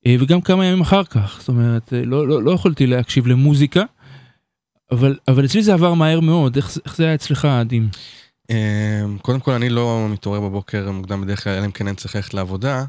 וגם 0.08 0.40
כמה 0.40 0.66
ימים 0.66 0.80
אחר 0.80 1.04
כך, 1.04 1.36
זאת 1.38 1.48
אומרת 1.48 1.92
אה, 1.92 2.04
לא, 2.04 2.28
לא, 2.28 2.42
לא 2.42 2.50
יכולתי 2.50 2.86
להקשיב 2.86 3.26
למוזיקה, 3.26 3.82
אבל, 4.92 5.16
אבל 5.28 5.44
אצלי 5.44 5.62
זה 5.62 5.74
עבר 5.74 5.94
מהר 5.94 6.20
מאוד, 6.20 6.56
איך, 6.56 6.78
איך 6.84 6.96
זה 6.96 7.04
היה 7.04 7.14
אצלך, 7.14 7.44
עדים? 7.44 7.88
אמ, 8.50 9.18
קודם 9.22 9.40
כל, 9.40 9.52
אני 9.52 9.68
לא 9.68 10.06
מתעורר 10.10 10.40
בבוקר 10.40 10.90
מוקדם 10.90 11.20
בדרך 11.20 11.44
כלל, 11.44 11.52
אלא 11.52 11.64
אם 11.64 11.70
כן 11.70 11.86
אני 11.86 11.96
צריך 11.96 12.14
ללכת 12.14 12.34
לעבודה. 12.34 12.84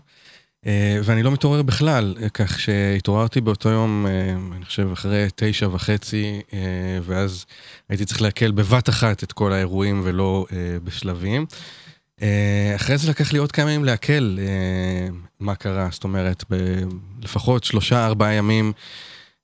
אה, 0.66 1.00
ואני 1.04 1.24
לא 1.24 1.32
מתעורר 1.32 1.62
בכלל, 1.62 2.16
אה, 2.22 2.30
כך 2.30 2.60
שהתעוררתי 2.60 3.42
באותו 3.42 3.70
יום, 3.70 4.06
אה, 4.06 4.36
אני 4.56 4.66
חושב, 4.66 4.90
אחרי 4.94 5.28
תשע 5.36 5.68
וחצי, 5.72 6.42
אה, 6.54 6.60
ואז 7.04 7.46
הייתי 7.90 8.06
צריך 8.06 8.22
לעכל 8.22 8.52
בבת 8.52 8.90
אחת 8.90 9.24
את 9.24 9.32
כל 9.32 9.54
האירועים 9.54 10.02
ולא 10.04 10.46
אה, 10.52 10.58
בשלבים. 10.84 11.46
אה, 12.22 12.76
אחרי 12.76 12.98
זה 12.98 13.10
לקח 13.10 13.34
לי 13.34 13.40
עוד 13.40 13.52
כמה 13.52 13.72
ימים 13.72 13.86
לעכל 13.86 14.38
אה, 14.40 15.08
מה 15.40 15.56
קרה, 15.56 15.88
זאת 15.92 16.04
אומרת, 16.04 16.44
לפחות 17.24 17.64
שלושה, 17.64 18.06
ארבעה 18.06 18.34
ימים 18.34 18.74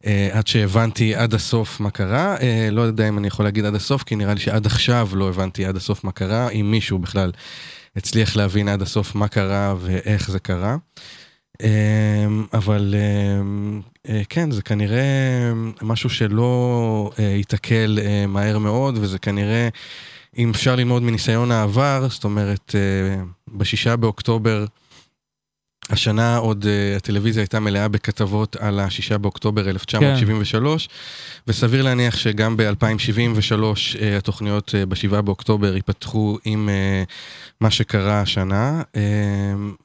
אה, 0.06 0.30
עד 0.32 0.48
שהבנתי 0.48 1.16
עד 1.16 1.34
הסוף 1.34 1.80
מה 1.80 1.92
קרה. 1.92 2.36
לא 2.72 2.82
יודע 2.82 3.10
אם 3.10 3.18
אני 3.18 3.28
יכול 3.28 3.46
להגיד 3.46 3.66
עד 3.66 3.76
הסוף, 3.76 4.04
כי 4.04 4.16
נראה 4.16 4.34
לי 4.34 4.40
שעד 4.40 4.66
עכשיו 4.66 5.10
לא 5.14 5.30
הבנתי 5.30 5.66
עד 5.66 5.76
הסוף 5.76 6.04
מה 6.04 6.12
קרה, 6.12 6.50
אם 6.50 6.72
מישהו 6.72 7.00
בכלל 7.00 7.32
הצליח 7.96 8.36
להבין 8.36 8.68
עד 8.68 8.82
הסוף 8.82 9.16
מה 9.16 9.28
קרה 9.28 9.76
ואיך 9.80 10.32
זה 10.32 10.40
קרה. 10.40 10.78
אבל 12.54 12.96
כן, 14.30 14.52
זה 14.52 14.62
כנראה 14.62 15.52
משהו 15.82 16.10
שלא 16.10 17.12
ייתקל 17.20 18.00
מהר 18.28 18.58
מאוד, 18.58 18.98
וזה 19.02 19.20
כנראה, 19.20 19.70
אם 20.40 20.50
אפשר 20.50 20.76
ללמוד 20.76 21.04
מניסיון 21.04 21.52
העבר, 21.52 22.08
זאת 22.10 22.24
אומרת, 22.24 22.76
אה, 22.76 23.24
בשישה 23.48 23.96
באוקטובר, 23.96 24.66
השנה 25.90 26.38
עוד 26.38 26.64
uh, 26.64 26.98
הטלוויזיה 26.98 27.42
הייתה 27.42 27.60
מלאה 27.60 27.88
בכתבות 27.88 28.56
על 28.56 28.80
השישה 28.80 29.18
באוקטובר 29.18 29.70
1973, 29.70 30.90
וסביר 31.48 31.82
להניח 31.82 32.18
שגם 32.18 32.58
ב-2073 32.58 33.52
uh, 33.52 34.18
התוכניות 34.18 34.76
בשבעה 34.90 35.22
באוקטובר 35.22 35.76
ייפתחו 35.76 36.38
עם 36.46 36.70
מה 37.62 37.72
שקרה 37.72 38.22
השנה, 38.22 38.82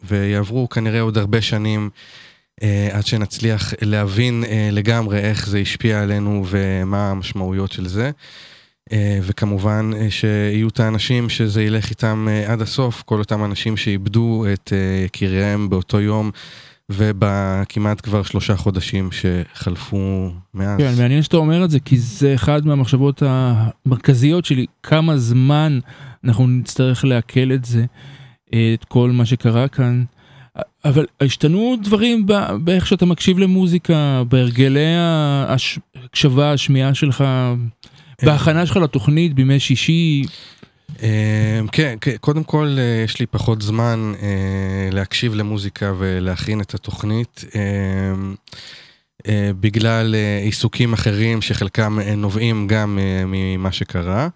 ויעברו 0.03 0.69
כנראה 0.69 1.01
עוד 1.01 1.19
הרבה 1.19 1.43
שנים 1.43 1.91
uh, 2.61 2.65
עד 2.93 3.07
שנצליח 3.07 3.73
להבין 3.81 4.45
uh, 4.45 4.49
לגמרי 4.73 5.19
איך 5.19 5.49
זה 5.49 5.59
השפיע 5.59 6.03
עלינו 6.03 6.45
ומה 6.49 7.11
המשמעויות 7.11 7.73
של 7.73 7.89
זה. 7.89 8.11
אה, 8.93 9.19
וכמובן 9.23 9.91
אה, 9.97 10.11
שיהיו 10.11 10.69
את 10.69 10.81
האנשים 10.81 11.29
שזה 11.29 11.63
ילך 11.63 11.91
איתם 11.91 12.27
אה, 12.31 12.53
עד 12.53 12.63
הסוף, 12.63 13.03
כל 13.03 13.19
אותם 13.19 13.45
אנשים 13.45 13.77
שאיבדו 13.77 14.45
את 14.53 14.73
יקיריהם 15.05 15.71
באותו 15.71 16.01
יום 16.01 16.31
ובכמעט 16.91 18.01
כבר 18.01 18.23
שלושה 18.23 18.57
חודשים 18.57 19.09
שחלפו 19.13 20.31
מאז. 20.55 20.79
כן, 20.79 20.93
מעניין 20.99 21.23
שאתה 21.23 21.37
אומר 21.37 21.65
את 21.65 21.71
זה, 21.71 21.81
כי 21.81 21.99
זה 21.99 22.35
אחד 22.35 22.67
מהמחשבות 22.67 23.23
המרכזיות 23.27 24.45
שלי, 24.45 24.67
כמה 24.83 25.17
זמן 25.17 25.79
אנחנו 26.25 26.47
נצטרך 26.47 27.05
לעכל 27.05 27.53
את 27.53 27.65
זה, 27.65 27.85
את 28.49 28.85
כל 28.89 29.11
מה 29.11 29.27
שקרה 29.27 29.69
כאן. 29.69 30.05
אבל 30.85 31.07
השתנו 31.21 31.77
דברים 31.83 32.27
באיך 32.65 32.87
שאתה 32.87 33.07
מקשיב 33.07 33.39
למוזיקה, 33.39 34.23
בהרגלי 34.29 34.97
ההקשבה, 34.97 36.53
השמיעה 36.53 36.95
שלך, 36.95 37.25
בהכנה 38.23 38.67
שלך 38.67 38.77
לתוכנית 38.77 39.35
בימי 39.35 39.61
שישי. 39.61 40.23
אה, 41.03 41.61
כן, 41.73 41.97
כן, 42.01 42.17
קודם 42.21 42.45
כל 42.45 42.77
אה, 42.79 43.05
יש 43.05 43.21
לי 43.21 43.27
פחות 43.27 43.63
זמן 43.63 44.13
אה, 44.23 44.89
להקשיב 44.93 45.35
למוזיקה 45.35 45.93
ולהכין 45.99 46.61
את 46.61 46.75
התוכנית. 46.75 47.45
אה, 47.55 48.13
בגלל 49.61 50.15
אה, 50.15 50.41
עיסוקים 50.45 50.93
אחרים 50.93 51.43
שחלקם 51.43 52.01
אה, 52.01 52.15
נובעים 52.15 52.67
גם 52.67 52.99
אה, 52.99 53.25
ממה 53.27 53.73
שקרה. 53.73 54.29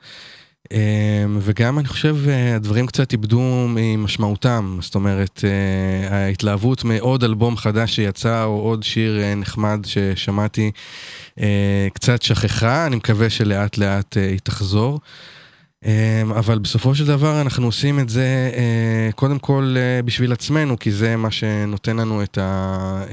אה, 0.73 1.25
וגם 1.41 1.79
אני 1.79 1.89
חושב 1.89 2.17
אה, 2.29 2.57
הדברים 2.57 2.87
קצת 2.87 3.13
איבדו 3.13 3.67
ממשמעותם, 3.69 4.79
זאת 4.81 4.95
אומרת 4.95 5.45
אה, 5.45 6.17
ההתלהבות 6.17 6.85
מעוד 6.85 7.25
אלבום 7.25 7.57
חדש 7.57 7.95
שיצא 7.95 8.45
או 8.45 8.61
עוד 8.61 8.83
שיר 8.83 9.21
אה, 9.23 9.35
נחמד 9.35 9.81
ששמעתי 9.85 10.71
קצת 11.95 12.23
שכחה, 12.23 12.87
אני 12.87 12.97
מקווה 12.97 13.31
שלאט 13.31 13.79
לאט 13.79 14.17
היא 14.17 14.39
תחזור. 14.43 15.01
אה, 15.87 16.23
אבל 16.31 16.59
בסופו 16.59 16.95
של 16.95 17.07
דבר 17.07 17.41
אנחנו 17.41 17.67
עושים 17.67 18.01
את 18.01 18.09
זה 18.09 18.51
קודם 19.15 19.39
כל 19.39 19.77
בשביל 20.05 20.33
עצמנו, 20.33 20.79
כי 20.79 20.93
זה 20.93 21.17
מה 21.17 21.31
שנותן 21.31 21.97
לנו 21.97 22.23
את 22.23 22.39
ה... 22.39 23.05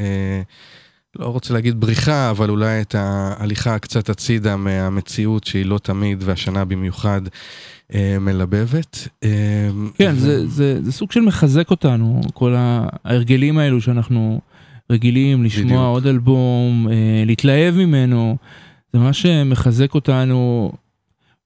לא 1.19 1.25
רוצה 1.25 1.53
להגיד 1.53 1.79
בריחה, 1.79 2.29
אבל 2.29 2.49
אולי 2.49 2.81
את 2.81 2.95
ההליכה 2.95 3.79
קצת 3.79 4.09
הצידה 4.09 4.55
מהמציאות 4.55 5.43
שהיא 5.43 5.65
לא 5.65 5.77
תמיד, 5.77 6.23
והשנה 6.25 6.65
במיוחד, 6.65 7.21
אה, 7.93 8.17
מלבבת. 8.19 9.07
אה, 9.23 9.29
כן, 9.97 10.13
ו- 10.15 10.19
זה, 10.19 10.47
זה, 10.47 10.79
זה 10.83 10.91
סוג 10.91 11.11
של 11.11 11.21
מחזק 11.21 11.71
אותנו, 11.71 12.21
כל 12.33 12.55
ההרגלים 12.57 13.57
האלו 13.57 13.81
שאנחנו 13.81 14.41
רגילים 14.89 15.43
לשמוע 15.43 15.65
בדיוק. 15.65 15.81
עוד 15.81 16.07
אלבום, 16.07 16.87
אה, 16.91 17.23
להתלהב 17.25 17.75
ממנו, 17.75 18.37
זה 18.93 18.99
ממש 18.99 19.25
אה, 19.25 19.43
מחזק 19.43 19.93
אותנו 19.93 20.71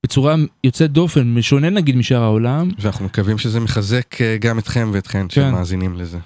בצורה 0.04 0.36
יוצאת 0.64 0.92
דופן, 0.92 1.34
משונה 1.34 1.70
נגיד 1.70 1.96
משאר 1.96 2.24
העולם. 2.24 2.70
ואנחנו 2.80 3.06
מקווים 3.06 3.38
שזה 3.38 3.60
מחזק 3.60 4.22
אה, 4.22 4.38
גם 4.40 4.60
אתכם 4.60 4.90
ואתכן 4.94 5.26
כן. 5.30 5.30
שמאזינים 5.30 5.96
לזה. 5.96 6.18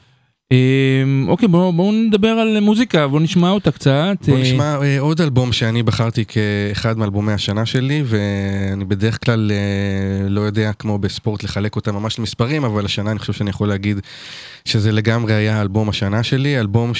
אה, 0.52 1.04
אוקיי, 1.28 1.48
בואו 1.48 1.74
בוא 1.74 1.94
נדבר 1.94 2.28
על 2.28 2.60
מוזיקה, 2.60 3.08
בואו 3.08 3.22
נשמע 3.22 3.50
אותה 3.50 3.72
קצת. 3.72 4.18
בוא 4.28 4.38
אה, 4.38 4.42
נשמע 4.42 4.78
אה, 4.82 5.00
עוד 5.00 5.22
אלבום 5.22 5.52
שאני 5.52 5.84
בחרתי 5.84 6.24
כאחד 6.26 6.98
מאלבומי 6.98 7.32
השנה 7.32 7.66
שלי, 7.66 8.04
ואני 8.06 8.86
בדרך 8.86 9.26
כלל 9.26 9.52
אה, 9.52 10.30
לא 10.30 10.42
יודע 10.42 10.74
כמו 10.74 10.98
בספורט 10.98 11.44
לחלק 11.44 11.76
אותם 11.76 11.96
ממש 11.96 12.20
למספרים, 12.20 12.64
אבל 12.64 12.86
השנה 12.86 13.12
אני 13.12 13.20
חושב 13.20 13.34
שאני 13.34 13.50
יכול 13.50 13.68
להגיד 13.68 14.00
שזה 14.66 14.92
לגמרי 14.92 15.34
היה 15.34 15.62
אלבום 15.62 15.90
השנה 15.90 16.24
שלי, 16.24 16.60
אלבום 16.60 16.92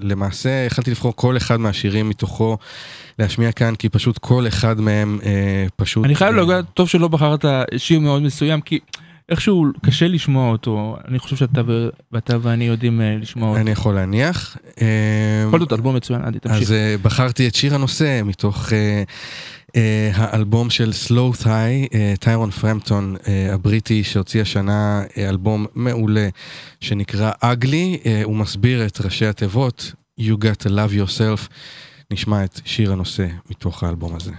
שלמעשה 0.00 0.64
יכלתי 0.66 0.90
לבחור 0.90 1.12
כל 1.16 1.36
אחד 1.36 1.60
מהשירים 1.60 2.08
מתוכו 2.08 2.56
להשמיע 3.18 3.52
כאן, 3.52 3.74
כי 3.74 3.88
פשוט 3.88 4.18
כל 4.18 4.46
אחד 4.46 4.80
מהם 4.80 5.18
אה, 5.24 5.66
פשוט... 5.76 6.04
אני 6.04 6.14
חייב 6.14 6.34
להגיד, 6.34 6.64
טוב 6.74 6.88
שלא 6.88 7.08
בחרת 7.08 7.44
שיר 7.76 8.00
מאוד 8.00 8.22
מסוים, 8.22 8.60
כי 8.60 8.78
איכשהו 9.28 9.66
קשה 9.82 10.08
לשמוע 10.08 10.50
אותו, 10.50 10.96
אני 11.08 11.18
חושב 11.18 11.36
שאתה 11.36 11.62
ו- 11.66 11.88
ואתה 12.12 12.36
ואני 12.42 12.64
יודעים 12.64 13.00
אה, 13.00 13.16
לשמוע 13.20 13.48
אותו. 13.48 13.60
אני 13.60 13.70
יכול 13.70 13.94
להניח. 13.94 14.56
אה, 14.82 15.44
בכל 15.48 15.60
זאת 15.60 15.72
אלבום 15.72 15.96
מצוין, 15.96 16.22
עדי, 16.22 16.38
תמשיך. 16.38 16.62
אז 16.62 16.72
אה, 16.72 16.96
בחרתי 17.02 17.48
את 17.48 17.54
שיר 17.54 17.74
הנושא 17.74 18.20
מתוך 18.24 18.72
האלבום 20.14 20.70
של 20.70 20.90
Slow 21.06 21.46
אה, 21.46 22.14
טיירון 22.20 22.50
פרמפטון 22.50 23.16
הבריטי 23.52 24.04
שהוציא 24.04 24.42
השנה 24.42 25.02
אלבום 25.18 25.66
מעולה 25.74 26.28
שנקרא 26.80 27.30
אה, 28.06 28.20
הוא 28.24 28.36
מסביר 28.36 28.86
את 28.86 29.00
ראשי 29.00 29.26
התיבות 29.26 29.92
You 30.20 30.34
got 30.34 30.66
to 30.66 30.68
love 30.68 30.92
yourself. 30.92 31.48
נשמע 32.10 32.44
את 32.44 32.60
שיר 32.64 32.92
הנושא 32.92 33.26
מתוך 33.50 33.84
האלבום 33.84 34.16
הזה. 34.16 34.32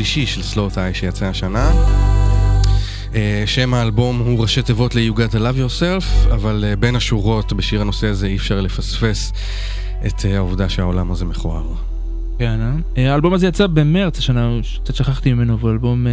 השלישי 0.00 0.26
של 0.26 0.42
סלוטאי 0.42 0.94
שיצא 0.94 1.26
השנה. 1.26 1.70
אה, 3.14 3.42
שם 3.46 3.74
האלבום 3.74 4.18
הוא 4.18 4.40
ראשי 4.40 4.62
תיבות 4.62 4.94
ל-You 4.94 5.12
Gotta 5.16 5.36
Love 5.36 5.56
Yourself, 5.58 6.34
אבל 6.34 6.64
אה, 6.66 6.76
בין 6.76 6.96
השורות 6.96 7.52
בשיר 7.52 7.80
הנושא 7.80 8.06
הזה 8.06 8.26
אי 8.26 8.36
אפשר 8.36 8.60
לפספס 8.60 9.32
את 10.06 10.24
אה, 10.24 10.36
העובדה 10.36 10.68
שהעולם 10.68 11.10
הזה 11.10 11.24
מכוער. 11.24 11.64
כן, 12.38 12.60
אה? 12.96 13.12
האלבום 13.12 13.34
הזה 13.34 13.46
יצא 13.46 13.66
במרץ 13.66 14.18
השנה, 14.18 14.50
קצת 14.84 14.94
שכחתי 14.94 15.32
ממנו, 15.32 15.54
אבל 15.54 15.70
אלבום 15.70 16.06
אה, 16.06 16.12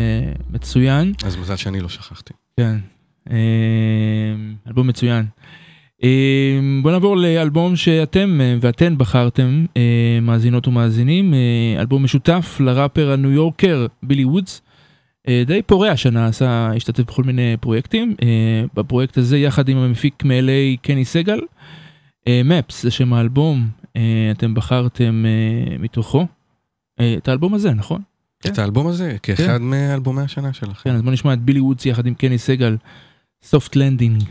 מצוין. 0.49 1.13
אז 1.25 1.35
מזל 1.35 1.55
שאני 1.55 1.79
לא 1.79 1.89
שכחתי. 1.89 2.33
כן, 2.59 2.77
אה, 3.31 3.35
אלבום 4.67 4.87
מצוין. 4.87 5.25
אה, 6.03 6.59
בוא 6.81 6.91
נעבור 6.91 7.17
לאלבום 7.17 7.75
שאתם 7.75 8.41
אה, 8.41 8.55
ואתן 8.61 8.97
בחרתם, 8.97 9.65
אה, 9.77 10.19
מאזינות 10.21 10.67
ומאזינים, 10.67 11.33
אלבום 11.79 12.03
משותף 12.03 12.57
לראפר 12.59 13.11
הניו 13.11 13.31
יורקר 13.31 13.87
בילי 14.03 14.25
וודס. 14.25 14.61
די 15.45 15.61
פורה 15.61 15.91
השנה, 15.91 16.27
עשה, 16.27 16.71
השתתף 16.75 17.03
בכל 17.03 17.23
מיני 17.23 17.57
פרויקטים. 17.59 18.15
בפרויקט 18.73 19.17
הזה 19.17 19.37
יחד 19.37 19.69
עם 19.69 19.77
המפיק 19.77 20.23
מ-LA 20.23 20.77
קני 20.81 21.05
סגל. 21.05 21.39
Maps 22.29 22.83
זה 22.83 22.91
שם 22.91 23.13
האלבום, 23.13 23.67
אתם 24.31 24.53
בחרתם 24.53 25.25
מתוכו. 25.79 26.27
את 27.17 27.27
האלבום 27.27 27.53
הזה, 27.53 27.73
נכון? 27.73 28.01
את 28.47 28.59
האלבום 28.59 28.87
הזה, 28.87 29.17
כאחד 29.23 29.43
כן. 29.43 29.63
מאלבומי 29.63 30.21
השנה 30.21 30.53
שלך. 30.53 30.81
כן, 30.83 30.95
אז 30.95 31.01
בוא 31.01 31.11
נשמע 31.11 31.33
את 31.33 31.41
בילי 31.41 31.59
וודס 31.59 31.85
יחד 31.85 32.05
עם 32.05 32.13
קני 32.13 32.37
סגל, 32.37 32.77
Soft 33.43 33.75
Landing. 33.75 34.23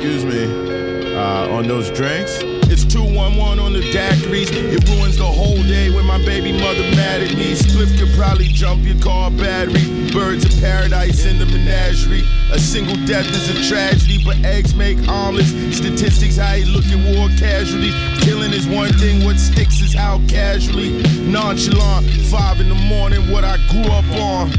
Excuse 0.00 0.24
me. 0.24 1.14
Uh, 1.14 1.58
on 1.58 1.68
those 1.68 1.90
drinks? 1.90 2.38
It's 2.72 2.86
211 2.86 3.58
on 3.58 3.74
the 3.74 3.84
daiquiris. 3.92 4.48
It 4.48 4.88
ruins 4.88 5.18
the 5.18 5.26
whole 5.26 5.62
day 5.64 5.94
when 5.94 6.06
my 6.06 6.16
baby 6.24 6.52
mother 6.52 6.88
mad 6.96 7.20
at 7.20 7.36
me. 7.36 7.52
Spliff 7.52 7.98
could 7.98 8.08
probably 8.16 8.48
jump 8.48 8.82
your 8.82 8.98
car 9.02 9.30
battery. 9.30 10.08
Birds 10.10 10.46
of 10.46 10.58
paradise 10.58 11.26
in 11.26 11.38
the 11.38 11.44
menagerie. 11.44 12.24
A 12.50 12.58
single 12.58 12.96
death 13.04 13.28
is 13.28 13.50
a 13.50 13.68
tragedy, 13.68 14.24
but 14.24 14.42
eggs 14.42 14.74
make 14.74 14.96
omelets. 15.06 15.50
Statistics, 15.76 16.38
how 16.38 16.54
you 16.54 16.64
look 16.72 16.86
at 16.86 16.96
war 17.14 17.28
casualties. 17.36 17.92
Killing 18.24 18.54
is 18.54 18.66
one 18.66 18.94
thing, 18.94 19.22
what 19.26 19.36
sticks 19.38 19.82
is 19.82 19.92
how 19.92 20.16
casually. 20.28 21.02
Nonchalant, 21.28 22.08
five 22.32 22.58
in 22.58 22.70
the 22.70 22.80
morning, 22.88 23.30
what 23.30 23.44
I 23.44 23.58
grew 23.68 23.92
up 23.92 24.08
on. 24.16 24.50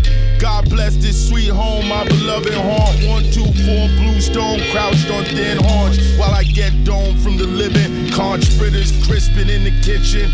God 0.41 0.67
bless 0.71 0.95
this 0.95 1.29
sweet 1.29 1.49
home, 1.49 1.87
my 1.87 2.03
beloved 2.03 2.51
haunt. 2.51 3.07
One, 3.07 3.23
two, 3.25 3.45
four, 3.45 3.87
blue 4.01 4.19
stone, 4.19 4.59
crouched 4.71 5.11
on 5.11 5.23
thin 5.25 5.59
haunch. 5.59 5.99
While 6.17 6.31
I 6.33 6.43
get 6.43 6.83
dome 6.83 7.15
from 7.19 7.37
the 7.37 7.45
living, 7.45 8.09
conch 8.09 8.49
fritters 8.57 8.91
crisping 9.05 9.49
in 9.49 9.63
the 9.63 9.71
kitchen. 9.85 10.31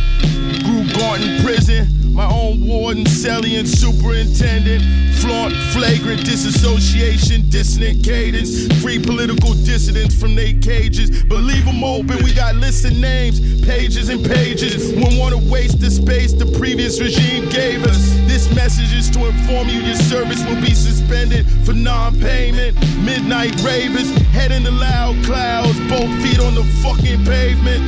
Grew 0.63 0.87
gaunt 0.97 1.23
in 1.23 1.43
prison, 1.43 2.13
my 2.13 2.25
own 2.25 2.65
warden, 2.65 3.03
celly, 3.03 3.59
and 3.59 3.67
superintendent. 3.67 4.81
Flaunt, 5.19 5.53
flagrant 5.73 6.23
disassociation, 6.23 7.49
dissonant 7.49 8.05
cadence. 8.05 8.71
Free 8.81 8.99
political 8.99 9.55
dissidents 9.55 10.15
from 10.17 10.35
their 10.35 10.53
cages. 10.61 11.23
But 11.23 11.39
leave 11.39 11.65
them 11.65 11.83
open, 11.83 12.23
we 12.23 12.33
got 12.33 12.55
lists 12.55 12.85
and 12.85 13.01
names, 13.01 13.41
pages 13.65 14.07
and 14.07 14.23
pages. 14.23 14.93
Wouldn't 14.93 15.19
want 15.19 15.35
to 15.35 15.51
waste 15.51 15.81
the 15.81 15.91
space 15.91 16.31
the 16.31 16.45
previous 16.57 17.01
regime 17.01 17.49
gave 17.49 17.83
us. 17.83 18.15
This 18.27 18.53
message 18.55 18.93
is 18.93 19.09
to 19.11 19.25
inform 19.25 19.67
you 19.69 19.81
service 19.97 20.43
will 20.45 20.61
be 20.61 20.73
suspended 20.73 21.45
for 21.65 21.73
non-payment. 21.73 22.75
Midnight 23.03 23.55
ravers, 23.61 24.09
head 24.27 24.51
in 24.51 24.63
the 24.63 24.71
loud 24.71 25.15
clouds, 25.25 25.79
both 25.89 26.11
feet 26.21 26.39
on 26.39 26.55
the 26.55 26.63
fucking 26.83 27.23
pavement. 27.25 27.81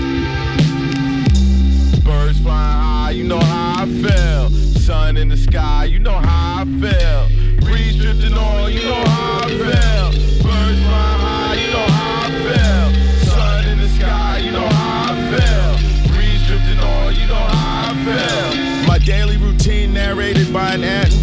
Birds 2.03 2.39
flying 2.39 2.81
high, 2.81 3.11
you 3.11 3.23
know 3.23 3.39
how 3.39 3.83
I 3.83 3.85
feel. 3.85 4.49
Sun 4.79 5.17
in 5.17 5.29
the 5.29 5.37
sky, 5.37 5.85
you 5.85 5.99
know 5.99 6.17
how 6.17 6.61
I 6.61 6.65
feel. 6.65 7.29
Breeze 7.61 7.97
drifting 7.97 8.33
on, 8.33 8.71
you 8.71 8.83
know 8.83 9.03
how 9.05 9.41
I 9.43 9.47
feel. 9.47 10.11
Birds 10.43 10.79
flying 10.87 11.19
high, 11.25 11.55
you 11.55 11.71
know 11.71 11.87
how 11.87 12.25
I 12.25 12.29
feel. 12.45 12.87
Sun 13.29 13.67
in 13.67 13.77
the 13.79 13.89
sky, 13.89 14.37
you 14.39 14.51
know 14.51 14.67
how 14.67 15.13
I 15.13 15.15
feel. 15.31 16.13
Breeze 16.13 16.47
drifting 16.47 16.79
on, 16.79 17.15
you 17.15 17.27
know 17.27 17.35
how 17.35 17.91
I 17.91 17.95
feel. 18.05 18.87
My 18.87 18.97
daily 18.97 19.37
routine 19.37 19.93
narrated 19.93 20.51
by 20.51 20.73
an 20.73 20.83
act 20.83 21.13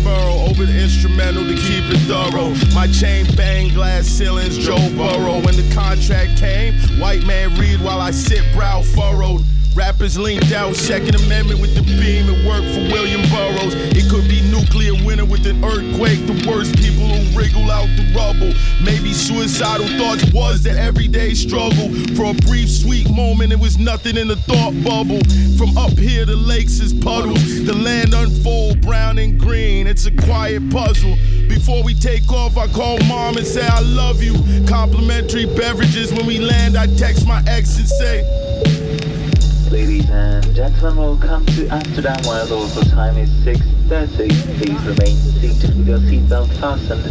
moving 0.57 0.75
instrumental 0.77 1.45
to 1.45 1.55
keep 1.55 1.85
it 1.85 1.99
thorough. 2.07 2.55
My 2.75 2.87
chain 2.87 3.27
bang, 3.37 3.73
glass 3.75 4.07
ceilings, 4.07 4.57
Joe 4.57 4.77
Burrow. 4.97 5.41
When 5.41 5.57
the 5.57 5.71
contract 5.75 6.39
came, 6.39 6.75
white 6.99 7.25
man 7.27 7.55
read 7.59 7.81
while 7.81 8.01
I 8.01 8.11
sit 8.11 8.43
brow 8.55 8.83
furrowed. 8.83 9.43
Rappers 9.77 10.17
leaned 10.17 10.55
out, 10.55 10.75
Second 10.75 11.17
Amendment 11.17 11.61
with 11.61 11.75
the 11.75 11.83
beam. 11.83 12.25
It 12.33 12.47
worked 12.49 12.65
for 12.73 12.81
William 12.91 13.21
Burroughs. 13.29 13.75
It 13.93 14.09
could 14.09 14.27
be 14.27 14.41
nuclear 14.49 14.95
winter 15.05 15.27
with 15.27 15.45
an 15.45 15.63
earthquake. 15.63 16.25
The 16.27 16.49
worst 16.49 16.75
people 16.79 17.05
who 17.05 17.39
wriggle 17.39 17.71
out 17.71 17.85
the 17.93 18.09
rubble. 18.17 18.57
Maybe 18.83 19.13
suicidal 19.13 19.87
thoughts 19.99 20.33
was 20.33 20.63
the 20.63 20.71
everyday 20.71 21.35
struggle. 21.35 21.93
For 22.17 22.31
a 22.31 22.35
brief, 22.49 22.71
sweet 22.71 23.11
moment, 23.11 23.53
it 23.53 23.61
was 23.61 23.77
nothing 23.77 24.17
in 24.17 24.29
the 24.29 24.37
thought 24.37 24.73
bubble. 24.83 25.21
From 25.61 25.77
up 25.77 25.93
here, 25.99 26.25
the 26.25 26.37
lakes 26.37 26.81
is 26.81 26.95
puddles. 26.95 27.45
The 27.67 27.77
land 27.77 28.15
unfold, 28.15 28.81
brown 28.81 29.19
and 29.19 29.39
green. 29.39 29.87
It's 29.87 30.07
a 30.07 30.11
quiet 30.11 30.71
puzzle. 30.71 31.17
Before 31.53 31.83
we 31.83 31.93
take 31.93 32.33
off, 32.33 32.57
I 32.57 32.67
call 32.69 32.99
mom 33.01 33.37
and 33.37 33.47
say 33.47 33.67
I 33.67 33.81
love 33.81 34.23
you. 34.23 34.41
Complimentary 34.67 35.45
beverages 35.45 36.15
when 36.15 36.25
we 36.25 36.39
land. 36.39 36.79
I 36.79 36.87
text 36.97 37.27
my 37.29 37.45
ex 37.47 37.77
and 37.77 37.87
say. 37.87 39.36
Ladies 39.71 40.09
and 40.11 40.55
gentlemen, 40.55 40.97
welcome 40.97 41.45
to 41.47 41.67
Amsterdam 41.69 42.17
where 42.25 42.47
the 42.47 42.55
local 42.55 42.83
time 42.83 43.17
is 43.19 43.29
6.30. 43.45 44.29
Please 44.59 44.81
remain 44.87 45.17
seated 45.17 45.77
with 45.77 45.89
your 45.89 45.99
seatbelt 45.99 46.49
fastened 46.61 47.05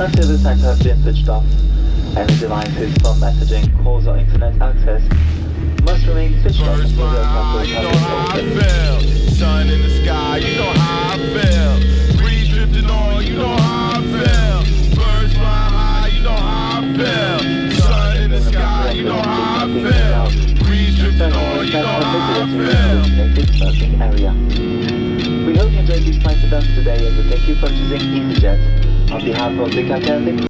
until 0.00 0.28
the 0.28 0.38
site 0.38 0.58
has 0.58 0.82
been 0.82 1.02
switched 1.02 1.28
off. 1.28 1.44
Any 2.16 2.34
devices 2.38 2.94
for 2.98 3.12
messaging, 3.20 3.82
calls 3.82 4.06
or 4.06 4.16
internet 4.16 4.60
access 4.62 5.02
must 5.82 6.06
remain 6.06 6.40
switched 6.40 6.62
off 6.62 6.80
until 6.80 7.10
the 7.10 7.18
aircraft 7.18 7.68
You 7.68 7.74
know 7.74 7.98
how 7.98 8.26
I 8.30 8.40
feel. 8.40 9.34
Sun 9.34 9.68
in 9.68 9.82
the 9.82 10.02
sky, 10.02 10.38
you 10.38 10.56
know 10.56 10.72
how 10.72 11.12
I 11.12 11.18
feel. 11.18 12.16
Breeze 12.18 12.48
drifting 12.48 12.86
on, 12.86 13.26
you 13.26 13.36
know 13.36 13.56
how 13.56 13.90
I 13.90 14.02
feel. 14.02 14.96
Birds 14.96 15.34
flying 15.34 15.72
high, 15.74 16.08
you 16.08 16.22
know 16.22 16.32
how 16.32 16.80
I 16.80 16.96
feel. 16.96 17.78
Sun 17.78 18.16
in 18.22 18.30
the 18.30 18.40
sky, 18.40 18.92
you 18.92 19.04
know 19.04 19.20
how 19.20 19.66
I 19.66 20.32
feel. 20.32 20.49
On, 21.20 21.28
area. 24.00 24.32
We 25.46 25.52
hope 25.58 25.70
you 25.70 25.80
enjoyed 25.80 26.04
with 26.08 26.52
us 26.58 26.66
today 26.74 27.00
and 27.06 27.14
we 27.18 27.22
thank 27.30 27.44
you 27.46 27.56
for 27.60 27.68
choosing 27.68 28.00
EasyJet. 28.16 28.58
On 29.12 29.20
behalf 29.28 29.52
of 29.60 29.70
the 29.70 29.82
captain 29.82 30.46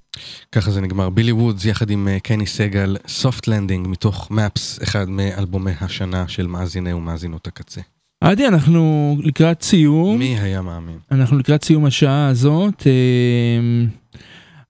ככה 0.51 0.71
זה 0.71 0.81
נגמר. 0.81 1.09
בילי 1.09 1.31
וודס 1.31 1.65
יחד 1.65 1.89
עם 1.89 2.07
אה, 2.07 2.19
קני 2.19 2.45
סגל, 2.45 2.97
Soft 3.07 3.47
Landing 3.47 3.87
מתוך 3.87 4.31
Maps, 4.31 4.79
אחד 4.83 5.09
מאלבומי 5.09 5.71
השנה 5.81 6.27
של 6.27 6.47
מאזיני 6.47 6.93
ומאזינות 6.93 7.47
הקצה. 7.47 7.81
עדי, 8.21 8.47
אנחנו 8.47 9.17
לקראת 9.23 9.61
סיום. 9.61 10.19
מי 10.19 10.39
היה 10.39 10.61
מאמין? 10.61 10.97
אנחנו 11.11 11.37
לקראת 11.37 11.63
סיום 11.63 11.85
השעה 11.85 12.27
הזאת. 12.27 12.87
אה, 12.87 13.61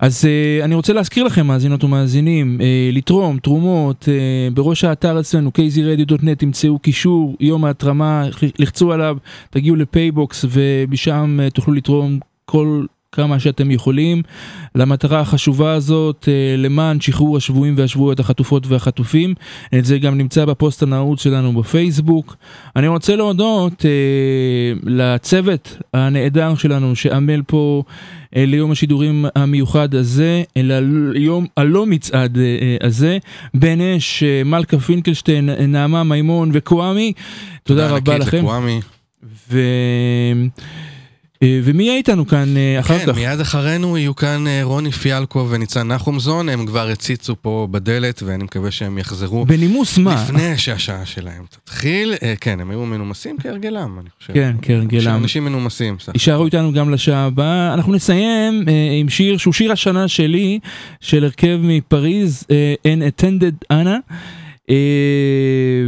אז 0.02 0.26
אה, 0.26 0.66
אני 0.66 0.76
רוצה 0.76 0.94
להזכיר 0.94 1.24
לכם, 1.24 1.48
מאזינות 1.48 1.84
ומאזינים, 1.84 2.62
אה, 2.62 2.90
לתרום 2.94 3.38
תרומות 3.40 4.10
אה, 4.10 4.48
בראש 4.54 4.84
האתר 4.84 5.20
אצלנו, 5.20 5.52
kzradio.net, 5.58 6.36
תמצאו 6.38 6.80
קישור, 6.80 7.36
יום 7.40 7.66
ההתרמה, 7.66 8.24
לחצו 8.60 8.92
עליו, 8.92 9.18
תגיעו 9.50 9.76
לפייבוקס 9.76 10.46
ומשם 10.50 11.40
אה, 11.44 11.50
תוכלו 11.50 11.74
לתרום 11.74 12.20
כל 12.46 12.86
כמה 13.12 13.40
שאתם 13.40 13.72
יכולים 13.72 14.22
למטרה 14.76 15.20
החשובה 15.20 15.74
הזאת 15.74 16.28
למען 16.58 17.02
שחרור 17.02 17.38
השבויים 17.38 17.74
והשבויות 17.78 18.20
החטופות 18.20 18.68
והחטופים. 18.68 19.34
את 19.78 19.86
זה 19.86 19.98
גם 19.98 20.18
נמצא 20.18 20.46
בפוסט 20.46 20.84
הנעוץ 20.84 21.24
שלנו 21.24 21.54
בפייסבוק. 21.54 22.36
אני 22.76 22.88
רוצה 22.88 23.16
להודות 23.16 23.86
אה, 23.86 24.74
לצוות 24.84 25.78
הנהדר 25.94 26.56
שלנו 26.56 26.96
שעמל 26.96 27.42
פה 27.48 27.84
ליום 28.36 28.72
השידורים 28.72 29.26
המיוחד 29.36 29.96
הזה, 29.96 30.44
אלא 30.58 30.76
ליום 31.14 31.46
הלא 31.58 31.86
מצעד 31.86 32.38
אה, 32.38 32.44
אה, 32.44 32.88
הזה. 32.88 33.18
בן 33.54 33.82
אש, 33.82 34.24
אה, 34.24 34.44
מלכה 34.46 34.80
פינקלשטיין, 34.80 35.50
אה, 35.50 35.66
נעמה 35.66 36.04
מימון 36.04 36.50
וקוואמי. 36.54 37.14
תודה 37.64 37.88
רבה 37.88 38.16
ענקית 38.16 38.28
לכם. 38.28 38.38
לקוואמי. 38.38 38.80
ו... 39.52 39.60
אה, 41.44 41.60
ומי 41.64 41.84
יהיה 41.84 41.98
איתנו 41.98 42.28
כאן 42.28 42.58
אה, 42.58 42.80
אחר 42.80 43.00
כן, 43.00 43.06
כך? 43.06 43.16
מיד 43.18 43.40
אחרינו 43.40 43.98
יהיו 43.98 44.16
כאן 44.16 44.48
אה, 44.48 44.60
רוני 44.64 44.92
פיאלקו 44.92 45.48
וניצן 45.50 45.88
נחומזון, 45.88 46.50
הם 46.50 46.66
כבר 46.66 46.88
הציצו 46.88 47.36
פה 47.42 47.68
בדלת 47.72 48.24
ואני 48.24 48.44
מקווה 48.44 48.72
שהם 48.72 48.98
יחזרו. 48.98 49.46
בנימוס 49.46 49.98
מה? 49.98 50.24
לפני 50.24 50.58
שהשעה 50.58 51.06
שלהם 51.06 51.44
תתחיל. 51.50 52.14
כן, 52.42 52.60
הם 52.60 52.72
היו 52.72 52.86
מנומסים 52.86 53.38
כהרגלם, 53.40 54.00
אני 54.00 54.10
חושב. 54.20 54.34
כן, 54.34 54.56
כהרגלם. 54.62 55.16
אנשים 55.16 55.46
מנומסים. 55.46 55.98
יישארו 56.14 56.46
איתנו 56.46 56.74
גם 56.74 56.90
לשעה 56.90 57.26
הבאה. 57.26 57.74
אנחנו 57.74 57.94
נסיים 57.94 58.66
עם 59.00 59.10
שיר 59.10 59.38
שהוא 59.38 59.54
שיר 59.54 59.72
השנה 59.72 60.08
שלי, 60.08 60.60
של 61.02 61.24
הרכב 61.24 61.60
מפריז, 61.64 62.44
An 62.84 63.22
Attended 63.22 63.74
Anna. 63.74 64.14
אה, 64.72 65.84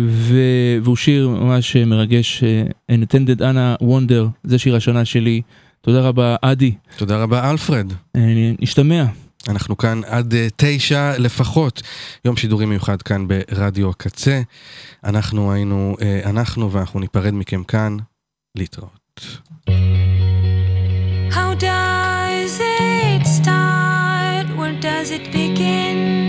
והוא 0.84 0.96
שיר 0.96 1.30
ממש 1.30 1.76
אה, 1.76 1.86
מרגש, 1.86 2.44
אה, 2.44 2.64
An 2.92 3.00
Attended 3.08 3.40
Anna 3.40 3.84
Wonder, 3.84 4.28
זה 4.44 4.60
שיר 4.60 4.76
השנה 4.76 5.06
שלי. 5.06 5.42
תודה 5.82 6.02
רבה, 6.02 6.36
אדי. 6.42 6.76
תודה 6.98 7.24
רבה, 7.24 7.50
אלפרד. 7.50 7.94
אה, 8.16 8.22
נשתמע. 8.60 9.06
אנחנו 9.50 9.78
כאן 9.78 10.02
עד 10.06 10.34
אה, 10.34 10.48
תשע 10.56 11.18
לפחות, 11.20 11.82
יום 12.26 12.38
שידורים 12.38 12.70
מיוחד 12.70 13.02
כאן 13.02 13.28
ברדיו 13.28 13.90
הקצה. 13.90 14.42
אנחנו 15.04 15.52
היינו, 15.52 15.96
אה, 16.02 16.22
אנחנו 16.30 16.72
ואנחנו 16.72 17.00
ניפרד 17.00 17.34
מכם 17.34 17.64
כאן, 17.64 17.98
להתראות. 18.58 19.40
How 21.32 21.56
does 21.60 22.60
it 22.60 23.26
start? 23.40 24.48
Where 24.58 24.80
does 24.82 25.10
it 25.12 25.26
begin? 25.34 26.23